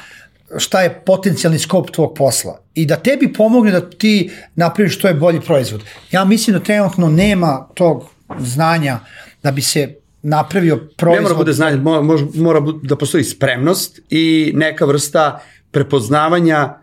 šta 0.57 0.81
je 0.81 1.01
potencijalni 1.01 1.59
skop 1.59 1.91
tvog 1.91 2.13
posla 2.13 2.59
i 2.73 2.85
da 2.85 2.95
tebi 2.97 3.33
pomogne 3.33 3.71
da 3.71 3.89
ti 3.89 4.31
napraviš 4.55 4.95
što 4.95 5.07
je 5.07 5.13
bolji 5.13 5.41
proizvod. 5.41 5.81
Ja 6.11 6.25
mislim 6.25 6.53
da 6.53 6.63
trenutno 6.63 7.09
nema 7.09 7.67
tog 7.73 8.03
znanja 8.39 8.99
da 9.43 9.51
bi 9.51 9.61
se 9.61 9.93
napravio 10.23 10.77
proizvod. 10.97 11.15
Ne 11.15 11.21
mora 11.23 11.35
bude 11.35 11.53
znanje, 11.53 11.77
mora, 11.77 12.01
mora, 12.35 12.61
da 12.83 12.95
postoji 12.95 13.23
spremnost 13.23 13.99
i 14.09 14.51
neka 14.55 14.85
vrsta 14.85 15.39
prepoznavanja 15.71 16.73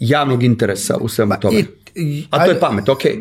javnog 0.00 0.42
interesa 0.42 0.96
u 0.96 1.08
svemu 1.08 1.34
tome. 1.40 1.56
i- 1.56 1.60
i- 1.60 1.66
A 2.30 2.44
to 2.44 2.50
je 2.50 2.60
pamet, 2.60 2.88
okej. 2.88 3.16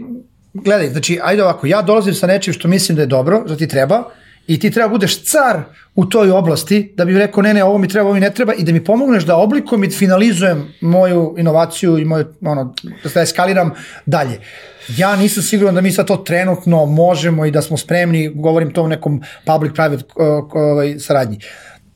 Gledaj, 0.54 0.90
znači, 0.90 1.20
ajde 1.24 1.44
ovako, 1.44 1.68
ja 1.68 1.82
dolazim 1.82 2.14
sa 2.14 2.28
nečim 2.28 2.54
što 2.54 2.68
mislim 2.68 2.96
da 2.96 3.02
je 3.02 3.06
dobro, 3.06 3.44
da 3.48 3.58
ti 3.58 3.68
treba, 3.68 4.04
i 4.48 4.60
ti 4.60 4.72
treba 4.72 4.90
budeš 4.90 5.24
car 5.24 5.64
u 5.96 6.06
toj 6.06 6.32
oblasti, 6.32 6.94
da 6.96 7.06
bi 7.06 7.18
rekao, 7.18 7.44
ne, 7.44 7.54
ne, 7.54 7.64
ovo 7.64 7.78
mi 7.78 7.88
treba, 7.88 8.06
ovo 8.06 8.14
mi 8.14 8.20
ne 8.20 8.34
treba, 8.34 8.54
i 8.54 8.64
da 8.64 8.72
mi 8.72 8.84
pomogneš 8.84 9.24
da 9.24 9.38
oblikujem 9.38 9.84
i 9.84 9.90
finalizujem 9.90 10.74
moju 10.82 11.36
inovaciju 11.38 11.98
i 11.98 12.06
moju, 12.06 12.26
ono, 12.42 12.74
da 13.04 13.10
se 13.10 13.22
eskaliram 13.22 13.72
dalje. 14.06 14.40
Ja 14.98 15.16
nisam 15.16 15.44
siguran 15.44 15.76
da 15.76 15.82
mi 15.82 15.92
sad 15.92 16.08
to 16.08 16.18
trenutno 16.18 16.86
možemo 16.86 17.46
i 17.46 17.52
da 17.52 17.62
smo 17.62 17.78
spremni, 17.78 18.32
govorim 18.36 18.74
to 18.74 18.84
u 18.84 18.88
nekom 18.88 19.22
public-private 19.46 20.04
uh, 20.16 20.52
ovaj, 20.54 21.00
saradnji. 21.00 21.40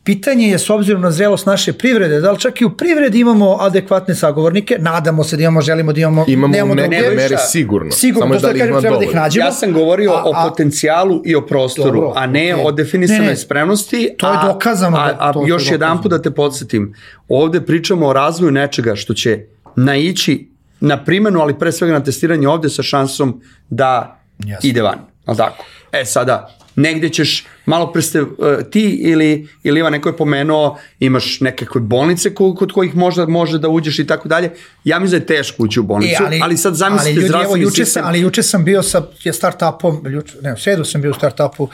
Pitanje 0.03 0.47
je 0.47 0.59
s 0.59 0.69
obzirom 0.69 1.01
na 1.01 1.11
zrelost 1.11 1.45
naše 1.45 1.73
privrede, 1.73 2.19
da 2.19 2.31
li 2.31 2.39
čak 2.39 2.61
i 2.61 2.65
u 2.65 2.71
privredi 2.71 3.19
imamo 3.19 3.57
adekvatne 3.59 4.15
sagovornike, 4.15 4.77
nadamo 4.79 5.23
se 5.23 5.37
da 5.37 5.43
imamo, 5.43 5.61
želimo 5.61 5.93
da 5.93 5.99
imamo, 6.01 6.25
Imamo 6.27 6.53
nemamo 6.53 6.71
u 6.71 6.75
nekoj 6.75 6.97
druge. 6.99 7.15
meri 7.15 7.35
sigurno. 7.41 7.91
Sigurno, 7.91 8.21
Samo 8.23 8.33
to 8.33 8.39
što 8.39 8.47
da 8.47 8.53
li 8.53 8.59
kažem, 8.59 8.81
treba 8.81 8.97
da 8.97 9.03
ih 9.03 9.15
nađemo. 9.15 9.45
Ja 9.45 9.51
sam 9.51 9.73
govorio 9.73 10.11
A- 10.11 10.23
o 10.25 10.33
a- 10.35 10.43
potencijalu 10.43 11.21
i 11.25 11.35
o 11.35 11.41
prostoru, 11.41 11.91
Dobro, 11.91 12.13
a 12.15 12.25
ne 12.27 12.53
okej. 12.53 12.65
o 12.65 12.71
definisanoj 12.71 13.21
Ne, 13.21 13.27
ne. 13.27 13.35
spremnosti. 13.35 14.09
To 14.17 14.27
je 14.27 14.37
a- 14.37 14.43
dokazano 14.43 14.97
da 14.97 15.03
A, 15.03 15.07
je 15.07 15.15
a 15.19 15.33
je 15.37 15.47
još 15.47 15.71
jedan 15.71 16.01
put 16.01 16.11
da 16.11 16.21
te 16.21 16.31
podsjetim, 16.31 16.93
ovde 17.29 17.61
pričamo 17.61 18.07
o 18.07 18.13
razvoju 18.13 18.51
nečega 18.51 18.95
što 18.95 19.13
će 19.13 19.39
naići 19.75 20.47
na 20.79 21.03
primjenu, 21.03 21.39
ali 21.39 21.53
pre 21.55 21.71
svega 21.71 21.93
na 21.93 22.03
testiranje 22.03 22.47
ovde 22.47 22.69
sa 22.69 22.83
šansom 22.83 23.41
da 23.69 24.19
Jasno. 24.39 24.69
ide 24.69 24.81
van. 24.81 24.97
Ali 25.25 25.37
tako? 25.37 25.65
E 25.91 26.05
sada, 26.05 26.49
negde 26.75 27.09
ćeš, 27.09 27.45
malo 27.71 27.91
pre 27.93 28.01
ste, 28.01 28.21
uh, 28.21 28.27
ti 28.71 28.81
ili, 29.01 29.47
ili 29.63 29.79
Ivan 29.79 29.91
neko 29.91 30.09
je 30.09 30.17
pomenuo, 30.17 30.77
imaš 30.99 31.39
nekakve 31.41 31.81
bolnice 31.81 32.33
ko, 32.33 32.55
kod 32.55 32.71
kojih 32.71 32.95
možda 32.95 33.25
može 33.27 33.57
da 33.59 33.69
uđeš 33.69 33.99
i 33.99 34.07
tako 34.07 34.27
dalje. 34.27 34.51
Ja 34.83 34.99
mislim 34.99 35.19
da 35.19 35.23
je 35.23 35.37
teško 35.37 35.63
ući 35.63 35.79
u 35.79 35.83
bolnicu, 35.83 36.23
ali, 36.25 36.39
ali 36.43 36.57
sad 36.57 36.75
zamislite 36.75 37.09
E, 37.09 37.13
ali 37.13 37.15
ljudi, 37.15 37.25
evo, 37.25 37.29
zdravstveni 37.29 37.63
juče 37.63 37.85
sistem. 37.85 38.01
sam, 38.01 38.09
ali 38.09 38.19
juče 38.19 38.43
sam 38.43 38.65
bio 38.65 38.83
sa 38.83 39.01
je 39.23 39.33
startupom, 39.33 40.01
juče, 40.07 40.33
ne, 40.41 40.53
u 40.53 40.57
sredu 40.57 40.83
sam 40.85 41.01
bio 41.01 41.11
u 41.11 41.13
startupu, 41.13 41.63
uh, 41.63 41.69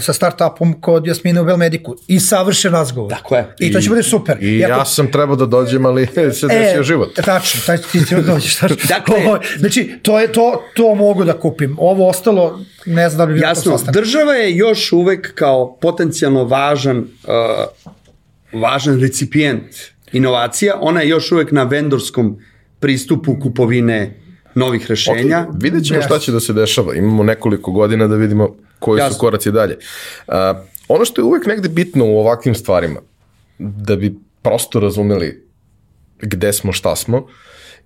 sa 0.00 0.12
startupom 0.12 0.80
kod 0.80 1.06
Jasmine 1.06 1.40
u 1.40 1.44
Belmediku 1.44 1.96
i 2.08 2.20
savršen 2.20 2.72
razgovor. 2.72 3.10
Tako 3.10 3.36
je. 3.36 3.54
I 3.58 3.72
to 3.72 3.80
će 3.80 3.88
bude 3.88 4.02
super. 4.02 4.36
I 4.40 4.46
Iako- 4.48 4.70
ja 4.70 4.84
sam 4.84 5.12
trebao 5.12 5.36
da 5.36 5.46
dođem, 5.46 5.86
ali 5.86 6.06
se 6.38 6.46
desio 6.48 6.82
život. 6.82 7.14
Tačno, 7.16 7.60
taj 7.66 7.78
ti 7.78 8.04
ti 8.04 8.14
dođeš. 8.16 8.56
Tačno. 8.60 8.76
Dakle- 8.88 9.16
Ovo, 9.18 9.38
znači, 9.58 9.98
to, 10.02 10.20
je, 10.20 10.32
to, 10.32 10.62
to 10.74 10.94
mogu 10.94 11.24
da 11.24 11.32
kupim. 11.34 11.76
Ovo 11.78 12.08
ostalo, 12.08 12.60
ne 12.86 13.08
znam 13.08 13.18
da 13.18 13.26
bi 13.26 13.34
bilo 13.34 13.46
Jasno, 13.48 13.78
država 13.92 14.32
je 14.32 14.56
još 14.56 14.92
uvek 14.92 15.27
kao 15.34 15.76
potencijalno 15.80 16.44
važan, 16.44 16.98
uh, 16.98 18.60
važan 18.60 19.00
recipijent 19.00 19.74
inovacija, 20.12 20.78
ona 20.80 21.00
je 21.00 21.08
još 21.08 21.32
uvek 21.32 21.52
na 21.52 21.62
vendorskom 21.62 22.38
pristupu 22.80 23.36
kupovine 23.42 24.14
novih 24.54 24.86
rešenja. 24.86 25.46
Ok, 25.48 25.62
vidjet 25.62 25.84
ćemo 25.84 26.02
šta 26.02 26.18
će 26.18 26.32
da 26.32 26.40
se 26.40 26.52
dešava. 26.52 26.94
Imamo 26.94 27.22
nekoliko 27.22 27.72
godina 27.72 28.06
da 28.06 28.16
vidimo 28.16 28.56
koji 28.78 28.98
Jasno. 28.98 29.14
su 29.14 29.20
koraci 29.20 29.52
dalje. 29.52 29.78
Uh, 30.26 30.34
ono 30.88 31.04
što 31.04 31.20
je 31.20 31.24
uvek 31.24 31.46
negde 31.46 31.68
bitno 31.68 32.04
u 32.04 32.18
ovakvim 32.18 32.54
stvarima, 32.54 33.00
da 33.58 33.96
bi 33.96 34.14
prosto 34.42 34.80
razumeli 34.80 35.48
gde 36.20 36.52
smo, 36.52 36.72
šta 36.72 36.96
smo, 36.96 37.26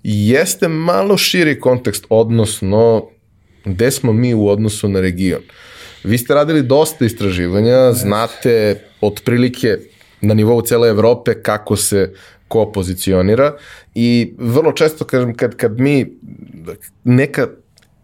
jeste 0.02 0.68
malo 0.68 1.16
širi 1.18 1.60
kontekst, 1.60 2.06
odnosno 2.08 3.06
gde 3.64 3.90
smo 3.90 4.12
mi 4.12 4.34
u 4.34 4.48
odnosu 4.48 4.88
na 4.88 5.00
region. 5.00 5.42
Vi 6.04 6.18
ste 6.18 6.34
radili 6.34 6.62
dosta 6.62 7.04
istraživanja, 7.04 7.92
znate 7.92 8.80
otprilike 9.00 9.78
na 10.20 10.34
nivou 10.34 10.62
cele 10.62 10.88
Evrope 10.88 11.42
kako 11.42 11.76
se 11.76 12.12
ko 12.48 12.72
pozicionira 12.72 13.56
i 13.94 14.34
vrlo 14.38 14.72
često 14.72 15.04
kažem 15.04 15.34
kad, 15.34 15.56
kad 15.56 15.80
mi 15.80 16.18
neka 17.04 17.46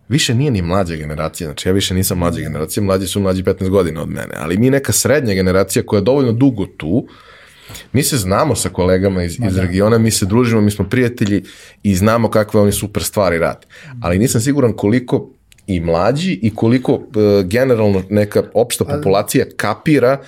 više 0.08 0.34
nije 0.34 0.50
ni 0.50 0.62
mlađa 0.62 0.96
generacija, 0.96 1.46
znači 1.46 1.68
ja 1.68 1.72
više 1.72 1.94
nisam 1.94 2.18
mlađa 2.18 2.40
generacija, 2.40 2.82
mlađi 2.82 3.06
su 3.06 3.20
mlađi 3.20 3.42
15 3.42 3.68
godina 3.68 4.02
od 4.02 4.08
mene, 4.08 4.34
ali 4.36 4.58
mi 4.58 4.70
neka 4.70 4.92
srednja 4.92 5.34
generacija 5.34 5.82
koja 5.86 5.98
je 5.98 6.04
dovoljno 6.04 6.32
dugo 6.32 6.66
tu, 6.66 7.06
mi 7.92 8.02
se 8.02 8.16
znamo 8.16 8.56
sa 8.56 8.68
kolegama 8.68 9.22
iz, 9.22 9.38
iz 9.48 9.56
regiona, 9.56 9.98
mi 9.98 10.10
se 10.10 10.26
družimo, 10.26 10.60
mi 10.60 10.70
smo 10.70 10.88
prijatelji 10.88 11.44
i 11.82 11.94
znamo 11.94 12.30
kakve 12.30 12.60
oni 12.60 12.72
super 12.72 13.02
stvari 13.02 13.38
rade. 13.38 13.66
Ali 14.02 14.18
nisam 14.18 14.40
siguran 14.40 14.72
koliko 14.72 15.30
i 15.68 15.80
mlađi 15.80 16.38
i 16.42 16.54
koliko 16.54 16.92
uh, 16.92 17.02
generalno 17.44 18.02
neka 18.10 18.42
opšta 18.54 18.84
populacija 18.84 19.46
kapira 19.56 20.18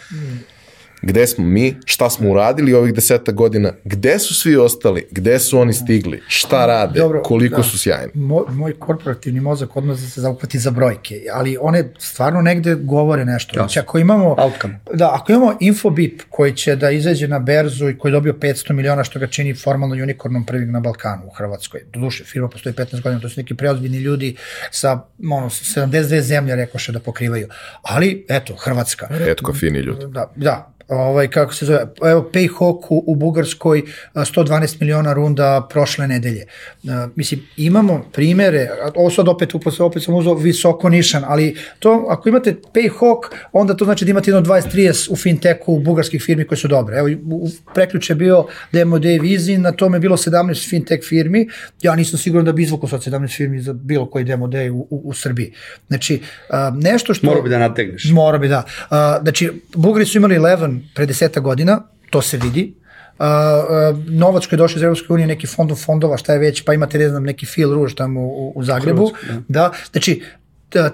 gde 1.02 1.26
smo 1.26 1.44
mi, 1.44 1.76
šta 1.84 2.10
smo 2.10 2.30
uradili 2.30 2.74
ovih 2.74 2.94
deseta 2.94 3.32
godina, 3.32 3.72
gde 3.84 4.18
su 4.18 4.34
svi 4.34 4.56
ostali, 4.56 5.06
gde 5.10 5.38
su 5.38 5.58
oni 5.58 5.72
stigli, 5.72 6.22
šta 6.28 6.66
rade, 6.66 7.00
Dobro, 7.00 7.22
koliko 7.22 7.56
da. 7.56 7.62
su 7.62 7.78
sjajni. 7.78 8.12
Moj, 8.14 8.44
moj 8.48 8.78
korporativni 8.78 9.40
mozak 9.40 9.76
odmah 9.76 9.98
se 9.98 10.20
zaupati 10.20 10.58
za 10.58 10.70
brojke, 10.70 11.20
ali 11.32 11.56
one 11.60 11.92
stvarno 11.98 12.42
negde 12.42 12.74
govore 12.74 13.24
nešto. 13.24 13.52
Znači, 13.54 13.78
ako 13.78 13.98
imamo, 13.98 14.36
Outcome. 14.38 14.80
da, 14.94 15.14
ako 15.14 15.32
imamo 15.32 15.56
Infobip 15.60 16.22
koji 16.30 16.52
će 16.56 16.76
da 16.76 16.90
izađe 16.90 17.28
na 17.28 17.38
berzu 17.38 17.88
i 17.88 17.98
koji 17.98 18.10
je 18.10 18.12
dobio 18.12 18.32
500 18.32 18.72
miliona 18.72 19.04
što 19.04 19.18
ga 19.18 19.26
čini 19.26 19.54
formalno 19.54 19.94
unikornom 19.94 20.46
prvim 20.46 20.72
na 20.72 20.80
Balkanu 20.80 21.22
u 21.26 21.30
Hrvatskoj. 21.30 21.80
Doduše, 21.92 22.24
firma 22.24 22.48
postoji 22.48 22.74
15 22.74 23.02
godina, 23.02 23.20
to 23.20 23.28
su 23.28 23.40
neki 23.40 23.54
preozbiljni 23.54 23.98
ljudi 23.98 24.36
sa 24.70 25.00
ono, 25.30 25.46
72 25.50 26.20
zemlje 26.20 26.56
rekoše 26.56 26.92
da 26.92 27.00
pokrivaju. 27.00 27.48
Ali, 27.82 28.26
eto, 28.28 28.54
Hrvatska. 28.56 29.06
Retko 29.10 29.54
fini 29.54 29.78
ljudi. 29.78 30.06
Da, 30.08 30.32
da. 30.36 30.72
Ovaj, 30.90 31.28
kako 31.28 31.54
se 31.54 31.66
zove, 31.66 31.86
evo 32.04 32.30
Payhawk 32.32 32.86
u, 32.88 33.04
u 33.06 33.14
Bugarskoj 33.14 33.82
a, 34.14 34.24
112 34.24 34.80
miliona 34.80 35.12
runda 35.12 35.66
prošle 35.70 36.08
nedelje. 36.08 36.46
A, 36.88 37.08
mislim, 37.16 37.40
imamo 37.56 38.04
primere, 38.12 38.68
ovo 38.94 39.10
sad 39.10 39.28
opet, 39.28 39.54
opet, 39.54 39.80
opet 39.80 40.02
sam 40.02 40.14
uzao 40.14 40.34
visoko 40.34 40.88
nišan, 40.88 41.24
ali 41.26 41.56
to, 41.78 42.06
ako 42.08 42.28
imate 42.28 42.56
Payhawk, 42.74 43.20
onda 43.52 43.76
to 43.76 43.84
znači 43.84 44.04
da 44.04 44.10
imate 44.10 44.30
jedno 44.30 44.54
20-30 44.54 45.12
u 45.12 45.16
fintechu 45.16 45.78
bugarskih 45.78 46.22
firmi 46.22 46.44
koje 46.44 46.58
su 46.58 46.68
dobre. 46.68 46.96
Evo, 46.96 47.08
u, 47.26 47.44
u 47.44 47.48
preključe 47.74 48.14
bio 48.14 48.46
Demo 48.72 48.98
Day 48.98 49.20
Vizin, 49.22 49.62
na 49.62 49.72
tome 49.72 49.96
je 49.96 50.00
bilo 50.00 50.16
17 50.16 50.68
fintech 50.68 51.00
firmi, 51.08 51.48
ja 51.82 51.94
nisam 51.94 52.18
siguran 52.18 52.44
da 52.44 52.52
bi 52.52 52.62
izvukao 52.62 52.88
sad 52.88 53.00
17 53.00 53.36
firmi 53.36 53.60
za 53.60 53.72
bilo 53.72 54.06
koji 54.06 54.24
Demo 54.24 54.46
Day 54.46 54.70
u, 54.70 54.86
u, 54.90 55.02
u 55.04 55.14
Srbiji. 55.14 55.52
Znači, 55.88 56.20
a, 56.50 56.72
nešto 56.74 57.14
što... 57.14 57.26
Mora 57.26 57.40
bi 57.42 57.48
da 57.48 57.58
nategneš. 57.58 58.10
Mora 58.12 58.38
bi, 58.38 58.48
da. 58.48 58.64
A, 58.90 59.18
znači, 59.22 59.50
Bugari 59.74 60.04
su 60.04 60.18
imali 60.18 60.34
Eleven 60.34 60.79
pre 60.94 61.06
deseta 61.06 61.40
godina, 61.40 61.82
to 62.10 62.22
se 62.22 62.36
vidi, 62.36 62.74
Uh, 63.20 63.26
uh, 63.26 64.04
novac 64.08 64.46
koji 64.46 64.56
je 64.56 64.58
došao 64.58 64.76
iz 64.76 64.82
Evropske 64.82 65.12
unije, 65.12 65.26
neki 65.26 65.46
fondov 65.46 65.76
fondova, 65.76 66.16
šta 66.16 66.32
je 66.32 66.38
već, 66.38 66.62
pa 66.64 66.74
imate, 66.74 66.98
ne 66.98 67.08
znam, 67.08 67.22
neki 67.22 67.46
Phil 67.46 67.74
Rouge 67.74 67.94
tamo 67.94 68.20
u, 68.20 68.52
u 68.56 68.64
Zagrebu. 68.64 69.06
Hrvatsko, 69.06 69.42
da. 69.48 69.60
da. 69.60 69.72
Znači, 69.90 70.22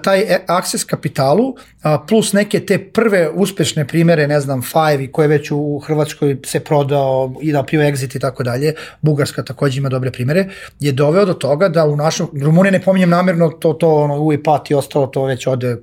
taj 0.01 0.19
e- 0.19 0.43
access 0.47 0.83
kapitalu 0.83 1.55
a, 1.81 1.99
plus 2.07 2.33
neke 2.33 2.59
te 2.59 2.77
prve 2.91 3.29
uspešne 3.33 3.87
primere, 3.87 4.27
ne 4.27 4.39
znam, 4.39 4.61
Five 4.61 5.03
i 5.03 5.11
koje 5.11 5.27
već 5.27 5.51
u 5.51 5.79
Hrvatskoj 5.79 6.37
se 6.45 6.59
prodao 6.59 7.33
i 7.41 7.51
napio 7.51 7.81
exit 7.81 8.15
i 8.15 8.19
tako 8.19 8.43
dalje, 8.43 8.73
Bugarska 9.01 9.43
takođe 9.43 9.79
ima 9.79 9.89
dobre 9.89 10.11
primere, 10.11 10.49
je 10.79 10.91
doveo 10.91 11.25
do 11.25 11.33
toga 11.33 11.69
da 11.69 11.85
u 11.85 11.95
našoj, 11.95 12.27
Rumunije 12.41 12.71
ne 12.71 12.81
pominjem 12.81 13.09
namerno, 13.09 13.49
to, 13.49 13.73
to 13.73 13.95
ono, 13.95 14.19
UEPAT 14.23 14.71
i 14.71 14.73
ostalo, 14.73 15.07
to 15.07 15.23
već 15.23 15.47
ode 15.47 15.77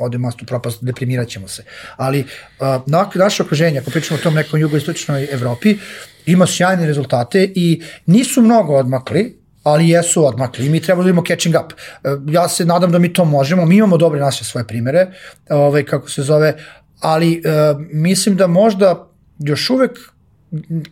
ode 0.00 0.18
mastu 0.18 0.46
propast, 0.46 0.84
deprimirat 0.84 1.28
ćemo 1.28 1.48
se. 1.48 1.64
Ali 1.96 2.20
uh, 2.20 2.66
na, 2.86 3.10
naše 3.14 3.42
okruženje, 3.42 3.78
ako 3.78 3.90
pričamo 3.90 4.20
o 4.20 4.22
tom 4.22 4.34
nekom 4.34 4.60
jugoistočnoj 4.60 5.28
Evropi, 5.32 5.76
ima 6.26 6.46
sjajne 6.46 6.86
rezultate 6.86 7.52
i 7.54 7.82
nisu 8.06 8.42
mnogo 8.42 8.74
odmakli, 8.74 9.38
ali 9.62 9.88
jesu 9.88 10.26
odmakli 10.26 10.66
i 10.66 10.70
mi 10.70 10.80
trebamo 10.80 11.02
da 11.02 11.10
imamo 11.10 11.26
catching 11.26 11.54
up. 11.54 11.72
Uh, 11.72 12.34
ja 12.34 12.48
se 12.48 12.64
nadam 12.64 12.92
da 12.92 12.98
mi 12.98 13.12
to 13.12 13.24
možemo, 13.24 13.64
mi 13.64 13.76
imamo 13.76 13.96
dobre 13.96 14.20
naše 14.20 14.44
svoje 14.44 14.66
primere, 14.66 15.06
ovaj, 15.48 15.84
kako 15.84 16.10
se 16.10 16.22
zove, 16.22 16.54
ali 17.00 17.42
uh, 17.44 17.80
mislim 17.92 18.36
da 18.36 18.46
možda 18.46 19.08
još 19.38 19.70
uvek 19.70 19.98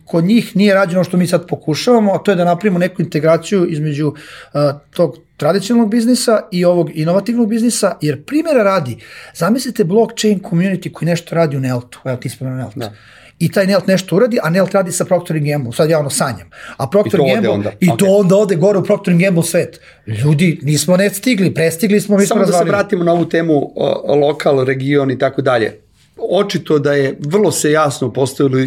kod 0.05 0.23
njih 0.23 0.55
nije 0.55 0.73
rađeno 0.73 1.03
što 1.03 1.17
mi 1.17 1.27
sad 1.27 1.47
pokušavamo, 1.47 2.13
a 2.13 2.17
to 2.17 2.31
je 2.31 2.35
da 2.35 2.45
napravimo 2.45 2.79
neku 2.79 3.01
integraciju 3.01 3.65
između 3.69 4.07
uh, 4.07 4.61
tog 4.89 5.17
tradicionalnog 5.39 5.91
biznisa 5.91 6.39
i 6.51 6.65
ovog 6.65 6.89
inovativnog 6.93 7.49
biznisa, 7.49 7.97
jer 8.01 8.23
primjera 8.23 8.63
radi, 8.63 8.97
zamislite 9.35 9.83
blockchain 9.83 10.39
community 10.41 10.91
koji 10.91 11.07
nešto 11.07 11.35
radi 11.35 11.57
u 11.57 11.59
Neltu, 11.59 11.99
evo 12.05 12.17
ti 12.17 12.29
spomenu 12.29 12.57
Nelt. 12.57 12.75
Da 12.75 12.91
i 13.39 13.51
taj 13.51 13.67
Nelt 13.67 13.87
nešto 13.87 14.15
uradi, 14.15 14.39
a 14.43 14.49
Nelt 14.49 14.71
radi 14.71 14.91
sa 14.91 15.05
Procter 15.05 15.39
Gamble, 15.39 15.71
sad 15.71 15.89
ja 15.89 15.99
ono 15.99 16.09
sanjam. 16.09 16.49
A 16.77 16.89
Procter 16.89 17.19
I 17.19 17.43
to 17.43 17.51
onda. 17.51 17.71
i 17.79 17.87
to 17.87 18.05
Ok. 18.05 18.19
onda 18.19 18.35
ode 18.35 18.55
gore 18.55 18.79
u 18.79 18.83
Procter 18.83 19.13
Gamble 19.17 19.43
svet. 19.43 19.79
Ljudi, 20.07 20.59
nismo 20.61 20.97
ne 20.97 21.09
stigli, 21.09 21.53
prestigli 21.53 22.01
smo, 22.01 22.17
mi 22.17 22.25
smo 22.25 22.27
Samo 22.27 22.39
da 22.39 22.45
se 22.45 22.51
razvalili. 22.51 22.69
vratimo 22.69 23.03
na 23.03 23.13
ovu 23.13 23.25
temu 23.25 23.71
o, 23.75 24.15
lokal, 24.15 24.63
region 24.63 25.11
i 25.11 25.17
tako 25.19 25.41
dalje. 25.41 25.79
Očito 26.31 26.79
da 26.79 26.93
je 26.93 27.17
vrlo 27.19 27.51
se 27.51 27.71
jasno 27.71 28.13
postavilo 28.13 28.59
i, 28.59 28.65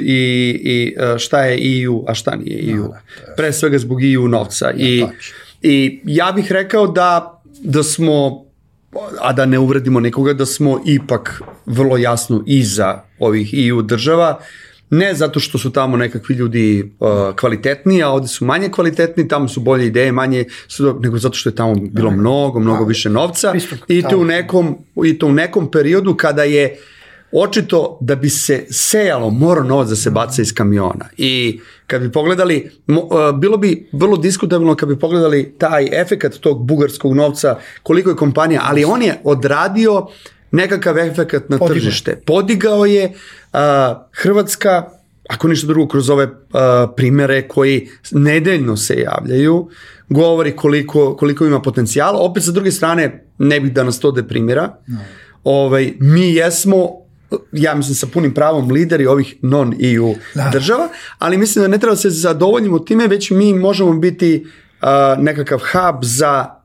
i 0.64 0.94
e, 0.98 1.18
šta 1.18 1.44
je 1.44 1.82
EU, 1.82 2.04
a 2.08 2.14
šta 2.14 2.36
nije 2.36 2.72
EU. 2.72 2.88
Pre 3.36 3.52
svega 3.52 3.78
zbog 3.78 4.04
EU 4.04 4.28
novca. 4.28 4.72
I. 4.76 5.04
I 5.62 6.00
ja 6.04 6.32
bih 6.32 6.52
rekao 6.52 6.86
da, 6.86 7.42
da 7.62 7.82
smo 7.82 8.44
a 9.20 9.32
da 9.32 9.46
ne 9.46 9.58
uvredimo 9.58 10.00
nekoga, 10.00 10.32
da 10.32 10.46
smo 10.46 10.80
ipak 10.86 11.42
vrlo 11.66 11.96
jasno 11.96 12.42
iza 12.46 13.02
ovih 13.18 13.54
EU 13.68 13.82
država, 13.82 14.38
ne 14.90 15.14
zato 15.14 15.40
što 15.40 15.58
su 15.58 15.72
tamo 15.72 15.96
nekakvi 15.96 16.34
ljudi 16.34 16.92
uh, 17.00 17.08
kvalitetniji, 17.36 18.02
a 18.02 18.08
ovde 18.08 18.28
su 18.28 18.44
manje 18.44 18.68
kvalitetni, 18.68 19.28
tamo 19.28 19.48
su 19.48 19.60
bolje 19.60 19.86
ideje, 19.86 20.12
manje 20.12 20.44
su, 20.68 20.98
nego 21.00 21.18
zato 21.18 21.34
što 21.34 21.48
je 21.48 21.54
tamo 21.54 21.74
bilo 21.74 22.10
mnogo, 22.10 22.60
mnogo 22.60 22.84
više 22.84 23.10
novca. 23.10 23.54
I 23.88 24.02
to 24.02 24.18
u 24.18 24.24
nekom, 24.24 24.78
i 25.04 25.18
to 25.18 25.26
u 25.26 25.32
nekom 25.32 25.70
periodu 25.70 26.14
kada 26.14 26.42
je 26.42 26.76
očito 27.32 27.98
da 28.00 28.14
bi 28.16 28.30
se 28.30 28.66
sejalo 28.70 29.30
mora 29.30 29.62
novac 29.62 29.88
da 29.88 29.96
se 29.96 30.10
baca 30.10 30.42
iz 30.42 30.54
kamiona 30.54 31.08
i 31.16 31.60
kad 31.86 32.02
bi 32.02 32.12
pogledali 32.12 32.70
uh, 32.88 33.38
bilo 33.38 33.56
bi 33.56 33.88
vrlo 33.92 34.16
diskutabilno 34.16 34.74
kad 34.74 34.88
bi 34.88 34.98
pogledali 34.98 35.54
taj 35.58 35.88
efekat 35.92 36.34
tog 36.34 36.66
bugarskog 36.66 37.14
novca 37.14 37.58
koliko 37.82 38.10
je 38.10 38.16
kompanija, 38.16 38.60
ali 38.64 38.84
on 38.84 39.02
je 39.02 39.20
odradio 39.24 40.06
nekakav 40.50 40.98
efekat 40.98 41.48
na 41.48 41.58
Podigao. 41.58 41.74
tržište. 41.74 42.20
Podigao 42.26 42.86
je 42.86 43.12
uh, 43.52 43.58
Hrvatska 44.12 44.88
ako 45.28 45.48
ništa 45.48 45.66
drugo 45.66 45.88
kroz 45.88 46.10
ove 46.10 46.24
uh, 46.24 46.30
primere 46.96 47.48
koji 47.48 47.88
nedeljno 48.10 48.76
se 48.76 48.94
javljaju, 49.00 49.68
govori 50.08 50.56
koliko, 50.56 51.16
koliko 51.16 51.46
ima 51.46 51.62
potencijala. 51.62 52.18
Opet 52.18 52.44
sa 52.44 52.50
druge 52.50 52.70
strane, 52.70 53.24
ne 53.38 53.60
bih 53.60 53.72
da 53.72 53.84
nas 53.84 54.00
to 54.00 54.10
deprimira. 54.10 54.76
No. 54.86 54.98
Ovaj, 55.44 55.92
mi 56.00 56.34
jesmo 56.34 57.01
ja 57.52 57.74
mislim 57.74 57.94
sa 57.94 58.06
punim 58.06 58.34
pravom 58.34 58.70
lideri 58.70 59.06
ovih 59.06 59.36
non-EU 59.42 60.14
da. 60.34 60.50
država, 60.52 60.88
ali 61.18 61.36
mislim 61.36 61.62
da 61.62 61.68
ne 61.68 61.78
treba 61.78 61.96
se 61.96 62.10
zadovoljimo 62.10 62.78
time, 62.78 63.08
već 63.08 63.30
mi 63.30 63.54
možemo 63.54 63.92
biti 63.92 64.46
uh, 64.82 65.22
nekakav 65.22 65.58
hub 65.58 65.96
za 66.02 66.62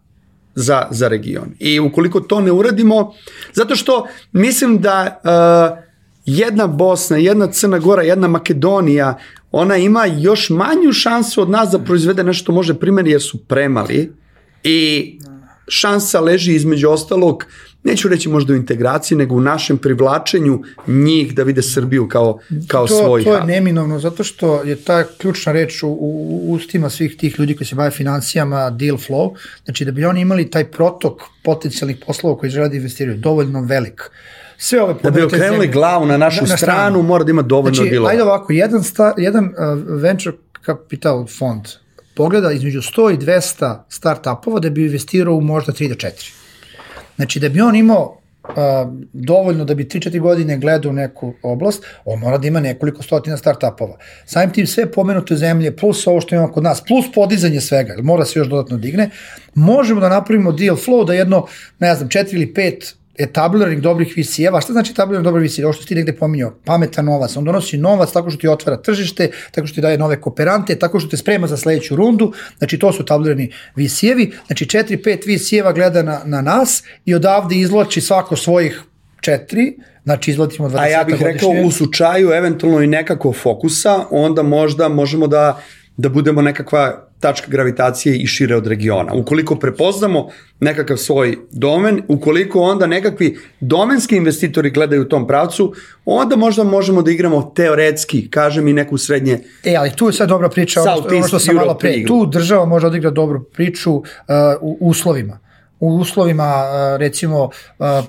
za, 0.60 0.88
za 0.92 1.08
region. 1.08 1.50
I 1.60 1.80
ukoliko 1.80 2.20
to 2.20 2.42
ne 2.42 2.52
uradimo, 2.52 3.14
zato 3.54 3.76
što 3.76 4.08
mislim 4.32 4.82
da 4.82 5.22
uh, 5.24 5.78
jedna 6.26 6.68
Bosna, 6.68 7.18
jedna 7.18 7.48
Crna 7.48 7.80
Gora, 7.80 8.04
jedna 8.04 8.28
Makedonija, 8.28 9.18
ona 9.52 9.78
ima 9.78 10.06
još 10.06 10.50
manju 10.50 10.94
šansu 10.94 11.42
od 11.42 11.50
nas 11.50 11.70
da 11.70 11.80
proizvede 11.80 12.24
nešto 12.24 12.52
može 12.52 12.74
primjeri 12.74 13.12
jer 13.12 13.22
su 13.22 13.38
premali 13.38 14.14
i 14.64 15.20
šansa 15.68 16.20
leži 16.20 16.56
između 16.56 16.90
ostalog 16.90 17.46
neću 17.84 18.08
reći 18.10 18.30
možda 18.30 18.54
u 18.54 18.58
integraciji, 18.58 19.18
nego 19.18 19.36
u 19.36 19.42
našem 19.42 19.78
privlačenju 19.78 20.62
njih 20.88 21.36
da 21.36 21.44
vide 21.44 21.62
Srbiju 21.62 22.08
kao, 22.08 22.40
kao 22.68 22.88
to, 22.88 22.98
svoj 22.98 23.24
To 23.24 23.36
je 23.36 23.44
neminovno, 23.44 24.00
zato 24.00 24.24
što 24.24 24.64
je 24.64 24.76
ta 24.76 25.04
ključna 25.12 25.52
reč 25.52 25.84
u, 25.84 25.88
u 25.90 26.52
ustima 26.52 26.90
svih 26.90 27.18
tih 27.18 27.40
ljudi 27.40 27.56
koji 27.56 27.68
se 27.68 27.76
bave 27.76 27.92
financijama, 27.92 28.70
deal 28.70 28.98
flow, 29.00 29.36
znači 29.66 29.86
da 29.86 29.92
bi 29.92 30.06
oni 30.06 30.22
imali 30.22 30.50
taj 30.50 30.66
protok 30.66 31.14
potencijalnih 31.44 31.98
poslova 32.08 32.38
koji 32.38 32.50
žele 32.50 32.70
da 32.70 32.76
investiraju, 32.76 33.18
dovoljno 33.18 33.62
velik. 33.62 34.02
Sve 34.58 34.82
ove 34.82 34.96
Da 35.04 35.12
bi 35.12 35.22
okrenuli 35.22 35.50
zemlje- 35.52 35.68
glavu 35.68 36.06
na 36.06 36.18
našu 36.18 36.44
Na- 36.44 36.50
na 36.50 36.58
stranu, 36.58 36.74
stranu. 36.74 37.02
mora 37.02 37.24
da 37.24 37.32
ima 37.32 37.42
dovoljno 37.42 37.76
Znači, 37.76 37.90
dilova. 37.90 38.12
ajde 38.12 38.24
ovako, 38.24 38.54
jedan, 38.54 38.84
sta, 38.84 39.14
jedan 39.18 39.46
uh, 39.46 39.52
venture 39.94 40.36
capital 40.66 41.28
fond 41.30 41.62
pogleda 42.16 42.52
između 42.52 42.82
100 42.82 43.10
i 43.10 43.18
200 43.18 43.76
start-upova 43.90 44.60
da 44.60 44.70
bi 44.70 44.86
investirao 44.86 45.34
u 45.34 45.42
možda 45.42 45.72
3 45.74 45.90
do 45.90 45.96
4. 45.96 46.34
Znači, 47.18 47.40
da 47.40 47.50
bi 47.50 47.62
on 47.62 47.76
imao 47.76 48.18
uh, 48.44 48.54
dovoljno 49.14 49.66
da 49.66 49.76
bi 49.76 49.86
3-4 49.86 50.20
godine 50.20 50.58
gledao 50.58 50.92
neku 50.92 51.34
oblast, 51.44 51.86
on 52.06 52.20
mora 52.20 52.38
da 52.38 52.48
ima 52.48 52.60
nekoliko 52.60 53.04
stotina 53.04 53.38
start-upova. 53.38 53.98
Samim 54.26 54.54
tim 54.54 54.68
sve 54.68 54.92
pomenute 54.92 55.36
zemlje, 55.36 55.76
plus 55.76 56.08
ovo 56.08 56.22
što 56.22 56.36
imamo 56.36 56.54
kod 56.54 56.64
nas, 56.64 56.84
plus 56.88 57.06
podizanje 57.16 57.62
svega, 57.62 57.96
mora 58.02 58.26
se 58.26 58.40
još 58.40 58.48
dodatno 58.48 58.78
digne, 58.78 59.10
možemo 59.56 60.02
da 60.02 60.10
napravimo 60.10 60.52
deal 60.52 60.76
flow 60.76 61.06
da 61.06 61.14
jedno, 61.14 61.46
ne 61.80 61.96
znam, 61.96 62.10
4 62.10 62.36
ili 62.36 62.54
5 62.54 62.94
etabliranih 63.18 63.82
dobrih 63.82 64.14
VC-eva. 64.18 64.62
Šta 64.62 64.74
znači 64.74 64.92
etabliranih 64.92 65.24
dobrih 65.24 65.52
VC? 65.52 65.60
Ovo 65.64 65.74
što 65.74 65.82
si 65.82 65.88
ti 65.88 65.96
negde 65.96 66.14
pominjao, 66.14 66.54
pametan 66.66 67.06
novac. 67.06 67.38
On 67.38 67.46
donosi 67.46 67.78
novac 67.78 68.12
tako 68.12 68.30
što 68.30 68.40
ti 68.40 68.48
otvara 68.48 68.82
tržište, 68.82 69.32
tako 69.52 69.68
što 69.68 69.76
ti 69.76 69.82
daje 69.82 69.98
nove 69.98 70.22
kooperante, 70.22 70.80
tako 70.80 71.00
što 71.00 71.10
te 71.10 71.18
sprema 71.18 71.48
za 71.48 71.58
sledeću 71.58 71.96
rundu. 71.96 72.34
Znači 72.58 72.80
to 72.80 72.94
su 72.94 73.04
etablirani 73.04 73.52
VC-evi. 73.76 74.32
Znači 74.48 74.66
4-5 74.66 75.28
VC-eva 75.28 75.74
gleda 75.74 76.04
na, 76.04 76.22
na 76.26 76.42
nas 76.42 76.84
i 77.06 77.16
odavde 77.16 77.56
izloči 77.56 78.02
svako 78.02 78.36
svojih 78.36 78.82
četiri, 79.22 79.78
znači 80.04 80.32
izvlatimo 80.32 80.70
20 80.70 80.80
A 80.80 80.88
ja 80.88 81.04
bih 81.04 81.22
rekao 81.22 81.50
godišnje. 81.50 81.68
u 81.68 81.72
slučaju 81.72 82.30
eventualno 82.30 82.82
i 82.82 82.88
nekako 82.88 83.34
fokusa, 83.34 84.06
onda 84.12 84.44
možda 84.44 84.90
možemo 84.90 85.28
da 85.28 85.62
da 85.98 86.10
budemo 86.10 86.42
nekakva 86.42 87.07
tačka 87.20 87.48
gravitacije 87.52 88.18
i 88.18 88.28
šire 88.28 88.56
od 88.56 88.68
regiona. 88.68 89.14
Ukoliko 89.14 89.56
prepoznamo 89.56 90.30
nekakav 90.60 90.98
svoj 90.98 91.38
domen, 91.52 92.02
ukoliko 92.08 92.62
onda 92.62 92.88
nekakvi 92.88 93.38
domenski 93.60 94.16
investitori 94.16 94.70
gledaju 94.70 95.02
u 95.02 95.06
tom 95.06 95.28
pravcu, 95.28 95.74
onda 96.06 96.36
možda 96.36 96.64
možemo 96.64 97.02
da 97.02 97.12
igramo 97.12 97.52
teoretski, 97.56 98.30
kažem 98.30 98.68
i 98.68 98.74
neku 98.74 98.98
srednje 98.98 99.40
E, 99.64 99.76
ali 99.76 99.92
tu 99.96 100.08
je 100.08 100.14
sad 100.14 100.30
dobra 100.30 100.50
priča, 100.50 100.82
ono 100.82 101.02
što, 101.02 101.16
ono 101.16 101.28
što 101.28 101.40
sam 101.40 101.56
malo 101.56 101.74
pre. 101.74 102.04
Tu 102.08 102.26
država 102.26 102.66
može 102.66 102.88
odigra 102.88 103.10
dobru 103.10 103.44
priču 103.44 103.94
uh, 103.94 104.04
u 104.62 104.78
uslovima. 104.80 105.47
U 105.80 105.90
uslovima 105.90 106.64
recimo 107.00 107.50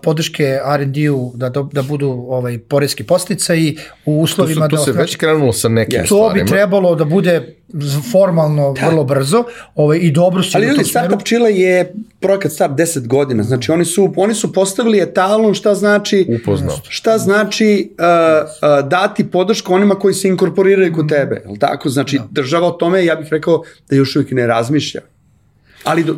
podrške 0.03 0.45
R&D-u 0.67 1.33
da, 1.35 1.49
do- 1.49 1.69
da 1.73 1.83
budu 1.83 2.27
ovaj 2.29 2.59
poreski 2.59 3.05
posticaji, 3.05 3.77
u 4.05 4.11
Tu, 4.11 4.23
uslovima 4.23 4.65
su, 4.65 4.71
tu 4.71 4.77
da 4.77 4.83
se 4.83 4.93
već 4.93 5.17
krenulo 5.17 5.53
sa 5.53 5.69
nekim 5.69 6.01
to 6.01 6.07
stvarima. 6.07 6.45
bi 6.45 6.51
trebalo 6.51 6.95
da 6.95 7.05
bude 7.05 7.57
formalno 8.13 8.73
vrlo 8.73 9.05
brzo 9.05 9.45
ovaj, 9.75 9.99
i 9.99 10.11
dobro 10.11 10.43
si 10.43 10.51
Ali 10.55 10.67
u 10.67 10.71
smeru. 10.71 10.85
Startup 10.85 11.23
Chile 11.23 11.55
je 11.55 11.93
projekat 12.21 12.53
star 12.53 12.71
10 12.71 13.07
godina. 13.07 13.43
Znači 13.43 13.73
oni 13.73 13.85
su, 13.85 14.13
oni 14.17 14.35
su 14.35 14.53
postavili 14.53 15.01
etalon 15.01 15.55
šta 15.55 15.75
znači 15.75 16.27
Upoznao. 16.43 16.77
šta 16.89 17.19
znači 17.19 17.91
uh, 17.93 18.05
uh, 18.83 18.89
dati 18.89 19.31
podršku 19.31 19.75
onima 19.75 19.95
koji 19.95 20.15
se 20.15 20.29
inkorporiraju 20.29 20.95
kod 20.95 21.09
tebe. 21.09 21.43
Jel 21.47 21.57
tako? 21.57 21.89
Znači 21.89 22.21
država 22.31 22.67
o 22.67 22.71
tome, 22.71 23.05
ja 23.05 23.15
bih 23.17 23.29
rekao 23.31 23.63
da 23.91 23.97
još 23.97 24.17
uvijek 24.17 24.31
ne 24.31 24.47
razmišlja. 24.47 25.01
Ali 25.85 26.05
do, 26.05 26.17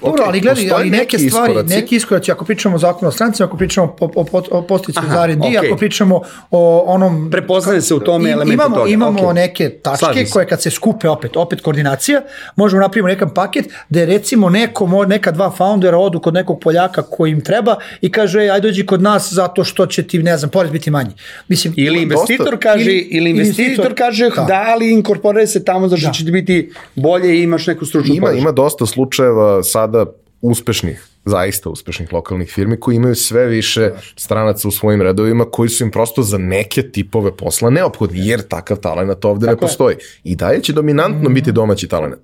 Dobro, 0.00 0.12
Ok, 0.14 0.28
ali 0.28 0.40
gledaj, 0.40 0.70
ali 0.70 0.90
neke 0.90 1.16
neki 1.16 1.28
stvari, 1.28 1.52
iskoraci. 1.52 1.74
neki 1.74 1.96
iskoraci, 1.96 2.32
ako 2.32 2.44
pričamo 2.44 2.74
o 2.74 2.78
zakonu 2.78 3.08
o 3.08 3.12
strancima, 3.12 3.46
ako 3.46 3.56
pričamo 3.56 3.96
o, 4.00 4.10
o, 4.16 4.24
o, 4.50 4.78
za 4.88 5.24
R&D, 5.24 5.40
okej. 5.48 5.58
ako 5.60 5.76
pričamo 5.76 6.20
o 6.50 6.84
onom... 6.86 7.28
Prepoznaje 7.30 7.80
se 7.80 7.94
u 7.94 8.00
tome 8.00 8.28
I- 8.28 8.32
elementi 8.32 8.54
imamo, 8.54 8.76
toga, 8.76 8.90
Imamo 8.90 9.20
okej. 9.20 9.34
neke 9.34 9.70
tačke 9.72 9.98
Slažem 9.98 10.26
se. 10.26 10.32
koje 10.32 10.46
kad 10.46 10.62
se 10.62 10.70
skupe 10.70 11.08
opet, 11.08 11.36
opet 11.36 11.60
koordinacija, 11.60 12.22
možemo 12.56 12.82
napravimo 12.82 13.08
nekan 13.08 13.30
paket 13.30 13.60
gde 13.88 14.06
recimo 14.06 14.50
neko, 14.50 14.70
neka 15.04 15.30
dva 15.30 15.50
foundera 15.50 15.98
odu 15.98 16.20
kod 16.20 16.34
nekog 16.34 16.60
Poljaka 16.60 17.02
koji 17.02 17.30
im 17.30 17.40
treba 17.40 17.70
i 18.00 18.10
kaže, 18.10 18.40
ej, 18.40 18.50
ajde 18.50 18.68
dođi 18.68 18.86
kod 18.86 19.02
nas 19.02 19.32
zato 19.32 19.64
što 19.64 19.86
će 19.86 20.02
ti, 20.02 20.18
ne 20.18 20.36
znam, 20.36 20.50
porez 20.50 20.70
biti 20.72 20.90
manji. 20.90 21.10
Mislim, 21.48 21.74
ili 21.76 22.02
investitor 22.02 22.58
kaže, 22.58 22.84
Ili- 22.84 23.08
ili, 23.10 23.30
investitor, 23.30 23.64
investitor- 23.66 23.94
kaže 23.94 24.30
da. 24.30 24.42
da, 24.42 24.64
ali 24.66 24.90
inkorporira 24.90 25.46
se 25.46 25.64
tamo 25.64 25.88
zato 25.88 26.00
što 26.00 26.10
će 26.10 26.24
ti 26.24 26.30
biti 26.32 26.60
bolje 26.94 27.36
i 27.36 27.42
imaš 27.42 27.66
neku 27.66 27.86
stručnu 27.86 28.14
Ima, 28.14 28.20
podršku. 28.22 28.40
ima 28.40 28.52
dosta 28.52 28.86
slučajeva 28.86 29.62
sada 29.90 30.10
uspešnih, 30.40 31.06
zaista 31.24 31.70
uspešnih 31.70 32.12
lokalnih 32.12 32.52
firmi 32.52 32.80
koji 32.80 32.96
imaju 32.96 33.14
sve 33.14 33.46
više 33.46 33.90
stranaca 34.16 34.68
u 34.68 34.70
svojim 34.70 35.02
redovima 35.02 35.44
koji 35.44 35.68
su 35.68 35.84
im 35.84 35.90
prosto 35.90 36.22
za 36.22 36.38
neke 36.38 36.82
tipove 36.82 37.36
posla 37.36 37.70
neophodni, 37.70 38.26
jer 38.28 38.42
takav 38.42 38.76
talent 38.76 39.24
ovde 39.24 39.46
ne 39.46 39.52
Tako 39.52 39.64
je. 39.64 39.68
postoji. 39.68 39.96
I 40.24 40.36
dalje 40.36 40.62
će 40.62 40.72
dominantno 40.72 41.30
biti 41.30 41.52
domaći 41.52 41.88
talent. 41.88 42.14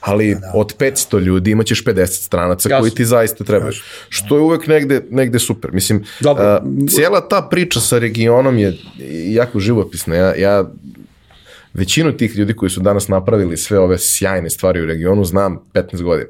Ali 0.00 0.36
od 0.54 0.76
500 0.76 1.20
ljudi 1.20 1.50
imaćeš 1.50 1.84
50 1.84 2.06
stranaca 2.06 2.68
Jasno. 2.68 2.80
koji 2.80 2.90
ti 2.90 3.04
zaista 3.04 3.44
trebaju. 3.44 3.72
Što 4.08 4.36
je 4.36 4.42
uvek 4.42 4.66
negde, 4.66 5.00
negde 5.10 5.38
super. 5.38 5.72
Mislim, 5.72 6.04
Dobro. 6.20 6.44
a, 6.44 6.62
cijela 6.88 7.28
ta 7.28 7.48
priča 7.50 7.80
sa 7.80 7.98
regionom 7.98 8.58
je 8.58 8.78
jako 9.26 9.60
živopisna. 9.60 10.16
Ja, 10.16 10.34
ja 10.34 10.70
većinu 11.74 12.16
tih 12.16 12.36
ljudi 12.36 12.54
koji 12.54 12.70
su 12.70 12.80
danas 12.80 13.08
napravili 13.08 13.56
sve 13.56 13.78
ove 13.78 13.98
sjajne 13.98 14.50
stvari 14.50 14.82
u 14.82 14.86
regionu 14.86 15.24
znam 15.24 15.58
15 15.74 16.02
godina. 16.02 16.28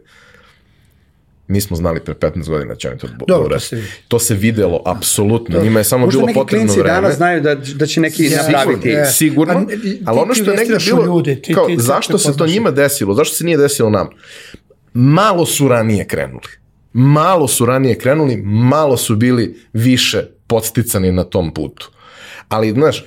Mi 1.53 1.61
smo 1.61 1.76
znali 1.76 2.00
pre 2.00 2.14
15 2.14 2.48
godina 2.48 2.68
da 2.68 2.74
će 2.74 2.88
oni 2.88 2.98
to 2.98 3.07
Dobro, 3.09 3.26
to 3.28 3.42
urade. 3.42 3.61
se 3.61 3.76
vidi. 3.76 3.88
To 4.09 4.18
se 4.18 4.34
videlo, 4.36 4.82
apsolutno. 4.86 5.62
Njima 5.62 5.80
je 5.80 5.84
samo 5.84 6.05
Možda 6.05 6.18
bilo 6.18 6.26
neki 6.26 6.34
potrebno 6.34 6.64
klinci 6.64 6.80
vreme. 6.80 6.94
danas 6.94 7.16
znaju 7.16 7.40
da, 7.40 7.55
da 7.55 7.86
će 7.86 8.00
neki 8.00 8.24
Ja, 8.24 8.42
napraviti. 8.42 8.82
sigurno, 8.82 9.03
e. 9.03 9.07
Sigurno, 9.07 9.55
A, 9.55 9.66
ti- 9.72 10.03
ali 10.05 10.18
ono 10.18 10.34
što 10.34 10.50
je 10.50 10.57
negde 10.57 10.76
bilo, 10.80 11.05
ljude, 11.07 11.36
ti- 11.36 11.55
kao, 11.55 11.66
ti- 11.66 11.76
ti 11.76 11.82
zašto 11.82 12.18
se 12.18 12.36
to 12.36 12.46
njima 12.46 12.70
desilo, 12.70 13.14
zašto 13.14 13.34
se 13.36 13.44
nije 13.44 13.57
desilo 13.57 13.90
nam? 13.90 14.09
Malo 14.94 15.46
su 15.46 15.68
ranije 15.68 16.07
krenuli. 16.07 16.48
Malo 16.92 17.48
su 17.48 17.66
ranije 17.66 17.94
krenuli, 17.94 18.36
malo 18.38 18.96
su 18.96 19.16
bili 19.16 19.59
više 19.72 20.18
podsticani 20.46 21.12
na 21.12 21.24
tom 21.24 21.55
putu. 21.55 21.90
Ali, 22.48 22.70
znaš, 22.70 23.05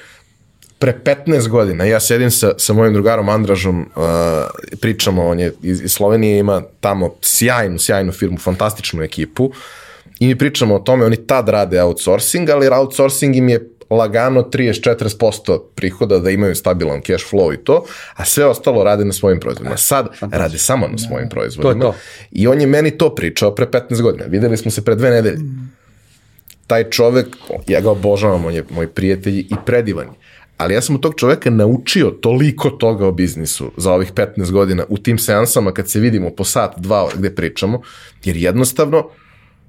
pre 0.86 1.16
15 1.26 1.48
godina, 1.48 1.86
ja 1.86 2.00
sedim 2.00 2.32
sa, 2.32 2.52
sa 2.58 2.74
mojim 2.74 2.94
drugarom 2.94 3.30
Andražom, 3.30 3.80
uh, 3.96 4.04
pričamo, 4.82 5.28
on 5.28 5.40
je 5.40 5.54
iz, 5.62 5.82
iz 5.82 5.92
Slovenije, 5.92 6.40
ima 6.40 6.62
tamo 6.80 7.16
sjajnu, 7.22 7.80
sjajnu 7.80 8.12
firmu, 8.12 8.38
fantastičnu 8.38 9.04
ekipu 9.04 9.52
i 10.20 10.28
mi 10.28 10.36
pričamo 10.38 10.76
o 10.76 10.80
tome, 10.80 11.06
oni 11.06 11.16
tad 11.28 11.50
rade 11.50 11.82
outsourcing, 11.84 12.50
ali 12.50 12.70
outsourcing 12.70 13.36
im 13.36 13.50
je 13.50 13.70
lagano 13.90 14.42
30-40% 14.42 15.60
prihoda 15.76 16.20
da 16.20 16.30
imaju 16.30 16.56
stabilan 16.56 17.02
cash 17.02 17.26
flow 17.32 17.54
i 17.54 17.58
to, 17.58 17.86
a 18.16 18.26
sve 18.26 18.46
ostalo 18.46 18.84
rade 18.84 19.06
na 19.06 19.14
svojim 19.14 19.40
proizvodima. 19.40 19.78
Sad 19.78 20.08
rade 20.32 20.58
samo 20.58 20.88
na 20.88 20.98
svojim 20.98 21.30
proizvodima. 21.30 21.86
To 21.86 21.92
to. 21.92 21.98
I 22.32 22.48
on 22.48 22.62
je 22.62 22.68
meni 22.68 22.98
to 22.98 23.16
pričao 23.16 23.56
pre 23.56 23.66
15 23.66 24.02
godina. 24.02 24.26
Videli 24.28 24.58
smo 24.58 24.72
se 24.72 24.86
pre 24.86 24.96
dve 24.96 25.10
nedelje 25.10 25.40
taj 26.68 26.90
čovek, 26.90 27.28
ja 27.68 27.82
ga 27.82 27.92
obožavam, 27.92 28.46
on 28.46 28.54
je 28.54 28.64
moj 28.70 28.88
prijatelj 28.88 29.40
i 29.40 29.56
predivan 29.66 30.06
je. 30.06 30.35
Ali 30.58 30.74
ja 30.74 30.82
sam 30.82 30.96
od 30.96 31.02
tog 31.02 31.14
čoveka 31.18 31.50
naučio 31.50 32.10
toliko 32.10 32.70
toga 32.70 33.08
o 33.08 33.12
biznisu 33.12 33.72
za 33.78 33.92
ovih 33.92 34.14
15 34.14 34.52
godina 34.52 34.86
u 34.90 34.98
tim 34.98 35.18
seansama 35.18 35.72
kad 35.72 35.90
se 35.90 36.00
vidimo 36.00 36.30
po 36.30 36.44
sat, 36.44 36.74
dva 36.78 37.10
gde 37.16 37.36
pričamo, 37.36 37.82
jer 38.24 38.38
jednostavno 38.38 39.10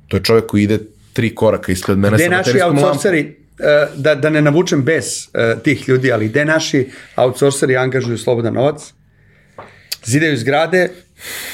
to 0.09 0.17
je 0.17 0.23
čovek 0.23 0.47
koji 0.47 0.63
ide 0.63 0.79
tri 1.13 1.35
koraka 1.35 1.73
ispred 1.73 1.99
mene 1.99 2.17
Gde 2.17 2.25
sa 2.25 2.31
naši 2.31 2.61
outsourceri, 2.63 3.21
e, 3.59 3.87
da, 3.97 4.15
da 4.15 4.31
ne 4.31 4.43
navučem 4.43 4.83
bez 4.83 5.07
uh, 5.07 5.63
tih 5.63 5.89
ljudi, 5.89 6.13
ali 6.13 6.29
gde 6.29 6.45
naši 6.45 6.91
outsourceri 7.17 7.77
angažuju 7.77 8.19
slobodan 8.19 8.55
novac, 8.55 8.93
zidaju 10.05 10.37
zgrade, 10.37 10.91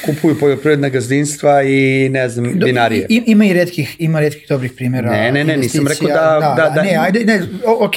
kupuju 0.05 0.39
poljoprivredna 0.39 0.89
gazdinstva 0.89 1.63
i 1.63 2.09
ne 2.09 2.29
znam, 2.29 2.53
binarije. 2.55 3.05
I, 3.09 3.23
ima 3.25 3.45
i 3.45 3.53
retkih, 3.53 3.95
ima 3.99 4.19
retkih 4.19 4.45
dobrih 4.49 4.71
primjera. 4.71 5.11
Ne, 5.11 5.31
ne, 5.31 5.43
ne, 5.43 5.57
nisam 5.57 5.87
rekao 5.87 6.07
da- 6.09 6.53
da- 6.57 6.69
da- 6.69 6.81
Ne, 6.83 6.95
ajde, 6.95 7.19
ne, 7.21 7.41
o- 7.65 7.85
ok, 7.85 7.93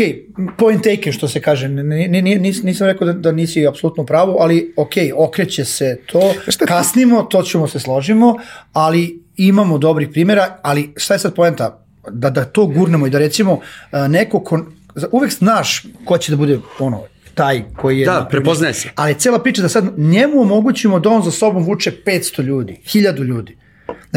point 0.58 0.82
taken 0.84 1.12
što 1.12 1.28
se 1.28 1.40
kaže, 1.40 1.68
ne, 1.68 1.82
ne, 2.08 2.22
nis, 2.22 2.62
nisam 2.62 2.86
rekao 2.86 3.06
da, 3.06 3.12
da 3.12 3.32
nisi 3.32 3.66
apsolutno 3.66 4.02
u 4.02 4.06
pravu, 4.06 4.36
ali 4.38 4.72
ok, 4.76 4.92
okreće 5.16 5.64
se 5.64 5.98
to, 6.06 6.34
kasnimo, 6.66 7.22
to 7.22 7.42
ćemo 7.42 7.68
se 7.68 7.80
složimo, 7.80 8.36
ali 8.72 9.22
imamo 9.36 9.78
dobrih 9.78 10.08
primjera, 10.08 10.58
ali 10.62 10.90
šta 10.96 11.14
je 11.14 11.18
sad 11.18 11.34
poenta? 11.34 11.82
Da, 12.08 12.30
da 12.30 12.44
to 12.44 12.66
gurnemo 12.66 13.06
i 13.06 13.10
da 13.10 13.18
recimo 13.18 13.60
a, 13.90 14.08
neko 14.08 14.40
ko, 14.40 14.66
uvek 15.12 15.32
znaš 15.32 15.82
ko 16.04 16.18
će 16.18 16.32
da 16.32 16.36
bude 16.36 16.58
ono, 16.78 17.02
taj 17.36 17.62
koji 17.76 17.98
je... 17.98 18.06
Da, 18.06 18.28
prepoznaje 18.30 18.74
se. 18.74 18.90
Ali 18.94 19.14
cela 19.14 19.38
priča 19.38 19.62
da 19.62 19.68
sad 19.68 19.98
njemu 19.98 20.40
omogućimo 20.40 21.00
da 21.00 21.10
on 21.10 21.22
za 21.22 21.30
sobom 21.30 21.64
vuče 21.64 21.92
500 22.06 22.42
ljudi, 22.42 22.80
1000 22.84 23.24
ljudi. 23.24 23.56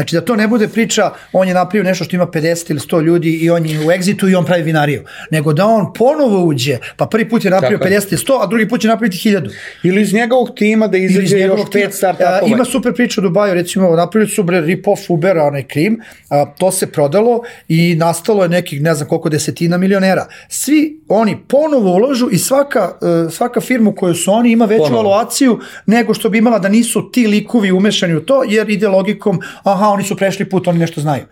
Znači 0.00 0.14
da 0.14 0.20
to 0.20 0.36
ne 0.36 0.48
bude 0.48 0.68
priča, 0.68 1.10
on 1.32 1.48
je 1.48 1.54
napravio 1.54 1.84
nešto 1.84 2.04
što 2.04 2.16
ima 2.16 2.26
50 2.26 2.70
ili 2.70 2.80
100 2.80 3.02
ljudi 3.02 3.30
i 3.30 3.50
on 3.50 3.66
je 3.66 3.86
u 3.86 3.90
egzitu 3.90 4.28
i 4.28 4.34
on 4.34 4.44
pravi 4.44 4.62
vinariju. 4.62 5.04
Nego 5.30 5.52
da 5.52 5.66
on 5.66 5.92
ponovo 5.92 6.44
uđe, 6.44 6.78
pa 6.96 7.06
prvi 7.06 7.28
put 7.28 7.44
je 7.44 7.50
napravio 7.50 7.78
Tako 7.78 7.88
je. 7.88 8.00
50 8.00 8.12
ili 8.12 8.22
100, 8.26 8.42
a 8.42 8.46
drugi 8.46 8.68
put 8.68 8.80
će 8.80 8.88
napraviti 8.88 9.16
1000. 9.16 9.50
Ili 9.82 10.02
iz 10.02 10.12
njegovog 10.12 10.50
tima 10.56 10.86
da 10.86 10.96
Ili 10.96 11.06
iz 11.06 11.10
izađe 11.10 11.38
još 11.38 11.60
pet 11.72 11.94
startupova. 11.94 12.40
Ima 12.46 12.64
super 12.64 12.94
priča 12.94 13.20
u 13.20 13.22
Dubaju, 13.22 13.54
recimo, 13.54 13.96
napravili 13.96 14.30
su 14.30 14.42
bre 14.42 14.60
rip-off 14.60 15.04
Ubera, 15.08 15.44
onaj 15.44 15.62
krim, 15.62 16.00
a, 16.28 16.46
to 16.58 16.72
se 16.72 16.86
prodalo 16.92 17.42
i 17.68 17.94
nastalo 17.94 18.42
je 18.42 18.48
nekih, 18.48 18.82
ne 18.82 18.94
znam 18.94 19.08
koliko 19.08 19.28
desetina 19.28 19.78
milionera. 19.78 20.26
Svi 20.48 21.00
oni 21.08 21.36
ponovo 21.48 21.94
ulažu 21.94 22.28
i 22.32 22.38
svaka, 22.38 22.92
e, 23.26 23.30
svaka 23.30 23.60
firma 23.60 23.90
u 23.90 23.94
kojoj 23.94 24.14
su 24.14 24.32
oni 24.32 24.52
ima 24.52 24.64
veću 24.64 24.82
Ponovo. 24.82 25.02
valuaciju 25.02 25.58
nego 25.86 26.14
što 26.14 26.28
bi 26.28 26.38
imala 26.38 26.58
da 26.58 26.68
nisu 26.68 27.10
ti 27.10 27.26
likovi 27.26 27.72
umešani 27.72 28.14
u 28.14 28.20
to, 28.20 28.42
jer 28.48 28.70
ide 28.70 28.88
logikom, 28.88 29.40
aha, 29.62 29.89
oni 29.92 30.04
su 30.04 30.16
prešli 30.16 30.48
put, 30.48 30.68
oni 30.68 30.78
nešto 30.78 31.00
znaju. 31.00 31.24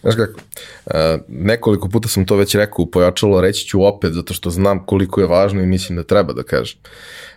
Znaš 0.00 0.14
kako, 0.14 0.40
uh, 0.86 0.92
nekoliko 1.28 1.88
puta 1.88 2.08
sam 2.08 2.26
to 2.26 2.36
već 2.36 2.54
rekao 2.54 2.82
u 2.82 2.90
pojačalo, 2.90 3.40
reći 3.40 3.66
ću 3.66 3.84
opet 3.84 4.12
zato 4.12 4.34
što 4.34 4.50
znam 4.50 4.86
koliko 4.86 5.20
je 5.20 5.26
važno 5.26 5.62
i 5.62 5.66
mislim 5.66 5.96
da 5.96 6.04
treba 6.04 6.32
da 6.32 6.42
kažem. 6.42 6.78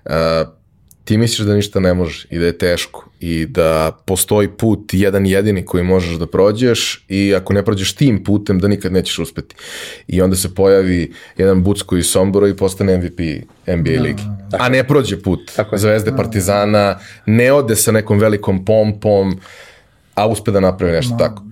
Uh, 0.05 0.11
ti 1.05 1.17
misliš 1.17 1.47
da 1.47 1.55
ništa 1.55 1.79
ne 1.79 1.93
možeš 1.93 2.27
i 2.29 2.39
da 2.39 2.45
je 2.45 2.57
teško 2.57 3.09
i 3.19 3.45
da 3.45 3.91
postoji 4.05 4.47
put 4.47 4.93
jedan 4.93 5.25
jedini 5.25 5.65
koji 5.65 5.83
možeš 5.83 6.15
da 6.15 6.27
prođeš 6.27 7.05
i 7.09 7.35
ako 7.35 7.53
ne 7.53 7.65
prođeš 7.65 7.93
tim 7.95 8.23
putem 8.23 8.59
da 8.59 8.67
nikad 8.67 8.93
nećeš 8.93 9.19
uspeti. 9.19 9.55
I 10.07 10.21
onda 10.21 10.35
se 10.35 10.55
pojavi 10.55 11.13
jedan 11.37 11.63
Bucko 11.63 11.97
iz 11.97 12.05
Sombora 12.05 12.47
i 12.47 12.55
postane 12.55 12.97
MVP 12.97 13.19
NBA 13.67 14.01
ligi. 14.01 14.23
A 14.59 14.69
ne 14.69 14.87
prođe 14.87 15.21
put 15.21 15.51
Tako. 15.55 15.77
Zvezde 15.77 16.11
Partizana, 16.17 16.99
ne 17.25 17.51
ode 17.53 17.75
sa 17.75 17.91
nekom 17.91 18.19
velikom 18.19 18.65
pompom, 18.65 19.39
a 20.15 20.27
uspe 20.27 20.51
da 20.51 20.59
napravi 20.59 20.93
nešto 20.93 21.15
tako. 21.17 21.43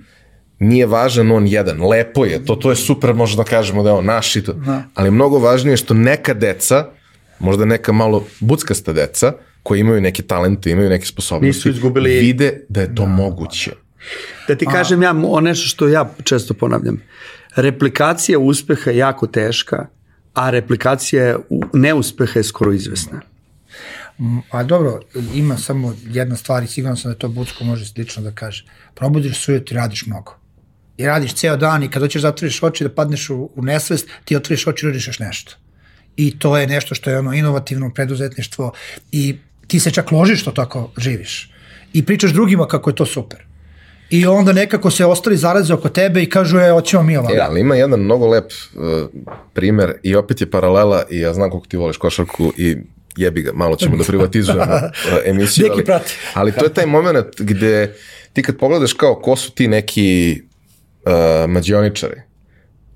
Nije 0.59 0.85
važan 0.85 1.31
on 1.31 1.47
jedan, 1.47 1.81
lepo 1.83 2.25
je, 2.25 2.45
to, 2.45 2.55
to 2.55 2.69
je 2.69 2.75
super, 2.75 3.13
možda 3.13 3.43
da 3.43 3.49
kažemo 3.49 3.83
da 3.83 3.89
je 3.89 3.95
on 3.95 4.05
naš 4.05 4.35
i 4.35 4.43
to, 4.43 4.55
ali 4.93 5.11
mnogo 5.11 5.39
važnije 5.39 5.73
je 5.73 5.77
što 5.77 5.93
neka 5.93 6.33
deca, 6.33 6.85
možda 7.39 7.65
neka 7.65 7.91
malo 7.91 8.25
buckasta 8.39 8.93
deca, 8.93 9.33
koji 9.63 9.79
imaju 9.79 10.01
neke 10.01 10.23
talente, 10.23 10.71
imaju 10.71 10.89
neke 10.89 11.05
sposobnosti, 11.05 11.47
Nisu 11.47 11.69
izgubili- 11.69 12.19
vide 12.19 12.65
da 12.69 12.81
je 12.81 12.95
to 12.95 13.05
moguće. 13.05 13.71
Da 14.47 14.55
ti 14.55 14.65
kažem 14.67 15.01
ja 15.01 15.15
o 15.25 15.41
nešto 15.41 15.67
što 15.67 15.87
ja 15.87 16.09
često 16.23 16.53
ponavljam. 16.53 17.01
Replikacija 17.55 18.39
uspeha 18.39 18.91
je 18.91 18.97
jako 18.97 19.27
teška, 19.27 19.87
a 20.33 20.49
replikacija 20.49 21.37
neuspeha 21.73 22.39
je 22.39 22.43
skoro 22.43 22.73
izvesna. 22.73 23.21
A 24.51 24.63
dobro, 24.63 24.99
ima 25.33 25.57
samo 25.57 25.95
jedna 26.05 26.35
stvar 26.35 26.63
i 26.63 26.67
sigurno 26.67 26.95
sam 26.95 27.11
da 27.11 27.17
to 27.17 27.27
Bucko 27.27 27.63
može 27.63 27.85
slično 27.85 28.23
da 28.23 28.31
kaže. 28.31 28.65
Probudiš 28.93 29.45
se 29.45 29.51
ujutro 29.51 29.75
i 29.75 29.77
radiš 29.77 30.05
mnogo. 30.05 30.35
I 30.97 31.05
radiš 31.05 31.33
ceo 31.33 31.57
dan 31.57 31.83
i 31.83 31.89
kad 31.89 32.01
hoćeš 32.01 32.21
da 32.21 32.29
otvoriš 32.29 32.63
oči 32.63 32.83
da 32.83 32.89
padneš 32.89 33.29
u, 33.29 33.49
u 33.55 33.61
nesvest, 33.61 34.07
ti 34.25 34.35
otvoriš 34.35 34.67
oči 34.67 34.85
i 34.85 34.87
uradiš 34.87 35.07
još 35.07 35.19
nešto. 35.19 35.55
I 36.15 36.39
to 36.39 36.57
je 36.57 36.67
nešto 36.67 36.95
što 36.95 37.09
je 37.09 37.19
ono 37.19 37.33
inovativno 37.33 37.93
preduzetništvo 37.93 38.71
i 39.11 39.37
ti 39.67 39.79
se 39.79 39.91
čak 39.91 40.11
ložiš 40.11 40.41
što 40.41 40.51
tako 40.51 40.91
živiš. 40.97 41.51
I 41.93 42.05
pričaš 42.05 42.31
drugima 42.31 42.67
kako 42.67 42.89
je 42.89 42.95
to 42.95 43.05
super. 43.05 43.39
I 44.09 44.25
onda 44.25 44.53
nekako 44.53 44.91
se 44.91 45.05
ostali 45.05 45.37
zaraze 45.37 45.73
oko 45.73 45.89
tebe 45.89 46.23
i 46.23 46.29
kažu, 46.29 46.57
e, 46.57 46.71
hoćemo 46.71 47.03
mi 47.03 47.17
ovako. 47.17 47.33
E, 47.33 47.39
ali 47.39 47.61
ima 47.61 47.75
jedan 47.75 47.99
mnogo 47.99 48.27
lep 48.27 48.45
uh, 48.45 49.09
primer 49.53 49.93
i 50.03 50.15
opet 50.15 50.41
je 50.41 50.51
paralela 50.51 51.03
i 51.09 51.19
ja 51.19 51.33
znam 51.33 51.49
koliko 51.49 51.67
ti 51.67 51.77
voliš 51.77 51.97
košarku 51.97 52.53
i 52.57 52.77
jebi 53.17 53.41
ga, 53.41 53.51
malo 53.53 53.75
ćemo 53.75 53.97
da 53.97 54.03
privatizujemo 54.13 54.75
uh, 54.75 54.89
emisiju. 55.25 55.67
Ali, 55.71 55.83
ali 56.33 56.51
to 56.51 56.65
je 56.65 56.73
taj 56.73 56.85
moment 56.85 57.27
gde 57.39 57.95
ti 58.33 58.43
kad 58.43 58.57
pogledaš 58.57 58.93
kao 58.93 59.15
ko 59.15 59.35
su 59.35 59.51
ti 59.51 59.67
neki 59.67 60.41
uh, 61.05 61.49
mađioničari, 61.49 62.21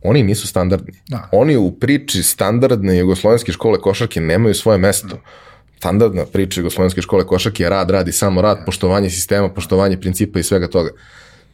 oni 0.04 0.24
nisu 0.24 0.48
standardni. 0.48 0.94
Da. 1.08 1.30
Oni 1.32 1.58
u 1.58 1.72
priči 1.72 2.24
standardne 2.24 2.98
jugoslovenske 2.98 3.52
škole 3.52 3.80
košarke 3.80 4.22
nemaju 4.22 4.54
svoje 4.56 4.78
mesto. 4.78 5.22
Standardna 5.78 6.26
priča 6.26 6.60
jugoslovenske 6.60 7.02
škole 7.02 7.26
košarke 7.26 7.64
je 7.64 7.70
rad, 7.70 7.90
radi 7.90 8.12
samo 8.12 8.42
rad, 8.42 8.66
poštovanje 8.66 9.10
sistema, 9.10 9.50
poštovanje 9.50 10.00
principa 10.00 10.40
i 10.40 10.44
svega 10.44 10.68
toga. 10.68 10.90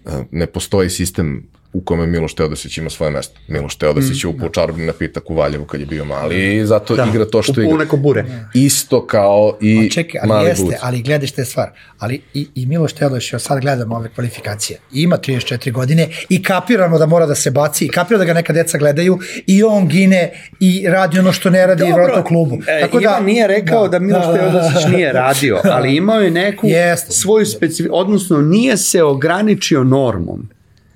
Uh, 0.05 0.11
Ne 0.31 0.47
postoji 0.47 0.89
sistem 0.89 1.47
u 1.73 1.81
kome 1.81 2.07
Miloš 2.07 2.33
Teodosić 2.33 2.77
ima 2.77 2.89
svoje 2.89 3.11
mesto. 3.11 3.39
Miloš 3.47 3.75
Teodosić 3.75 4.23
je 4.23 4.27
upao 4.27 4.49
čarobni 4.49 4.85
napitak 4.85 5.29
u 5.29 5.35
Valjevu 5.35 5.65
kad 5.65 5.79
je 5.79 5.85
bio 5.85 6.05
mali 6.05 6.55
i 6.55 6.65
zato 6.65 6.95
Da. 6.95 7.05
igra 7.05 7.25
to 7.25 7.41
što 7.43 7.61
igra. 7.61 7.77
neko 7.77 7.97
bure. 7.97 8.25
Isto 8.53 9.07
kao 9.07 9.57
i 9.61 9.75
Ma 9.75 9.89
čekaj, 9.89 10.19
ali 10.21 10.27
mali 10.29 10.47
jeste, 10.47 10.63
Buc. 10.63 10.73
ali 10.81 11.01
gledaš 11.01 11.31
te 11.31 11.45
stvar. 11.45 11.69
Ali 11.99 12.21
i, 12.33 12.47
i 12.55 12.65
Miloš 12.65 12.93
Teodosić, 12.93 13.33
sad 13.39 13.59
gledamo 13.59 13.95
ove 13.95 14.09
kvalifikacije, 14.09 14.79
ima 14.93 15.17
34 15.17 15.71
godine 15.71 16.07
i 16.29 16.43
kapiramo 16.43 16.97
da 16.97 17.05
mora 17.05 17.25
da 17.25 17.35
se 17.35 17.51
baci, 17.51 17.85
i 17.85 17.89
kapira 17.89 18.17
da 18.17 18.25
ga 18.25 18.33
neka 18.33 18.53
deca 18.53 18.77
gledaju 18.77 19.19
i 19.47 19.63
on 19.63 19.87
gine 19.87 20.31
i 20.59 20.85
radi 20.87 21.19
ono 21.19 21.31
što 21.31 21.49
ne 21.49 21.67
radi 21.67 21.83
Dobro, 21.83 22.19
u 22.19 22.23
klubu. 22.23 22.57
E, 22.67 22.81
Tako 22.81 22.97
da, 22.97 23.03
Ivan 23.03 23.25
nije 23.25 23.47
rekao 23.47 23.87
da, 23.87 23.89
da 23.89 24.05
Miloš 24.05 24.25
Teodosić 24.35 24.85
nije 24.91 25.13
radio, 25.13 25.59
ali 25.63 25.95
imao 25.95 26.21
je 26.21 26.31
neku 26.31 26.67
Jeste. 26.81 27.11
svoju 27.11 27.45
specifičnu, 27.45 27.95
odnosno 27.95 28.37
nije 28.37 28.77
se 28.77 29.03
ograničio 29.03 29.83
normom. 29.83 30.49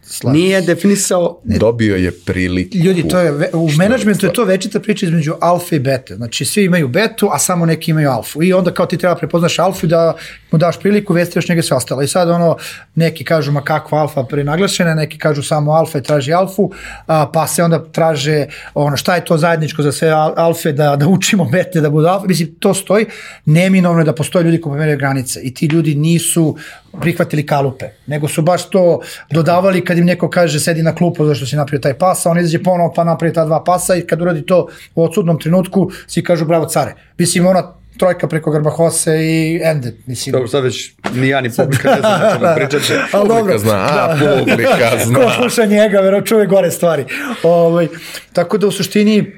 Slažem 0.10 0.42
Nije 0.42 0.62
definisao 0.62 1.37
Dobio 1.48 1.96
je 1.96 2.12
priliku. 2.12 2.78
Ljudi, 2.78 3.08
to 3.08 3.20
je, 3.20 3.50
u 3.54 3.70
menadžmentu 3.78 4.26
je 4.26 4.34
to 4.34 4.44
večita 4.44 4.80
priča 4.80 5.06
između 5.06 5.34
alfa 5.42 5.76
i 5.76 5.80
bete. 5.80 6.16
Znači, 6.16 6.46
svi 6.46 6.64
imaju 6.64 6.88
betu, 6.88 7.30
a 7.34 7.40
samo 7.40 7.66
neki 7.66 7.92
imaju 7.92 8.10
alfu. 8.10 8.44
I 8.44 8.54
onda 8.54 8.74
kao 8.74 8.86
ti 8.86 8.98
treba 8.98 9.16
prepoznaš 9.16 9.60
alfu 9.60 9.88
da 9.88 10.14
mu 10.52 10.58
daš 10.60 10.80
priliku, 10.80 11.14
vestiraš 11.14 11.50
njega 11.50 11.62
sve 11.62 11.78
ostalo. 11.78 12.02
I 12.02 12.08
sad 12.08 12.30
ono, 12.30 12.58
neki 12.96 13.24
kažu 13.24 13.52
ma 13.52 13.62
kakva 13.62 14.00
alfa 14.00 14.24
prenaglašena, 14.24 14.96
neki 14.96 15.18
kažu 15.18 15.44
samo 15.44 15.72
alfa 15.72 15.98
i 15.98 16.04
traži 16.04 16.34
alfu, 16.34 16.72
a, 17.06 17.30
pa 17.34 17.48
se 17.48 17.64
onda 17.64 17.84
traže 17.92 18.46
ono, 18.74 18.98
šta 18.98 19.16
je 19.16 19.26
to 19.26 19.38
zajedničko 19.38 19.82
za 19.82 19.92
sve 19.92 20.10
al- 20.10 20.34
alfe, 20.36 20.72
da, 20.72 20.96
da 20.96 21.08
učimo 21.08 21.46
bete 21.46 21.82
da 21.82 21.90
budu 21.90 22.08
alfa. 22.08 22.28
Mislim, 22.28 22.56
to 22.60 22.74
stoji. 22.74 23.06
Neminovno 23.46 24.02
je 24.02 24.06
da 24.06 24.14
postoje 24.14 24.44
ljudi 24.44 24.62
koji 24.62 24.72
pomeraju 24.72 24.98
granice 24.98 25.40
i 25.44 25.54
ti 25.54 25.66
ljudi 25.66 25.96
nisu 25.96 26.58
prihvatili 27.02 27.46
kalupe, 27.46 27.86
nego 28.08 28.28
su 28.28 28.42
baš 28.42 28.70
to 28.70 29.02
dodavali 29.32 29.86
kad 29.86 29.98
im 29.98 30.06
neko 30.06 30.30
kaže 30.30 30.60
sedi 30.60 30.84
na 30.84 30.96
klupu 30.96 31.26
zašto 31.38 31.50
si 31.50 31.56
napravio 31.56 31.82
taj 31.82 31.98
pas, 31.98 32.26
a 32.26 32.30
on 32.30 32.40
izađe 32.40 32.64
ponovo 32.64 32.94
pa 32.96 33.04
napravi 33.04 33.34
ta 33.34 33.46
dva 33.46 33.64
pasa 33.64 33.96
i 33.96 34.02
kad 34.02 34.22
uradi 34.22 34.46
to 34.46 34.68
u 34.96 35.04
odsudnom 35.04 35.40
trenutku, 35.40 35.90
svi 36.08 36.24
kažu 36.24 36.46
bravo 36.46 36.66
care. 36.66 36.94
Mislim, 37.18 37.48
ona 37.48 37.74
trojka 37.98 38.28
preko 38.28 38.52
Grbahose 38.52 39.18
i 39.18 39.62
ende. 39.64 39.94
Mislim, 40.06 40.32
Dobro, 40.32 40.48
sad 40.48 40.64
već 40.64 40.94
ni 41.14 41.28
ja 41.28 41.42
ni 41.42 41.50
publika 41.56 41.92
ne 41.96 42.00
znam 42.00 42.14
o 42.14 42.34
čemu 42.34 42.46
pričate. 42.58 43.02
Ali 43.12 43.28
dobro. 43.28 43.42
Publika 43.44 43.58
zna, 43.58 43.74
a, 43.74 44.18
publika 44.40 44.90
Ko 44.92 45.06
zna. 45.06 45.32
sluša 45.36 45.66
njega, 45.66 46.00
vero 46.00 46.22
čuje 46.22 46.48
gore 46.48 46.72
stvari. 46.72 47.06
Ovaj, 47.44 47.88
tako 48.34 48.58
da 48.58 48.68
u 48.68 48.72
suštini, 48.72 49.32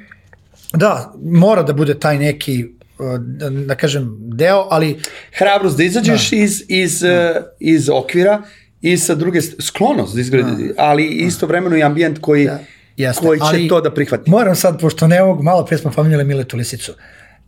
da, 0.73 1.13
mora 1.23 1.63
da 1.63 1.73
bude 1.73 1.99
taj 1.99 2.17
neki 2.17 2.65
uh, 2.99 3.19
da, 3.19 3.49
da 3.49 3.75
kažem, 3.75 4.17
deo, 4.19 4.67
ali 4.69 4.99
Hrabrost 5.37 5.77
da 5.77 5.83
izađeš 5.83 6.31
iz, 6.31 6.63
iz, 6.67 7.03
eh, 7.03 7.41
iz 7.59 7.89
okvira 7.89 8.41
i 8.81 8.97
sa 8.97 9.15
druge 9.15 9.41
st- 9.41 9.61
sklonost 9.61 10.15
da 10.15 10.21
izgledi, 10.21 10.73
ali 10.77 11.05
istovremeno 11.07 11.77
i 11.77 11.83
ambijent 11.83 12.19
koji, 12.21 12.45
Da, 12.45 12.59
Jeste, 12.97 13.25
koji 13.25 13.39
će 13.39 13.45
ali 13.45 13.67
to 13.67 13.81
da 13.81 13.93
prihvati. 13.93 14.29
Moram 14.29 14.55
sad, 14.55 14.79
pošto 14.81 15.07
ne 15.07 15.23
ovog, 15.23 15.43
malo 15.43 15.65
pre 15.65 15.77
smo 15.77 15.91
pominjali 15.91 16.23
Miletu 16.23 16.57
Lisicu, 16.57 16.93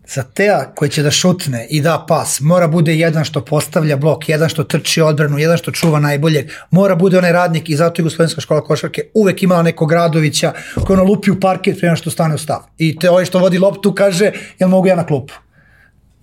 za 0.07 0.23
Teja 0.23 0.71
koji 0.75 0.89
će 0.89 1.03
da 1.03 1.11
šutne 1.11 1.67
i 1.69 1.82
da 1.82 2.05
pas, 2.07 2.41
mora 2.41 2.67
bude 2.67 2.95
jedan 2.95 3.23
što 3.23 3.45
postavlja 3.45 3.97
blok, 3.97 4.29
jedan 4.29 4.49
što 4.49 4.63
trči 4.63 5.01
odbranu, 5.01 5.38
jedan 5.38 5.57
što 5.57 5.71
čuva 5.71 5.99
najboljeg, 5.99 6.49
mora 6.71 6.95
bude 6.95 7.17
onaj 7.17 7.32
radnik 7.32 7.69
i 7.69 7.75
zato 7.75 8.01
je 8.01 8.03
Jugoslovenska 8.03 8.41
škola 8.41 8.61
košarke 8.61 9.01
uvek 9.13 9.43
imala 9.43 9.63
nekog 9.63 9.91
Radovića 9.91 10.53
koji 10.86 10.99
ono 10.99 11.09
lupi 11.09 11.32
u 11.32 11.39
parket 11.39 11.79
prema 11.79 11.95
što 11.95 12.09
stane 12.11 12.36
u 12.36 12.38
stav. 12.38 12.59
I 12.77 12.99
te 12.99 13.09
ovaj 13.09 13.25
što 13.25 13.39
vodi 13.39 13.57
loptu 13.57 13.93
kaže, 13.93 14.32
jel 14.59 14.69
mogu 14.69 14.88
ja 14.88 14.95
na 14.95 15.05
klupu? 15.05 15.34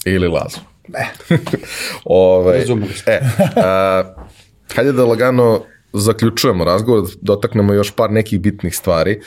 Ili 0.04 0.28
Lazo. 0.28 0.58
E, 0.94 1.04
Ovaj, 2.04 2.58
Razumeli 2.58 2.92
smo. 2.94 3.12
e, 3.12 3.20
a, 3.56 4.14
hajde 4.74 4.92
da 4.92 5.04
lagano 5.04 5.62
zaključujemo 5.92 6.64
razgovor, 6.64 7.02
da 7.02 7.08
dotaknemo 7.20 7.72
još 7.72 7.90
par 7.90 8.10
nekih 8.10 8.40
bitnih 8.40 8.76
stvari. 8.76 9.20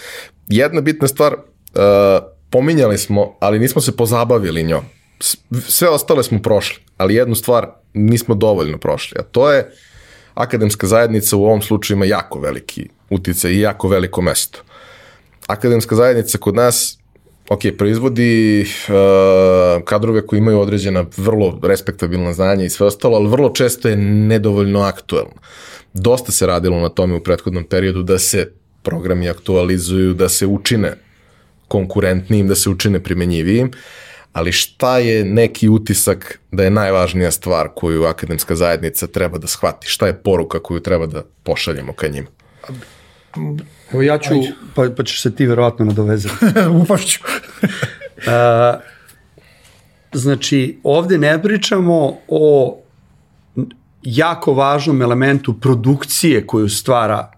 Jedna 0.48 0.82
bitna 0.82 1.08
stvar, 1.08 1.36
a, 1.76 2.20
pominjali 2.50 2.98
smo, 2.98 3.36
ali 3.40 3.60
nismo 3.60 3.82
se 3.82 3.98
pozabavili 3.98 4.64
njom. 4.64 4.84
Sve 5.68 5.90
ostale 5.90 6.24
smo 6.24 6.42
prošli, 6.42 6.84
ali 6.98 7.16
jednu 7.16 7.36
stvar 7.36 7.68
nismo 7.94 8.36
dovoljno 8.36 8.78
prošli, 8.78 9.18
a 9.20 9.24
to 9.24 9.52
je 9.52 9.72
akademska 10.34 10.88
zajednica 10.88 11.38
u 11.38 11.46
ovom 11.46 11.62
slučaju 11.62 11.96
ima 11.96 12.06
jako 12.06 12.40
veliki 12.40 12.90
uticaj 13.10 13.52
i 13.52 13.60
jako 13.60 13.88
veliko 13.88 14.22
mesto. 14.22 14.60
Akademska 15.48 15.96
zajednica 15.96 16.38
kod 16.38 16.56
nas 16.56 16.98
ok, 17.50 17.60
proizvodi 17.78 18.62
uh, 18.62 19.84
kadrove 19.84 20.28
koji 20.28 20.38
imaju 20.38 20.60
određena 20.60 21.06
vrlo 21.18 21.60
respektabilna 21.64 22.34
znanja 22.34 22.64
i 22.64 22.70
sve 22.70 22.88
ostalo, 22.88 23.18
ali 23.18 23.30
vrlo 23.30 23.50
često 23.50 23.90
je 23.90 23.96
nedovoljno 23.96 24.82
aktuelno. 24.82 25.34
Dosta 25.94 26.32
se 26.32 26.46
radilo 26.46 26.80
na 26.80 26.90
tome 26.90 27.16
u 27.16 27.24
prethodnom 27.24 27.64
periodu 27.64 28.04
da 28.04 28.20
se 28.20 28.52
programi 28.84 29.30
aktualizuju, 29.30 30.14
da 30.14 30.30
se 30.30 30.48
učine 30.48 30.94
konkurentnijim, 31.68 32.48
da 32.48 32.56
se 32.56 32.70
učine 32.70 33.04
primenjivijim, 33.04 33.72
ali 34.34 34.52
šta 34.52 34.98
je 34.98 35.26
neki 35.26 35.70
utisak 35.70 36.40
da 36.52 36.64
je 36.64 36.70
najvažnija 36.70 37.32
stvar 37.32 37.70
koju 37.76 38.04
akademska 38.04 38.56
zajednica 38.56 39.08
treba 39.08 39.38
da 39.38 39.48
shvati? 39.48 39.88
Šta 39.88 40.08
je 40.08 40.18
poruka 40.24 40.60
koju 40.60 40.80
treba 40.80 41.06
da 41.06 41.24
pošaljemo 41.44 41.94
ka 41.94 42.08
njima? 42.08 42.28
Evo 43.94 44.02
ja 44.02 44.18
ću, 44.18 44.30
pa, 44.76 44.90
pa 44.98 45.04
ćeš 45.04 45.22
se 45.22 45.36
ti 45.36 45.46
verovatno 45.46 45.86
nadovezati. 45.86 46.36
upašću. 46.84 47.20
A, 48.28 48.80
znači, 50.14 50.80
ovde 50.84 51.18
ne 51.18 51.42
pričamo 51.42 52.18
o 52.28 52.78
jako 54.04 54.54
važnom 54.54 55.02
elementu 55.02 55.60
produkcije 55.60 56.48
koju 56.48 56.70
stvara 56.70 57.32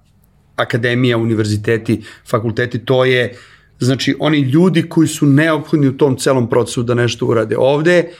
akademija, 0.55 1.17
univerziteti, 1.17 2.03
fakulteti, 2.29 2.85
to 2.85 3.05
je 3.05 3.37
znači 3.79 4.15
oni 4.19 4.39
ljudi 4.39 4.89
koji 4.89 5.07
su 5.07 5.25
neophodni 5.25 5.87
u 5.87 5.97
tom 5.97 6.17
celom 6.17 6.49
procesu 6.49 6.83
da 6.83 6.93
nešto 6.93 7.25
urade. 7.25 7.55
Ovde 7.57 8.11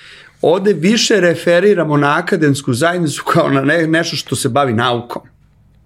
ovde 0.43 0.73
više 0.73 1.19
referiramo 1.19 1.97
na 1.97 2.17
akademsku 2.17 2.73
zajednicu 2.73 3.23
kao 3.23 3.49
na 3.49 3.61
ne, 3.61 3.87
nešto 3.87 4.15
što 4.15 4.35
se 4.35 4.49
bavi 4.49 4.73
naukom. 4.73 5.21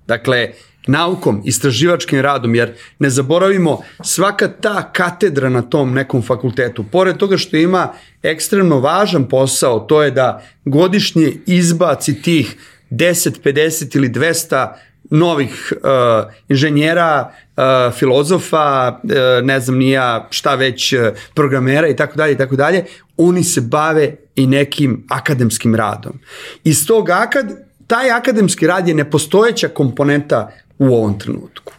Dakle, 0.08 0.52
naukom, 0.88 1.42
istraživačkim 1.46 2.22
radom, 2.22 2.56
jer 2.56 2.74
ne 3.00 3.10
zaboravimo 3.10 3.82
svaka 4.04 4.48
ta 4.48 4.92
katedra 4.94 5.50
na 5.50 5.62
tom 5.62 5.94
nekom 5.94 6.22
fakultetu, 6.22 6.84
pored 6.92 7.18
toga 7.18 7.38
što 7.38 7.58
ima 7.58 7.94
ekstremno 8.24 8.80
važan 8.80 9.30
posao, 9.30 9.80
to 9.80 10.04
je 10.04 10.12
da 10.12 10.44
godišnje 10.66 11.34
izbaci 11.46 12.22
tih 12.22 12.56
10, 12.92 13.42
50 13.44 13.96
ili 13.96 14.10
200 14.10 14.68
novih 15.10 15.74
uh, 15.76 16.32
inženjera, 16.50 17.32
uh, 17.58 17.64
filozofa, 17.94 19.00
uh, 19.04 19.10
ne 19.44 19.60
znam 19.60 19.78
nija 19.78 20.28
šta 20.30 20.56
već, 20.56 20.94
uh, 20.94 21.00
programera 21.34 21.88
i 21.88 21.96
tako 21.96 22.18
dalje 22.18 22.34
i 22.34 22.38
tako 22.38 22.56
dalje, 22.56 22.86
oni 23.18 23.44
se 23.44 23.62
bave 23.62 24.16
i 24.36 24.48
nekim 24.48 25.06
akademskim 25.10 25.76
radom. 25.76 26.20
Iz 26.64 26.88
tog 26.88 27.10
akad, 27.10 27.68
taj 27.88 28.12
akademski 28.12 28.68
rad 28.68 28.88
je 28.88 28.94
nepostojeća 28.94 29.68
komponenta 29.68 30.52
u 30.80 30.86
ovom 30.86 31.20
trenutku. 31.20 31.74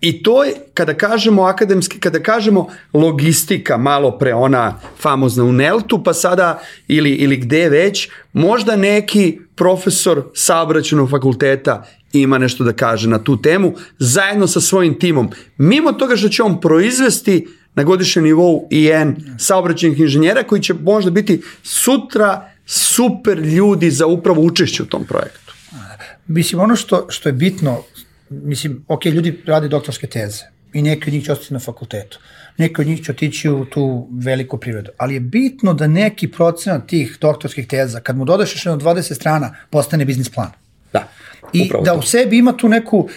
I 0.00 0.22
to 0.22 0.44
je, 0.44 0.54
kada 0.74 0.94
kažemo 0.94 1.42
akademski, 1.42 2.00
kada 2.00 2.22
kažemo 2.22 2.68
logistika, 2.92 3.76
malo 3.76 4.18
pre 4.18 4.34
ona 4.34 4.80
famozna 4.98 5.44
u 5.44 5.52
Neltu, 5.52 6.02
pa 6.04 6.14
sada 6.14 6.60
ili, 6.88 7.10
ili 7.10 7.36
gde 7.36 7.68
već, 7.68 8.08
možda 8.32 8.76
neki 8.76 9.38
profesor 9.54 10.24
saobraćenog 10.34 11.10
fakulteta 11.10 11.86
ima 12.12 12.38
nešto 12.38 12.64
da 12.64 12.72
kaže 12.72 13.08
na 13.08 13.24
tu 13.24 13.42
temu, 13.42 13.74
zajedno 13.98 14.46
sa 14.46 14.60
svojim 14.60 14.98
timom. 14.98 15.30
Mimo 15.58 15.92
toga 15.92 16.16
što 16.16 16.28
će 16.28 16.42
on 16.42 16.60
proizvesti 16.60 17.48
na 17.74 17.84
godišnjem 17.84 18.24
nivou 18.24 18.68
i 18.70 18.86
N 18.86 19.16
saobraćenih 19.38 20.00
inženjera 20.00 20.42
koji 20.42 20.62
će 20.62 20.74
možda 20.74 21.10
biti 21.10 21.42
sutra 21.62 22.50
super 22.66 23.38
ljudi 23.38 23.90
za 23.90 24.06
upravo 24.06 24.42
učešće 24.42 24.82
u 24.82 24.86
tom 24.86 25.04
projektu. 25.04 25.54
Mislim, 26.26 26.60
ono 26.60 26.76
što, 26.76 27.06
što 27.08 27.28
je 27.28 27.32
bitno, 27.32 27.82
mislim, 28.30 28.84
ok, 28.88 29.04
ljudi 29.04 29.42
rade 29.46 29.68
doktorske 29.68 30.06
teze 30.06 30.44
i 30.72 30.82
neki 30.82 31.10
od 31.10 31.12
njih 31.12 31.24
će 31.24 31.32
ostati 31.32 31.54
na 31.54 31.60
fakultetu. 31.60 32.18
Neki 32.56 32.80
od 32.80 32.86
njih 32.86 33.04
će 33.04 33.12
otići 33.12 33.48
u 33.48 33.64
tu 33.64 34.08
veliku 34.12 34.58
privredu. 34.58 34.90
Ali 34.96 35.14
je 35.14 35.20
bitno 35.20 35.74
da 35.74 35.86
neki 35.86 36.28
procenat 36.28 36.86
tih 36.86 37.18
doktorskih 37.20 37.66
teza, 37.66 38.00
kad 38.00 38.16
mu 38.16 38.24
dodaš 38.24 38.54
još 38.54 38.66
jedno 38.66 38.80
20 38.80 39.14
strana, 39.14 39.54
postane 39.70 40.04
biznis 40.04 40.28
plan. 40.28 40.50
Da, 40.92 41.08
I 41.52 41.70
da 41.84 41.92
to. 41.92 41.98
u 41.98 42.02
sebi 42.02 42.38
ima 42.38 42.56
tu 42.56 42.68
neku 42.68 42.98
uh, 42.98 43.08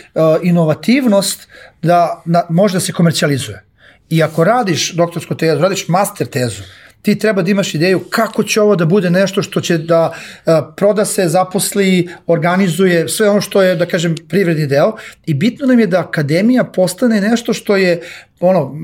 inovativnost 0.44 1.48
da 1.82 2.22
na, 2.26 2.44
može 2.50 2.74
da 2.74 2.80
se 2.80 2.94
komercijalizuje. 2.94 3.64
I 4.10 4.24
ako 4.24 4.44
radiš 4.44 4.94
doktorsku 4.94 5.36
tezu, 5.36 5.62
radiš 5.62 5.88
master 5.88 6.28
tezu, 6.28 6.64
ti 7.02 7.20
treba 7.20 7.42
da 7.42 7.52
imaš 7.52 7.76
ideju 7.76 8.00
kako 8.10 8.44
će 8.44 8.62
ovo 8.62 8.76
da 8.76 8.86
bude 8.86 9.10
nešto 9.10 9.42
što 9.42 9.62
će 9.62 9.78
da 9.78 10.12
uh, 10.12 10.54
proda 10.78 11.06
se, 11.06 11.28
zaposli, 11.28 12.10
organizuje, 12.28 13.10
sve 13.10 13.30
ono 13.30 13.42
što 13.42 13.62
je, 13.62 13.76
da 13.76 13.86
kažem, 13.86 14.16
privredni 14.28 14.68
deo. 14.68 14.94
I 15.26 15.34
bitno 15.34 15.68
nam 15.68 15.80
je 15.80 15.88
da 15.88 16.00
akademija 16.00 16.64
postane 16.64 17.22
nešto 17.22 17.54
što 17.54 17.78
je 17.78 18.02
ono, 18.40 18.76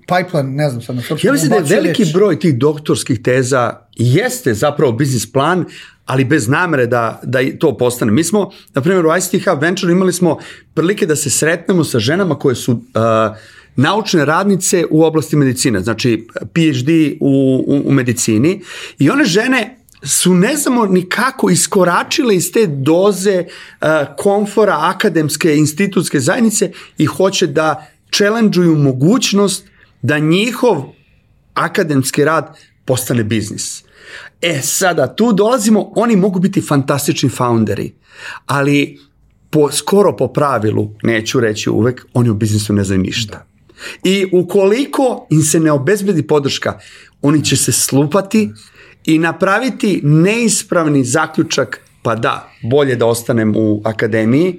pipeline, 0.00 0.50
ne 0.50 0.68
znam 0.70 0.82
sad 0.82 0.96
na 0.96 1.02
srpskom. 1.02 1.28
Ja 1.28 1.32
mislim 1.32 1.50
da 1.50 1.56
je 1.56 1.62
veliki 1.62 2.04
reč. 2.04 2.12
broj 2.12 2.38
tih 2.38 2.58
doktorskih 2.58 3.22
teza 3.22 3.72
jeste 3.96 4.54
zapravo 4.54 4.92
biznis 4.92 5.32
plan, 5.32 5.64
ali 6.06 6.24
bez 6.24 6.48
namere 6.48 6.86
da, 6.86 7.20
da 7.22 7.38
to 7.58 7.76
postane. 7.76 8.12
Mi 8.12 8.24
smo, 8.24 8.50
na 8.74 8.82
primjer, 8.82 9.06
u 9.06 9.16
ICT 9.16 9.48
Hub 9.48 9.62
Venture 9.62 9.92
imali 9.92 10.12
smo 10.12 10.38
prilike 10.74 11.06
da 11.06 11.16
se 11.16 11.30
sretnemo 11.30 11.84
sa 11.84 11.98
ženama 11.98 12.38
koje 12.38 12.54
su 12.54 12.72
uh, 12.72 12.80
naučne 13.76 14.24
radnice 14.24 14.84
u 14.90 15.04
oblasti 15.04 15.36
medicine, 15.36 15.80
znači 15.80 16.26
PhD 16.52 16.88
u, 17.20 17.64
u, 17.66 17.82
u 17.88 17.92
medicini 17.92 18.60
i 18.98 19.10
one 19.10 19.24
žene 19.24 19.76
su 20.02 20.34
ne 20.34 20.56
znamo 20.56 20.86
ni 20.86 21.08
kako 21.08 21.50
iskoračile 21.50 22.36
iz 22.36 22.52
te 22.52 22.66
doze 22.66 23.44
uh, 23.44 23.88
komfora 24.16 24.78
akademske 24.80 25.56
institutske 25.56 26.20
zajednice 26.20 26.72
i 26.98 27.06
hoće 27.06 27.46
da 27.46 27.86
challengeuju 28.12 28.76
mogućnost 28.76 29.66
da 30.02 30.18
njihov 30.18 30.84
akademski 31.54 32.24
rad 32.24 32.58
postane 32.84 33.24
biznis. 33.24 33.84
E 34.42 34.60
sada, 34.62 35.14
tu 35.14 35.32
dolazimo, 35.32 35.92
oni 35.96 36.16
mogu 36.16 36.38
biti 36.38 36.60
fantastični 36.60 37.28
founderi, 37.28 37.92
ali 38.46 38.98
po, 39.50 39.70
skoro 39.72 40.16
po 40.16 40.28
pravilu, 40.28 40.94
neću 41.02 41.40
reći 41.40 41.70
uvek, 41.70 42.06
oni 42.14 42.30
u 42.30 42.34
biznisu 42.34 42.72
ne 42.72 42.84
znaju 42.84 43.00
ništa. 43.00 43.46
I 44.04 44.26
ukoliko 44.32 45.26
im 45.30 45.42
se 45.42 45.60
ne 45.60 45.72
obezbedi 45.72 46.22
podrška, 46.22 46.78
oni 47.22 47.44
će 47.44 47.56
se 47.56 47.72
slupati 47.72 48.50
i 49.04 49.18
napraviti 49.18 50.00
neispravni 50.02 51.04
zaključak, 51.04 51.80
pa 52.02 52.14
da, 52.14 52.48
bolje 52.62 52.96
da 52.96 53.06
ostanem 53.06 53.54
u 53.56 53.82
akademiji 53.84 54.58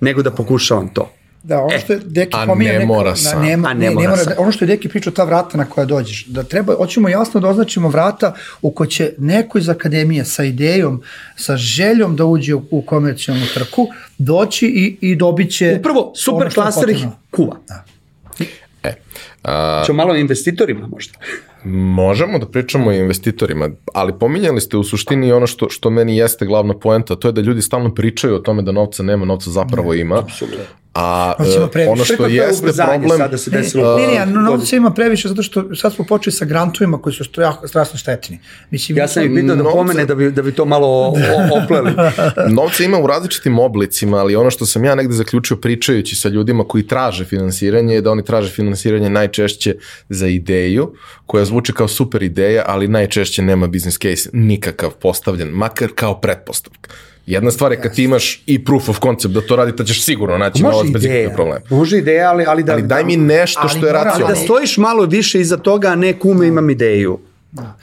nego 0.00 0.22
da 0.22 0.30
pokušavam 0.30 0.88
to. 0.88 1.12
Da, 1.42 1.60
ono 1.60 1.78
što 1.78 1.92
je 1.92 2.00
Deki 2.04 2.36
a 2.36 2.46
pominje 2.46 2.72
ne 2.72 2.78
neko, 2.78 2.94
mora 2.94 3.10
da, 3.10 3.16
sam. 3.16 3.42
nema, 3.42 3.68
A 3.68 3.74
ne 3.74 3.80
ne, 3.80 3.94
ne 3.94 3.94
mora 3.94 4.16
sam. 4.16 4.32
ono 4.38 4.52
što 4.52 4.64
je 4.64 4.66
Deki 4.66 4.88
pričao, 4.88 5.12
ta 5.12 5.24
vrata 5.24 5.58
na 5.58 5.64
koja 5.64 5.84
dođeš, 5.84 6.26
da 6.26 6.42
treba, 6.42 6.74
hoćemo 6.74 7.08
jasno 7.08 7.40
da 7.40 7.48
označimo 7.48 7.88
vrata 7.88 8.34
u 8.62 8.70
koje 8.70 8.90
će 8.90 9.12
neko 9.18 9.58
iz 9.58 9.68
akademije 9.68 10.24
sa 10.24 10.44
idejom, 10.44 11.02
sa 11.36 11.56
željom 11.56 12.16
da 12.16 12.24
uđe 12.24 12.54
u, 12.54 12.62
u 12.70 12.82
komercijalnu 12.82 13.46
trku, 13.54 13.88
doći 14.18 14.66
i, 14.66 15.10
i 15.10 15.16
dobit 15.16 15.52
će 15.52 15.76
Upravo, 15.80 16.12
super 16.16 16.46
ono 16.46 16.54
klaster 16.54 16.88
ih 16.88 17.06
kuva. 17.30 17.56
E, 17.70 17.95
a, 19.46 19.82
Ćemo 19.86 19.96
malo 19.96 20.12
o 20.12 20.16
investitorima 20.16 20.86
možda. 20.86 21.12
Možemo 21.64 22.38
da 22.38 22.46
pričamo 22.46 22.90
o 22.90 22.92
investitorima, 22.92 23.68
ali 23.94 24.18
pominjali 24.20 24.60
ste 24.60 24.76
u 24.76 24.84
suštini 24.84 25.32
ono 25.32 25.46
što, 25.46 25.68
što 25.68 25.90
meni 25.90 26.16
jeste 26.16 26.46
glavna 26.46 26.74
poenta, 26.78 27.16
to 27.16 27.28
je 27.28 27.32
da 27.32 27.40
ljudi 27.40 27.62
stalno 27.62 27.94
pričaju 27.94 28.34
o 28.34 28.38
tome 28.38 28.62
da 28.62 28.72
novca 28.72 29.02
nema, 29.02 29.24
novca 29.24 29.50
zapravo 29.50 29.94
ima. 29.94 30.14
A 30.14 30.20
Novca 30.20 30.46
ima 31.38 31.64
e, 31.64 31.70
previše. 31.70 31.90
ono 31.90 32.04
što 32.04 32.26
jeste 32.26 32.72
problem... 32.76 33.10
sada 33.10 33.38
se 33.38 33.50
Ne, 33.50 33.58
desilo. 33.58 33.96
ne, 33.96 34.06
ne, 34.08 34.26
ne, 34.26 34.32
novca 34.32 34.76
ima 34.76 34.90
previše 34.90 35.28
zato 35.28 35.42
što 35.42 35.74
sad 35.74 35.94
smo 35.94 36.04
počeli 36.04 36.32
sa 36.32 36.44
grantovima 36.44 36.98
koji 36.98 37.12
su 37.12 37.24
strašno 37.66 37.98
štetni. 37.98 38.38
Mislim, 38.70 38.98
Ja 38.98 39.08
sam 39.08 39.22
ih 39.24 39.30
pitao 39.34 39.56
da 39.56 39.62
Novca- 39.62 39.72
pomene 39.72 40.04
da 40.04 40.14
bi, 40.14 40.30
da 40.30 40.42
bi 40.42 40.52
to 40.52 40.64
malo 40.64 41.14
opleli. 41.54 41.92
Novca 42.56 42.84
ima 42.84 42.98
u 42.98 43.06
različitim 43.06 43.58
oblicima, 43.58 44.16
ali 44.16 44.36
ono 44.36 44.50
što 44.50 44.66
sam 44.66 44.84
ja 44.84 44.94
negde 44.94 45.14
zaključio 45.14 45.56
pričajući 45.56 46.16
sa 46.16 46.28
ljudima 46.28 46.64
koji 46.64 46.86
traže 46.86 47.24
finansiranje 47.24 47.94
je 47.94 48.00
da 48.00 48.10
oni 48.10 48.24
traže 48.24 48.50
finansiranje 48.50 49.10
najčešće 49.10 49.74
za 50.08 50.26
ideju, 50.26 50.92
koja 51.26 51.44
zvuči 51.44 51.72
kao 51.72 51.88
super 51.88 52.22
ideja, 52.22 52.62
ali 52.66 52.88
najčešće 52.88 53.42
nema 53.42 53.66
business 53.66 53.98
case 53.98 54.30
nikakav 54.32 54.90
postavljen, 54.92 55.48
makar 55.48 55.88
kao 55.94 56.20
pretpostavka. 56.20 56.90
Jedna 57.26 57.50
stvar 57.50 57.72
je 57.72 57.80
kad 57.80 57.94
ti 57.94 58.04
imaš 58.04 58.42
i 58.46 58.64
proof 58.64 58.88
of 58.88 58.98
concept 59.00 59.34
da 59.34 59.40
to 59.40 59.56
radite, 59.56 59.84
ćeš 59.84 60.04
sigurno 60.04 60.38
naći 60.38 60.62
Može 60.62 60.72
novac 60.72 60.90
bez 60.90 61.04
ikakvog 61.04 61.34
problema. 61.34 61.60
može 61.70 61.98
ideja, 61.98 62.30
ali, 62.30 62.44
ali 62.46 62.62
da... 62.62 62.72
Ali 62.72 62.82
daj 62.82 63.04
mi 63.04 63.16
nešto 63.16 63.60
Ali 63.60 63.68
što 63.70 63.78
je 63.78 63.82
mora- 63.84 63.98
ali 63.98 64.04
da 64.04 64.10
racionalno. 64.10 64.36
stojiš 64.36 64.76
malo 64.76 65.04
više 65.04 65.40
iza 65.40 65.56
toga, 65.56 65.88
a 65.88 65.94
ne 65.94 66.12
kume 66.12 66.46
imam 66.46 66.70
ideju. 66.70 67.18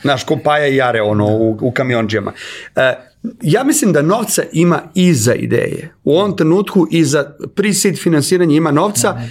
Znaš, 0.02 0.24
ko 0.24 0.38
Paja 0.44 0.68
i 0.68 0.76
Jare 0.76 1.02
ono, 1.02 1.26
u, 1.28 1.58
u 1.62 1.72
kamionđijama. 1.72 2.32
E, 2.76 2.94
ja 3.42 3.64
mislim 3.64 3.94
da 3.94 4.02
novca 4.02 4.44
ima 4.52 4.82
i 4.96 5.14
za 5.14 5.34
ideje. 5.34 5.90
U 6.04 6.18
ovom 6.18 6.38
trenutku 6.38 6.88
i 6.92 7.04
za 7.04 7.24
pre-seed 7.56 7.98
finansiranje 7.98 8.56
ima 8.56 8.72
novca. 8.72 9.22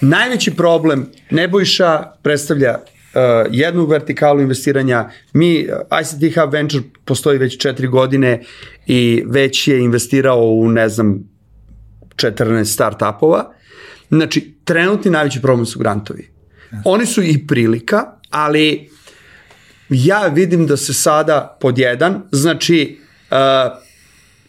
Najveći 0.00 0.50
problem 0.50 1.06
Nebojša 1.30 2.02
predstavlja 2.22 2.78
jednu 3.50 3.86
vertikalu 3.86 4.40
investiranja. 4.40 5.10
Mi, 5.32 5.66
uh, 5.68 6.00
ICT 6.00 6.36
Hub 6.36 6.52
Venture 6.52 6.84
postoji 7.04 7.38
već 7.38 7.58
četiri 7.58 7.86
godine 7.86 8.42
i 8.86 9.22
već 9.26 9.68
je 9.68 9.80
investirao 9.80 10.40
u, 10.40 10.68
ne 10.68 10.88
znam, 10.88 11.18
14 12.16 12.64
startupova. 12.64 13.52
Znači, 14.08 14.54
trenutni 14.64 15.10
najveći 15.10 15.40
problem 15.40 15.66
su 15.66 15.78
grantovi. 15.78 16.28
Oni 16.84 17.06
su 17.06 17.22
i 17.22 17.46
prilika, 17.46 18.04
ali 18.30 18.90
ja 19.88 20.26
vidim 20.26 20.66
da 20.66 20.76
se 20.76 20.94
sada 20.94 21.58
pod 21.60 21.78
jedan, 21.78 22.22
znači, 22.32 22.98
uh, 23.30 23.36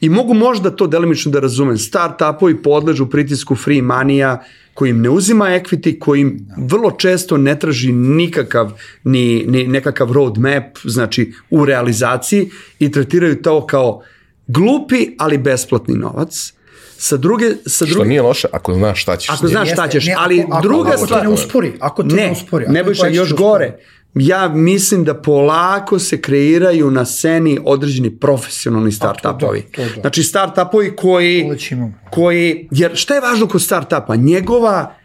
i 0.04 0.10
mogu 0.10 0.34
možda 0.34 0.72
to 0.72 0.88
delimično 0.88 1.32
da 1.32 1.40
razumem, 1.40 1.78
startupovi 1.78 2.58
podležu 2.62 3.06
pritisku 3.10 3.56
free 3.56 3.82
manija, 3.82 4.44
koji 4.74 4.90
im 4.90 5.02
ne 5.02 5.10
uzima 5.10 5.46
equity, 5.46 6.00
koji 6.00 6.22
im 6.22 6.48
vrlo 6.58 6.92
često 6.92 7.38
ne 7.38 7.60
traži 7.60 7.92
nikakav 7.92 8.72
ni, 9.04 9.46
ni 9.48 9.68
nekakav 9.68 10.12
roadmap, 10.12 10.78
znači 10.84 11.34
u 11.50 11.66
realizaciji 11.66 12.50
i 12.80 12.92
tretiraju 12.92 13.42
to 13.42 13.68
kao 13.68 14.02
glupi, 14.48 15.08
ali 15.18 15.38
besplatni 15.38 15.96
novac. 15.96 16.54
Sa 16.98 17.18
druge, 17.18 17.46
sa 17.66 17.86
Što 17.86 17.94
druge, 17.96 18.10
nije 18.10 18.22
loše 18.22 18.48
ako 18.52 18.74
znaš 18.74 19.02
šta 19.02 19.18
ćeš. 19.18 19.30
Ako 19.30 19.48
znaš 19.48 19.72
šta 19.72 19.88
ćeš, 19.88 20.06
ne, 20.06 20.16
ali 20.18 20.42
ako- 20.42 20.54
ako- 20.54 20.68
druga 20.68 20.90
ako 20.90 21.00
te 21.00 21.06
stvar... 21.06 21.24
ne 21.24 21.30
uspori, 21.30 21.74
ako 21.80 22.04
te 22.04 22.16
ne 22.16 22.32
uspori, 22.32 22.66
ako 22.66 22.74
Ne, 22.74 22.80
Nebojša, 22.80 23.02
projekat 23.02 23.18
još 23.18 23.32
uspori. 23.32 23.44
gore. 23.44 23.78
Ja 24.16 24.48
mislim 24.48 25.04
da 25.04 25.14
polako 25.14 26.00
se 26.00 26.22
kreiraju 26.22 26.92
na 26.92 27.06
sceni 27.06 27.60
određeni 27.66 28.20
profesionalni 28.20 28.92
startupovi. 28.92 29.62
to 29.62 29.82
da. 29.82 30.02
Znači 30.02 30.24
startupovi 30.24 30.96
koji, 30.96 31.50
koji, 32.12 32.68
jer 32.72 32.92
šta 32.96 33.16
je 33.16 33.22
važno 33.22 33.48
kod 33.48 33.62
startupa? 33.62 34.16
Njegova, 34.16 34.96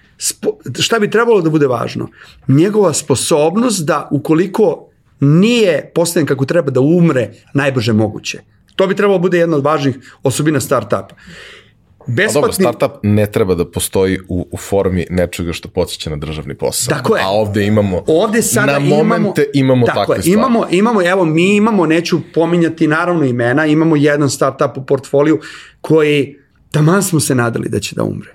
šta 0.80 0.98
bi 0.98 1.11
trebalo 1.11 1.40
da 1.40 1.50
bude 1.50 1.66
važno? 1.66 2.09
Njegova 2.48 2.92
sposobnost 2.92 3.84
da 3.84 4.09
ukoliko 4.11 4.88
nije 5.20 5.90
postavljen 5.94 6.26
kako 6.26 6.44
treba 6.44 6.70
da 6.70 6.80
umre 6.80 7.30
najbrže 7.54 7.92
moguće. 7.92 8.40
To 8.76 8.86
bi 8.86 8.96
trebalo 8.96 9.18
da 9.18 9.22
bude 9.22 9.38
jedna 9.38 9.56
od 9.56 9.64
važnih 9.64 9.98
osobina 10.22 10.61
startupa. 10.61 11.14
A 12.09 12.11
dobro, 12.11 12.24
Besplatni, 12.24 12.64
startup 12.64 12.98
ne 13.02 13.26
treba 13.26 13.54
da 13.54 13.64
postoji 13.66 14.18
u, 14.28 14.48
u 14.50 14.56
formi 14.59 15.06
nečega 15.11 15.52
što 15.52 15.68
podsjeća 15.68 16.11
na 16.11 16.16
državni 16.16 16.54
posao. 16.54 16.88
Tako 16.90 17.16
je. 17.16 17.22
A 17.22 17.28
ovde 17.28 17.66
imamo, 17.66 18.02
Ovde 18.06 18.42
sada 18.42 18.72
na 18.72 18.78
imamo, 18.78 18.96
momente 18.98 19.44
imamo 19.54 19.86
tako 19.86 19.98
takve 20.00 20.14
je, 20.14 20.22
stvari. 20.22 20.34
Imamo, 20.34 20.66
imamo, 20.70 21.02
evo, 21.02 21.24
mi 21.24 21.56
imamo, 21.56 21.86
neću 21.86 22.20
pominjati 22.34 22.86
naravno 22.86 23.24
imena, 23.24 23.66
imamo 23.66 23.96
jedan 23.96 24.30
startup 24.30 24.76
u 24.76 24.82
portfoliju 24.82 25.40
koji, 25.80 26.36
taman 26.70 27.02
smo 27.02 27.20
se 27.20 27.34
nadali 27.34 27.68
da 27.68 27.80
će 27.80 27.94
da 27.94 28.02
umre. 28.04 28.34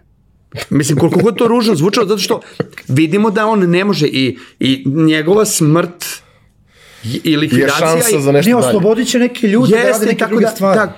Mislim, 0.70 0.98
koliko 0.98 1.20
god 1.20 1.38
to 1.38 1.48
ružno 1.48 1.76
zvučalo, 1.76 2.08
zato 2.08 2.20
što 2.20 2.40
vidimo 2.88 3.30
da 3.30 3.48
on 3.48 3.60
ne 3.62 3.86
može 3.86 4.08
i, 4.08 4.38
i 4.60 4.84
njegova 4.88 5.46
smrt 5.46 6.06
i- 7.06 7.22
i 7.24 7.32
je 7.32 7.38
likvidacija... 7.38 7.78
šansa 7.80 8.10
i- 8.10 8.22
za 8.22 8.32
nešto 8.32 8.50
Ne, 8.50 8.56
dalje. 8.56 8.68
oslobodit 8.68 9.08
će 9.08 9.20
neke 9.20 9.48
ljude 9.48 9.70
da 9.70 9.78
rade 9.78 9.88
Jeste, 9.88 10.06
neke 10.06 10.18
tako 10.18 10.30
druge 10.30 10.46
da, 10.46 10.52
stvari. 10.52 10.80
da, 10.80 10.96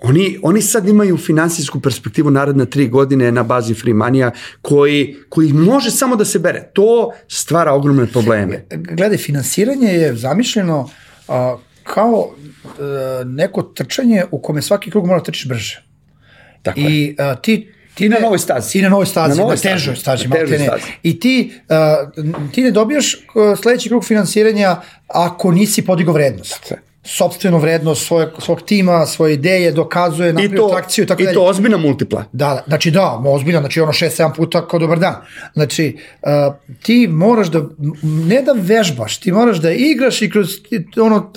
Oni, 0.00 0.38
oni 0.42 0.62
sad 0.62 0.88
imaju 0.88 1.16
finansijsku 1.16 1.80
perspektivu 1.80 2.30
naredne 2.30 2.66
tri 2.66 2.88
godine 2.88 3.32
na 3.32 3.42
bazi 3.42 3.74
free 3.74 3.94
manija 3.94 4.30
koji, 4.62 5.16
koji 5.28 5.52
može 5.52 5.90
samo 5.90 6.16
da 6.16 6.24
se 6.24 6.38
bere. 6.38 6.70
To 6.72 7.12
stvara 7.28 7.72
ogromne 7.72 8.06
probleme. 8.06 8.64
Gledaj, 8.70 9.18
finansiranje 9.18 9.88
je 9.88 10.14
zamišljeno 10.14 10.90
a, 11.28 11.56
kao 11.82 12.30
a, 12.78 13.22
neko 13.26 13.62
trčanje 13.62 14.24
u 14.30 14.42
kome 14.42 14.62
svaki 14.62 14.90
krug 14.90 15.06
mora 15.06 15.18
da 15.18 15.24
trčiš 15.24 15.48
brže. 15.48 15.82
Tako. 16.62 16.80
I 16.80 17.16
a, 17.18 17.34
ti 17.34 17.72
ti 17.94 18.08
na 18.08 18.18
novoj 18.18 18.38
stazi. 18.38 18.72
Ti 18.72 18.82
na 18.82 18.88
novoj 18.88 19.06
stazi, 19.06 19.28
Na 19.28 19.42
novoj 19.42 19.56
na 19.56 19.62
težoj 19.62 19.96
stazi, 19.96 20.28
na 20.28 20.36
težoj 20.36 20.58
stazi. 20.58 20.84
I 21.02 21.20
ti, 21.20 21.52
uh, 21.68 22.52
ti 22.52 22.62
ne 22.62 22.70
dobijaš 22.70 23.16
sledeći 23.62 23.88
krug 23.88 24.04
finansiranja 24.04 24.76
ako 25.06 25.52
nisi 25.52 25.84
podigao 25.84 26.14
vrednost. 26.14 26.68
Tako. 26.68 26.87
Sobstvenu 27.08 27.58
vrednost 27.58 28.06
svoje, 28.06 28.28
svog 28.38 28.62
tima, 28.62 29.06
svoje 29.06 29.34
ideje, 29.34 29.72
dokazuje, 29.72 30.30
I 30.30 30.32
napravi 30.32 30.56
to, 30.56 30.66
atrakciju 30.66 31.02
i 31.02 31.06
tako 31.06 31.22
i 31.22 31.24
dalje. 31.24 31.34
to 31.34 31.44
ozbiljna 31.44 31.76
multipla. 31.76 32.24
Da, 32.32 32.46
da, 32.46 32.62
znači 32.66 32.90
da, 32.90 33.22
ozbiljno, 33.26 33.60
znači 33.60 33.80
ono 33.80 33.92
6-7 33.92 34.34
puta 34.36 34.68
kao 34.68 34.78
dobar 34.78 34.98
dan. 34.98 35.14
Znači, 35.54 35.96
uh, 36.22 36.28
ti 36.82 37.08
moraš 37.10 37.48
da, 37.48 37.62
ne 38.02 38.42
da 38.42 38.52
vežbaš, 38.56 39.18
ti 39.18 39.32
moraš 39.32 39.58
da 39.58 39.70
igraš 39.70 40.22
i 40.22 40.30
kroz 40.30 40.48
ono, 41.00 41.32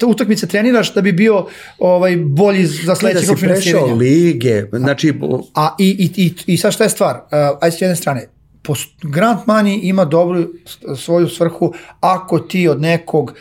te 0.00 0.06
utakmice 0.06 0.46
treniraš 0.46 0.94
da 0.94 1.00
bi 1.00 1.12
bio 1.12 1.46
ovaj 1.78 2.16
bolji 2.16 2.66
za 2.66 2.86
Da 2.86 2.94
sledeći 2.94 3.20
si 3.20 3.26
krug 3.26 3.38
prešao 3.38 3.58
finansiranja. 3.58 3.94
lige, 3.94 4.64
znači, 4.72 5.14
A 5.54 5.76
i, 5.78 6.10
i, 6.16 6.22
i, 6.24 6.34
i 6.46 6.56
sad 6.56 6.72
šta 6.72 6.84
je 6.84 6.90
stvar? 6.90 7.14
Uh, 7.16 7.58
ajde 7.60 7.76
s 7.76 7.80
jedne 7.80 7.96
strane, 7.96 8.33
grant 9.02 9.46
money 9.46 9.78
ima 9.82 10.04
dobru 10.04 10.44
svoju 10.96 11.28
svrhu 11.28 11.72
ako 12.00 12.38
ti 12.38 12.68
od 12.68 12.80
nekog, 12.80 13.32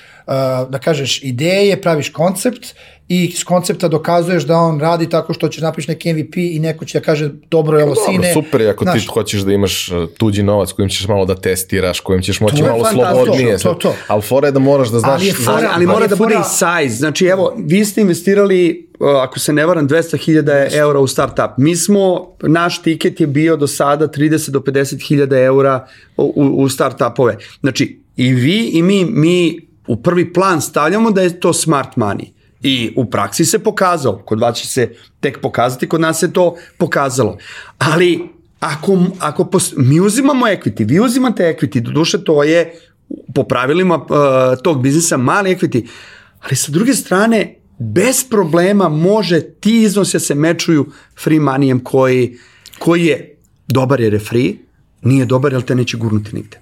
da 0.69 0.79
kažeš, 0.83 1.23
ideje, 1.23 1.81
praviš 1.81 2.09
koncept 2.09 2.65
i 3.07 3.31
s 3.31 3.43
koncepta 3.43 3.87
dokazuješ 3.87 4.43
da 4.43 4.57
on 4.57 4.79
radi 4.79 5.09
tako 5.09 5.33
što 5.33 5.47
ćeš 5.47 5.61
napiš 5.61 5.87
neki 5.87 6.13
MVP 6.13 6.37
i 6.37 6.59
neko 6.59 6.85
će 6.85 6.99
da 6.99 7.05
kaže 7.05 7.29
dobro 7.49 7.77
je 7.77 7.83
ovo 7.83 7.93
Dobro, 7.93 8.11
sine. 8.13 8.33
super 8.33 8.61
je 8.61 8.69
ako 8.69 8.83
Znaš, 8.83 9.01
ti 9.01 9.07
hoćeš 9.07 9.41
da 9.41 9.53
imaš 9.53 9.91
uh, 9.91 10.09
tuđi 10.17 10.43
novac 10.43 10.71
kojim 10.71 10.89
ćeš 10.89 11.07
malo 11.07 11.25
da 11.25 11.35
testiraš, 11.35 11.99
kojim 11.99 12.21
ćeš 12.21 12.39
moći 12.39 12.55
To 12.55 12.63
je 12.63 12.71
malo 12.71 12.83
fantastično, 12.83 13.15
slobodnije. 13.15 13.57
to, 13.57 13.73
to. 13.73 13.93
Ali 14.07 14.21
fora 14.21 14.47
je 14.47 14.51
da 14.51 14.59
moraš 14.59 14.89
da 14.89 14.99
znaš... 14.99 15.13
Ali 15.13 15.27
je 15.27 15.33
znaš- 15.33 15.55
ali, 15.57 15.67
ali 15.73 15.87
mora 15.87 16.07
da 16.07 16.15
bude 16.15 16.33
i 16.33 16.37
fora- 16.37 16.81
size. 16.83 16.95
Znači, 16.95 17.25
evo, 17.25 17.53
vi 17.57 17.85
ste 17.85 18.01
investirali, 18.01 18.87
ako 19.07 19.39
se 19.39 19.53
ne 19.53 19.65
varam, 19.65 19.89
200.000 19.89 20.77
eura 20.77 20.99
u 20.99 21.07
startup. 21.07 21.57
Mi 21.57 21.75
smo, 21.75 22.35
naš 22.41 22.81
tiket 22.81 23.19
je 23.19 23.27
bio 23.27 23.57
do 23.57 23.67
sada 23.67 24.07
30 24.07 24.49
do 24.49 24.59
50.000 24.59 25.45
eura 25.45 25.87
u, 26.17 26.53
u 26.57 26.69
startupove. 26.69 27.37
Znači, 27.59 27.99
i 28.15 28.33
vi 28.33 28.69
i 28.73 28.81
mi, 28.81 29.05
mi 29.05 29.67
u 29.87 30.03
prvi 30.03 30.33
plan 30.33 30.61
stavljamo 30.61 31.11
da 31.11 31.21
je 31.21 31.39
to 31.39 31.53
smart 31.53 31.95
money. 31.95 32.25
I 32.61 32.93
u 32.97 33.05
praksi 33.05 33.45
se 33.45 33.59
pokazalo, 33.59 34.21
kod 34.25 34.39
vas 34.39 34.57
će 34.57 34.67
se 34.67 34.89
tek 35.19 35.41
pokazati, 35.41 35.89
kod 35.89 36.01
nas 36.01 36.19
se 36.19 36.33
to 36.33 36.55
pokazalo. 36.77 37.37
Ali 37.77 38.29
ako, 38.59 39.05
ako 39.19 39.45
pos, 39.45 39.73
mi 39.77 39.99
uzimamo 39.99 40.45
equity, 40.45 40.87
vi 40.87 40.99
uzimate 40.99 41.43
equity, 41.43 41.79
doduše 41.79 42.23
to 42.23 42.43
je 42.43 42.73
po 43.35 43.43
pravilima 43.43 43.95
uh, 43.95 44.07
tog 44.63 44.81
biznisa 44.81 45.17
mali 45.17 45.55
equity, 45.55 45.87
ali 46.41 46.55
sa 46.55 46.71
druge 46.71 46.93
strane 46.93 47.55
bez 47.77 48.29
problema 48.29 48.89
može 48.89 49.41
ti 49.41 49.81
iznosi 49.81 50.15
da 50.15 50.19
se 50.19 50.35
mečuju 50.35 50.91
free 51.23 51.39
moneyem 51.39 51.83
koji, 51.83 52.37
koji 52.79 53.05
je 53.05 53.35
dobar 53.67 54.01
jer 54.01 54.13
je 54.13 54.19
free, 54.19 54.53
nije 55.01 55.25
dobar 55.25 55.53
jer 55.53 55.61
te 55.61 55.75
neće 55.75 55.97
gurnuti 55.97 56.35
nigde. 56.35 56.57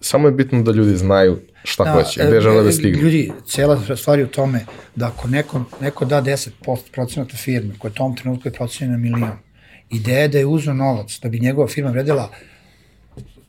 Samo 0.00 0.28
je 0.28 0.32
bitno 0.32 0.62
da 0.62 0.72
ljudi 0.72 0.96
znaju 0.96 1.38
šta 1.64 1.84
Da, 1.84 1.92
hoće, 1.92 2.26
gde 2.26 2.40
žele 2.40 2.62
da 2.62 2.68
e, 2.68 2.72
stignu. 2.72 3.02
Ljudi, 3.02 3.32
cijela 3.46 3.96
stvar 3.96 4.18
je 4.18 4.24
u 4.24 4.28
tome 4.28 4.64
da 4.96 5.06
ako 5.06 5.28
neko, 5.28 5.64
neko 5.80 6.04
da 6.04 6.22
10% 6.22 6.50
procenata 6.92 7.36
firme 7.36 7.74
koja 7.78 7.90
u 7.90 7.94
tom 7.94 8.16
trenutku 8.16 8.48
je 8.48 8.52
procenjena 8.52 8.96
na 8.96 9.02
milion, 9.02 9.38
ideja 9.90 10.18
je 10.18 10.28
da 10.28 10.38
je 10.38 10.46
uzeo 10.46 10.74
novac 10.74 11.18
da 11.22 11.28
bi 11.28 11.40
njegova 11.40 11.68
firma 11.68 11.90
vredila 11.90 12.30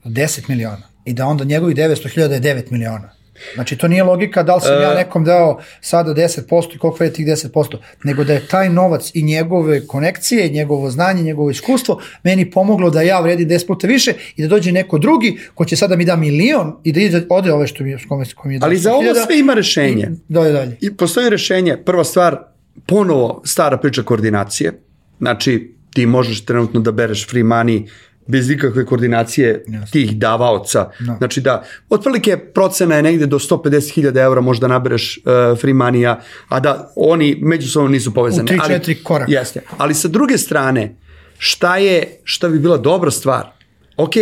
10 0.04 0.50
miliona 0.50 0.84
i 1.06 1.14
da 1.14 1.26
onda 1.26 1.44
njegovih 1.44 1.76
900.000 1.76 2.32
je 2.32 2.42
9 2.42 2.72
miliona. 2.72 3.21
Znači, 3.54 3.78
to 3.78 3.88
nije 3.88 4.04
logika 4.04 4.44
da 4.44 4.56
li 4.56 4.62
sam 4.62 4.78
E. 4.78 4.82
ja 4.82 4.94
nekom 4.94 5.26
dao 5.26 5.62
sada 5.82 6.14
10% 6.14 6.76
i 6.76 6.78
koliko 6.78 6.98
vredi 6.98 7.16
tih 7.16 7.26
10%, 7.26 7.78
nego 8.04 8.24
da 8.24 8.34
je 8.34 8.48
taj 8.48 8.70
novac 8.70 9.12
i 9.14 9.24
njegove 9.24 9.88
konekcije, 9.88 10.50
njegovo 10.50 10.90
znanje, 10.90 11.24
njegovo 11.24 11.50
iskustvo 11.50 12.02
meni 12.24 12.52
pomoglo 12.52 12.90
da 12.90 13.02
ja 13.02 13.20
vredim 13.20 13.50
10 13.50 13.68
puta 13.68 13.88
više 13.88 14.14
i 14.36 14.42
da 14.42 14.48
dođe 14.48 14.72
neko 14.72 14.98
drugi 14.98 15.40
ko 15.54 15.66
će 15.66 15.76
sada 15.76 15.96
mi 15.96 16.06
da 16.06 16.16
milion 16.16 16.76
i 16.84 16.92
da 16.92 17.02
ide, 17.02 17.26
ode 17.30 17.54
ove 17.54 17.68
što 17.68 17.84
mi, 17.84 17.98
kome 18.08 18.26
mi 18.46 18.54
je 18.54 18.60
dao 18.60 18.68
Ali 18.68 18.78
za 18.78 18.94
ovo 18.94 19.02
100.000 19.02 19.26
sve 19.26 19.40
ima 19.40 19.54
rešenje. 19.54 20.04
i 20.04 20.34
Dalje, 20.34 20.52
dalje. 20.52 20.78
I 20.82 20.98
postoji 20.98 21.30
rešenje, 21.30 21.78
prva 21.86 22.04
stvar, 22.04 22.38
ponovo 22.86 23.42
stara 23.46 23.78
priča 23.78 24.04
koordinacije, 24.04 24.74
znači 25.20 25.76
ti 25.94 26.06
možeš 26.06 26.46
trenutno 26.46 26.80
da 26.80 26.92
bereš 26.92 27.28
free 27.30 27.44
money 27.44 27.88
bez 28.28 28.50
ikakve 28.50 28.86
koordinacije 28.86 29.66
tih 29.92 30.18
davaoca. 30.18 30.90
No. 31.00 31.16
Znači 31.18 31.42
da, 31.42 31.64
otprilike 31.90 32.38
procena 32.38 32.96
je 32.96 33.04
negde 33.04 33.26
do 33.26 33.40
150.000 33.40 34.24
eura 34.24 34.42
možda 34.42 34.68
nabereš 34.68 35.18
uh, 35.18 35.60
free 35.60 35.74
money-a, 35.74 36.20
a 36.50 36.60
da 36.60 36.92
oni 36.96 37.38
međusobno 37.42 37.90
nisu 37.90 38.14
povezani. 38.14 38.44
U 38.44 38.48
tri, 38.48 38.60
Ali- 38.62 38.74
četiri 38.74 39.04
koraka. 39.04 39.32
Jeste. 39.32 39.62
Ali 39.78 39.94
sa 39.94 40.08
druge 40.08 40.38
strane, 40.38 40.96
šta 41.38 41.78
je, 41.78 42.20
šta 42.24 42.50
bi 42.50 42.60
bila 42.60 42.78
dobra 42.78 43.12
stvar? 43.12 43.48
Ok, 43.98 44.14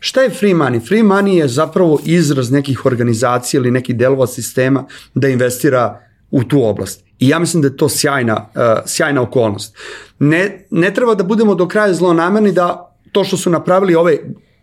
šta 0.00 0.22
je 0.22 0.30
free 0.30 0.54
money? 0.54 0.88
Free 0.88 1.02
money 1.02 1.38
je 1.38 1.48
zapravo 1.48 2.00
izraz 2.04 2.50
nekih 2.50 2.86
organizacija 2.86 3.58
ili 3.58 3.70
nekih 3.70 3.96
delova 3.96 4.26
sistema 4.26 4.84
da 5.14 5.28
investira 5.28 6.00
u 6.30 6.44
tu 6.44 6.64
oblast. 6.64 7.04
I 7.18 7.28
ja 7.28 7.38
mislim 7.38 7.62
da 7.62 7.68
je 7.68 7.76
to 7.76 7.88
sjajna, 7.88 8.46
uh, 8.54 8.62
sjajna 8.86 9.22
okolnost. 9.22 9.76
Ne, 10.18 10.66
ne 10.70 10.94
treba 10.94 11.14
da 11.14 11.24
budemo 11.24 11.54
do 11.54 11.68
kraja 11.68 11.94
zlonamerni 11.94 12.52
da 12.52 12.89
to 13.12 13.24
što 13.24 13.36
su 13.36 13.50
napravili 13.50 13.94
ove 13.94 14.16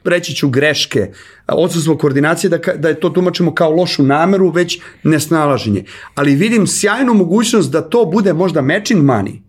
reći 0.03 0.35
ću 0.35 0.49
greške, 0.49 1.11
odsustvo 1.47 1.97
koordinacije, 1.97 2.49
da, 2.49 2.57
da 2.75 2.89
je 2.89 2.99
to 2.99 3.09
tumačimo 3.09 3.55
kao 3.55 3.71
lošu 3.71 4.03
nameru, 4.03 4.49
već 4.49 4.79
nesnalaženje. 5.03 5.83
Ali 6.15 6.35
vidim 6.35 6.67
sjajnu 6.67 7.13
mogućnost 7.13 7.71
da 7.71 7.81
to 7.89 8.05
bude 8.05 8.33
možda 8.33 8.61
matching 8.61 9.03
money, 9.03 9.39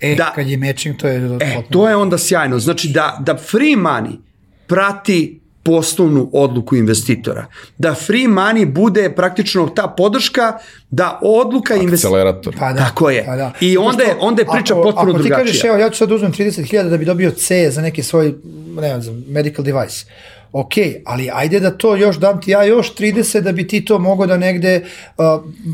E, 0.00 0.14
Da. 0.14 0.32
kad 0.34 0.46
je 0.46 0.56
matching, 0.56 0.96
to 0.96 1.08
je... 1.08 1.38
E, 1.40 1.62
to 1.70 1.88
je 1.88 1.96
onda 1.96 2.18
sjajno. 2.18 2.58
Znači 2.58 2.88
da, 2.88 3.22
da 3.26 3.36
free 3.36 3.76
money 3.76 4.16
prati 4.66 5.39
poslovnu 5.70 6.30
odluku 6.34 6.76
investitora. 6.76 7.46
Da 7.78 7.94
free 7.96 8.26
money 8.28 8.66
bude 8.66 9.10
praktično 9.12 9.66
ta 9.68 9.88
podrška 9.88 10.58
da 10.90 11.18
odluka 11.22 11.74
investitora... 11.76 12.10
Akcelerator. 12.12 12.54
Pa 12.58 12.72
da, 12.72 12.78
Tako 12.78 13.10
je. 13.10 13.24
Pa 13.26 13.36
da. 13.36 13.52
I 13.60 13.76
onda 13.78 14.02
je- 14.02 14.16
onda 14.20 14.42
je 14.42 14.46
priča 14.48 14.74
ako, 14.74 14.82
potpuno 14.82 15.02
ako 15.04 15.12
ti 15.12 15.22
drugačija. 15.22 15.38
kažeš, 15.38 15.64
evo, 15.64 15.76
ja 15.76 15.90
ću 15.90 15.96
sad 15.96 16.12
uzmem 16.12 16.32
30.000 16.32 16.88
da 16.88 16.96
bi 16.96 17.04
dobio 17.04 17.30
C 17.32 17.70
za 17.70 17.82
neki 17.82 18.02
svoj, 18.02 18.34
ne 18.76 19.00
znam, 19.00 19.24
medical 19.28 19.64
device. 19.64 20.04
Ok, 20.52 20.72
ali 21.06 21.30
ajde 21.32 21.60
da 21.60 21.70
to 21.72 21.96
još 21.96 22.16
dam 22.16 22.40
ti 22.40 22.50
ja 22.50 22.64
još 22.64 22.94
30 22.94 23.40
da 23.40 23.52
bi 23.52 23.66
ti 23.66 23.84
to 23.84 23.98
mogao 23.98 24.26
da 24.26 24.36
negde 24.38 24.80
uh, 25.08 25.24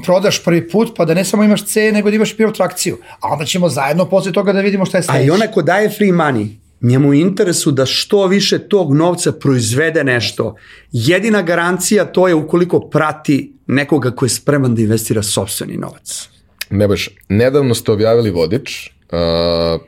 prodaš 0.04 0.44
prvi 0.44 0.68
put, 0.68 0.92
pa 0.96 1.04
da 1.04 1.14
ne 1.14 1.24
samo 1.24 1.44
imaš 1.44 1.64
C, 1.64 1.92
nego 1.92 2.10
da 2.10 2.16
imaš 2.16 2.32
i 2.32 2.36
prvu 2.36 2.52
trakciju. 2.52 2.98
A 3.20 3.28
onda 3.28 3.44
ćemo 3.44 3.68
zajedno 3.68 4.04
posle 4.04 4.32
toga 4.32 4.52
da 4.52 4.60
vidimo 4.60 4.84
šta 4.86 4.98
je 4.98 5.00
A 5.00 5.02
sledeće. 5.02 5.26
i 5.26 5.30
onaj 5.30 5.48
ko 5.48 5.62
daje 5.62 5.90
free 5.90 6.12
money, 6.12 6.48
njemu 6.80 7.14
je 7.14 7.20
interesu 7.20 7.70
da 7.70 7.86
što 7.86 8.26
više 8.26 8.58
tog 8.58 8.94
novca 8.94 9.32
proizvede 9.32 10.04
nešto. 10.04 10.54
Jedina 10.92 11.42
garancija 11.42 12.04
to 12.04 12.28
je 12.28 12.34
ukoliko 12.34 12.80
prati 12.80 13.52
nekoga 13.66 14.10
ko 14.10 14.24
je 14.24 14.28
spreman 14.28 14.74
da 14.74 14.82
investira 14.82 15.22
sobstveni 15.22 15.76
novac. 15.76 16.28
Nebojša, 16.70 17.10
nedavno 17.28 17.74
ste 17.74 17.92
objavili 17.92 18.30
vodič 18.30 18.90
uh, 18.90 19.80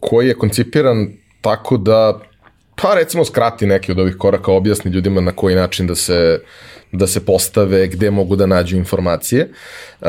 koji 0.00 0.28
je 0.28 0.34
koncipiran 0.34 1.08
tako 1.40 1.76
da 1.76 2.20
pa 2.82 2.94
recimo 2.94 3.24
skrati 3.24 3.66
neki 3.66 3.92
od 3.92 3.98
ovih 3.98 4.16
koraka, 4.18 4.52
objasni 4.52 4.90
ljudima 4.90 5.20
na 5.20 5.32
koji 5.32 5.54
način 5.54 5.86
da 5.86 5.94
se, 5.94 6.40
da 6.92 7.06
se 7.06 7.24
postave, 7.24 7.86
gde 7.86 8.10
mogu 8.10 8.36
da 8.36 8.46
nađu 8.46 8.76
informacije. 8.76 9.50
Uh, 10.00 10.08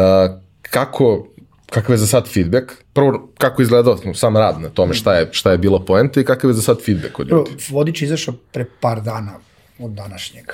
kako, 0.62 1.28
kakav 1.70 1.94
je 1.94 1.98
za 1.98 2.08
sad 2.08 2.28
feedback? 2.28 2.72
Prvo, 2.94 3.30
kako 3.38 3.62
je 3.62 3.64
izgledao 3.64 3.98
sam 4.14 4.38
rad 4.38 4.62
na 4.62 4.70
tome, 4.70 4.94
šta 4.94 5.14
je, 5.14 5.30
šta 5.32 5.52
je 5.52 5.58
bilo 5.58 5.80
poenta 5.86 6.22
i 6.22 6.24
kakav 6.24 6.50
je 6.50 6.54
za 6.54 6.62
sad 6.62 6.82
feedback 6.86 7.20
od 7.20 7.28
Prvo, 7.28 7.46
ljudi? 7.50 7.64
Vodič 7.70 8.02
je 8.02 8.06
izašao 8.06 8.34
pre 8.52 8.66
par 8.80 9.02
dana 9.02 9.34
od 9.80 9.92
današnjeg. 9.92 10.46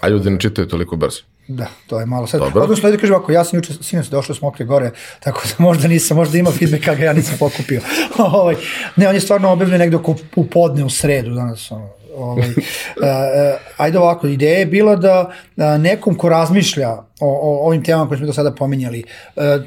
A 0.00 0.08
ljudi 0.08 0.30
ne 0.30 0.40
čitaju 0.40 0.68
toliko 0.68 0.96
brzo. 0.96 1.20
Da, 1.48 1.66
to 1.86 2.00
je 2.00 2.06
malo 2.06 2.26
sad. 2.26 2.40
Dobro. 2.40 2.62
Odnosno, 2.62 2.86
ajde 2.86 2.98
kažem 2.98 3.14
ovako, 3.14 3.32
ja 3.32 3.44
sam 3.44 3.58
juče, 3.58 3.72
sinoć 3.80 4.06
došao 4.06 4.34
s 4.34 4.40
Mokre 4.40 4.64
gore, 4.64 4.90
tako 5.20 5.42
da 5.48 5.64
možda 5.64 5.88
nisam, 5.88 6.16
možda 6.16 6.38
ima 6.38 6.50
feedback, 6.50 6.88
a 6.88 6.94
ga 6.94 7.04
ja 7.04 7.12
nisam 7.12 7.36
pokupio. 7.38 7.80
ovaj, 8.18 8.54
ne, 8.96 9.08
on 9.08 9.14
je 9.14 9.20
stvarno 9.20 9.52
objavljen 9.52 9.78
negde 9.78 9.96
oko 9.96 10.14
u 10.36 10.46
podne 10.46 10.84
u 10.84 10.90
sredu 10.90 11.34
danas. 11.34 11.70
Ono, 11.70 11.88
ovaj, 12.16 12.48
uh, 12.48 12.54
uh, 12.54 13.60
ajde 13.76 13.98
ovako, 13.98 14.26
ideja 14.26 14.58
je 14.58 14.66
bila 14.66 14.96
da 14.96 15.30
uh, 15.56 15.64
nekom 15.80 16.14
ko 16.14 16.28
razmišlja 16.28 16.90
o, 16.90 17.04
o 17.20 17.66
ovim 17.66 17.84
temama 17.84 18.08
koje 18.08 18.18
smo 18.18 18.26
do 18.26 18.32
sada 18.32 18.52
pominjali, 18.54 19.04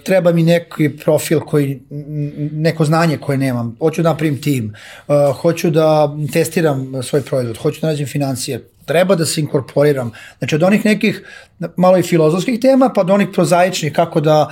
treba 0.03 0.31
mi 0.31 0.43
neki 0.43 0.97
profil 0.97 1.39
koji, 1.39 1.81
neko 2.51 2.85
znanje 2.85 3.17
koje 3.17 3.37
nemam, 3.37 3.75
hoću 3.79 4.01
da 4.01 4.09
napravim 4.09 4.41
tim, 4.41 4.73
hoću 5.41 5.69
da 5.69 6.15
testiram 6.33 7.03
svoj 7.03 7.21
proizvod, 7.21 7.57
hoću 7.57 7.81
da 7.81 7.87
nađem 7.87 8.07
financije, 8.07 8.67
treba 8.85 9.15
da 9.15 9.25
se 9.25 9.41
inkorporiram. 9.41 10.11
Znači 10.37 10.55
od 10.55 10.63
onih 10.63 10.85
nekih 10.85 11.23
malo 11.77 11.97
i 11.97 12.03
filozofskih 12.03 12.59
tema 12.59 12.91
pa 12.95 13.03
do 13.03 13.13
onih 13.13 13.27
prozaičnih 13.33 13.93
kako 13.93 14.21
da, 14.21 14.49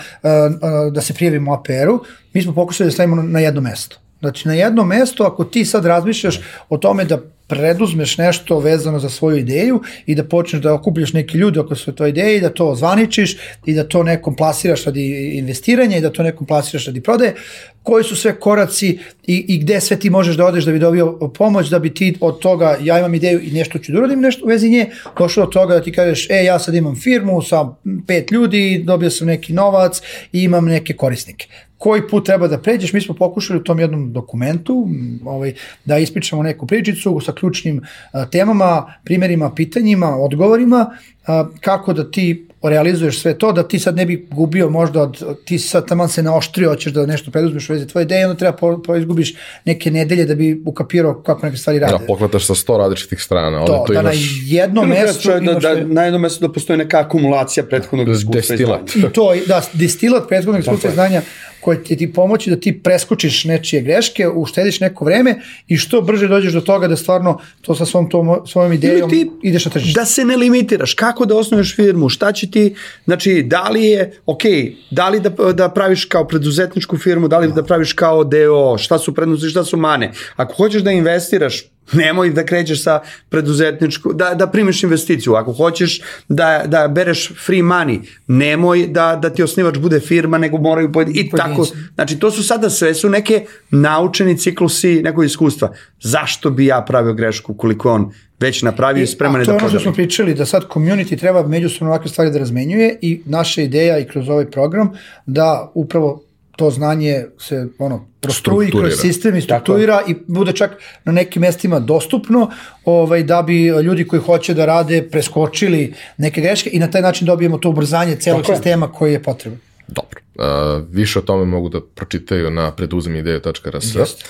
da 0.91 1.01
se 1.01 1.13
prijavimo 1.13 1.53
APR-u, 1.53 2.03
mi 2.33 2.41
smo 2.41 2.53
pokušali 2.53 2.87
da 2.87 2.91
stavimo 2.91 3.15
na 3.15 3.39
jedno 3.39 3.61
mesto. 3.61 3.97
Znači 4.19 4.47
na 4.47 4.53
jedno 4.53 4.83
mesto 4.83 5.23
ako 5.23 5.43
ti 5.43 5.65
sad 5.65 5.85
razmišljaš 5.85 6.41
o 6.69 6.77
tome 6.77 7.05
da 7.05 7.17
preduzmeš 7.51 8.17
nešto 8.17 8.59
vezano 8.59 8.99
za 8.99 9.09
svoju 9.09 9.37
ideju 9.37 9.81
i 10.05 10.15
da 10.15 10.23
počneš 10.23 10.61
da 10.61 10.73
okupljaš 10.73 11.13
neki 11.13 11.37
ljudi 11.37 11.59
oko 11.59 11.75
svoje 11.75 11.95
toj 11.95 12.09
i 12.09 12.41
da 12.41 12.49
to 12.49 12.75
zvaničiš 12.75 13.37
i 13.65 13.73
da 13.73 13.83
to 13.83 14.03
nekom 14.03 14.35
plasiraš 14.35 14.85
radi 14.85 15.37
investiranja 15.37 15.97
i 15.97 16.01
da 16.01 16.09
to 16.09 16.23
nekom 16.23 16.47
plasiraš 16.47 16.85
radi 16.85 17.01
prodaje, 17.01 17.35
koji 17.83 18.03
su 18.03 18.15
sve 18.15 18.39
koraci 18.39 18.99
i, 19.27 19.45
i 19.47 19.57
gde 19.57 19.81
sve 19.81 19.99
ti 19.99 20.09
možeš 20.09 20.37
da 20.37 20.45
odeš 20.45 20.63
da 20.65 20.71
bi 20.71 20.79
dobio 20.79 21.31
pomoć, 21.37 21.69
da 21.69 21.79
bi 21.79 21.93
ti 21.93 22.15
od 22.19 22.39
toga, 22.39 22.77
ja 22.81 22.99
imam 22.99 23.15
ideju 23.15 23.39
i 23.43 23.51
nešto 23.51 23.79
ću 23.79 23.91
da 23.91 23.97
uradim 23.97 24.21
nešto 24.21 24.45
u 24.45 24.47
vezi 24.47 24.69
nje, 24.69 24.85
došlo 25.17 25.45
do 25.45 25.51
toga 25.51 25.73
da 25.73 25.81
ti 25.81 25.91
kažeš, 25.91 26.29
e, 26.29 26.43
ja 26.43 26.59
sad 26.59 26.75
imam 26.75 26.95
firmu 26.95 27.41
sa 27.41 27.69
pet 28.07 28.31
ljudi, 28.31 28.83
dobio 28.85 29.09
sam 29.09 29.27
neki 29.27 29.53
novac 29.53 30.01
i 30.33 30.43
imam 30.43 30.65
neke 30.65 30.93
korisnike. 30.93 31.47
Koji 31.77 32.07
put 32.07 32.25
treba 32.25 32.47
da 32.47 32.57
pređeš, 32.61 32.93
mi 32.93 33.01
smo 33.01 33.15
pokušali 33.15 33.59
u 33.59 33.63
tom 33.63 33.79
jednom 33.79 34.13
dokumentu 34.13 34.87
ovaj, 35.25 35.53
da 35.85 35.97
ispričamo 35.97 36.43
neku 36.43 36.67
pričicu 36.67 37.19
sa 37.25 37.31
ključnim 37.41 37.81
a, 38.11 38.25
temama, 38.25 38.93
primerima, 39.03 39.51
pitanjima, 39.55 40.15
odgovorima, 40.15 40.85
a, 41.27 41.45
kako 41.61 41.93
da 41.93 42.11
ti 42.11 42.47
realizuješ 42.69 43.21
sve 43.21 43.37
to, 43.37 43.51
da 43.51 43.67
ti 43.67 43.79
sad 43.79 43.95
ne 43.95 44.05
bi 44.05 44.27
gubio 44.31 44.69
možda 44.69 45.01
od, 45.01 45.23
ti 45.45 45.59
sad 45.59 45.87
taman 45.87 46.09
se 46.09 46.23
naoštrio, 46.23 46.69
hoćeš 46.69 46.93
da 46.93 47.05
nešto 47.05 47.31
preduzmeš 47.31 47.69
u 47.69 47.73
vezi 47.73 47.87
tvoje 47.87 48.03
ideje, 48.03 48.25
onda 48.27 48.37
treba 48.37 48.57
po, 48.57 48.81
po 48.85 48.95
izgubiš 48.95 49.33
neke 49.65 49.91
nedelje 49.91 50.25
da 50.25 50.35
bi 50.35 50.61
ukapirao 50.65 51.21
kako 51.21 51.45
neke 51.45 51.57
stvari 51.57 51.79
rade. 51.79 51.97
Da, 51.97 52.05
poklataš 52.07 52.45
sa 52.45 52.55
sto 52.55 52.77
različitih 52.77 53.21
strana. 53.21 53.65
To, 53.65 53.83
to 53.87 53.93
da 53.93 53.99
imaš... 53.99 54.15
na 54.15 54.21
jednom 54.45 54.89
mestu 54.89 55.29
da, 55.29 55.37
imaš... 55.37 55.63
Da, 55.63 55.75
na 55.85 56.03
jednom 56.03 56.21
mestu 56.21 56.47
da 56.47 56.53
postoji 56.53 56.77
neka 56.77 56.99
akumulacija 56.99 57.63
prethodnog 57.63 58.09
iskustva 58.09 58.55
i 58.55 58.57
znanja. 58.57 58.79
I 58.95 59.13
to, 59.13 59.33
da, 59.47 59.61
destilat 59.73 60.27
prethodnog 60.27 60.61
iskustva 60.61 60.89
i 60.89 60.93
znanja 60.93 61.21
koje 61.62 61.84
će 61.86 61.95
ti 61.95 62.14
pomoći 62.14 62.49
da 62.49 62.55
ti 62.55 62.80
preskočiš 62.84 63.43
nečije 63.43 63.82
greške, 63.82 64.28
uštediš 64.28 64.80
neko 64.80 65.05
vreme 65.05 65.36
i 65.68 65.78
što 65.78 66.01
brže 66.01 66.28
dođeš 66.28 66.53
do 66.53 66.62
toga 66.62 66.88
da 66.88 66.95
stvarno 66.95 67.39
to 67.62 67.76
sa 67.76 67.86
svom 67.86 68.09
tom, 68.09 68.47
svojom 68.47 68.74
idejom 68.74 69.09
ti, 69.09 69.32
ideš 69.43 69.66
na 69.66 69.72
tržište. 69.72 69.99
Da 69.99 70.05
se 70.05 70.26
ne 70.26 70.38
limitiraš, 70.38 70.93
kako 70.93 71.25
da 71.25 71.36
osnuješ 71.36 71.75
firmu, 71.75 72.09
šta 72.09 72.32
će 72.32 72.51
ti, 72.51 72.75
znači 73.05 73.43
da 73.47 73.70
li 73.70 73.86
je, 73.86 74.12
ok, 74.25 74.43
da 74.92 75.09
li 75.09 75.20
da, 75.20 75.29
da 75.54 75.70
praviš 75.70 76.05
kao 76.05 76.28
preduzetničku 76.28 76.97
firmu, 76.97 77.28
da 77.28 77.39
li 77.39 77.54
da 77.54 77.63
praviš 77.63 77.93
kao 77.93 78.24
deo, 78.24 78.78
šta 78.78 79.00
su 79.00 79.16
prednosti, 79.16 79.50
šta 79.50 79.63
su 79.63 79.78
mane. 79.78 80.12
Ako 80.36 80.54
hoćeš 80.54 80.82
da 80.82 80.92
investiraš, 80.92 81.63
Nemoj 81.93 82.30
da 82.30 82.46
krećeš 82.46 82.84
sa 82.84 83.00
preduzetničku, 83.30 84.13
da, 84.13 84.34
da 84.34 84.47
primiš 84.47 84.84
investiciju. 84.84 85.34
Ako 85.34 85.54
hoćeš 85.54 86.01
da, 86.28 86.63
da 86.66 86.88
bereš 86.88 87.32
free 87.46 87.62
money, 87.62 88.00
nemoj 88.28 88.88
da, 88.88 89.20
da 89.22 89.30
ti 89.30 89.43
osnivač 89.43 89.78
bude 89.78 90.00
firma, 90.00 90.38
nego 90.38 90.58
moraju 90.58 90.92
pojedini. 90.92 91.20
I 91.20 91.30
tako, 91.30 91.68
znači 91.96 92.20
to 92.20 92.32
su 92.32 92.43
sada 92.43 92.70
sve 92.70 92.93
su 92.93 93.09
neke 93.09 93.46
naučeni 93.72 94.38
ciklusi 94.38 95.01
nekog 95.04 95.26
iskustva. 95.26 95.74
Zašto 96.01 96.50
bi 96.50 96.66
ja 96.66 96.82
pravio 96.88 97.13
grešku 97.13 97.54
koliko 97.54 97.92
on 97.92 98.12
već 98.39 98.62
napravio 98.62 99.04
i 99.04 99.08
spreman 99.08 99.42
je 99.42 99.46
da 99.46 99.51
podeli. 99.54 99.59
To 99.59 99.66
je 99.66 99.70
ono 99.70 99.80
što 99.80 99.84
smo 99.84 99.93
pričali, 99.93 100.34
da 100.34 100.46
sad 100.46 100.68
community 100.68 101.20
treba 101.20 101.47
međusobno 101.47 101.89
ovakve 101.89 102.09
stvari 102.09 102.32
da 102.32 102.39
razmenjuje 102.39 102.97
i 103.01 103.22
naša 103.26 103.62
ideja 103.62 104.00
i 104.00 104.05
kroz 104.05 104.30
ovaj 104.30 104.46
program 104.46 104.92
da 105.26 105.72
upravo 105.74 106.24
to 106.62 106.70
znanje 106.71 107.25
se 107.39 107.67
ono 107.79 108.05
prostruji 108.20 108.71
kroz 108.71 108.93
sistem 109.01 109.36
i 109.36 109.42
strukturira 109.42 109.97
Tako. 109.97 110.12
i 110.12 110.16
bude 110.28 110.54
čak 110.54 110.71
na 111.05 111.12
nekim 111.12 111.42
mestima 111.42 111.79
dostupno 111.79 112.51
ovaj, 112.86 113.24
da 113.24 113.42
bi 113.42 113.66
ljudi 113.67 114.08
koji 114.08 114.21
hoće 114.21 114.54
da 114.54 114.66
rade 114.66 115.01
preskočili 115.12 115.93
neke 116.17 116.42
greške 116.42 116.70
i 116.74 116.79
na 116.79 116.92
taj 116.92 117.01
način 117.01 117.28
dobijemo 117.28 117.58
to 117.58 117.70
ubrzanje 117.70 118.16
celog 118.16 118.42
Tako 118.42 118.55
sistema 118.55 118.92
koji 118.92 119.13
je 119.13 119.24
potreban. 119.24 119.59
Dobro. 119.88 120.21
Uh, 120.36 120.88
više 120.89 121.20
o 121.20 121.21
tome 121.21 121.46
mogu 121.46 121.70
da 121.70 121.79
pročitaju 121.96 122.51
na 122.51 122.71
preduzemideju.rs. 122.71 123.96
Jest, 123.96 124.25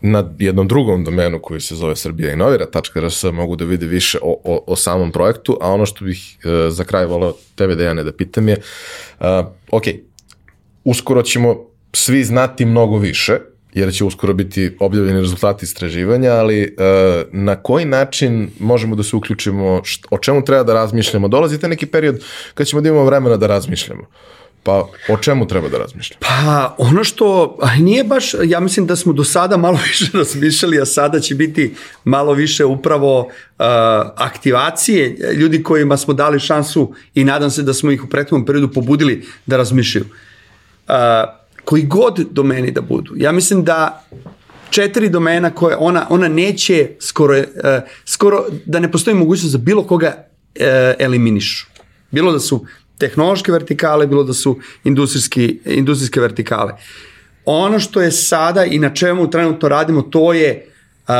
Na 0.00 0.30
jednom 0.38 0.68
drugom 0.68 1.04
domenu 1.04 1.38
koji 1.42 1.60
se 1.60 1.74
zove 1.74 1.96
Srbija 1.96 2.32
inovira.rs 2.32 3.22
mogu 3.22 3.56
da 3.56 3.64
vide 3.64 3.86
više 3.86 4.18
o, 4.22 4.40
o, 4.44 4.64
o 4.66 4.76
samom 4.76 5.12
projektu, 5.12 5.58
a 5.60 5.72
ono 5.72 5.86
što 5.86 6.04
bih 6.04 6.38
uh, 6.44 6.50
za 6.72 6.84
kraj 6.84 7.06
volao 7.06 7.34
tebe 7.54 7.74
Dejane 7.74 8.04
da 8.04 8.12
pitam 8.12 8.48
je, 8.48 8.56
uh, 9.20 9.26
ok, 9.70 9.84
uskoro 10.86 11.22
ćemo 11.22 11.56
svi 11.92 12.24
znati 12.24 12.64
mnogo 12.64 12.98
više, 12.98 13.38
jer 13.74 13.92
će 13.92 14.04
uskoro 14.04 14.34
biti 14.34 14.76
objavljeni 14.80 15.20
rezultati 15.20 15.64
istraživanja, 15.64 16.32
ali 16.32 16.62
e, 16.62 16.68
na 17.32 17.56
koji 17.56 17.84
način 17.84 18.50
možemo 18.58 18.96
da 18.96 19.02
se 19.02 19.16
uključimo, 19.16 19.82
o 20.10 20.18
čemu 20.18 20.44
treba 20.44 20.62
da 20.62 20.74
razmišljamo? 20.74 21.28
Dolazite 21.28 21.68
neki 21.68 21.86
period 21.86 22.20
kad 22.54 22.66
ćemo 22.66 22.82
da 22.82 22.88
imamo 22.88 23.04
vremena 23.04 23.36
da 23.36 23.46
razmišljamo. 23.46 24.06
Pa 24.62 24.86
o 25.08 25.16
čemu 25.16 25.46
treba 25.46 25.68
da 25.68 25.78
razmišljamo? 25.78 26.20
Pa 26.20 26.74
ono 26.78 27.04
što 27.04 27.58
nije 27.80 28.04
baš, 28.04 28.34
ja 28.44 28.60
mislim 28.60 28.86
da 28.86 28.96
smo 28.96 29.12
do 29.12 29.24
sada 29.24 29.56
malo 29.56 29.78
više 29.88 30.10
razmišljali, 30.14 30.80
a 30.80 30.84
sada 30.84 31.20
će 31.20 31.34
biti 31.34 31.74
malo 32.04 32.32
više 32.32 32.64
upravo 32.64 33.20
uh, 33.20 33.26
aktivacije 34.16 35.16
ljudi 35.34 35.62
kojima 35.62 35.96
smo 35.96 36.14
dali 36.14 36.40
šansu 36.40 36.94
i 37.14 37.24
nadam 37.24 37.50
se 37.50 37.62
da 37.62 37.74
smo 37.74 37.90
ih 37.90 38.04
u 38.04 38.08
prethodnom 38.08 38.46
periodu 38.46 38.72
pobudili 38.72 39.24
da 39.46 39.56
razmišljaju. 39.56 40.04
Uh, 40.04 40.25
koji 41.64 41.82
god 41.82 42.26
domeni 42.30 42.70
da 42.70 42.80
budu. 42.80 43.12
Ja 43.16 43.32
mislim 43.32 43.64
da 43.64 44.04
četiri 44.70 45.08
domena 45.08 45.50
koje 45.50 45.76
ona, 45.76 46.06
ona 46.10 46.28
neće 46.28 46.88
skoro, 47.00 47.38
uh, 47.38 47.44
skoro 48.04 48.44
da 48.66 48.80
ne 48.80 48.92
postoji 48.92 49.16
mogućnost 49.16 49.52
za 49.52 49.58
bilo 49.58 49.82
koga 49.82 50.14
uh, 50.16 50.64
eliminišu. 50.98 51.66
Bilo 52.10 52.32
da 52.32 52.40
su 52.40 52.66
tehnološke 52.98 53.52
vertikale, 53.52 54.06
bilo 54.06 54.24
da 54.24 54.32
su 54.32 54.58
industrijski, 54.84 55.60
industrijske 55.64 56.20
vertikale. 56.20 56.72
Ono 57.44 57.78
što 57.78 58.02
je 58.02 58.10
sada 58.10 58.64
i 58.64 58.78
na 58.78 58.94
čemu 58.94 59.30
trenutno 59.30 59.68
radimo, 59.68 60.02
to 60.02 60.32
je 60.32 60.66
uh, 61.08 61.14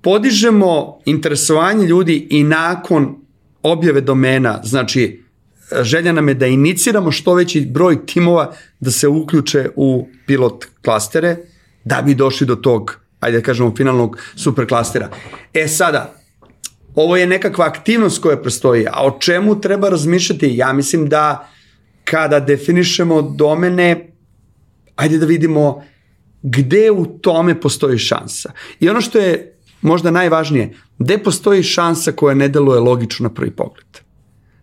podižemo 0.00 0.98
interesovanje 1.04 1.86
ljudi 1.86 2.26
i 2.30 2.44
nakon 2.44 3.16
objave 3.62 4.00
domena, 4.00 4.60
znači 4.64 5.22
želja 5.82 6.12
nam 6.12 6.28
je 6.28 6.34
da 6.34 6.46
iniciramo 6.46 7.10
što 7.10 7.34
veći 7.34 7.60
broj 7.60 8.06
timova 8.06 8.52
da 8.80 8.90
se 8.90 9.08
uključe 9.08 9.68
u 9.76 10.08
pilot 10.26 10.64
klastere 10.84 11.36
da 11.84 12.02
bi 12.02 12.14
došli 12.14 12.46
do 12.46 12.54
tog, 12.54 12.96
ajde 13.20 13.38
da 13.38 13.44
kažemo, 13.44 13.74
finalnog 13.76 14.18
super 14.36 14.66
klastera. 14.68 15.08
E 15.54 15.68
sada, 15.68 16.14
ovo 16.94 17.16
je 17.16 17.26
nekakva 17.26 17.66
aktivnost 17.66 18.22
koja 18.22 18.36
prestoji, 18.42 18.86
a 18.86 19.06
o 19.06 19.18
čemu 19.20 19.60
treba 19.60 19.88
razmišljati? 19.88 20.56
Ja 20.56 20.72
mislim 20.72 21.08
da 21.08 21.48
kada 22.04 22.40
definišemo 22.40 23.22
domene, 23.22 24.12
ajde 24.96 25.18
da 25.18 25.26
vidimo 25.26 25.84
gde 26.42 26.90
u 26.90 27.06
tome 27.06 27.60
postoji 27.60 27.98
šansa. 27.98 28.52
I 28.80 28.88
ono 28.88 29.00
što 29.00 29.18
je 29.18 29.58
možda 29.80 30.10
najvažnije, 30.10 30.74
gde 30.98 31.18
postoji 31.18 31.62
šansa 31.62 32.12
koja 32.12 32.34
ne 32.34 32.48
deluje 32.48 32.80
logično 32.80 33.28
na 33.28 33.34
prvi 33.34 33.50
pogled. 33.50 33.86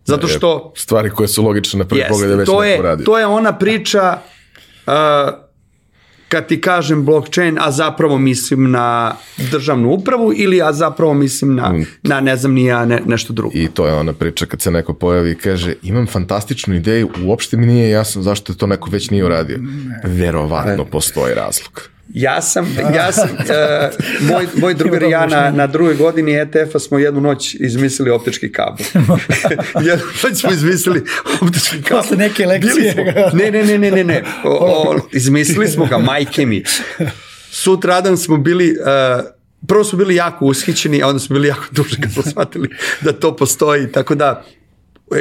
Zato 0.10 0.28
što... 0.28 0.74
Stvari 0.76 1.10
koje 1.10 1.28
su 1.28 1.44
logične 1.44 1.78
na 1.78 1.86
prvi 1.86 2.02
yes, 2.02 2.10
pogled 2.10 2.30
je 2.30 2.36
već 2.36 2.46
to 2.46 2.64
je, 2.64 2.82
radi. 2.82 3.04
To 3.04 3.20
je 3.20 3.26
ona 3.26 3.58
priča 3.58 4.18
uh, 4.88 4.94
kad 6.30 6.48
ti 6.48 6.62
kažem 6.62 7.06
blockchain, 7.06 7.58
a 7.62 7.72
zapravo 7.72 8.18
mislim 8.18 8.72
na 8.72 9.16
državnu 9.52 9.90
upravu 9.90 10.34
ili 10.36 10.62
a 10.62 10.74
zapravo 10.74 11.14
mislim 11.14 11.56
na, 11.56 11.74
mm. 11.74 11.86
na 12.04 12.22
ne 12.22 12.36
znam, 12.38 12.54
nija 12.54 12.86
ne, 12.86 13.02
nešto 13.06 13.34
drugo. 13.34 13.52
I 13.58 13.68
to 13.68 13.88
je 13.88 13.94
ona 13.94 14.14
priča 14.14 14.46
kad 14.46 14.62
se 14.62 14.72
neko 14.72 14.94
pojavi 14.94 15.32
i 15.32 15.36
kaže 15.36 15.74
imam 15.84 16.08
fantastičnu 16.08 16.76
ideju, 16.76 17.10
uopšte 17.24 17.58
mi 17.58 17.66
nije 17.66 17.90
jasno 17.90 18.22
zašto 18.22 18.54
je 18.54 18.58
to 18.58 18.68
neko 18.68 18.90
već 18.90 19.10
nije 19.10 19.26
uradio. 19.26 19.60
Verovatno 20.04 20.86
postoji 20.86 21.34
razlog. 21.34 21.90
Ja 22.14 22.42
sam, 22.42 22.76
ja 22.96 23.12
sam, 23.12 23.30
uh, 23.30 23.40
moj, 24.32 24.48
moj 24.56 24.74
drugar 24.74 25.04
i 25.04 25.10
ja 25.10 25.26
na, 25.26 25.52
na 25.52 25.68
drugoj 25.68 25.96
godini 25.96 26.40
ETF-a 26.40 26.80
smo 26.80 27.00
jednu 27.00 27.22
noć 27.22 27.56
izmislili 27.60 28.12
optički 28.12 28.52
kabel. 28.52 28.86
jednu 29.88 30.06
noć 30.24 30.40
smo 30.40 30.52
izmislili 30.52 31.04
optički 31.42 31.82
kabel. 31.82 32.02
Posle 32.02 32.18
neke 32.18 32.46
lekcije. 32.46 32.94
Smo, 32.94 33.04
ne, 33.40 33.52
ne, 33.52 33.64
ne, 33.64 33.78
ne, 33.78 33.92
ne, 33.92 34.04
ne. 34.04 34.24
O, 34.44 34.50
o, 34.50 35.00
izmislili 35.12 35.68
smo 35.68 35.86
ga, 35.86 35.98
majke 35.98 36.46
mi. 36.46 36.64
Sutradan 37.52 38.18
smo 38.18 38.38
bili, 38.38 38.76
uh, 38.80 39.26
prvo 39.68 39.84
smo 39.84 39.98
bili 39.98 40.16
jako 40.16 40.46
ushićeni, 40.46 41.04
a 41.04 41.08
onda 41.08 41.20
smo 41.20 41.34
bili 41.34 41.48
jako 41.48 41.66
duže 41.72 41.96
kad 42.02 42.12
smo 42.12 42.24
shvatili 42.24 42.70
da 43.02 43.14
to 43.14 43.36
postoji, 43.36 43.92
tako 43.92 44.16
da 44.16 44.44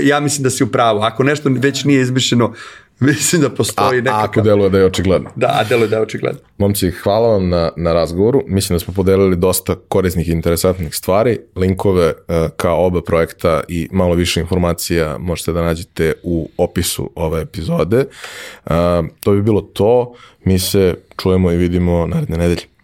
ja 0.02 0.20
mislim 0.20 0.42
da 0.42 0.50
si 0.50 0.64
u 0.64 0.66
pravu. 0.66 1.00
Ako 1.00 1.22
nešto 1.22 1.50
već 1.52 1.84
nije 1.84 2.00
izmišljeno, 2.00 2.54
Mislim 3.06 3.42
da 3.42 3.50
postoji 3.50 4.02
nekakav... 4.02 4.20
A 4.20 4.24
ako 4.24 4.40
deluje 4.40 4.70
da 4.70 4.78
je 4.78 4.84
očigledno. 4.84 5.30
Da, 5.36 5.46
a 5.46 5.64
deluje 5.64 5.88
da 5.88 5.96
je 5.96 6.02
očigledno. 6.02 6.40
Momci, 6.58 6.90
hvala 6.90 7.28
vam 7.28 7.48
na, 7.48 7.70
na 7.76 7.92
razgovoru. 7.92 8.42
Mislim 8.46 8.74
da 8.74 8.84
smo 8.84 8.94
podelili 8.94 9.36
dosta 9.36 9.74
korisnih 9.88 10.28
i 10.28 10.32
interesantnih 10.32 10.94
stvari. 10.94 11.38
Linkove 11.56 12.06
uh, 12.06 12.34
kao 12.56 12.86
oba 12.86 13.02
projekta 13.02 13.60
i 13.68 13.88
malo 13.92 14.14
više 14.14 14.40
informacija 14.40 15.16
možete 15.18 15.52
da 15.52 15.62
nađete 15.62 16.12
u 16.22 16.48
opisu 16.56 17.10
ove 17.14 17.42
epizode. 17.42 18.04
Uh, 18.64 18.72
to 19.20 19.32
bi 19.32 19.42
bilo 19.42 19.60
to. 19.60 20.14
Mi 20.44 20.58
se 20.58 20.94
čujemo 21.22 21.52
i 21.52 21.56
vidimo 21.56 22.06
naredne 22.06 22.36
nedelje. 22.36 22.77